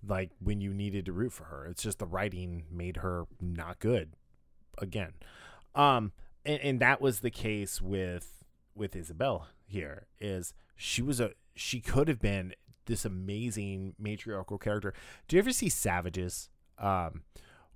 Like 0.06 0.32
when 0.40 0.60
you 0.62 0.74
needed 0.74 1.06
to 1.06 1.14
root 1.14 1.32
for 1.32 1.46
her. 1.46 1.66
It's 1.66 1.84
just 1.84 2.00
the 2.00 2.06
writing 2.06 2.64
made 2.72 2.98
her 2.98 3.26
not 3.40 3.80
good. 3.80 4.14
Again, 4.80 5.14
um, 5.76 6.12
and, 6.46 6.60
and 6.62 6.80
that 6.80 7.00
was 7.00 7.20
the 7.20 7.30
case 7.32 7.82
with 7.82 8.44
with 8.76 8.96
Isabel. 8.96 9.48
Here 9.66 10.08
is 10.20 10.54
she 10.76 11.02
was 11.02 11.20
a 11.20 11.32
she 11.56 11.80
could 11.80 12.08
have 12.08 12.20
been 12.20 12.54
this 12.86 13.06
amazing 13.06 13.96
matriarchal 14.00 14.58
character. 14.58 14.94
Do 15.28 15.36
you 15.36 15.42
ever 15.42 15.52
see 15.52 15.70
Savages? 15.70 16.50
Um, 16.78 17.24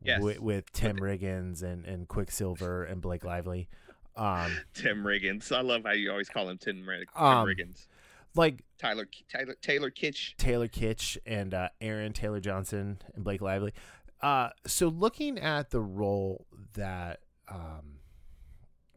Yes. 0.02 0.22
with, 0.22 0.40
with 0.40 0.72
Tim 0.72 0.98
Riggins 0.98 1.64
and, 1.64 1.86
and 1.86 2.08
Quicksilver 2.08 2.84
and 2.84 3.02
Blake 3.02 3.26
Lively. 3.26 3.68
Um, 4.16 4.56
Tim 4.74 5.04
Riggins 5.04 5.52
I 5.56 5.62
love 5.62 5.84
how 5.86 5.92
you 5.94 6.12
always 6.12 6.30
call 6.30 6.50
him 6.50 6.58
Tim, 6.58 6.88
Rig- 6.88 7.08
Tim 7.16 7.24
Um, 7.24 7.48
Riggins 7.48 7.88
like 8.36 8.64
Tyler 8.78 9.08
Tyler 9.32 9.56
Taylor 9.62 9.90
Kitsch 9.92 10.36
Taylor 10.38 10.68
Kitsch 10.68 11.18
and 11.26 11.54
uh, 11.54 11.70
Aaron 11.82 12.14
Taylor 12.14 12.40
Johnson 12.40 13.00
and 13.16 13.24
Blake 13.24 13.42
Lively. 13.42 13.74
Uh, 14.22 14.50
so 14.66 14.88
looking 14.88 15.38
at 15.40 15.70
the 15.72 15.82
role 15.82 16.46
that, 16.74 17.20
um, 17.48 18.00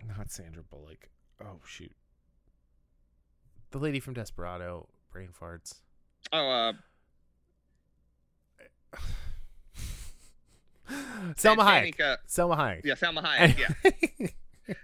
not 0.07 0.31
Sandra 0.31 0.63
Bullock. 0.63 1.09
Oh 1.43 1.61
shoot, 1.67 1.93
the 3.71 3.79
lady 3.79 4.01
from 4.01 4.15
Desperado, 4.15 4.89
brain 5.11 5.29
farts. 5.39 5.81
oh 6.33 6.49
uh 6.49 6.73
Salma 11.35 11.59
Hayek. 11.59 11.97
Danica- 11.97 12.13
uh, 12.15 12.17
Salma 12.29 12.57
Hayek. 12.57 12.81
yeah 12.85 12.95
Salma 12.95 13.25
Hayek 13.25 13.59
yeah 13.59 14.27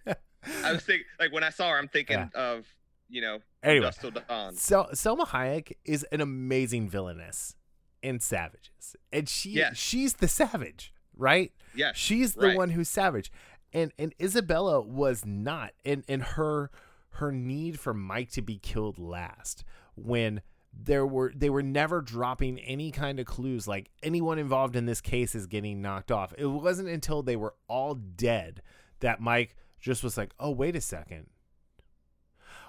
yeah. 0.06 0.14
I 0.64 0.72
was 0.72 0.82
thinking 0.82 1.06
like 1.18 1.32
when 1.32 1.42
I 1.44 1.50
saw 1.50 1.70
her 1.70 1.78
I'm 1.78 1.88
thinking 1.88 2.30
of 2.34 2.66
you 3.08 3.20
know 3.20 3.38
Anyway, 3.62 3.86
Dusk 3.86 4.00
Till 4.00 4.10
Dawn 4.12 4.54
Sel- 4.54 4.90
Salma 4.92 5.26
Hayek 5.28 5.72
is 5.84 6.04
an 6.12 6.20
amazing 6.20 6.88
villainess 6.88 7.54
in 8.02 8.20
Savages, 8.20 8.94
and 9.12 9.28
she 9.28 9.50
Yes. 9.50 9.76
she's 9.76 10.14
the 10.14 10.28
savage, 10.28 10.92
right? 11.16 11.52
Yeah, 11.74 11.90
She's 11.94 12.34
the 12.34 12.48
right. 12.48 12.56
one 12.56 12.70
who's 12.70 12.88
savage, 12.88 13.32
and 13.72 13.92
and 13.98 14.14
Isabella 14.22 14.80
was 14.80 15.24
not, 15.26 15.72
and 15.84 16.04
and 16.08 16.22
her 16.22 16.70
her 17.12 17.32
need 17.32 17.80
for 17.80 17.92
Mike 17.94 18.30
to 18.32 18.42
be 18.42 18.58
killed 18.58 18.98
last 18.98 19.64
when 19.96 20.42
there 20.78 21.06
were 21.06 21.32
they 21.34 21.50
were 21.50 21.62
never 21.62 22.00
dropping 22.00 22.58
any 22.60 22.90
kind 22.90 23.18
of 23.18 23.26
clues 23.26 23.66
like 23.66 23.90
anyone 24.02 24.38
involved 24.38 24.76
in 24.76 24.86
this 24.86 25.00
case 25.00 25.34
is 25.34 25.46
getting 25.46 25.80
knocked 25.82 26.12
off. 26.12 26.32
It 26.38 26.46
wasn't 26.46 26.88
until 26.88 27.22
they 27.22 27.36
were 27.36 27.54
all 27.68 27.94
dead 27.94 28.62
that 29.00 29.20
Mike 29.20 29.56
just 29.80 30.02
was 30.04 30.16
like, 30.16 30.32
"Oh, 30.38 30.50
wait 30.50 30.76
a 30.76 30.80
second. 30.80 31.26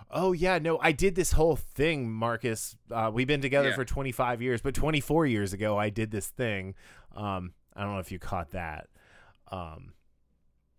Oh 0.10 0.32
yeah, 0.32 0.58
no, 0.58 0.80
I 0.80 0.94
did 0.94 1.16
this 1.16 1.34
whole 1.34 1.58
thing, 1.58 2.10
Marcus. 2.10 2.78
Uh, 2.90 3.12
we've 3.14 3.28
been 3.28 3.42
together 3.42 3.70
Yeah. 3.70 3.76
for 3.76 3.84
25 3.86 4.42
years, 4.42 4.62
but 4.62 4.74
24 4.74 5.26
years 5.26 5.52
ago 5.52 5.78
I 5.78 5.90
did 5.90 6.12
this 6.12 6.28
thing. 6.28 6.76
Um, 7.14 7.54
I 7.76 7.84
don't 7.84 7.94
know 7.94 8.00
if 8.00 8.12
you 8.12 8.20
caught 8.20 8.52
that. 8.52 8.88
Um, 9.52 9.94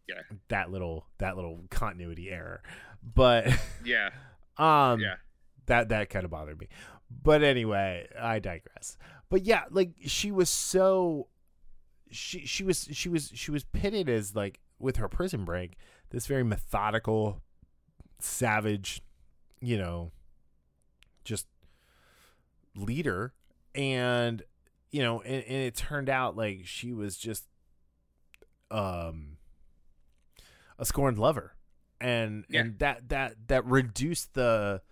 Yeah. 0.09 0.23
that 0.49 0.71
little 0.71 1.07
that 1.19 1.37
little 1.37 1.65
continuity 1.71 2.31
error, 2.31 2.63
but 3.03 3.47
yeah 3.85 4.11
um, 4.57 5.01
yeah 5.01 5.17
that 5.67 5.91
that 5.91 6.09
kind 6.09 6.25
of 6.25 6.31
bothered 6.31 6.59
me. 6.59 6.69
But 7.11 7.43
anyway, 7.43 8.09
I 8.19 8.39
digress. 8.39 8.97
But 9.31 9.45
yeah, 9.45 9.65
like 9.71 9.91
she 10.07 10.31
was 10.31 10.49
so 10.51 11.29
she 12.11 12.47
she 12.47 12.65
was 12.65 12.89
she 12.93 13.09
was 13.09 13.31
she 13.35 13.51
was 13.51 13.65
pitted 13.65 14.09
as 14.09 14.35
like 14.35 14.61
with 14.79 14.97
her 14.97 15.09
prison 15.09 15.45
break, 15.45 15.77
this 16.11 16.27
very 16.27 16.45
methodical, 16.45 17.43
savage, 18.21 19.03
you 19.61 19.77
know, 19.79 20.13
just 21.25 21.47
leader 22.77 23.33
and 23.75 24.43
you 24.91 25.03
know, 25.03 25.21
and, 25.21 25.45
and 25.45 25.57
it 25.65 25.75
turned 25.77 26.09
out 26.09 26.37
like 26.37 26.61
she 26.65 26.93
was 26.93 27.17
just 27.17 27.45
um 28.71 29.37
a 30.79 30.85
scorned 30.85 31.19
lover. 31.19 31.55
And 32.01 32.45
Yeah. 32.49 32.61
and 32.61 32.79
that 32.79 33.09
that 33.09 33.49
that 33.49 33.65
reduced 33.67 34.35
the 34.35 34.83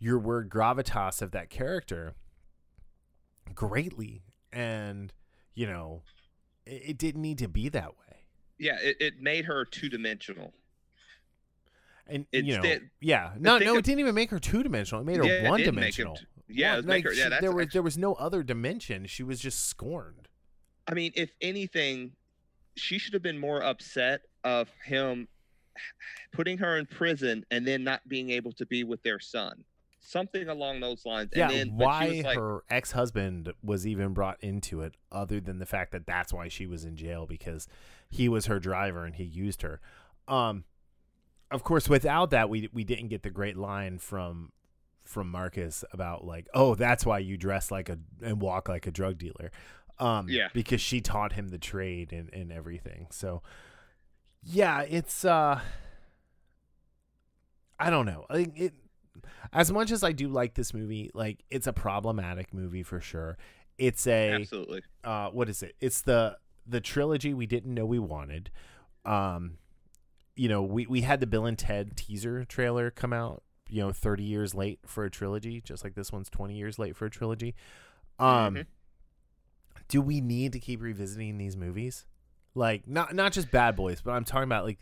your 0.00 0.18
word 0.18 0.48
gravitas 0.50 1.22
of 1.22 1.30
that 1.30 1.50
character 1.50 2.14
greatly. 3.54 4.22
And 4.52 5.12
you 5.54 5.66
know 5.66 6.02
it, 6.66 6.82
it 6.90 6.98
didn't 6.98 7.22
need 7.22 7.38
to 7.38 7.48
be 7.48 7.68
that 7.68 7.90
way. 7.90 8.16
Yeah 8.58 8.78
it, 8.80 8.96
it 9.00 9.20
made 9.20 9.44
her 9.44 9.64
two-dimensional. 9.64 10.52
And 12.08 12.26
It's 12.32 12.46
you 12.48 12.58
know 12.60 12.78
yeah 13.00 13.32
no 13.38 13.58
no 13.58 13.72
of- 13.72 13.78
it 13.78 13.84
didn't 13.84 14.00
even 14.00 14.14
make 14.16 14.30
her 14.30 14.40
two 14.40 14.62
dimensional 14.64 15.02
it 15.02 15.04
made 15.04 15.18
her 15.18 15.24
Yeah, 15.24 15.48
one 15.48 15.58
did 15.60 15.66
make 15.74 15.98
it 15.98 16.02
dimensional 16.02 16.18
yeah, 16.48 16.78
it 16.78 16.84
make 16.84 17.04
her- 17.04 17.12
yeah, 17.12 17.28
she- 17.36 17.40
there 17.40 17.52
was 17.52 17.68
there 17.72 17.82
was 17.82 17.96
no 17.96 18.14
other 18.14 18.42
dimension. 18.42 19.06
She 19.06 19.22
was 19.22 19.38
just 19.38 19.68
scorned. 19.68 20.26
I 20.88 20.94
mean, 20.94 21.12
if 21.14 21.30
anything, 21.40 22.16
she 22.74 22.98
should 22.98 23.12
have 23.12 23.22
been 23.22 23.38
more 23.38 23.62
upset 23.62 24.22
of 24.42 24.68
him 24.84 25.28
putting 26.32 26.58
her 26.58 26.76
in 26.76 26.86
prison 26.86 27.44
and 27.52 27.64
then 27.64 27.84
not 27.84 28.00
being 28.08 28.30
able 28.30 28.50
to 28.54 28.66
be 28.66 28.82
with 28.82 29.00
their 29.04 29.20
son. 29.20 29.62
Something 30.02 30.48
along 30.48 30.80
those 30.80 31.04
lines. 31.04 31.30
yeah 31.36 31.50
and 31.50 31.70
then, 31.72 31.76
why 31.76 32.08
was 32.08 32.22
like, 32.24 32.36
her 32.38 32.64
ex-husband 32.70 33.52
was 33.62 33.86
even 33.86 34.12
brought 34.14 34.38
into 34.40 34.80
it 34.80 34.94
other 35.12 35.40
than 35.40 35.58
the 35.58 35.66
fact 35.66 35.92
that 35.92 36.06
that's 36.06 36.32
why 36.32 36.48
she 36.48 36.66
was 36.66 36.84
in 36.84 36.96
jail 36.96 37.26
because 37.26 37.68
he 38.08 38.28
was 38.28 38.46
her 38.46 38.58
driver 38.58 39.04
and 39.04 39.16
he 39.16 39.24
used 39.24 39.60
her 39.62 39.78
um 40.26 40.64
of 41.50 41.62
course 41.62 41.88
without 41.88 42.30
that 42.30 42.48
we 42.48 42.68
we 42.72 42.82
didn't 42.82 43.08
get 43.08 43.22
the 43.22 43.30
great 43.30 43.56
line 43.56 43.98
from 43.98 44.50
from 45.04 45.30
Marcus 45.30 45.84
about 45.92 46.24
like 46.24 46.46
oh 46.54 46.74
that's 46.74 47.04
why 47.04 47.18
you 47.18 47.36
dress 47.36 47.70
like 47.70 47.88
a 47.88 47.98
and 48.22 48.40
walk 48.40 48.68
like 48.68 48.86
a 48.86 48.90
drug 48.90 49.18
dealer 49.18 49.50
um 49.98 50.28
Yeah. 50.30 50.48
because 50.54 50.80
she 50.80 51.00
taught 51.00 51.34
him 51.34 51.48
the 51.48 51.58
trade 51.58 52.12
and 52.12 52.30
and 52.32 52.50
everything 52.50 53.06
so 53.10 53.42
yeah 54.42 54.80
it's 54.82 55.24
uh 55.26 55.60
I 57.78 57.90
don't 57.90 58.06
know 58.06 58.26
I 58.30 58.34
think 58.34 58.58
it 58.58 58.74
as 59.52 59.70
much 59.72 59.90
as 59.90 60.02
I 60.04 60.12
do 60.12 60.28
like 60.28 60.54
this 60.54 60.72
movie, 60.74 61.10
like 61.14 61.44
it's 61.50 61.66
a 61.66 61.72
problematic 61.72 62.52
movie 62.54 62.82
for 62.82 63.00
sure. 63.00 63.36
It's 63.78 64.06
a 64.06 64.30
absolutely. 64.32 64.82
uh 65.04 65.30
what 65.30 65.48
is 65.48 65.62
it? 65.62 65.74
It's 65.80 66.02
the 66.02 66.36
the 66.66 66.80
trilogy 66.80 67.32
we 67.34 67.46
didn't 67.46 67.72
know 67.74 67.86
we 67.86 67.98
wanted. 67.98 68.50
Um 69.04 69.58
you 70.36 70.48
know, 70.48 70.62
we 70.62 70.86
we 70.86 71.00
had 71.02 71.20
the 71.20 71.26
Bill 71.26 71.46
and 71.46 71.58
Ted 71.58 71.96
teaser 71.96 72.44
trailer 72.44 72.90
come 72.90 73.12
out, 73.12 73.42
you 73.68 73.82
know, 73.82 73.92
30 73.92 74.22
years 74.22 74.54
late 74.54 74.78
for 74.86 75.04
a 75.04 75.10
trilogy, 75.10 75.60
just 75.60 75.84
like 75.84 75.94
this 75.94 76.12
one's 76.12 76.30
20 76.30 76.54
years 76.54 76.78
late 76.78 76.96
for 76.96 77.06
a 77.06 77.10
trilogy. 77.10 77.54
Um 78.18 78.54
Mhm. 78.56 78.66
do 79.88 80.00
we 80.00 80.20
need 80.20 80.52
to 80.52 80.58
keep 80.60 80.80
revisiting 80.82 81.38
these 81.38 81.56
movies? 81.56 82.06
Like 82.54 82.86
not 82.86 83.14
not 83.14 83.32
just 83.32 83.50
Bad 83.50 83.76
Boys, 83.76 84.00
but 84.00 84.12
I'm 84.12 84.24
talking 84.24 84.44
about 84.44 84.64
like 84.64 84.80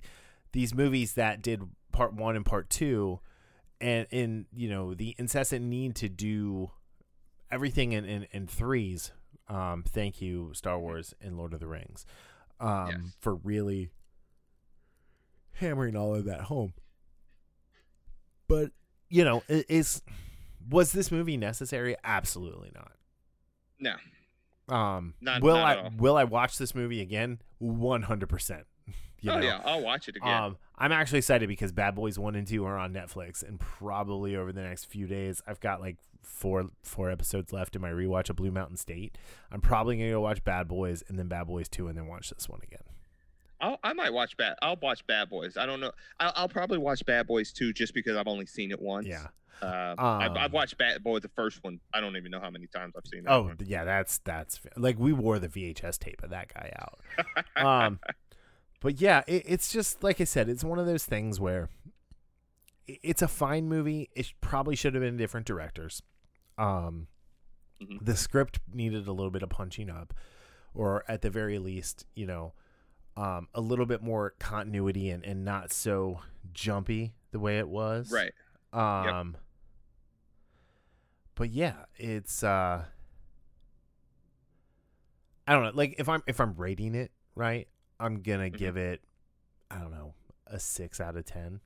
these 0.53 0.75
movies 0.75 1.15
that 1.15 1.43
did 1.43 1.63
part 1.93 2.13
one 2.15 2.35
and 2.37 2.45
part 2.45 2.71
two, 2.71 3.21
and 3.81 4.07
in 4.11 4.47
you 4.55 4.69
know 4.69 4.95
the 4.95 5.15
incessant 5.19 5.65
need 5.65 5.95
to 5.97 6.09
do 6.09 6.71
everything 7.51 7.93
in 7.93 8.05
in, 8.05 8.27
in 8.33 8.47
threes. 8.47 9.13
Um, 9.49 9.83
thank 9.89 10.21
you, 10.21 10.51
Star 10.55 10.79
Wars 10.79 11.15
and 11.23 11.39
Lord 11.39 11.55
of 11.55 11.61
the 11.61 11.67
Rings, 11.67 12.05
um, 12.61 12.89
Yes. 12.91 13.01
for 13.21 13.35
really 13.37 13.91
hammering 15.53 15.97
all 15.97 16.15
of 16.15 16.25
that 16.27 16.43
home. 16.43 16.75
But 18.47 18.73
you 19.09 19.25
know, 19.25 19.43
i- 19.49 19.65
is 19.69 20.03
was 20.69 20.93
this 20.93 21.11
movie 21.11 21.37
necessary? 21.37 21.97
Absolutely 22.05 22.71
not. 22.75 22.93
No. 23.81 23.95
Um, 24.75 25.15
Not- 25.23 25.41
will 25.43 25.57
not 25.57 25.79
I 25.79 25.91
will 25.97 26.17
I 26.17 26.25
watch 26.25 26.59
this 26.59 26.75
movie 26.75 27.01
again? 27.01 27.41
One 27.59 28.03
hundred 28.03 28.29
percent. 28.29 28.67
You 29.21 29.33
oh 29.33 29.41
know? 29.41 29.47
yeah, 29.47 29.61
I'll 29.65 29.81
watch 29.83 30.09
it 30.09 30.17
again. 30.17 30.43
Um, 30.43 30.57
I'm 30.77 30.93
actually 30.93 31.19
excited 31.19 31.49
because 31.49 31.73
Bad 31.73 31.95
Boys 31.95 32.19
One 32.19 32.35
and 32.37 32.47
Two 32.47 32.65
are 32.65 32.79
on 32.79 32.93
Netflix, 32.93 33.43
and 33.43 33.59
probably 33.59 34.37
over 34.37 34.53
the 34.53 34.63
next 34.63 34.85
few 34.85 35.07
days, 35.07 35.43
I've 35.47 35.61
got 35.61 35.81
like 35.81 35.97
four 36.23 36.67
four 36.83 37.11
episodes 37.11 37.53
left 37.53 37.75
in 37.75 37.83
my 37.83 37.91
rewatch 37.91 38.31
of 38.31 38.37
Blue 38.37 38.51
Mountain 38.53 38.77
State. 38.77 39.19
I'm 39.51 39.61
probably 39.61 39.97
gonna 39.97 40.11
go 40.11 40.21
watch 40.21 40.45
Bad 40.45 40.69
Boys 40.69 41.03
and 41.09 41.19
then 41.19 41.27
Bad 41.27 41.49
Boys 41.49 41.69
Two, 41.69 41.89
and 41.89 41.97
then 41.99 42.07
watch 42.07 42.31
this 42.31 42.49
one 42.49 42.61
again. 42.63 42.83
I'll, 43.61 43.79
I 43.83 43.93
might 43.93 44.13
watch 44.13 44.37
Bad. 44.37 44.57
I'll 44.63 44.77
watch 44.81 45.05
Bad 45.09 45.29
Boys. 45.31 45.57
I 45.57 45.67
don't 45.67 45.81
know. 45.81 45.91
I'll, 46.21 46.33
I'll 46.37 46.49
probably 46.49 46.79
watch 46.79 47.05
Bad 47.05 47.27
Boys 47.27 47.53
too, 47.53 47.73
just 47.73 47.93
because 47.95 48.17
I've 48.17 48.29
only 48.29 48.47
seen 48.47 48.71
it 48.71 48.81
once. 48.81 49.07
Yeah. 49.09 49.27
Uh, 49.61 49.97
I've, 49.99 50.31
Um, 50.31 50.37
I've 50.39 50.53
watched 50.53 50.79
Bad 50.79 51.03
Boys 51.03 51.23
the 51.23 51.29
first 51.31 51.65
one. 51.65 51.81
I 51.93 52.01
don't 52.01 52.17
even 52.17 52.31
know 52.31 52.39
how 52.39 52.51
many 52.51 52.69
times 52.69 52.95
I've 52.97 53.05
seen 53.09 53.25
that 53.25 53.33
Oh 53.33 53.43
one. 53.43 53.57
yeah, 53.67 53.83
that's 53.85 54.19
that's 54.19 54.61
like 54.77 54.97
we 55.01 55.13
wore 55.13 55.41
the 55.41 55.49
VHS 55.49 55.99
tape 55.99 56.23
of 56.23 56.31
that 56.31 56.55
guy 56.55 56.73
out. 56.79 57.01
um, 57.57 57.99
but 58.81 59.01
yeah, 59.01 59.23
it, 59.27 59.43
it's 59.47 59.73
just 59.73 60.03
like 60.03 60.21
I 60.21 60.25
said, 60.25 60.49
it's 60.49 60.65
one 60.65 60.79
of 60.79 60.87
those 60.87 61.05
things 61.05 61.39
where 61.41 61.69
it's 62.87 63.23
a 63.23 63.29
fine 63.29 63.69
movie. 63.69 64.09
It 64.15 64.33
probably 64.41 64.77
should 64.77 64.95
have 64.95 65.03
been 65.03 65.17
different 65.17 65.47
directors. 65.47 66.03
Um, 66.57 67.09
Mhm. 67.81 68.05
the 68.05 68.17
script 68.17 68.59
needed 68.73 69.07
a 69.07 69.13
little 69.13 69.31
bit 69.31 69.43
of 69.45 69.51
punching 69.51 69.89
up, 69.89 70.13
or 70.75 71.05
at 71.07 71.23
the 71.23 71.31
very 71.31 71.59
least, 71.61 72.07
you 72.17 72.27
know, 72.27 72.53
um, 73.17 73.47
a 73.55 73.61
little 73.61 73.87
bit 73.87 74.03
more 74.03 74.35
continuity 74.41 75.11
and, 75.11 75.25
and 75.25 75.45
not 75.45 75.73
so 75.73 76.21
jumpy 76.53 77.15
the 77.31 77.39
way 77.39 77.59
it 77.59 77.69
was. 77.69 78.11
right. 78.13 78.33
Um 78.73 79.37
but 81.35 81.51
yeah, 81.51 81.85
it's 81.97 82.43
uh 82.43 82.85
I 85.47 85.53
don't 85.53 85.63
know, 85.65 85.71
like 85.75 85.95
if 85.99 86.09
I'm 86.09 86.23
if 86.27 86.41
I'm 86.41 86.55
rating 86.55 86.95
it, 86.95 87.11
right, 87.35 87.69
I'm 88.01 88.23
going 88.23 88.41
to 88.51 88.57
Mhm. 88.57 88.59
give 88.59 88.77
it 88.77 89.03
I 89.71 89.79
don't 89.81 89.91
know, 89.91 90.15
a 90.47 90.59
6 90.59 90.99
out 91.01 91.17
of 91.17 91.27
10. 91.27 91.61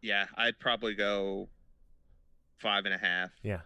Yeah, 0.00 0.26
I'd 0.36 0.58
probably 0.58 0.94
go 0.94 1.48
five 2.58 2.84
and 2.84 2.94
a 2.94 2.98
half. 2.98 3.30
Yeah. 3.42 3.60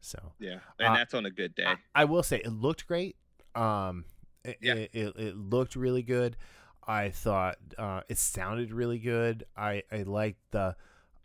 So, 0.00 0.32
Yeah, 0.38 0.60
and 0.78 0.88
Uh, 0.88 0.94
that's 0.94 1.12
on 1.12 1.26
a 1.26 1.30
good 1.30 1.54
day. 1.54 1.64
I, 1.66 1.76
I 1.94 2.04
will 2.06 2.22
say 2.22 2.38
it 2.38 2.52
looked 2.52 2.86
great. 2.86 3.16
Um 3.54 4.04
it, 4.44 4.56
Yeah. 4.62 4.74
it, 4.74 4.90
it, 4.94 5.16
it 5.16 5.36
looked 5.36 5.76
really 5.76 6.02
good. 6.02 6.36
I 6.86 7.10
thought 7.10 7.58
uh 7.76 8.00
it 8.08 8.16
sounded 8.16 8.72
really 8.72 8.98
good. 8.98 9.44
I 9.56 9.82
I 9.92 10.02
liked 10.04 10.40
the 10.52 10.76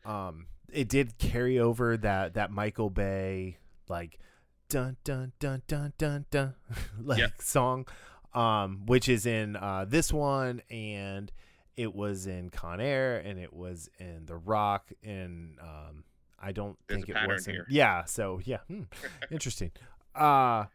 um 0.04 0.48
it 0.74 0.90
did 0.90 1.18
carry 1.18 1.58
over 1.60 1.96
that 1.98 2.34
that 2.34 2.52
Michael 2.52 2.90
Bay 2.90 3.58
like 3.88 4.20
dun 4.68 4.98
dun 5.06 5.32
dun 5.40 5.62
dun 5.68 5.94
dun 5.98 6.26
dun 6.30 6.56
like 7.02 7.20
Yeah. 7.20 7.28
song 7.40 7.88
um 8.36 8.82
which 8.86 9.10
is 9.10 9.26
in 9.26 9.56
uh 9.56 9.86
this 9.88 10.12
one 10.14 10.62
and 10.70 11.32
it 11.78 11.94
was 11.96 12.28
in 12.28 12.50
Con 12.50 12.80
Air 12.80 13.18
and 13.18 13.40
it 13.40 13.52
was 13.54 13.90
in 14.00 14.26
The 14.26 14.36
Rock 14.38 14.92
and 15.04 15.58
um 15.62 16.04
I 16.40 16.52
don't 16.52 16.78
There's 16.88 17.06
think 17.06 17.18
it 17.18 17.28
was 17.28 17.48
in, 17.48 17.54
here. 17.54 17.66
yeah 17.70 18.04
so 18.06 18.40
yeah 18.44 18.60
hmm, 18.68 18.84
interesting 19.32 19.72
uh 20.14 20.66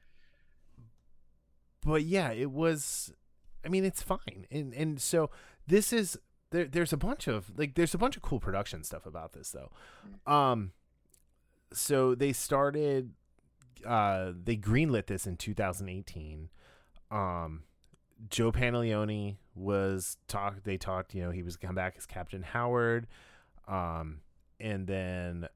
but 1.84 2.02
yeah 2.02 2.30
it 2.32 2.50
was 2.50 3.12
I 3.64 3.68
mean 3.68 3.84
it's 3.84 4.02
fine 4.02 4.46
and 4.50 4.72
and 4.74 5.00
so 5.00 5.30
this 5.66 5.92
is 5.92 6.18
there 6.50 6.64
there's 6.66 6.92
a 6.92 6.96
bunch 6.96 7.28
of 7.28 7.52
like 7.56 7.74
there's 7.74 7.94
a 7.94 7.98
bunch 7.98 8.16
of 8.16 8.22
cool 8.22 8.40
production 8.40 8.82
stuff 8.82 9.06
about 9.06 9.32
this 9.32 9.50
though 9.52 9.70
um 10.30 10.72
so 11.72 12.14
they 12.14 12.32
started 12.32 13.12
uh 13.86 14.32
they 14.44 14.56
greenlit 14.56 15.06
this 15.06 15.26
in 15.26 15.36
2018 15.36 16.48
um 17.10 17.62
joe 18.28 18.52
pantoliano 18.52 19.36
was 19.54 20.16
talk 20.28 20.62
they 20.64 20.76
talked 20.76 21.14
you 21.14 21.22
know 21.22 21.30
he 21.30 21.42
was 21.42 21.56
come 21.56 21.74
back 21.74 21.94
as 21.96 22.06
captain 22.06 22.42
howard 22.42 23.06
um 23.68 24.20
and 24.58 24.86
then 24.86 25.46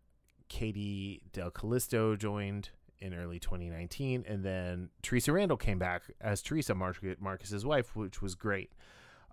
katie 0.49 1.23
del 1.33 1.51
castillo 1.51 2.17
joined 2.17 2.71
in 2.99 3.13
early 3.15 3.39
2019 3.39 4.25
and 4.27 4.45
then 4.45 4.89
theresa 5.03 5.33
randle 5.33 5.57
came 5.57 5.79
back 5.79 6.03
as 6.21 6.41
teresa 6.41 6.75
Mar- 6.75 6.95
marcus's 7.21 7.65
wife 7.65 7.95
which 7.95 8.23
was 8.23 8.35
great. 8.35 8.73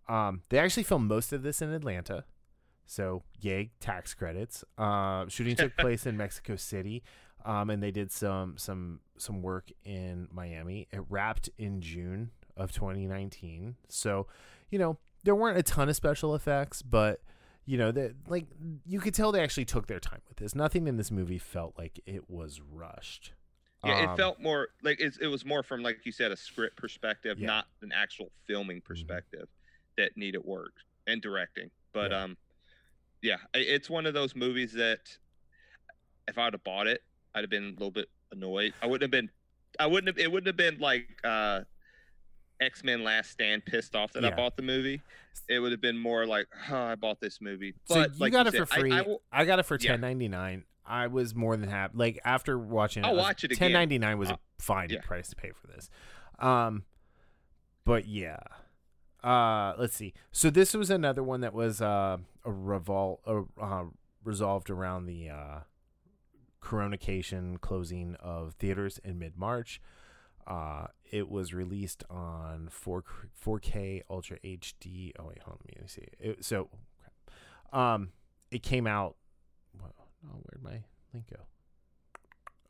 Um 0.10 0.42
they 0.50 0.58
actually 0.58 0.84
filmed 0.84 1.08
most 1.08 1.32
of 1.32 1.44
this 1.44 1.62
in 1.62 1.72
atlanta 1.72 2.26
so 2.86 3.24
yay 3.40 3.72
tax 3.80 4.14
credits. 4.14 4.64
Uh 4.78 5.26
shooting 5.28 5.56
took 5.56 5.78
place 5.78 6.06
in 6.06 6.18
mexico 6.18 6.56
city 6.56 7.04
um 7.46 7.70
and 7.70 7.82
they 7.82 7.92
did 7.92 8.12
some 8.12 8.58
some 8.58 9.00
some 9.18 9.42
work 9.42 9.70
in 9.84 10.28
miami 10.32 10.88
it 10.92 11.02
wrapped 11.10 11.50
in 11.58 11.82
june 11.82 12.32
of 12.58 12.72
2019 12.72 13.76
so 13.90 14.28
you 14.70 14.78
know 14.80 14.98
there 15.24 15.36
weren't 15.36 15.58
a 15.58 15.64
ton 15.64 15.90
of 15.90 15.96
special 15.96 16.34
effects 16.36 16.82
but 16.82 17.22
you 17.66 17.78
know 17.78 17.92
that 17.92 18.14
like 18.28 18.48
you 18.86 19.00
could 19.00 19.14
tell 19.14 19.32
they 19.32 19.42
actually 19.42 19.66
took 19.66 19.88
their 19.88 20.00
time 20.00 20.22
with 20.28 20.38
this 20.38 20.56
nothing 20.56 20.88
in 20.88 20.98
this 20.98 21.12
movie 21.12 21.38
felt 21.38 21.78
like 21.78 22.00
it 22.06 22.30
was 22.30 22.60
rushed 22.72 23.34
Yeah, 23.84 23.98
Um, 23.98 24.14
it 24.14 24.18
felt 24.18 24.40
more 24.40 24.70
like 24.84 25.00
it's, 25.00 25.18
it 25.18 25.28
was 25.28 25.44
more 25.46 25.64
from 25.64 25.82
like 25.82 26.06
you 26.06 26.12
said 26.12 26.32
a 26.32 26.38
script 26.38 26.76
perspective, 26.78 27.40
Yeah. 27.40 27.48
not 27.48 27.68
an 27.82 27.92
actual 27.94 28.32
filming 28.48 28.82
perspective 28.82 29.48
that 29.98 30.16
needed 30.16 30.44
work 30.44 30.74
and 31.08 31.20
directing. 31.22 31.72
But 31.94 32.12
Yeah. 32.12 32.24
um, 32.24 32.38
yeah, 33.24 33.38
it's 33.56 33.90
one 33.90 34.06
of 34.06 34.14
those 34.14 34.36
movies 34.36 34.74
that 34.74 35.18
if 36.28 36.38
I'd 36.38 36.54
have 36.54 36.64
bought 36.64 36.86
it, 36.88 37.02
I'd 37.36 37.42
have 37.42 37.50
been 37.50 37.64
a 37.66 37.72
little 37.72 37.92
bit 37.92 38.10
annoyed. 38.32 38.74
I 38.82 38.86
wouldn't 38.88 39.02
have 39.04 39.12
been. 39.12 39.30
I 39.80 39.88
wouldn't 39.88 40.08
have. 40.08 40.18
It 40.24 40.32
wouldn't 40.32 40.48
have 40.48 40.58
been 40.58 40.80
like 40.80 41.08
uh, 41.24 41.62
X 42.60 42.84
Men 42.84 43.04
Last 43.04 43.32
Stand 43.32 43.66
pissed 43.66 43.96
off 43.96 44.12
that 44.14 44.26
I 44.26 44.32
bought 44.32 44.56
the 44.58 44.64
movie. 44.64 45.02
It 45.48 45.60
would 45.60 45.72
have 45.72 45.82
been 45.82 45.98
more 45.98 46.26
like, 46.26 46.48
oh, 46.70 46.76
I 46.78 46.96
bought 46.96 47.20
this 47.22 47.40
movie. 47.42 47.74
so 47.86 47.96
But 47.96 48.14
you 48.14 48.20
like 48.20 48.32
got 48.34 48.48
it 48.48 48.54
said, 48.54 48.68
for 48.68 48.74
I- 48.76 48.80
free 48.80 48.92
I 48.92 49.00
I, 49.00 49.02
will- 49.02 49.22
got 49.46 49.60
it 49.60 49.64
for 49.64 49.78
10.99 49.78 50.64
i 50.84 51.06
was 51.08 51.36
more 51.36 51.56
than 51.56 51.70
happy 51.70 51.94
like 51.96 52.20
after 52.26 52.58
watching 52.58 53.04
it 53.04 53.08
I'll 53.08 53.14
I 53.14 53.16
was- 53.16 53.22
watch 53.24 53.44
it 53.44 53.52
10.99 53.52 54.18
was 54.18 54.30
a 54.32 54.34
Uh, 54.34 54.38
fine 54.60 54.90
yeah. 54.90 55.00
price 55.02 55.30
to 55.30 55.36
pay 55.36 55.52
for 55.52 55.68
this 55.68 55.90
um 56.40 56.84
but 57.86 58.08
yeah 58.08 58.40
uh 59.24 59.74
let's 59.78 59.96
see 59.96 60.14
so 60.32 60.50
this 60.50 60.74
was 60.74 60.90
another 60.90 61.22
one 61.24 61.42
that 61.42 61.54
was 61.54 61.82
uh 61.82 62.18
a 62.44 62.50
revol 62.50 63.20
uh, 63.28 63.64
uh, 63.64 63.84
resolved 64.24 64.70
around 64.72 65.06
the 65.06 65.30
uh 65.30 65.60
Corona-cation 66.62 67.58
closing 67.58 68.16
of 68.20 68.54
theaters 68.54 69.00
in 69.04 69.20
mid-march. 69.20 69.82
Uh 70.48 70.88
it 71.12 71.30
was 71.30 71.54
released 71.54 72.04
on 72.10 72.68
4 72.72 73.04
4k 73.46 74.02
ultra 74.10 74.38
hd 74.40 75.12
oh 75.20 75.26
wait 75.28 75.40
hold 75.44 75.58
on 75.60 75.66
let 75.76 75.82
me 75.82 75.88
see. 75.88 76.06
It, 76.20 76.44
so 76.46 76.70
um 77.74 78.10
it 78.50 78.64
came 78.64 78.88
out 78.88 79.16
oh 79.84 79.90
where'd 80.44 80.64
my 80.64 80.84
link 81.14 81.26
go? 81.30 81.42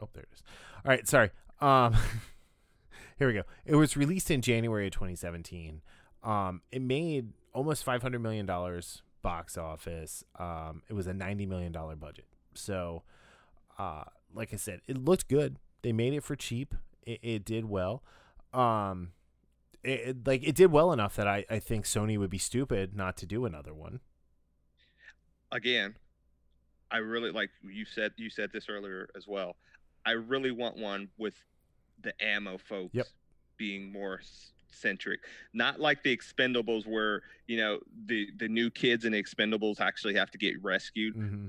Oh 0.02 0.10
there 0.14 0.24
it 0.24 0.30
is. 0.34 0.44
All 0.84 0.90
right 0.90 1.08
sorry. 1.08 1.32
Um 1.60 1.96
here 3.18 3.28
we 3.28 3.34
go. 3.34 3.44
It 3.66 3.76
was 3.76 3.96
released 3.96 4.30
in 4.32 4.42
january 4.42 4.88
of 4.88 4.94
2017 4.94 5.82
um 6.24 6.62
it 6.72 6.82
made 6.82 7.30
almost 7.54 7.84
500 7.84 8.20
million 8.20 8.46
dollars 8.46 9.02
box 9.22 9.58
office. 9.58 10.24
Um 10.38 10.82
it 10.90 10.94
was 10.94 11.08
a 11.08 11.14
90 11.14 11.46
million 11.46 11.72
dollar 11.72 11.96
budget. 11.96 12.26
So 12.54 13.04
uh 13.78 14.04
like 14.34 14.54
i 14.54 14.58
said 14.58 14.82
it 14.88 14.98
looked 14.98 15.28
good 15.28 15.58
they 15.82 15.92
made 15.94 16.14
it 16.14 16.24
for 16.24 16.36
cheap 16.36 16.76
it, 17.06 17.20
it 17.22 17.46
did 17.46 17.66
well 17.66 18.04
um 18.54 19.12
it, 19.84 20.00
it- 20.08 20.28
like 20.28 20.44
it 20.44 20.56
did 20.56 20.72
well 20.72 20.92
enough 20.94 21.16
that 21.16 21.28
I, 21.28 21.46
I 21.50 21.60
think 21.60 21.86
sony 21.86 22.18
would 22.18 22.30
be 22.30 22.38
stupid 22.38 22.96
not 22.96 23.18
to 23.18 23.26
do 23.26 23.46
another 23.46 23.74
one 23.74 24.00
again, 25.52 25.96
I 26.90 26.98
really 26.98 27.32
like 27.32 27.50
you 27.64 27.86
said 27.86 28.12
you 28.18 28.30
said 28.30 28.52
this 28.54 28.68
earlier 28.70 29.10
as 29.16 29.28
well. 29.28 29.56
I 30.06 30.12
really 30.12 30.52
want 30.52 30.78
one 30.78 31.10
with 31.18 31.36
the 32.02 32.14
ammo 32.24 32.58
folks 32.58 32.94
Yep. 32.94 33.08
being 33.58 33.92
more 33.92 34.22
centric, 34.72 35.22
not 35.54 35.80
like 35.80 36.04
the 36.04 36.16
Expendables 36.16 36.88
where 36.88 37.22
you 37.48 37.58
know 37.58 37.80
the 38.06 38.30
the 38.38 38.48
new 38.48 38.70
kids 38.70 39.06
in 39.06 39.12
the 39.14 39.22
Expendables 39.22 39.80
actually 39.80 40.16
have 40.16 40.32
to 40.32 40.38
get 40.38 40.62
rescued, 40.64 41.16
mm-hmm. 41.16 41.48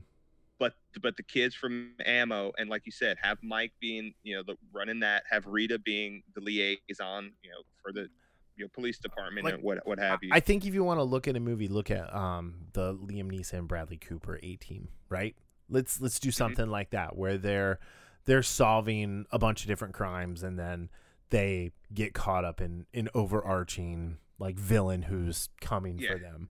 But 0.62 0.74
but 1.02 1.16
the 1.16 1.22
kids 1.24 1.54
from 1.54 1.92
ammo 2.06 2.52
and 2.58 2.70
like 2.70 2.82
you 2.86 2.92
said, 2.92 3.16
have 3.20 3.38
Mike 3.42 3.72
being 3.80 4.14
you 4.22 4.36
know 4.36 4.42
the 4.46 4.56
running 4.72 5.00
that, 5.00 5.24
have 5.30 5.46
Rita 5.46 5.78
being 5.78 6.22
the 6.34 6.40
liaison, 6.40 7.32
you 7.42 7.50
know 7.50 7.62
for 7.82 7.92
the 7.92 8.08
you 8.56 8.64
know 8.64 8.68
police 8.74 8.98
department 8.98 9.44
Like, 9.44 9.54
and 9.54 9.62
what 9.62 9.84
what 9.86 9.98
have 9.98 10.20
you. 10.22 10.30
I 10.32 10.40
think 10.40 10.64
if 10.66 10.74
you 10.74 10.84
want 10.84 10.98
to 10.98 11.04
look 11.04 11.26
at 11.26 11.36
a 11.36 11.40
movie, 11.40 11.68
look 11.68 11.90
at 11.90 12.14
um 12.14 12.66
the 12.74 12.94
Liam 12.94 13.30
Neeson 13.32 13.54
and 13.54 13.68
Bradley 13.68 13.96
Cooper 13.96 14.38
A 14.42 14.56
Team, 14.56 14.88
right? 15.08 15.34
Let's 15.68 16.00
let's 16.00 16.20
do 16.20 16.30
something 16.30 16.68
like 16.68 16.90
that 16.90 17.16
where 17.16 17.38
they're 17.38 17.78
they're 18.24 18.42
solving 18.42 19.26
a 19.32 19.38
bunch 19.38 19.62
of 19.62 19.68
different 19.68 19.94
crimes 19.94 20.42
and 20.42 20.58
then 20.58 20.90
they 21.30 21.72
get 21.92 22.12
caught 22.14 22.44
up 22.44 22.60
in 22.60 22.86
an 22.94 23.08
overarching 23.14 24.18
like 24.38 24.58
villain 24.58 25.02
who's 25.02 25.48
coming 25.60 25.98
Yeah. 25.98 26.12
for 26.12 26.18
them. 26.18 26.48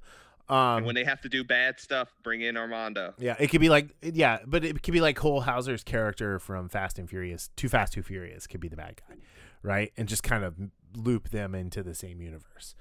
And 0.52 0.78
Um, 0.80 0.84
when 0.84 0.94
they 0.94 1.04
have 1.04 1.20
to 1.22 1.28
do 1.28 1.42
bad 1.44 1.80
stuff, 1.80 2.08
bring 2.22 2.40
in 2.42 2.56
Armando. 2.56 3.14
yeah, 3.18 3.36
it 3.38 3.48
could 3.48 3.60
be 3.60 3.68
like 3.68 3.94
yeah, 4.02 4.38
but 4.46 4.64
it 4.64 4.82
could 4.82 4.92
be 4.92 5.00
like 5.00 5.16
Cole 5.16 5.40
Hauser's 5.40 5.82
character 5.82 6.38
from 6.38 6.68
Fast 6.68 6.98
and 6.98 7.08
Furious, 7.08 7.48
Too 7.56 7.68
Fast, 7.68 7.92
Too 7.94 8.02
Furious 8.02 8.46
could 8.46 8.60
be 8.60 8.68
the 8.68 8.76
bad 8.76 9.00
guy, 9.08 9.16
right? 9.62 9.92
And 9.96 10.08
just 10.08 10.22
kind 10.22 10.44
of 10.44 10.54
loop 10.96 11.30
them 11.30 11.54
into 11.54 11.82
the 11.82 11.94
same 11.94 12.20
universe. 12.20 12.74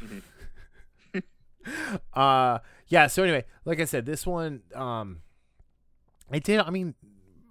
Mhm. 0.00 0.22
uh 2.12 2.58
yeah, 2.88 3.06
so 3.06 3.22
anyway, 3.22 3.44
like 3.64 3.80
I 3.80 3.84
said, 3.84 4.06
this 4.06 4.26
one 4.26 4.62
um 4.74 5.20
it 6.32 6.44
did 6.44 6.60
I 6.60 6.70
mean 6.70 6.94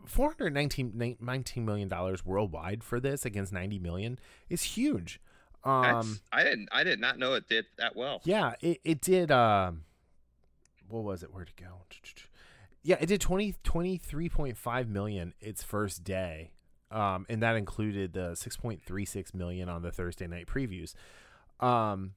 419 0.06 1.18
19 1.20 1.65
million 1.65 1.88
dollars 1.88 2.26
worldwide 2.26 2.84
for 2.84 2.99
this 2.99 3.26
against 3.26 3.52
90 3.53 3.80
million 3.80 4.20
is 4.49 4.64
huge. 4.64 5.20
Um 5.65 5.81
That's, 5.84 6.22
I 6.31 6.44
didn't 6.44 6.69
I 6.72 6.84
did 6.84 6.99
not 6.99 7.18
know 7.18 7.34
it 7.34 7.48
did 7.48 7.65
that 7.77 7.95
well. 7.95 8.22
yeah, 8.26 8.53
it, 8.61 8.80
it 8.84 9.02
did. 9.02 9.31
Um, 9.31 9.84
what 10.88 11.03
was 11.03 11.23
it? 11.23 11.34
Where'd 11.34 11.49
it 11.49 11.56
go? 11.61 11.85
Yeah, 12.85 12.98
it 12.99 13.06
did 13.06 13.22
20, 13.22 13.56
23.5 13.64 14.88
million 14.90 15.34
its 15.40 15.64
first 15.64 16.03
day. 16.03 16.52
Um, 16.91 17.26
and 17.30 17.41
that 17.41 17.56
included 17.56 18.11
the 18.14 18.31
6.36 18.31 19.34
million 19.34 19.69
on 19.69 19.81
the 19.81 19.91
Thursday 19.91 20.27
night 20.27 20.48
previews. 20.48 20.94
Um, 21.61 22.11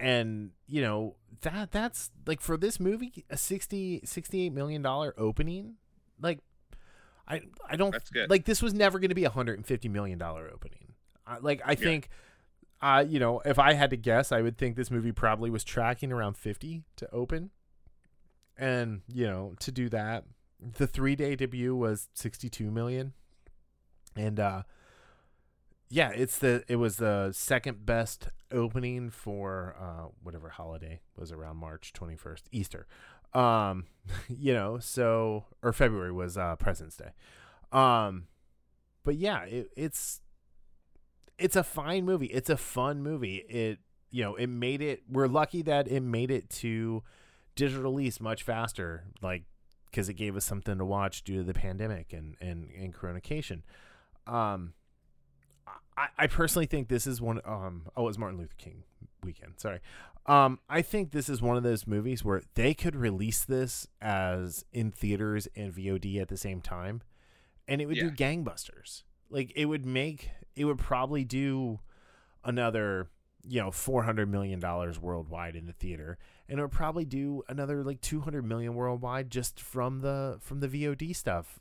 and 0.00 0.50
you 0.66 0.82
know, 0.82 1.14
that 1.42 1.70
that's 1.70 2.10
like 2.26 2.40
for 2.40 2.56
this 2.56 2.78
movie, 2.80 3.24
a 3.30 3.36
60, 3.36 4.02
68 4.04 4.52
million 4.52 4.82
dollar 4.82 5.14
opening. 5.16 5.74
Like, 6.20 6.40
I, 7.26 7.42
I 7.68 7.76
don't 7.76 7.92
That's 7.92 8.10
good. 8.10 8.28
like 8.28 8.44
this 8.44 8.60
was 8.60 8.74
never 8.74 8.98
going 8.98 9.10
to 9.10 9.14
be 9.14 9.24
a 9.24 9.30
hundred 9.30 9.58
and 9.58 9.66
fifty 9.66 9.88
million 9.88 10.18
dollar 10.18 10.50
opening. 10.52 10.94
I, 11.26 11.38
like, 11.38 11.60
I 11.64 11.74
think, 11.76 12.08
uh, 12.80 13.04
you 13.06 13.18
know, 13.18 13.40
if 13.44 13.58
I 13.58 13.72
had 13.74 13.90
to 13.90 13.96
guess, 13.96 14.30
I 14.30 14.42
would 14.42 14.56
think 14.56 14.76
this 14.76 14.90
movie 14.90 15.12
probably 15.12 15.50
was 15.50 15.64
tracking 15.64 16.12
around 16.12 16.36
50 16.36 16.84
to 16.96 17.10
open. 17.12 17.50
And, 18.56 19.02
you 19.08 19.26
know, 19.26 19.54
to 19.60 19.72
do 19.72 19.88
that, 19.88 20.24
the 20.60 20.86
three 20.86 21.16
day 21.16 21.36
debut 21.36 21.74
was 21.74 22.08
62 22.14 22.70
million. 22.70 23.12
And, 24.16 24.38
uh, 24.38 24.62
yeah, 25.90 26.10
it's 26.10 26.38
the 26.38 26.64
it 26.68 26.76
was 26.76 26.96
the 26.96 27.30
second 27.32 27.86
best 27.86 28.28
opening 28.52 29.10
for 29.10 29.74
uh 29.80 30.08
whatever 30.22 30.50
holiday 30.50 31.00
was 31.16 31.32
around 31.32 31.56
March 31.56 31.92
21st, 31.94 32.42
Easter. 32.52 32.86
Um, 33.32 33.86
you 34.28 34.52
know, 34.52 34.78
so 34.78 35.44
or 35.62 35.72
February 35.72 36.12
was 36.12 36.36
uh 36.36 36.56
President's 36.56 36.96
Day. 36.96 37.12
Um, 37.72 38.26
but 39.02 39.16
yeah, 39.16 39.44
it, 39.44 39.70
it's 39.76 40.20
it's 41.38 41.56
a 41.56 41.62
fine 41.64 42.04
movie. 42.04 42.26
It's 42.26 42.50
a 42.50 42.56
fun 42.56 43.02
movie. 43.02 43.36
It 43.48 43.78
you 44.10 44.22
know, 44.24 44.34
it 44.36 44.48
made 44.48 44.82
it 44.82 45.02
we're 45.08 45.28
lucky 45.28 45.62
that 45.62 45.88
it 45.88 46.00
made 46.00 46.30
it 46.30 46.48
to 46.50 47.02
digital 47.54 47.82
release 47.82 48.20
much 48.20 48.42
faster 48.42 49.04
like 49.20 49.42
because 49.90 50.08
it 50.08 50.14
gave 50.14 50.36
us 50.36 50.44
something 50.44 50.78
to 50.78 50.84
watch 50.84 51.24
due 51.24 51.38
to 51.38 51.42
the 51.42 51.54
pandemic 51.54 52.12
and 52.12 52.36
and 52.40 52.68
and 52.76 52.94
Corona-cation. 52.94 53.62
Um 54.26 54.74
I, 55.96 56.08
I 56.16 56.26
personally 56.26 56.66
think 56.66 56.88
this 56.88 57.06
is 57.06 57.20
one 57.20 57.40
um 57.44 57.86
oh 57.96 58.04
it 58.04 58.06
was 58.06 58.18
Martin 58.18 58.38
Luther 58.38 58.54
King 58.56 58.84
weekend, 59.22 59.54
sorry. 59.58 59.80
Um 60.26 60.60
I 60.68 60.82
think 60.82 61.10
this 61.10 61.28
is 61.28 61.42
one 61.42 61.56
of 61.56 61.62
those 61.62 61.86
movies 61.86 62.24
where 62.24 62.42
they 62.54 62.74
could 62.74 62.96
release 62.96 63.44
this 63.44 63.86
as 64.00 64.64
in 64.72 64.90
theaters 64.90 65.48
and 65.54 65.72
VOD 65.72 66.20
at 66.20 66.28
the 66.28 66.36
same 66.36 66.60
time 66.60 67.02
and 67.66 67.82
it 67.82 67.86
would 67.86 67.98
do 67.98 68.10
gangbusters. 68.10 69.02
Like 69.30 69.52
it 69.54 69.66
would 69.66 69.84
make 69.84 70.30
it 70.58 70.64
would 70.64 70.78
probably 70.78 71.24
do 71.24 71.78
another 72.44 73.08
you 73.46 73.60
know 73.60 73.70
400 73.70 74.28
million 74.28 74.58
dollars 74.58 74.98
worldwide 75.00 75.54
in 75.56 75.66
the 75.66 75.72
theater 75.72 76.18
and 76.48 76.58
it 76.58 76.62
would 76.62 76.72
probably 76.72 77.04
do 77.04 77.42
another 77.48 77.82
like 77.84 78.00
200 78.00 78.44
million 78.44 78.74
worldwide 78.74 79.30
just 79.30 79.60
from 79.60 80.00
the 80.00 80.38
from 80.40 80.60
the 80.60 80.68
VOD 80.68 81.14
stuff 81.14 81.58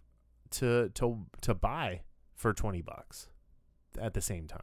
to 0.51 0.89
to 0.95 1.25
to 1.41 1.53
buy 1.53 2.01
for 2.33 2.53
20 2.53 2.81
bucks 2.81 3.27
at 3.99 4.13
the 4.13 4.21
same 4.21 4.47
time 4.47 4.61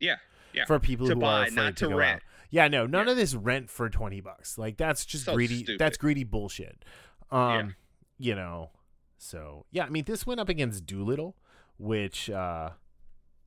Yeah. 0.00 0.16
Yeah. 0.52 0.64
for 0.66 0.78
people 0.78 1.06
To 1.08 1.14
who 1.14 1.20
buy, 1.20 1.40
are 1.40 1.42
afraid 1.44 1.54
not 1.56 1.76
to, 1.76 1.84
to 1.86 1.90
go 1.90 1.96
rent. 1.96 2.16
out. 2.16 2.22
Yeah, 2.50 2.68
no, 2.68 2.86
none 2.86 3.06
Yeah. 3.06 3.12
of 3.12 3.16
this 3.18 3.34
rent 3.34 3.68
for 3.70 3.88
20 3.90 4.20
bucks. 4.20 4.56
Like 4.58 4.76
that's 4.76 5.04
just 5.04 5.24
So 5.24 5.34
greedy 5.34 5.58
stupid. 5.64 5.78
that's 5.78 5.96
greedy 5.98 6.24
bullshit. 6.24 6.84
Um 7.30 7.40
Yeah. 8.18 8.28
you 8.30 8.34
know. 8.36 8.70
So, 9.18 9.64
yeah, 9.70 9.84
I 9.84 9.88
mean 9.90 10.04
this 10.04 10.26
went 10.26 10.40
up 10.40 10.48
against 10.48 10.86
Dolittle, 10.86 11.36
which 11.78 12.30
uh 12.30 12.70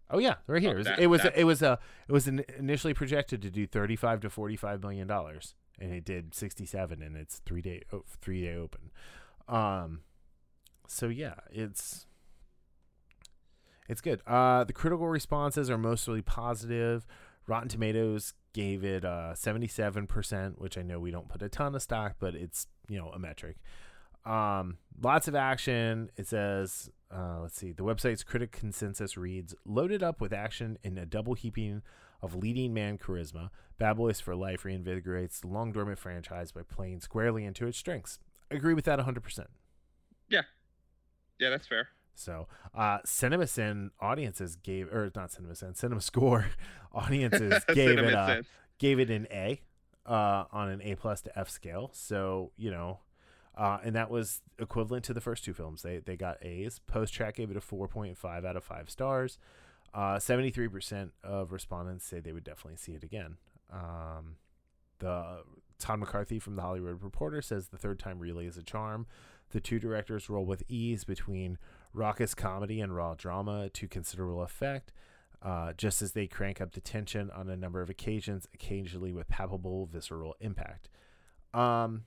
Oh 0.09 0.19
yeah, 0.19 0.35
right 0.47 0.61
here. 0.61 0.71
Oh, 0.71 0.73
It 0.73 0.77
was 0.77 0.85
that- 0.87 0.99
it 0.99 1.07
was, 1.07 1.21
that- 1.23 1.37
it 1.37 1.43
was 1.43 1.61
a 1.61 1.79
it 2.07 2.11
was 2.11 2.27
in- 2.27 2.45
initially 2.57 2.93
projected 2.93 3.41
to 3.41 3.49
do 3.49 3.67
35 3.67 4.21
to 4.21 4.29
45 4.29 4.81
million 4.81 5.07
dollars 5.07 5.53
and 5.79 5.91
it 5.93 6.03
did 6.05 6.33
67 6.33 7.01
in 7.01 7.15
its 7.15 7.39
3 7.45 7.61
day 7.61 7.81
oh, 7.93 8.03
3 8.21 8.41
day 8.41 8.55
open. 8.55 8.91
Um 9.47 10.01
so 10.87 11.07
yeah, 11.07 11.35
it's 11.51 12.05
it's 13.89 14.01
good. 14.01 14.21
Uh 14.25 14.63
the 14.63 14.73
critical 14.73 15.07
responses 15.07 15.69
are 15.69 15.77
mostly 15.77 16.21
positive. 16.21 17.05
Rotten 17.47 17.69
Tomatoes 17.69 18.33
gave 18.53 18.83
it 18.83 19.05
uh 19.05 19.33
77%, 19.35 20.57
which 20.57 20.77
I 20.77 20.81
know 20.81 20.99
we 20.99 21.11
don't 21.11 21.29
put 21.29 21.41
a 21.41 21.49
ton 21.49 21.75
of 21.75 21.81
stock, 21.81 22.15
but 22.19 22.33
it's, 22.35 22.67
you 22.89 22.97
know, 22.97 23.09
a 23.09 23.19
metric. 23.19 23.57
Um, 24.27 24.77
lots 25.01 25.27
of 25.27 25.35
action. 25.35 26.09
It 26.17 26.27
says, 26.27 26.89
uh, 27.13 27.39
let's 27.41 27.57
see, 27.57 27.71
the 27.71 27.83
website's 27.83 28.23
critic 28.23 28.51
consensus 28.51 29.17
reads 29.17 29.55
loaded 29.65 30.03
up 30.03 30.19
with 30.19 30.33
action 30.33 30.77
in 30.83 30.97
a 30.97 31.05
double 31.05 31.33
heaping 31.33 31.81
of 32.21 32.35
leading 32.35 32.73
man 32.73 32.97
charisma. 32.97 33.49
Bad 33.77 33.97
Boys 33.97 34.19
for 34.19 34.35
Life 34.35 34.63
reinvigorates 34.63 35.41
the 35.41 35.47
long 35.47 35.71
dormant 35.71 35.99
franchise 35.99 36.51
by 36.51 36.61
playing 36.63 36.99
squarely 37.01 37.45
into 37.45 37.67
its 37.67 37.77
strengths. 37.77 38.19
I 38.51 38.55
agree 38.55 38.73
with 38.73 38.85
that 38.85 38.99
100%. 38.99 39.45
Yeah, 40.29 40.41
Yeah, 41.39 41.49
that's 41.49 41.67
fair. 41.67 41.89
So, 42.15 42.47
uh, 42.73 42.97
CinemaSin 43.05 43.91
audiences 43.99 44.55
gave, 44.55 44.91
or 44.91 45.11
not 45.15 45.29
CinemaSin, 45.29 45.77
Cinema 45.77 46.01
Score 46.01 46.47
audiences 46.91 47.63
gave 47.73 47.99
it 47.99 48.13
a, 48.13 48.43
gave 48.79 48.99
it 48.99 49.11
an 49.11 49.27
A 49.29 49.61
uh, 50.07 50.45
on 50.51 50.69
an 50.69 50.81
A 50.81 50.95
plus 50.95 51.21
to 51.21 51.39
F 51.39 51.49
scale. 51.49 51.91
So 51.93 52.51
you 52.57 52.71
know, 52.71 52.99
uh, 53.57 53.79
and 53.83 53.95
that 53.95 54.09
was 54.09 54.41
equivalent 54.59 55.03
to 55.05 55.13
the 55.13 55.21
first 55.21 55.43
two 55.43 55.53
films. 55.53 55.81
They 55.81 55.97
they 55.97 56.15
got 56.15 56.43
A's. 56.43 56.79
PostTrak 56.91 57.35
gave 57.35 57.51
it 57.51 57.57
a 57.57 57.61
four 57.61 57.87
point 57.87 58.17
five 58.17 58.45
out 58.45 58.55
of 58.55 58.63
five 58.63 58.89
stars. 58.89 59.37
Seventy 60.19 60.51
three 60.51 60.67
percent 60.67 61.11
of 61.23 61.51
respondents 61.51 62.05
say 62.05 62.19
they 62.19 62.33
would 62.33 62.43
definitely 62.43 62.77
see 62.77 62.93
it 62.93 63.03
again. 63.03 63.37
Um, 63.73 64.35
the 64.99 65.39
Todd 65.79 65.99
McCarthy 65.99 66.39
from 66.39 66.55
the 66.55 66.61
Hollywood 66.61 67.01
Reporter 67.03 67.41
says 67.41 67.67
the 67.67 67.77
third 67.77 67.99
time 67.99 68.19
really 68.19 68.45
is 68.45 68.57
a 68.57 68.63
charm. 68.63 69.07
The 69.51 69.59
two 69.59 69.79
directors 69.79 70.29
roll 70.29 70.45
with 70.45 70.63
ease 70.67 71.03
between 71.03 71.57
raucous 71.93 72.35
comedy 72.35 72.81
and 72.81 72.95
raw 72.95 73.15
drama 73.15 73.69
to 73.69 73.87
considerable 73.87 74.41
effect 74.41 74.91
uh, 75.41 75.73
just 75.73 76.01
as 76.01 76.13
they 76.13 76.27
crank 76.27 76.59
up 76.59 76.73
the 76.73 76.81
tension 76.81 77.29
on 77.31 77.49
a 77.49 77.55
number 77.55 77.81
of 77.81 77.89
occasions, 77.89 78.47
occasionally 78.53 79.13
with 79.13 79.27
palpable 79.27 79.85
visceral 79.85 80.35
impact. 80.39 80.89
Um, 81.53 82.03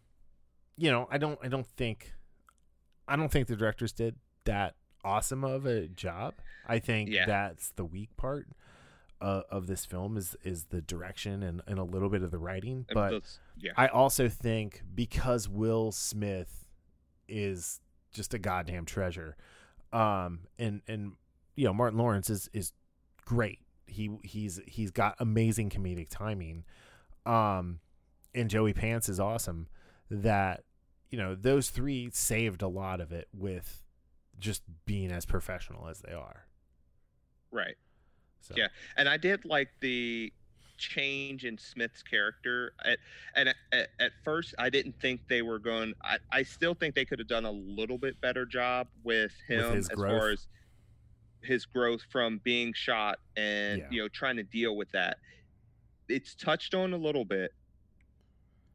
you 0.81 0.91
know, 0.91 1.07
I 1.11 1.19
don't, 1.19 1.39
I 1.43 1.49
don't 1.49 1.67
think, 1.67 2.13
I 3.07 3.17
don't 3.17 3.31
think 3.31 3.47
the 3.49 3.57
directors 3.57 3.93
did 3.93 4.17
that 4.45 4.75
awesome 5.05 5.45
of 5.45 5.67
a 5.67 5.87
job. 5.89 6.35
I 6.67 6.79
think 6.79 7.11
Yeah. 7.11 7.27
that's 7.27 7.71
the 7.77 7.85
weak 7.85 8.17
part 8.17 8.47
uh, 9.21 9.43
of 9.51 9.67
this 9.67 9.85
film 9.85 10.17
is 10.17 10.35
is 10.45 10.65
the 10.71 10.81
direction 10.81 11.43
and, 11.43 11.61
and 11.67 11.79
a 11.79 11.83
little 11.85 12.09
bit 12.09 12.23
of 12.23 12.31
the 12.31 12.39
writing. 12.39 12.87
But 12.93 13.23
yeah, 13.59 13.73
I 13.77 13.89
also 13.89 14.29
think 14.29 14.83
because 14.95 15.49
Will 15.49 15.93
Smith 15.93 16.67
is 17.29 17.81
just 18.13 18.33
a 18.33 18.39
goddamn 18.39 18.87
treasure, 18.87 19.37
um, 19.93 20.41
and 20.59 20.81
and 20.89 21.13
you 21.55 21.67
know 21.67 21.75
Martin 21.75 21.99
Lawrence 21.99 22.31
is 22.31 22.49
is 22.55 22.73
great. 23.27 23.59
He 23.87 24.11
he's 24.23 24.59
he's 24.67 24.91
got 24.91 25.17
amazing 25.19 25.69
comedic 25.69 26.09
timing, 26.09 26.65
um, 27.27 27.81
and 28.35 28.49
Joey 28.49 28.73
Pants 28.73 29.09
is 29.11 29.21
awesome. 29.21 29.69
That 30.11 30.65
you 31.11 31.19
know 31.19 31.35
those 31.35 31.71
three 31.71 32.11
saved 32.13 32.63
a 32.63 32.69
lot 32.69 33.01
of 33.01 33.13
it 33.13 33.29
with 33.37 33.83
just 34.39 34.63
being 34.87 35.11
as 35.11 35.27
professional 35.27 35.89
as 35.89 36.01
they 36.01 36.13
are. 36.13 36.47
right. 37.51 37.77
So. 38.43 38.55
Yeah. 38.57 38.69
And 38.97 39.07
I 39.09 39.19
did 39.19 39.45
like 39.45 39.69
the 39.81 40.33
change 40.79 41.45
in 41.45 41.59
Smith's 41.59 42.03
character. 42.03 42.73
At, 42.83 42.99
and 43.37 43.51
at, 43.51 43.89
at 44.01 44.13
first, 44.25 44.55
I 44.59 44.71
didn't 44.71 44.99
think 44.99 45.21
they 45.29 45.43
were 45.43 45.59
going. 45.59 45.93
I, 46.03 46.17
I 46.33 46.43
still 46.43 46.73
think 46.73 46.95
they 46.95 47.05
could 47.05 47.19
have 47.19 47.29
done 47.29 47.45
a 47.45 47.51
little 47.51 47.99
bit 47.99 48.19
better 48.23 48.47
job 48.47 48.87
with 49.05 49.33
him 49.47 49.75
his 49.77 49.91
as 49.91 49.95
growth. 49.97 50.19
far 50.19 50.31
as 50.31 50.47
his 51.43 51.67
growth 51.67 52.01
from 52.11 52.41
being 52.45 52.73
shot 52.73 53.19
and 53.37 53.81
Yeah. 53.81 53.87
you 53.91 54.03
know 54.03 54.09
trying 54.09 54.37
to 54.37 54.43
deal 54.43 54.75
with 54.75 54.91
that. 54.93 55.19
it's 56.09 56.35
touched 56.35 56.75
on 56.75 56.95
a 56.95 56.97
little 56.97 57.27
bit, 57.27 57.53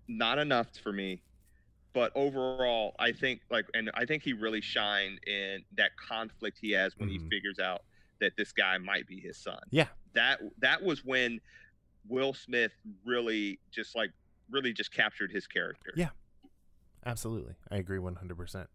not 0.08 0.38
enough 0.38 0.68
for 0.84 0.94
me. 0.94 1.22
But 1.96 2.12
overall, 2.14 2.94
I 3.00 3.14
think 3.14 3.40
like, 3.50 3.66
and 3.74 3.90
I 3.94 4.06
think 4.06 4.22
he 4.22 4.34
really 4.34 4.60
shined 4.60 5.18
in 5.26 5.64
that 5.78 5.92
conflict 5.96 6.60
he 6.62 6.72
has 6.74 6.94
when 6.98 7.08
Mhm. 7.08 7.14
he 7.14 7.20
figures 7.30 7.58
out 7.58 7.86
that 8.20 8.36
this 8.36 8.52
guy 8.52 8.78
might 8.78 9.08
be 9.08 9.22
his 9.22 9.38
son. 9.38 9.62
Yeah. 9.72 9.88
That 10.12 10.42
that 10.60 10.84
was 10.84 11.06
when 11.06 11.40
Will 12.10 12.34
Smith 12.34 12.74
really 13.06 13.60
just 13.72 13.96
like 13.96 14.12
really 14.50 14.74
just 14.74 14.92
captured 14.92 15.32
his 15.32 15.48
character. 15.48 15.94
Yeah. 15.96 16.10
Absolutely. 17.06 17.56
I 17.72 17.78
agree 17.78 18.00
100%. 18.00 18.68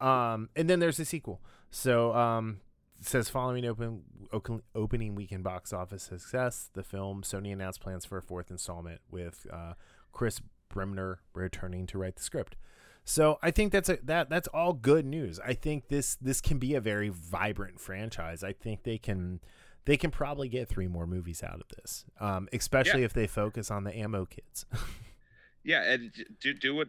Um, 0.00 0.50
and 0.56 0.68
then 0.68 0.80
there's 0.80 0.96
the 0.96 1.04
sequel. 1.04 1.40
So, 1.70 2.12
um, 2.14 2.60
says 3.00 3.28
following 3.28 3.64
open, 3.64 4.02
open 4.32 4.62
opening 4.74 5.14
weekend 5.14 5.44
box 5.44 5.72
office 5.72 6.02
success, 6.02 6.68
the 6.72 6.82
film 6.82 7.22
Sony 7.22 7.52
announced 7.52 7.80
plans 7.80 8.04
for 8.04 8.18
a 8.18 8.22
fourth 8.22 8.50
installment 8.50 9.00
with 9.10 9.46
uh, 9.52 9.74
Chris 10.10 10.40
Bremner 10.68 11.20
returning 11.34 11.86
to 11.88 11.98
write 11.98 12.16
the 12.16 12.22
script. 12.22 12.56
So 13.04 13.38
I 13.42 13.50
think 13.50 13.70
that's 13.72 13.88
a, 13.88 13.98
that 14.04 14.30
that's 14.30 14.48
all 14.48 14.72
good 14.72 15.04
news. 15.04 15.38
I 15.40 15.52
think 15.54 15.88
this 15.88 16.16
this 16.16 16.40
can 16.40 16.58
be 16.58 16.74
a 16.74 16.80
very 16.80 17.10
vibrant 17.10 17.78
franchise. 17.80 18.42
I 18.42 18.52
think 18.52 18.82
they 18.84 18.96
can 18.98 19.40
they 19.84 19.96
can 19.98 20.10
probably 20.10 20.48
get 20.48 20.68
three 20.68 20.88
more 20.88 21.06
movies 21.06 21.42
out 21.42 21.56
of 21.60 21.68
this, 21.76 22.06
um, 22.18 22.48
especially 22.52 23.02
if 23.02 23.12
they 23.12 23.26
focus 23.26 23.70
on 23.70 23.84
the 23.84 23.96
ammo 23.96 24.24
kids. 24.24 24.64
Yeah, 25.66 25.82
and 25.82 26.12
do 26.42 26.52
do 26.52 26.82
it. 26.82 26.88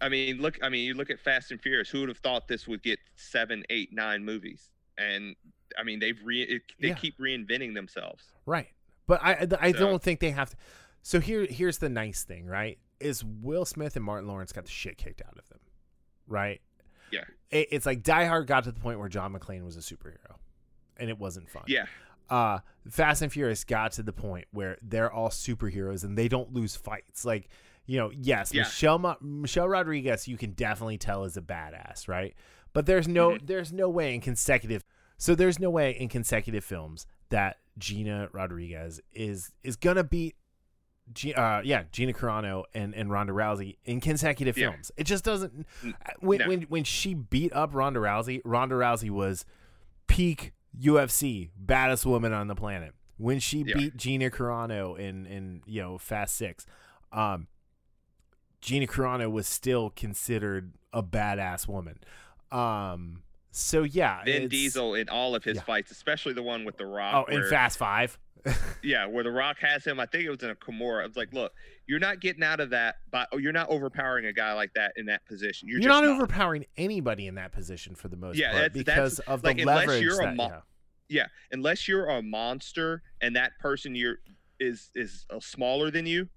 I 0.00 0.08
mean, 0.08 0.38
look. 0.40 0.58
I 0.62 0.70
mean, 0.70 0.86
you 0.86 0.94
look 0.94 1.10
at 1.10 1.20
Fast 1.20 1.50
and 1.50 1.60
Furious. 1.60 1.90
Who 1.90 2.00
would 2.00 2.08
have 2.08 2.16
thought 2.16 2.48
this 2.48 2.66
would 2.66 2.82
get 2.82 2.98
seven, 3.16 3.64
eight, 3.68 3.92
nine 3.92 4.24
movies? 4.24 4.70
And 4.96 5.36
I 5.78 5.82
mean, 5.82 6.00
they've 6.00 6.18
re 6.24 6.42
it, 6.42 6.62
they 6.80 6.88
Yeah. 6.88 6.94
keep 6.94 7.18
reinventing 7.18 7.74
themselves. 7.74 8.24
Right. 8.46 8.68
But 9.06 9.22
I 9.22 9.46
I 9.60 9.72
So- 9.72 9.78
don't 9.80 10.02
think 10.02 10.20
they 10.20 10.30
have 10.30 10.48
to. 10.48 10.56
So 11.02 11.20
here 11.20 11.46
here's 11.48 11.78
the 11.78 11.88
nice 11.88 12.22
thing, 12.24 12.46
right? 12.46 12.78
Is 13.00 13.24
Will 13.24 13.64
Smith 13.64 13.96
and 13.96 14.04
Martin 14.04 14.28
Lawrence 14.28 14.52
got 14.52 14.64
the 14.64 14.70
shit 14.70 14.96
kicked 14.98 15.20
out 15.26 15.36
of 15.38 15.48
them, 15.48 15.58
right? 16.28 16.60
Yeah. 17.10 17.24
It, 17.50 17.68
it's 17.72 17.86
like 17.86 18.02
Die 18.02 18.24
Hard 18.24 18.46
got 18.46 18.64
to 18.64 18.72
the 18.72 18.80
point 18.80 18.98
where 18.98 19.08
John 19.08 19.34
McClane 19.34 19.64
was 19.64 19.76
a 19.76 19.80
superhero, 19.80 20.36
and 20.96 21.10
it 21.10 21.18
wasn't 21.18 21.50
fun. 21.50 21.64
Yeah, 21.66 21.86
Uh, 22.30 22.60
Fast 22.88 23.20
and 23.22 23.30
Furious 23.32 23.64
got 23.64 23.92
to 23.92 24.02
the 24.02 24.12
point 24.12 24.46
where 24.52 24.78
they're 24.80 25.12
all 25.12 25.28
superheroes 25.28 26.04
and 26.04 26.16
they 26.16 26.28
don't 26.28 26.52
lose 26.52 26.76
fights. 26.76 27.24
Like 27.24 27.48
you 27.84 27.98
know, 27.98 28.12
yes, 28.14 28.54
Yeah. 28.54 28.62
Michelle 28.62 28.98
Ma- 29.00 29.16
Michelle 29.20 29.68
Rodriguez, 29.68 30.28
you 30.28 30.36
can 30.36 30.52
definitely 30.52 30.98
tell 30.98 31.24
is 31.24 31.36
a 31.36 31.42
badass, 31.42 32.06
right? 32.06 32.34
But 32.72 32.86
there's 32.86 33.08
no 33.08 33.30
Mm-hmm. 33.32 33.46
there's 33.46 33.72
no 33.72 33.88
way 33.90 34.14
in 34.14 34.20
consecutive 34.20 34.84
so 35.18 35.34
there's 35.34 35.58
no 35.58 35.68
way 35.70 35.90
in 35.92 36.08
consecutive 36.08 36.64
films 36.64 37.06
that 37.28 37.58
Gina 37.78 38.28
Rodriguez 38.32 39.00
is 39.12 39.50
is 39.64 39.76
gonna 39.76 40.04
beat 40.04 40.36
G- 41.14 41.34
uh, 41.34 41.60
yeah, 41.62 41.84
Gina 41.92 42.12
Carano 42.12 42.64
and, 42.74 42.94
and 42.94 43.10
Ronda 43.10 43.32
Rousey 43.32 43.76
in 43.84 44.00
consecutive 44.00 44.56
Yeah. 44.56 44.70
films. 44.70 44.90
It 44.96 45.04
just 45.04 45.24
doesn't. 45.24 45.66
When, 46.20 46.38
no. 46.40 46.48
when 46.48 46.62
when 46.62 46.84
she 46.84 47.14
beat 47.14 47.52
up 47.52 47.74
Ronda 47.74 48.00
Rousey, 48.00 48.40
Ronda 48.44 48.74
Rousey 48.76 49.10
was 49.10 49.44
peak 50.06 50.52
UFC, 50.80 51.50
baddest 51.56 52.06
woman 52.06 52.32
on 52.32 52.46
the 52.48 52.54
planet. 52.54 52.94
When 53.18 53.38
she 53.40 53.58
Yeah. 53.66 53.74
beat 53.76 53.96
Gina 53.96 54.30
Carano 54.30 54.98
in 54.98 55.26
in 55.26 55.62
you 55.66 55.82
know 55.82 55.98
Fast 55.98 56.36
Six, 56.36 56.66
um, 57.12 57.46
Gina 58.60 58.86
Carano 58.86 59.30
was 59.30 59.46
still 59.48 59.90
considered 59.90 60.72
a 60.92 61.02
badass 61.02 61.66
woman. 61.68 61.98
Um, 62.50 63.22
so 63.52 63.84
yeah, 63.84 64.24
Vin 64.24 64.48
Diesel 64.48 64.94
in 64.94 65.08
all 65.08 65.34
of 65.36 65.44
his 65.44 65.56
yeah. 65.58 65.62
fights, 65.62 65.90
especially 65.92 66.32
the 66.32 66.42
one 66.42 66.64
with 66.64 66.76
the 66.78 66.86
Rock. 66.86 67.26
Oh, 67.28 67.32
in 67.32 67.48
Fast 67.48 67.78
Five. 67.78 68.18
Yeah, 68.82 69.06
where 69.06 69.22
the 69.22 69.30
Rock 69.30 69.58
has 69.60 69.84
him. 69.84 70.00
I 70.00 70.06
think 70.06 70.24
it 70.24 70.30
was 70.30 70.42
in 70.42 70.50
a 70.50 70.56
Kimura. 70.56 71.04
I 71.04 71.06
was 71.06 71.16
like, 71.16 71.32
look, 71.32 71.52
you're 71.86 72.00
not 72.00 72.18
getting 72.20 72.42
out 72.42 72.58
of 72.58 72.70
that, 72.70 72.96
but 73.12 73.28
oh, 73.30 73.36
you're 73.36 73.52
not 73.52 73.68
overpowering 73.68 74.26
a 74.26 74.32
guy 74.32 74.52
like 74.54 74.72
that 74.74 74.92
in 74.96 75.06
that 75.06 75.24
position. 75.26 75.68
You're, 75.68 75.78
You're, 75.80 75.90
just 75.92 76.02
not 76.02 76.10
overpowering 76.10 76.66
anybody 76.76 77.28
in 77.28 77.36
that 77.36 77.52
position 77.52 77.94
for 77.94 78.08
the 78.08 78.16
most 78.16 78.36
Yeah, 78.36 78.50
part 78.50 78.72
that's- 78.72 78.84
that's- 78.84 79.10
because 79.14 79.18
of 79.20 79.44
like, 79.44 79.56
the 79.58 79.62
unless 79.62 79.86
leverage. 79.86 80.02
you're 80.02 80.20
a 80.20 80.24
that, 80.24 80.34
mo- 80.36 80.48
yeah. 80.48 80.60
yeah 81.08 81.26
unless 81.52 81.86
you're 81.86 82.06
a 82.08 82.20
monster 82.20 83.02
and 83.20 83.36
that 83.36 83.52
person 83.60 83.94
you're 83.94 84.16
is 84.58 84.90
is 84.96 85.24
uh, 85.30 85.38
smaller 85.38 85.92
than 85.92 86.04
you 86.06 86.28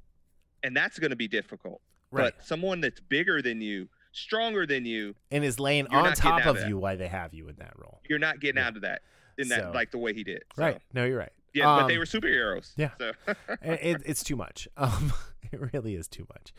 and 0.62 0.78
that's 0.78 1.00
going 1.00 1.10
to 1.10 1.16
be 1.16 1.28
difficult 1.28 1.82
Right. 2.12 2.32
but 2.38 2.46
someone 2.46 2.80
that's 2.82 3.00
bigger 3.02 3.42
than 3.42 3.60
you 3.62 3.90
stronger 4.16 4.66
than 4.66 4.86
you 4.86 5.14
and 5.32 5.44
is 5.44 5.60
laying 5.60 5.88
on 5.88 6.14
top 6.14 6.46
of 6.46 6.58
of 6.58 6.68
you 6.70 6.78
while 6.78 6.98
they 6.98 7.08
have 7.08 7.34
you 7.34 7.48
in 7.50 7.56
that 7.58 7.74
role. 7.78 8.02
you're 8.10 8.20
not 8.20 8.40
getting 8.40 8.60
Yeah. 8.62 8.68
out 8.68 8.76
of 8.76 8.82
that 8.84 9.02
in 9.38 9.50
that 9.50 9.60
So- 9.62 9.72
like 9.74 9.92
the 9.92 9.98
way 9.98 10.14
he 10.14 10.24
did 10.24 10.44
So, 10.56 10.62
Right. 10.64 10.82
No, 10.94 11.04
you're 11.06 11.18
right. 11.20 11.32
yeah 11.54 11.66
but 11.80 11.88
they 11.88 11.94
Um, 11.96 12.00
were 12.00 12.06
superheroes 12.06 12.72
yeah. 12.78 12.92
so 12.98 13.12
it, 13.62 13.80
it- 13.82 14.02
it's 14.06 14.24
too 14.24 14.36
much. 14.36 14.68
Um, 14.78 15.14
it 15.52 15.74
really 15.74 15.96
is 15.96 16.08
too 16.08 16.26
much. 16.34 16.54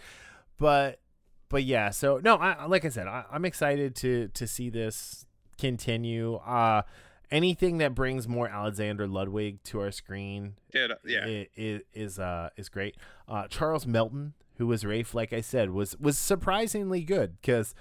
But 0.59 1.01
but 1.49 1.65
yeah. 1.65 1.91
So 1.91 2.19
no, 2.23 2.37
I 2.37 2.67
like 2.67 2.85
I 2.85 2.89
said, 2.89 3.07
I, 3.07 3.25
I'm 3.31 3.45
excited 3.45 3.95
to 3.97 4.29
to 4.29 4.47
see 4.47 4.71
this 4.71 5.27
continue. 5.59 6.37
Uh, 6.37 6.83
anything 7.31 7.79
that 7.79 7.95
brings 7.95 8.29
more 8.29 8.49
Alexander 8.49 9.07
Ludwig 9.07 9.63
to 9.65 9.81
our 9.81 9.91
screen 9.91 10.55
Dude, 10.71 10.93
yeah 11.05 11.25
i- 11.27 11.49
i- 11.59 11.81
is 11.93 12.19
uh 12.19 12.51
is 12.57 12.69
great. 12.69 12.97
Uh, 13.29 13.49
Charles 13.49 13.87
Melton, 13.87 14.35
who 14.57 14.67
was 14.67 14.85
Rafe, 14.85 15.15
like 15.15 15.33
I 15.33 15.41
said, 15.41 15.71
was 15.71 15.97
was 15.99 16.19
surprisingly 16.19 17.03
good 17.03 17.37
because, 17.41 17.75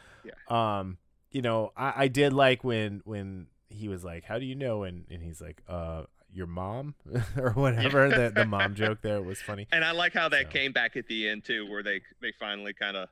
um, 0.49 0.97
you 1.31 1.41
know, 1.41 1.71
I, 1.75 1.93
I 2.03 2.07
did 2.07 2.33
like 2.33 2.63
when 2.63 3.01
when 3.05 3.47
he 3.69 3.87
was 3.87 4.03
like, 4.03 4.23
"How 4.25 4.39
do 4.39 4.45
you 4.45 4.55
know?" 4.55 4.83
and 4.83 5.05
and 5.09 5.21
he's 5.23 5.41
like, 5.41 5.61
"Uh, 5.67 6.03
your 6.31 6.47
mom 6.47 6.95
or 7.37 7.51
whatever." 7.51 8.09
the 8.09 8.31
the 8.33 8.45
mom 8.45 8.75
joke 8.75 9.01
there 9.01 9.21
was 9.21 9.41
funny. 9.41 9.67
and 9.71 9.83
i 9.85 9.91
like 9.91 10.13
how 10.13 10.27
that 10.29 10.43
So. 10.45 10.49
came 10.49 10.71
back 10.71 10.95
at 10.97 11.07
the 11.07 11.29
end 11.29 11.43
too 11.45 11.69
where 11.69 11.81
they 11.83 12.01
they 12.21 12.31
finally 12.39 12.73
kind 12.73 12.97
of 12.97 13.09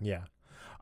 Yeah. 0.00 0.24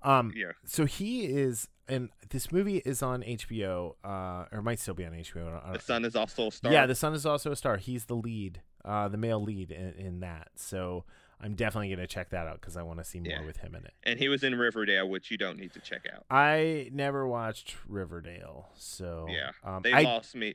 Um. 0.02 0.32
yeah 0.36 0.52
So 0.64 0.84
he 0.84 1.24
is, 1.26 1.66
and 1.88 2.10
this 2.30 2.52
movie 2.52 2.78
is 2.78 3.02
on 3.02 3.22
HBO, 3.22 3.94
uh, 4.05 4.44
or 4.52 4.62
might 4.62 4.78
still 4.78 4.94
be 4.94 5.05
on 5.05 5.12
HBO. 5.12 5.48
I 5.48 5.50
don't- 5.64 5.72
the 5.74 5.80
Sun 5.80 6.05
is 6.05 6.14
also 6.14 6.48
a 6.48 6.52
star 6.52 6.72
Yeah, 6.72 6.86
the 6.86 6.94
Sun 6.94 7.14
is 7.14 7.26
also 7.26 7.50
a 7.52 7.56
star. 7.56 7.78
He's 7.78 8.05
the 8.05 8.14
lead, 8.14 8.62
uh, 8.84 9.09
the 9.09 9.16
male 9.16 9.42
lead 9.42 9.70
in, 9.72 9.92
in 9.94 10.20
that. 10.20 10.50
So 10.56 11.05
I'm 11.40 11.55
definitely 11.55 11.90
gonna 11.90 12.06
check 12.06 12.31
that 12.31 12.47
out 12.47 12.60
because 12.60 12.77
I 12.77 12.82
want 12.82 12.98
to 12.98 13.05
see 13.05 13.20
more 13.20 13.32
Yeah. 13.32 13.44
with 13.47 13.59
him 13.59 13.74
in 13.74 13.85
it. 13.85 13.94
and 14.05 14.19
he 14.19 14.28
was 14.28 14.43
in 14.43 14.55
riverdale 14.56 15.09
which 15.09 15.31
you 15.31 15.39
don't 15.39 15.59
need 15.59 15.73
to 15.74 15.81
check 15.81 16.06
out 16.12 16.24
I 16.31 16.90
never 16.93 17.27
watched 17.27 17.77
Riverdale, 17.89 18.69
so 18.74 19.27
yeah 19.28 19.51
um, 19.65 19.82
they 19.82 19.93
I, 19.93 20.02
lost 20.02 20.35
me 20.35 20.55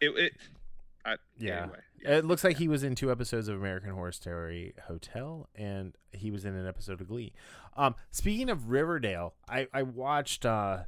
it, 0.00 0.10
it 0.10 0.32
I, 1.04 1.16
Yeah. 1.38 1.62
anyway, 1.62 1.78
it 2.18 2.24
looks 2.26 2.44
like 2.44 2.58
he 2.58 2.68
was 2.68 2.82
in 2.82 2.94
two 2.94 3.10
episodes 3.10 3.48
of 3.48 3.56
American 3.56 3.90
Horror 3.90 4.12
Story 4.12 4.74
Hotel, 4.86 5.48
and 5.54 5.94
he 6.12 6.30
was 6.30 6.44
in 6.44 6.54
an 6.54 6.66
episode 6.66 7.00
of 7.00 7.08
Glee. 7.08 7.32
Um, 7.76 7.94
speaking 8.10 8.50
of 8.50 8.68
Riverdale, 8.68 9.34
I 9.48 9.68
I 9.72 9.82
watched. 9.84 10.44
Uh, 10.44 10.80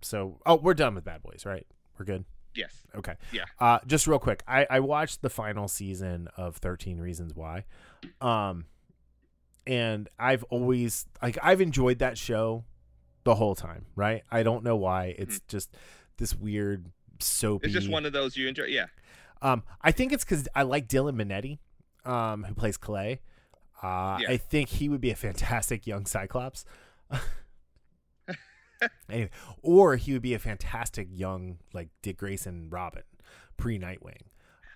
so 0.00 0.38
oh, 0.46 0.56
we're 0.56 0.72
done 0.74 0.94
with 0.94 1.04
Bad 1.04 1.22
Boys, 1.22 1.44
right? 1.44 1.66
We're 1.98 2.06
good. 2.06 2.24
yes 2.54 2.84
Okay. 2.94 3.14
Yeah. 3.32 3.44
Uh, 3.60 3.80
just 3.86 4.06
real 4.06 4.18
quick, 4.18 4.42
I, 4.48 4.66
I 4.70 4.80
watched 4.80 5.20
the 5.20 5.28
final 5.30 5.68
season 5.68 6.28
of 6.36 6.56
Thirteen 6.56 6.98
Reasons 6.98 7.34
Why, 7.34 7.64
um, 8.20 8.64
and 9.66 10.08
I've 10.18 10.42
always 10.44 11.06
like 11.22 11.38
I've 11.42 11.60
enjoyed 11.60 11.98
that 12.00 12.16
show 12.18 12.64
the 13.24 13.34
whole 13.34 13.54
time. 13.54 13.86
Right? 13.96 14.22
I 14.30 14.42
don't 14.42 14.62
know 14.64 14.76
why. 14.76 15.14
It's 15.18 15.40
just 15.48 15.74
this 16.18 16.34
weird 16.34 16.90
soapy. 17.20 17.66
It's 17.66 17.74
just 17.74 17.88
one 17.90 18.06
of 18.06 18.12
those 18.12 18.36
you 18.36 18.48
enjoy. 18.48 18.64
Yeah. 18.64 18.86
Um, 19.42 19.62
I 19.82 19.92
think 19.92 20.12
it's 20.12 20.24
because 20.24 20.48
I 20.54 20.62
like 20.62 20.88
Dylan 20.88 21.14
Minnette, 21.20 21.58
um, 22.10 22.44
who 22.44 22.54
plays 22.54 22.76
Clay. 22.76 23.20
Uh, 23.82 24.18
Yeah. 24.22 24.30
I 24.30 24.36
think 24.38 24.70
he 24.70 24.88
would 24.88 25.00
be 25.02 25.10
a 25.10 25.16
fantastic 25.16 25.86
young 25.86 26.06
Cyclops. 26.06 26.64
Anyway, 29.08 29.30
or 29.62 29.96
he 29.96 30.12
would 30.12 30.20
be 30.20 30.34
a 30.34 30.38
fantastic 30.38 31.08
young 31.10 31.56
like 31.72 31.88
Dick 32.02 32.18
Grayson 32.18 32.68
Robin 32.68 33.04
pre 33.56 33.78
Nightwing. 33.78 34.20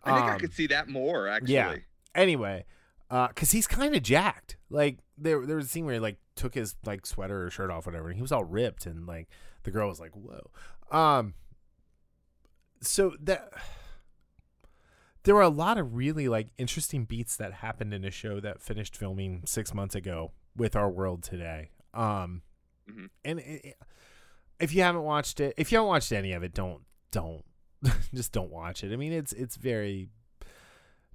I 0.03 0.15
think 0.17 0.27
I 0.27 0.33
Um, 0.35 0.41
could 0.41 0.55
see 0.55 0.67
that 0.69 0.89
more 0.89 1.29
actually. 1.29 1.53
yeah. 1.53 1.77
Anyway, 2.15 2.65
uh, 3.11 3.29
cause 3.29 3.51
he's 3.51 3.67
kind 3.67 3.95
of 3.95 4.03
jacked. 4.03 4.57
Like 4.71 4.99
there, 5.19 5.45
there 5.45 5.57
was 5.57 5.67
a 5.67 5.69
scene 5.69 5.85
where 5.85 5.95
he 5.95 6.01
like 6.01 6.19
took 6.37 6.55
his 6.55 6.77
like 6.85 7.05
sweater 7.07 7.47
or 7.47 7.51
shirt 7.51 7.71
off, 7.71 7.87
whatever, 7.87 8.09
and 8.09 8.17
he 8.17 8.23
was 8.23 8.33
all 8.33 8.45
ripped, 8.45 8.87
and 8.87 9.07
like 9.07 9.29
the 9.65 9.71
girl 9.71 9.89
was 9.89 10.01
like, 10.01 10.13
"Whoa." 10.15 10.51
Um. 10.97 11.35
So 12.83 13.15
that 13.21 13.51
there 15.25 15.35
were 15.35 15.43
a 15.43 15.49
lot 15.51 15.77
of 15.77 15.95
really 15.95 16.29
like 16.29 16.49
interesting 16.57 17.05
beats 17.05 17.37
that 17.37 17.53
happened 17.55 17.93
in 17.93 18.05
a 18.05 18.11
show 18.11 18.41
that 18.41 18.63
finished 18.63 18.97
filming 18.97 19.43
six 19.45 19.75
months 19.75 19.95
ago 19.95 20.33
with 20.57 20.75
our 20.75 20.89
world 20.91 21.23
today. 21.23 21.71
Um, 21.93 22.43
Mhm. 22.89 23.11
and 23.25 23.39
it, 23.41 23.65
it- 23.65 23.77
if 24.59 24.75
you 24.75 24.83
haven't 24.83 25.03
watched 25.05 25.41
it, 25.41 25.55
if 25.57 25.73
you 25.73 25.79
haven't 25.79 25.89
watched 25.89 26.13
any 26.13 26.33
of 26.33 26.43
it, 26.43 26.53
don't 26.55 26.83
don't 27.11 27.45
just 28.15 28.31
don't 28.33 28.51
watch 28.51 28.85
it. 28.85 28.93
I 28.93 28.97
mean, 28.97 29.13
it's 29.13 29.33
it's 29.33 29.57
very 29.57 30.09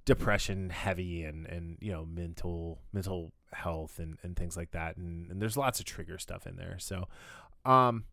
depression 0.06 0.70
heavy 0.70 1.24
and 1.24 1.46
and 1.46 1.76
you 1.80 1.92
know 1.92 2.06
mental 2.06 2.80
mental 2.92 3.32
health 3.52 3.98
and 3.98 4.16
and 4.22 4.36
things 4.36 4.56
like 4.56 4.70
that. 4.70 4.96
And, 4.96 5.30
and 5.30 5.42
there's 5.42 5.56
lots 5.56 5.80
of 5.80 5.84
trigger 5.84 6.16
stuff 6.18 6.46
in 6.46 6.56
there. 6.56 6.76
So 6.78 7.08
um 7.64 8.04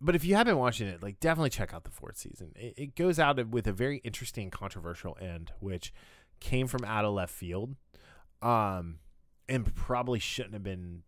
but 0.00 0.16
if 0.16 0.24
you 0.24 0.34
haven't 0.34 0.58
watched 0.58 0.80
it 0.80 1.02
like 1.02 1.20
definitely 1.20 1.50
check 1.50 1.72
out 1.72 1.84
the 1.84 1.90
fourth 1.90 2.18
season. 2.18 2.52
It, 2.56 2.74
it 2.76 2.96
goes 2.96 3.18
out 3.18 3.48
with 3.48 3.66
a 3.66 3.72
very 3.72 3.98
interesting 3.98 4.50
controversial 4.50 5.16
end 5.20 5.52
which 5.60 5.92
came 6.42 6.66
from 6.66 6.84
out 6.84 7.04
of 7.04 7.14
left 7.14 7.32
field, 7.32 7.76
um, 8.42 8.98
and 9.48 9.72
probably 9.74 10.18
shouldn't 10.18 10.54
have 10.54 10.64
been 10.64 11.04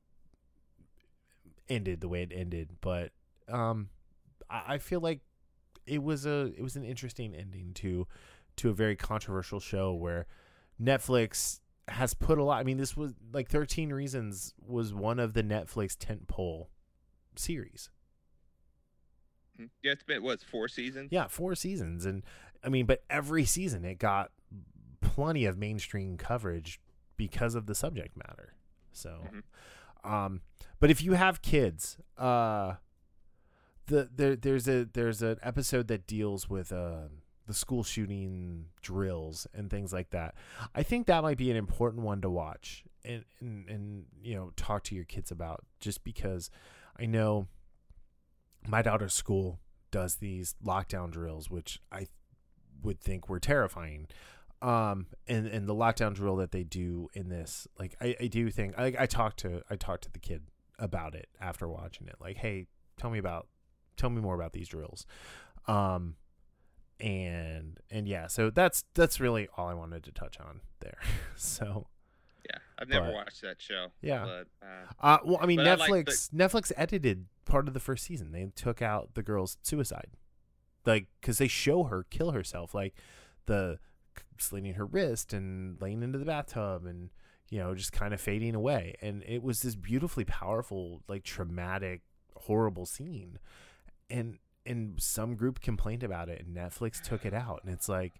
ended 1.68 2.00
the 2.00 2.08
way 2.08 2.22
it 2.22 2.32
ended. 2.32 2.70
But 2.80 3.10
um, 3.48 3.88
I, 4.48 4.74
I 4.74 4.78
feel 4.78 5.00
like 5.00 5.20
it 5.86 6.02
was 6.02 6.24
a 6.24 6.52
it 6.56 6.62
was 6.62 6.76
an 6.76 6.84
interesting 6.84 7.34
ending 7.34 7.72
to 7.74 8.06
to 8.56 8.70
a 8.70 8.72
very 8.72 8.96
controversial 8.96 9.60
show 9.60 9.92
where 9.92 10.26
Netflix 10.80 11.60
has 11.88 12.14
put 12.14 12.38
a 12.38 12.42
lot. 12.44 12.58
I 12.60 12.64
mean, 12.64 12.76
this 12.78 12.96
was 12.96 13.14
like 13.32 13.48
13 13.48 13.92
Reasons 13.92 14.54
was 14.66 14.94
one 14.94 15.18
of 15.18 15.34
the 15.34 15.42
Netflix 15.42 15.96
tentpole 15.96 16.68
series. 17.36 17.90
Mhm. 19.58 19.70
Yeah, 19.82 19.92
it's 19.92 20.02
been 20.02 20.22
what's 20.22 20.42
four 20.42 20.68
seasons. 20.68 21.10
Yeah, 21.12 21.28
four 21.28 21.54
seasons, 21.54 22.04
and 22.06 22.24
I 22.62 22.68
mean, 22.68 22.86
but 22.86 23.04
every 23.08 23.44
season 23.44 23.84
it 23.84 23.98
got 23.98 24.32
plenty 25.00 25.44
of 25.44 25.56
mainstream 25.58 26.16
coverage 26.16 26.80
because 27.16 27.54
of 27.54 27.66
the 27.66 27.74
subject 27.74 28.16
matter. 28.16 28.54
So, 28.90 29.28
Mhm. 29.32 30.10
um, 30.10 30.40
but 30.80 30.90
if 30.90 31.02
you 31.02 31.12
have 31.12 31.42
kids, 31.42 31.98
uh, 32.16 32.76
the 33.86 34.08
there 34.12 34.34
there's 34.34 34.66
a 34.66 34.86
there's 34.86 35.22
an 35.22 35.38
episode 35.42 35.86
that 35.88 36.06
deals 36.06 36.48
with 36.48 36.72
uh 36.72 37.08
the 37.46 37.54
school 37.54 37.82
shooting 37.82 38.66
drills 38.82 39.46
and 39.54 39.70
things 39.70 39.92
like 39.92 40.10
that. 40.10 40.34
I 40.74 40.82
think 40.82 41.06
that 41.06 41.22
might 41.22 41.38
be 41.38 41.50
an 41.50 41.56
important 41.56 42.02
one 42.02 42.20
to 42.22 42.30
watch 42.30 42.84
and 43.04 43.24
and, 43.40 43.68
and 43.68 44.04
you 44.22 44.34
know 44.34 44.52
talk 44.56 44.82
to 44.84 44.94
your 44.94 45.04
kids 45.04 45.30
about 45.30 45.64
just 45.80 46.04
because 46.04 46.50
I 46.98 47.06
know 47.06 47.48
my 48.66 48.82
daughter's 48.82 49.14
school 49.14 49.60
does 49.90 50.16
these 50.16 50.54
lockdown 50.64 51.10
drills, 51.10 51.50
which 51.50 51.80
I 51.92 52.06
would 52.82 53.00
think 53.00 53.28
were 53.28 53.40
terrifying. 53.40 54.08
Um, 54.62 55.06
and, 55.28 55.46
and 55.46 55.68
the 55.68 55.74
lockdown 55.74 56.14
drill 56.14 56.36
that 56.36 56.52
they 56.52 56.64
do 56.64 57.08
in 57.12 57.28
this, 57.28 57.68
like, 57.78 57.94
I, 58.00 58.16
I 58.20 58.26
do 58.28 58.50
think, 58.50 58.78
I, 58.78 58.94
I 58.98 59.06
talked 59.06 59.38
to, 59.40 59.62
I 59.68 59.76
talked 59.76 60.04
to 60.04 60.12
the 60.12 60.18
kid 60.18 60.42
about 60.78 61.14
it 61.14 61.28
after 61.40 61.68
watching 61.68 62.08
it. 62.08 62.16
Like, 62.20 62.38
Hey, 62.38 62.66
tell 62.96 63.10
me 63.10 63.18
about, 63.18 63.46
tell 63.96 64.10
me 64.10 64.22
more 64.22 64.34
about 64.34 64.52
these 64.52 64.68
drills. 64.68 65.06
Um, 65.68 66.16
and, 67.00 67.78
and 67.90 68.06
yeah, 68.08 68.26
so 68.26 68.50
that's, 68.50 68.84
that's 68.94 69.20
really 69.20 69.48
all 69.56 69.68
I 69.68 69.74
wanted 69.74 70.04
to 70.04 70.12
touch 70.12 70.38
on 70.40 70.60
there. 70.80 70.98
so, 71.36 71.86
Yeah, 72.48 72.58
I've 72.78 72.88
never 72.88 73.06
But- 73.06 73.14
watched 73.14 73.42
that 73.42 73.60
show. 73.60 73.88
Yeah. 74.00 74.24
but, 74.60 74.66
uh, 74.66 75.06
uh, 75.06 75.18
well, 75.24 75.38
I 75.40 75.46
mean, 75.46 75.58
But 75.58 75.66
I 75.66 75.74
like 75.74 76.06
Netflix 76.06 76.30
Netflix 76.30 76.72
edited 76.76 77.26
part 77.44 77.68
of 77.68 77.74
the 77.74 77.80
first 77.80 78.04
season. 78.04 78.32
They 78.32 78.46
took 78.54 78.80
out 78.82 79.14
the 79.14 79.22
girl's 79.22 79.56
suicide, 79.62 80.10
like 80.86 81.06
because 81.20 81.38
they 81.38 81.48
show 81.48 81.84
her 81.84 82.04
kill 82.10 82.30
herself, 82.32 82.74
like 82.74 82.94
the 83.46 83.78
slitting 84.38 84.74
her 84.74 84.84
wrist 84.86 85.32
and 85.32 85.80
laying 85.80 86.02
into 86.02 86.18
the 86.18 86.24
bathtub, 86.24 86.86
and 86.86 87.10
you 87.50 87.58
know 87.58 87.74
just 87.74 87.92
kind 87.92 88.14
of 88.14 88.20
fading 88.20 88.54
away. 88.54 88.94
And 89.02 89.22
it 89.26 89.42
was 89.42 89.62
this 89.62 89.74
beautifully 89.74 90.24
powerful, 90.24 91.02
like 91.08 91.22
traumatic, 91.24 92.02
horrible 92.36 92.86
scene. 92.86 93.38
And 94.10 94.38
and 94.66 95.00
some 95.00 95.34
group 95.36 95.60
complained 95.60 96.02
about 96.02 96.28
it, 96.28 96.44
and 96.44 96.56
Netflix 96.56 97.02
took 97.02 97.24
it 97.24 97.34
out. 97.34 97.60
And 97.64 97.72
it's 97.72 97.88
like, 97.88 98.12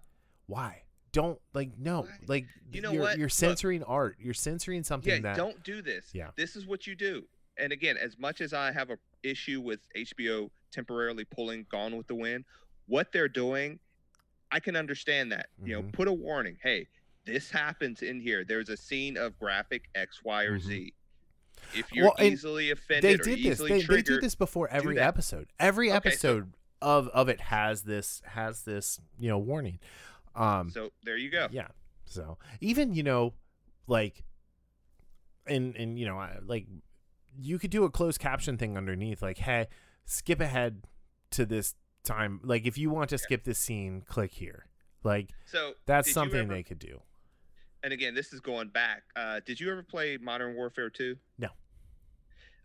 why? 0.47 0.83
Don't 1.13 1.41
like 1.53 1.71
no 1.79 2.09
like 2.27 2.47
You 2.73 2.81
know 2.81 2.91
you're, 2.91 3.03
what? 3.03 3.19
you're 3.19 3.27
Look- 3.27 3.33
censoring 3.33 3.83
art. 3.85 4.17
You're 4.19 4.35
censoring 4.35 4.83
something 4.83 5.13
yeah, 5.13 5.21
that 5.21 5.37
don't 5.37 5.63
do 5.63 5.81
this. 5.81 6.11
Yeah. 6.13 6.31
This 6.37 6.57
is 6.57 6.67
what 6.67 6.87
you 6.89 6.97
do. 6.97 7.25
And 7.57 7.73
again, 7.73 7.97
as 7.97 8.19
much 8.19 8.41
as 8.41 8.53
I 8.53 8.73
have 8.73 8.91
a 8.91 8.99
issue 9.23 9.61
with 9.61 9.79
HBO 9.97 10.51
temporarily 10.73 11.25
pulling 11.25 11.67
Gone 11.71 11.97
with 11.97 12.09
the 12.09 12.17
Wind, 12.17 12.45
what 12.89 13.13
they're 13.13 13.29
doing, 13.29 13.79
I 14.51 14.59
can 14.59 14.75
understand 14.75 15.31
that. 15.31 15.51
You 15.65 15.75
know, 15.75 15.83
Mhm. 15.85 15.93
put 15.93 16.09
a 16.09 16.13
warning. 16.13 16.59
Hey, 16.61 16.89
this 17.25 17.49
happens 17.49 18.03
in 18.03 18.21
here. 18.21 18.45
There's 18.45 18.69
a 18.69 18.77
scene 18.77 19.17
of 19.17 19.39
graphic 19.39 19.85
X, 19.95 20.21
Y, 20.25 20.43
or 20.45 20.59
Mhm. 20.59 20.63
Z. 20.63 20.95
If 21.75 21.93
you're 21.93 22.07
Well, 22.07 22.15
easily 22.21 22.67
they 22.67 22.71
offended 22.73 23.21
or 23.21 23.25
did 23.25 23.39
this. 23.39 23.45
easily 23.47 23.71
They, 23.71 23.83
they 23.97 24.03
do 24.03 24.21
this 24.21 24.35
before 24.35 24.69
every 24.69 24.99
episode. 24.99 25.49
Every 25.59 25.91
Okay, 25.93 26.11
so- 26.11 26.29
episode 26.39 26.53
of 26.83 27.09
of 27.09 27.29
it 27.29 27.41
has 27.41 27.83
this 27.85 28.21
has 28.27 28.63
this 28.63 29.01
you 29.19 29.29
know 29.29 29.39
warning. 29.39 29.79
Um, 30.35 30.71
so 30.71 30.91
there 31.05 31.17
you 31.17 31.31
go. 31.31 31.49
yeah. 31.51 31.69
So 32.05 32.39
even 32.61 32.93
you 32.95 33.03
know, 33.03 33.35
like, 33.87 34.25
and 35.47 35.75
and 35.77 35.99
you 35.99 36.07
know, 36.07 36.19
I- 36.19 36.39
like, 36.45 36.67
you 37.37 37.59
could 37.59 37.71
do 37.71 37.85
a 37.85 37.91
closed 37.91 38.21
caption 38.21 38.57
thing 38.59 38.77
underneath, 38.77 39.23
like, 39.23 39.39
hey, 39.39 39.69
skip 40.05 40.41
ahead 40.41 40.83
to 41.33 41.45
this 41.47 41.75
time. 42.03 42.41
Like, 42.45 42.67
if 42.67 42.77
you 42.79 42.91
want 42.91 43.11
to 43.11 43.19
skip 43.19 43.45
this 43.45 43.59
scene, 43.59 44.03
click 44.07 44.33
here. 44.35 44.67
Like, 45.03 45.31
So 45.47 45.75
that's 45.87 46.13
something 46.13 46.41
ever- 46.43 46.55
they 46.55 46.63
could 46.63 46.79
do. 46.79 47.03
And 47.85 47.93
again, 47.93 48.15
this 48.15 48.33
is 48.33 48.41
going 48.41 48.69
back. 48.69 49.03
Uh, 49.15 49.41
did 49.47 49.61
you 49.61 49.71
ever 49.71 49.83
play 49.83 50.17
Modern 50.21 50.57
Warfare 50.57 50.89
2? 50.91 51.15
No. 51.39 51.49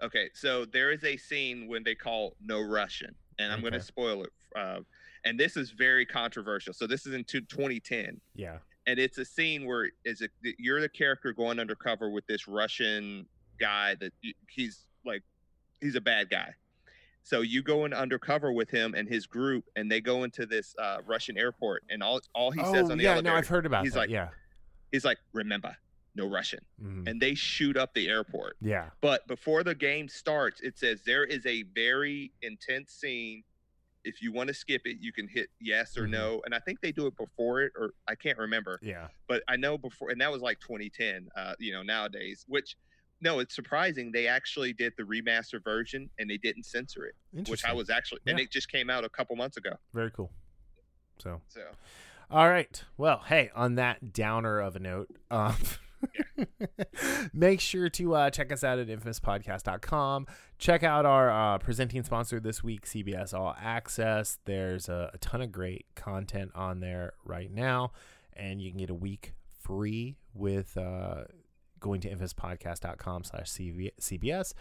Okay, 0.01 0.29
so 0.33 0.63
there 0.63 0.91
is 0.91 1.03
a 1.03 1.17
scene 1.17 1.67
when 1.67 1.83
they 1.83 1.93
call 1.93 2.35
no 2.41 2.61
Russian, 2.61 3.13
and 3.37 3.51
I'm 3.51 3.59
going 3.59 3.73
to 3.73 3.81
spoil 3.81 4.23
it. 4.23 4.29
Uh, 4.55 4.79
and 5.25 5.37
this 5.37 5.57
is 5.57 5.71
very 5.71 6.05
controversial. 6.05 6.73
So 6.73 6.87
this 6.87 7.05
is 7.05 7.13
in 7.13 7.25
two- 7.25 7.41
2010, 7.41 8.21
Yeah. 8.33 8.59
and 8.87 8.97
it's 8.97 9.17
a 9.17 9.25
scene 9.25 9.65
where 9.65 9.89
is 10.05 10.23
you're 10.57 10.79
the 10.79 10.87
character 10.87 11.33
going 11.33 11.59
undercover 11.59 12.09
with 12.09 12.25
this 12.27 12.47
Russian 12.47 13.27
guy 13.59 13.95
that 13.95 14.13
he's 14.49 14.85
like 15.05 15.21
he's 15.81 15.95
a 15.95 16.01
bad 16.01 16.29
guy. 16.29 16.53
So 17.23 17.41
you 17.41 17.61
go 17.61 17.83
in 17.83 17.93
undercover 17.93 18.53
with 18.53 18.69
him 18.69 18.95
and 18.95 19.07
his 19.07 19.27
group, 19.27 19.65
and 19.75 19.91
they 19.91 19.99
go 19.99 20.23
into 20.23 20.45
this 20.45 20.73
uh, 20.79 20.99
Russian 21.05 21.37
airport, 21.37 21.83
and 21.89 22.01
all 22.01 22.21
all 22.33 22.51
he 22.51 22.63
says 22.63 22.87
oh 22.87 22.91
on 22.93 22.97
the 22.97 23.03
yeah, 23.03 23.11
elevator, 23.15 23.33
no, 23.33 23.37
I've 23.37 23.47
heard 23.49 23.65
about 23.65 23.83
he's 23.83 23.93
that. 23.93 23.99
like, 23.99 24.09
yeah. 24.09 24.29
He's 24.91 25.05
like, 25.05 25.17
"Remember, 25.33 25.75
no 26.15 26.25
Russian." 26.27 26.59
Mhm. 26.81 27.07
and 27.07 27.21
they 27.21 27.35
shoot 27.35 27.77
up 27.77 27.93
the 27.93 28.07
airport. 28.07 28.57
Yeah. 28.61 28.89
But 29.01 29.27
before 29.27 29.63
the 29.63 29.75
game 29.75 30.07
starts, 30.09 30.61
it 30.61 30.77
says 30.77 31.03
there 31.05 31.23
is 31.25 31.45
a 31.45 31.63
very 31.63 32.31
intense 32.41 32.91
scene. 32.93 33.43
If 34.05 34.21
you 34.21 34.31
want 34.31 34.47
to 34.47 34.53
skip 34.53 34.83
it, 34.85 34.97
you 35.01 35.11
can 35.11 35.27
hit 35.27 35.49
yes 35.59 35.97
or 35.97 36.05
Mhm. 36.07 36.11
no. 36.11 36.41
And 36.45 36.55
I 36.55 36.59
think 36.59 36.79
they 36.81 36.91
do 36.93 37.05
it 37.07 37.17
before 37.17 37.61
it, 37.61 37.73
or 37.75 37.93
I 38.07 38.15
can't 38.15 38.37
remember. 38.37 38.79
Yeah. 38.81 39.09
But 39.27 39.43
I 39.47 39.57
know 39.57 39.77
before, 39.77 40.09
and 40.09 40.19
that 40.21 40.31
was 40.31 40.41
like 40.41 40.59
2010. 40.61 41.29
Uh, 41.35 41.53
you 41.59 41.71
know, 41.73 41.83
nowadays, 41.83 42.45
which 42.47 42.75
no, 43.21 43.39
it's 43.39 43.53
surprising 43.53 44.13
they 44.13 44.27
actually 44.27 44.71
did 44.71 44.93
the 44.95 45.03
remaster 45.03 45.61
version 45.61 46.09
and 46.17 46.29
they 46.29 46.37
didn't 46.37 46.63
censor 46.63 47.05
it, 47.05 47.15
which 47.49 47.65
I 47.65 47.73
was 47.73 47.89
actually, 47.89 48.21
and 48.25 48.39
it 48.39 48.49
just 48.49 48.71
came 48.71 48.89
out 48.89 49.03
a 49.03 49.09
couple 49.09 49.35
months 49.35 49.57
ago. 49.57 49.77
very 49.93 50.09
cool. 50.11 50.31
So. 51.21 51.41
So 51.49 51.69
All 52.31 52.47
right. 52.47 52.83
Well, 52.95 53.23
hey, 53.25 53.49
on 53.55 53.73
that 53.75 54.13
downer 54.13 54.59
of 54.59 54.75
a 54.75 54.79
note, 54.79 55.09
um, 55.31 55.55
make 57.33 57.59
sure 57.59 57.89
to 57.89 58.13
uh, 58.13 58.29
check 58.29 58.51
us 58.51 58.63
out 58.63 58.77
at 58.77 58.87
infamouspodcast.com. 58.87 60.27
Check 60.59 60.83
out 60.83 61.07
our 61.07 61.31
uh, 61.31 61.57
presenting 61.57 62.03
sponsor 62.03 62.39
this 62.39 62.63
week, 62.63 62.85
CBS 62.85 63.33
All 63.33 63.55
Access. 63.59 64.37
There's 64.45 64.89
a, 64.89 65.09
a 65.11 65.17
ton 65.17 65.41
of 65.41 65.51
great 65.51 65.87
content 65.95 66.51
on 66.53 66.81
there 66.81 67.13
right 67.25 67.51
now, 67.51 67.93
and 68.33 68.61
you 68.61 68.69
can 68.69 68.77
get 68.79 68.91
a 68.91 68.95
week 68.95 69.33
free 69.59 70.17
with 70.35 70.77
uh, 70.77 71.23
going 71.79 71.99
to 72.01 72.15
infamouspodcast.com 72.15 73.23
slash 73.23 73.49
CBS. 73.49 74.53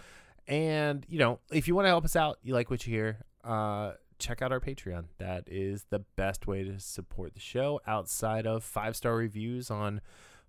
And, 0.46 1.04
you 1.06 1.18
know, 1.18 1.40
if 1.52 1.68
you 1.68 1.74
want 1.74 1.84
to 1.84 1.90
help 1.90 2.06
us 2.06 2.16
out, 2.16 2.38
you 2.42 2.54
like 2.54 2.70
what 2.70 2.86
you 2.86 2.94
hear, 2.94 3.18
uh, 3.44 3.92
check 4.18 4.42
out 4.42 4.52
our 4.52 4.60
Patreon. 4.60 5.04
That 5.18 5.44
is 5.46 5.86
the 5.90 6.00
best 6.16 6.46
way 6.46 6.64
to 6.64 6.78
support 6.80 7.34
the 7.34 7.40
show 7.40 7.80
outside 7.86 8.46
of 8.46 8.64
five 8.64 8.96
star 8.96 9.16
reviews 9.16 9.70
on 9.70 10.00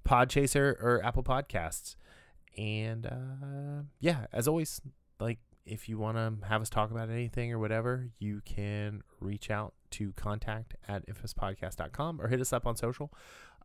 Podchaser 0.07 0.81
or 0.81 1.01
Apple 1.03 1.23
Podcasts. 1.23 1.95
And 2.57 3.05
uh, 3.05 3.83
yeah, 3.99 4.25
as 4.33 4.47
always, 4.47 4.81
like 5.19 5.39
if 5.65 5.87
you 5.87 5.97
want 5.97 6.17
to 6.17 6.47
have 6.47 6.61
us 6.61 6.69
talk 6.69 6.91
about 6.91 7.09
anything 7.09 7.53
or 7.53 7.59
whatever, 7.59 8.09
you 8.17 8.41
can 8.43 9.03
reach 9.19 9.51
out 9.51 9.73
to 9.91 10.13
contact 10.13 10.75
at 10.87 11.05
infamouspodcast.com 11.07 12.21
or 12.21 12.27
hit 12.27 12.41
us 12.41 12.51
up 12.51 12.65
on 12.65 12.75
social. 12.75 13.11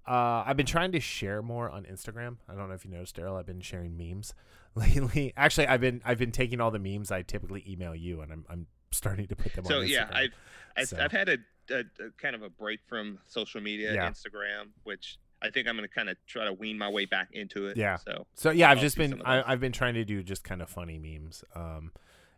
Uh, 0.07 0.45
I've 0.47 0.57
been 0.57 0.67
trying 0.67 0.93
to 0.93 1.01
share 1.01 1.41
more 1.41 1.71
on 1.71 1.85
Instagram. 1.85 2.37
I 2.49 2.55
don't 2.55 2.69
know 2.69 2.75
if 2.75 2.85
you 2.85 2.91
noticed, 2.91 3.17
Darryl. 3.17 3.39
I've 3.39 3.47
been 3.47 3.63
sharing 3.63 3.97
memes 3.97 4.35
lately. 4.75 5.33
Actually, 5.37 5.67
I've 5.67 5.81
been 5.81 6.03
I've 6.05 6.19
been 6.19 6.33
taking 6.33 6.61
all 6.61 6.71
the 6.71 6.79
memes 6.79 7.11
I 7.11 7.23
typically 7.23 7.65
email 7.67 7.95
you, 7.95 8.21
and 8.21 8.31
I'm 8.31 8.45
I'm 8.51 8.67
starting 8.97 9.27
to 9.29 9.37
put 9.37 9.53
them 9.55 9.65
so 9.65 9.81
on. 9.81 9.87
yeah, 9.89 10.09
I've 10.13 10.31
I've, 10.77 10.89
So- 10.89 10.99
I've 11.01 11.13
had 11.13 11.29
a, 11.29 11.39
a, 11.71 11.79
a 11.79 12.11
kind 12.21 12.35
of 12.35 12.43
a 12.43 12.51
break 12.51 12.81
from 12.87 13.19
social 13.27 13.61
media, 13.61 13.95
Yeah. 13.95 14.11
Instagram, 14.11 14.69
which 14.85 15.19
I 15.43 15.51
think 15.51 15.69
I'm 15.69 15.77
going 15.77 15.89
to 15.89 15.95
kind 15.95 16.09
of 16.09 16.17
try 16.27 16.45
to 16.45 16.53
wean 16.53 16.79
my 16.79 16.89
way 16.89 17.05
back 17.05 17.29
into 17.33 17.67
it. 17.67 17.77
Yeah. 17.77 17.97
So 17.97 18.27
So 18.35 18.51
yeah, 18.51 18.71
I've 18.71 18.79
I'll 18.79 18.83
just 18.83 18.97
been 18.97 19.21
I, 19.25 19.43
I've 19.53 19.61
been 19.61 19.73
trying 19.73 19.95
to 19.95 20.05
do 20.05 20.23
just 20.23 20.43
kind 20.45 20.63
of 20.63 20.69
funny 20.71 20.99
memes. 20.99 21.45
Um, 21.55 21.93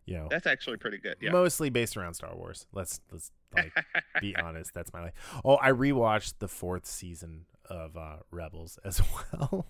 you 0.07 0.15
know, 0.15 0.29
that's 0.31 0.47
actually 0.47 0.77
pretty 0.77 0.99
good. 0.99 1.17
Yeah. 1.21 1.31
mostly 1.33 1.69
based 1.71 1.97
around 1.97 2.15
Star 2.15 2.35
Wars. 2.37 2.67
Let's 2.73 3.01
let's 3.11 3.31
like 3.55 3.73
be 4.21 4.37
honest. 4.43 4.73
That's 4.75 4.93
my 4.93 5.03
life. 5.03 5.15
Oh, 5.45 5.57
I 5.61 5.71
rewatched 5.73 6.35
the 6.39 6.49
fourth 6.49 6.87
season 6.87 7.47
of 7.69 7.97
uh, 7.97 8.19
Rebels 8.31 8.79
as 8.85 9.01
well. 9.33 9.67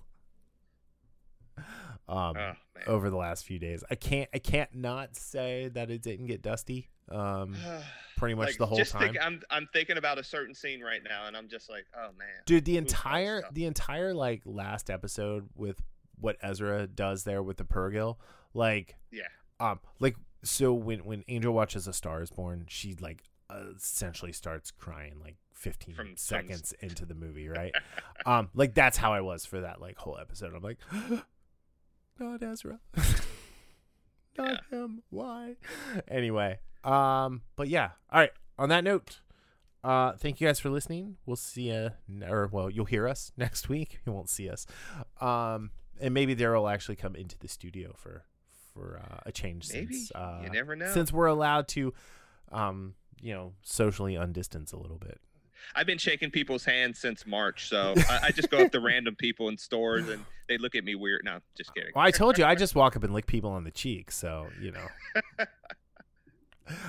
Um, 2.09 2.37
oh, 2.37 2.53
over 2.87 3.11
the 3.11 3.17
last 3.17 3.45
few 3.45 3.59
days, 3.59 3.83
I 3.91 3.95
can't 3.97 4.29
I 4.33 4.39
can't 4.39 4.73
not 4.75 5.17
say 5.17 5.69
that 5.75 5.91
it 5.91 6.03
didn't 6.03 6.27
get 6.27 6.43
dusty. 6.43 6.89
Um, 7.11 7.57
pretty 8.17 8.35
much 8.35 8.49
like, 8.51 8.59
the 8.59 8.67
whole 8.67 8.79
just 8.79 8.93
time. 8.93 9.03
Think, 9.03 9.17
I'm 9.21 9.41
I'm 9.51 9.69
thinking 9.73 9.99
about 9.99 10.19
a 10.19 10.25
certain 10.25 10.55
scene 10.55 10.83
right 10.83 11.03
now, 11.03 11.27
and 11.27 11.37
I'm 11.37 11.49
just 11.49 11.69
like, 11.69 11.85
oh 11.97 12.11
man. 12.19 12.29
Dude, 12.45 12.65
the 12.65 12.77
entire 12.77 13.43
the 13.53 13.65
entire 13.65 14.15
like 14.15 14.43
last 14.45 14.89
episode 14.91 15.49
with 15.55 15.83
what 16.19 16.37
Ezra 16.43 16.87
does 16.87 17.25
there 17.25 17.43
with 17.43 17.57
the 17.57 17.65
purrgil, 17.65 18.17
like 18.55 18.97
Yeah. 19.11 19.25
um 19.61 19.81
like 20.01 20.17
so 20.45 20.73
when 20.73 21.01
when 21.01 21.25
Angel 21.29 21.53
watches 21.53 21.87
A 21.89 21.93
Star 21.93 22.23
is 22.23 22.31
Born, 22.31 22.67
she 22.69 22.95
like 23.01 23.23
essentially 23.77 24.33
starts 24.33 24.71
crying 24.71 25.15
like 25.23 25.37
15 25.55 25.95
From- 25.95 26.07
from- 26.07 26.17
seconds 26.17 26.75
into 26.81 27.05
the 27.05 27.15
movie, 27.15 27.49
right? 27.49 27.73
um 28.27 28.49
like 28.55 28.75
that's 28.75 28.97
how 28.97 29.13
I 29.13 29.21
was 29.23 29.45
for 29.45 29.61
that 29.61 29.81
like 29.81 29.99
whole 29.99 30.19
episode. 30.19 30.55
I'm 30.55 30.63
like 30.63 30.79
not 32.19 32.43
Ezra. 32.43 32.81
not 34.39 34.63
him. 34.71 35.03
Why? 35.11 35.57
Anyway, 36.09 36.59
um 36.85 37.43
but 37.57 37.69
yeah. 37.69 37.91
All 38.11 38.21
right, 38.21 38.33
on 38.59 38.69
that 38.69 38.85
note, 38.85 39.21
uh, 39.87 40.13
thank 40.15 40.41
you 40.41 40.49
guys 40.49 40.59
for 40.59 40.69
listening. 40.69 41.17
We'll 41.27 41.37
see 41.37 41.71
you, 41.71 41.91
or 42.29 42.49
well, 42.51 42.69
you'll 42.69 42.87
hear 42.87 43.07
us 43.07 43.31
next 43.37 43.69
week. 43.69 44.01
You 44.05 44.13
won't 44.13 44.29
see 44.29 44.51
us, 44.51 44.67
um, 45.21 45.71
and 46.01 46.13
maybe 46.13 46.35
Darryl 46.35 46.63
will 46.63 46.69
actually 46.69 46.97
come 46.97 47.15
into 47.15 47.39
the 47.39 47.49
studio 47.49 47.95
for 47.97 48.25
for 48.75 49.01
uh, 49.03 49.21
a 49.27 49.33
change. 49.33 49.73
Maybe 49.73 49.95
since, 49.95 50.13
uh, 50.13 50.41
you 50.43 50.51
never 50.51 50.75
know. 50.75 50.93
Since 50.93 51.13
we're 51.13 51.27
allowed 51.27 51.69
to, 51.69 51.95
um, 52.51 52.95
you 53.21 53.33
know, 53.33 53.53
socially 53.63 54.17
undistance 54.17 54.73
a 54.73 54.77
little 54.77 54.99
bit. 54.99 55.21
I've 55.75 55.87
been 55.87 55.99
shaking 55.99 56.31
people's 56.31 56.65
hands 56.65 56.99
since 56.99 57.27
March, 57.27 57.69
so 57.69 57.95
I, 58.09 58.21
I 58.25 58.31
just 58.31 58.51
go 58.51 58.59
up 58.59 58.73
to 58.73 58.81
random 58.81 59.17
people 59.17 59.49
in 59.49 59.59
stores 59.59 60.09
and 60.09 60.25
they 60.49 60.59
look 60.59 60.75
at 60.75 60.85
me 60.85 60.95
weird. 60.95 61.23
No, 61.25 61.41
just 61.57 61.75
kidding. 61.75 61.93
Well, 61.95 62.05
I 62.05 62.11
told 62.11 62.39
you, 62.39 62.45
I 62.45 62.55
just 62.55 62.75
walk 62.75 62.97
up 62.97 63.03
and 63.03 63.13
lick 63.13 63.27
people 63.27 63.51
on 63.51 63.65
the 63.65 63.71
cheek, 63.71 64.11
so 64.11 64.47
you 64.61 64.73
know. 64.73 64.87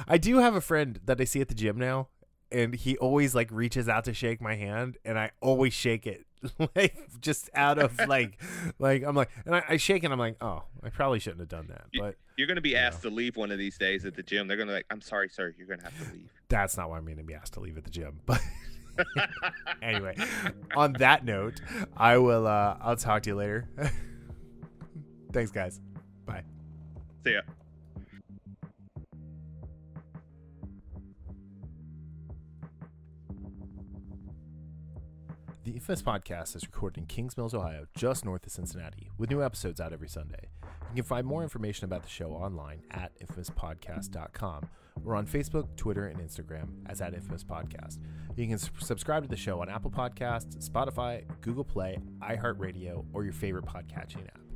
I 0.07 0.17
do 0.17 0.37
have 0.37 0.55
a 0.55 0.61
friend 0.61 0.99
that 1.05 1.19
I 1.19 1.23
see 1.23 1.41
at 1.41 1.47
the 1.49 1.55
gym 1.55 1.77
now, 1.77 2.09
and 2.51 2.75
he 2.75 2.97
always 2.97 3.35
like 3.35 3.49
reaches 3.51 3.89
out 3.89 4.05
to 4.05 4.13
shake 4.13 4.41
my 4.41 4.55
hand, 4.55 4.97
and 5.03 5.17
I 5.17 5.31
always 5.41 5.73
shake 5.73 6.05
it, 6.05 6.25
like 6.75 6.95
just 7.21 7.49
out 7.53 7.77
of 7.79 7.97
like, 8.07 8.37
like 8.79 9.03
I'm 9.03 9.15
like, 9.15 9.29
and 9.45 9.55
I, 9.55 9.63
I 9.69 9.77
shake 9.77 10.03
it. 10.03 10.11
I'm 10.11 10.19
like, 10.19 10.37
oh, 10.41 10.63
I 10.83 10.89
probably 10.89 11.19
shouldn't 11.19 11.39
have 11.41 11.49
done 11.49 11.67
that, 11.69 11.85
but 11.99 12.15
You're 12.37 12.47
gonna 12.47 12.61
be 12.61 12.71
Yeah. 12.71 12.87
asked 12.87 13.01
to 13.03 13.09
leave 13.09 13.35
one 13.35 13.51
of 13.51 13.57
these 13.57 13.77
days 13.77 14.05
at 14.05 14.15
the 14.15 14.23
gym. 14.23 14.47
They're 14.47 14.57
gonna 14.57 14.71
be 14.71 14.75
like, 14.75 14.85
I'm 14.89 15.01
sorry, 15.01 15.29
sir, 15.29 15.53
you're 15.57 15.67
gonna 15.67 15.83
have 15.83 15.97
to 16.07 16.13
leave. 16.13 16.29
that's 16.49 16.77
not 16.77 16.89
why 16.89 16.97
I'm 16.97 17.07
to 17.07 17.23
be 17.23 17.33
asked 17.33 17.53
to 17.53 17.59
leave 17.59 17.77
at 17.77 17.83
the 17.83 17.89
gym. 17.91 18.19
But 18.25 18.41
anyway, 19.81 20.15
on 20.75 20.93
that 20.93 21.23
note, 21.23 21.61
I 21.95 22.17
will. 22.17 22.47
uh 22.47 22.77
I'll 22.81 22.95
talk 22.95 23.23
to 23.23 23.29
you 23.29 23.35
later. 23.35 23.69
Thanks, 25.31 25.51
guys. 25.51 25.79
Bye. 26.25 26.43
See 27.23 27.33
ya. 27.33 27.41
The 35.67 35.73
Infamous 35.73 36.01
Podcast 36.01 36.55
is 36.55 36.65
recorded 36.65 37.01
in 37.01 37.07
Kings 37.07 37.35
Mills, 37.35 37.53
Ohio, 37.53 37.87
just 37.93 38.23
north 38.23 38.45
of 38.45 38.53
Cincinnati, 38.53 39.11
with 39.17 39.29
new 39.29 39.43
episodes 39.43 39.81
out 39.81 39.91
every 39.91 40.07
Sunday. 40.07 40.47
You 40.63 40.95
can 40.95 41.03
find 41.03 41.27
more 41.27 41.43
information 41.43 41.83
about 41.83 42.03
the 42.03 42.09
show 42.09 42.31
online 42.31 42.83
at 42.91 43.11
infamouspodcast.com 43.19 44.69
or 45.03 45.13
on 45.13 45.27
Facebook, 45.27 45.67
Twitter, 45.75 46.05
and 46.07 46.21
Instagram 46.21 46.69
as 46.85 47.01
at 47.01 47.13
Infamous 47.13 47.43
Podcast. 47.43 47.97
You 48.37 48.47
can 48.47 48.57
subscribe 48.57 49.23
to 49.23 49.29
the 49.29 49.35
show 49.35 49.59
on 49.59 49.67
Apple 49.67 49.91
Podcasts, 49.91 50.55
Spotify, 50.69 51.25
Google 51.41 51.65
Play, 51.65 51.97
iHeartRadio, 52.21 53.03
or 53.11 53.25
your 53.25 53.33
favorite 53.33 53.65
podcatching 53.65 54.25
app. 54.25 54.46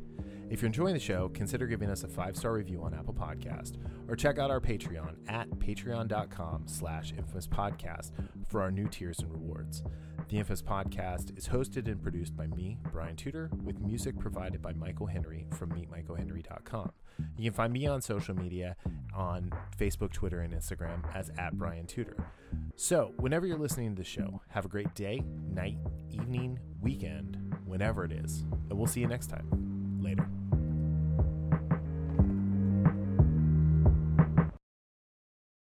If 0.51 0.61
you're 0.61 0.67
enjoying 0.67 0.93
the 0.93 0.99
show, 0.99 1.29
consider 1.29 1.65
giving 1.65 1.89
us 1.89 2.03
a 2.03 2.09
five-star 2.09 2.51
review 2.51 2.83
on 2.83 2.93
Apple 2.93 3.13
Podcast 3.13 3.77
or 4.09 4.17
check 4.17 4.37
out 4.37 4.51
our 4.51 4.59
Patreon 4.59 5.15
at 5.29 5.49
patreon.com 5.49 6.63
slash 6.65 7.13
infamouspodcast 7.13 8.11
for 8.49 8.61
our 8.61 8.69
new 8.69 8.89
tiers 8.89 9.19
and 9.19 9.31
rewards. 9.31 9.81
The 10.27 10.37
Infamous 10.37 10.61
Podcast 10.61 11.37
is 11.37 11.47
hosted 11.47 11.87
and 11.87 12.03
produced 12.03 12.35
by 12.35 12.47
me, 12.47 12.77
Brian 12.91 13.15
Tudor, 13.15 13.49
with 13.63 13.79
music 13.79 14.19
provided 14.19 14.61
by 14.61 14.73
Michael 14.73 15.05
Henry 15.05 15.45
from 15.57 15.69
meetmichaelhenry.com. 15.71 16.91
You 17.37 17.49
can 17.49 17.53
find 17.53 17.71
me 17.71 17.87
on 17.87 18.01
social 18.01 18.35
media 18.35 18.75
on 19.15 19.53
Facebook, 19.79 20.11
Twitter, 20.11 20.41
and 20.41 20.53
Instagram 20.53 21.03
as 21.15 21.31
at 21.37 21.57
Brian 21.57 21.85
Tudor. 21.85 22.17
So, 22.75 23.13
whenever 23.17 23.47
you're 23.47 23.57
listening 23.57 23.95
to 23.95 24.01
the 24.01 24.07
show, 24.07 24.41
have 24.49 24.65
a 24.65 24.69
great 24.69 24.93
day, 24.95 25.23
night, 25.49 25.77
evening, 26.09 26.59
weekend, 26.81 27.55
whenever 27.63 28.03
it 28.03 28.11
is, 28.11 28.43
and 28.69 28.77
we'll 28.77 28.87
see 28.87 28.99
you 28.99 29.07
next 29.07 29.27
time. 29.27 29.47
Later. 30.01 30.27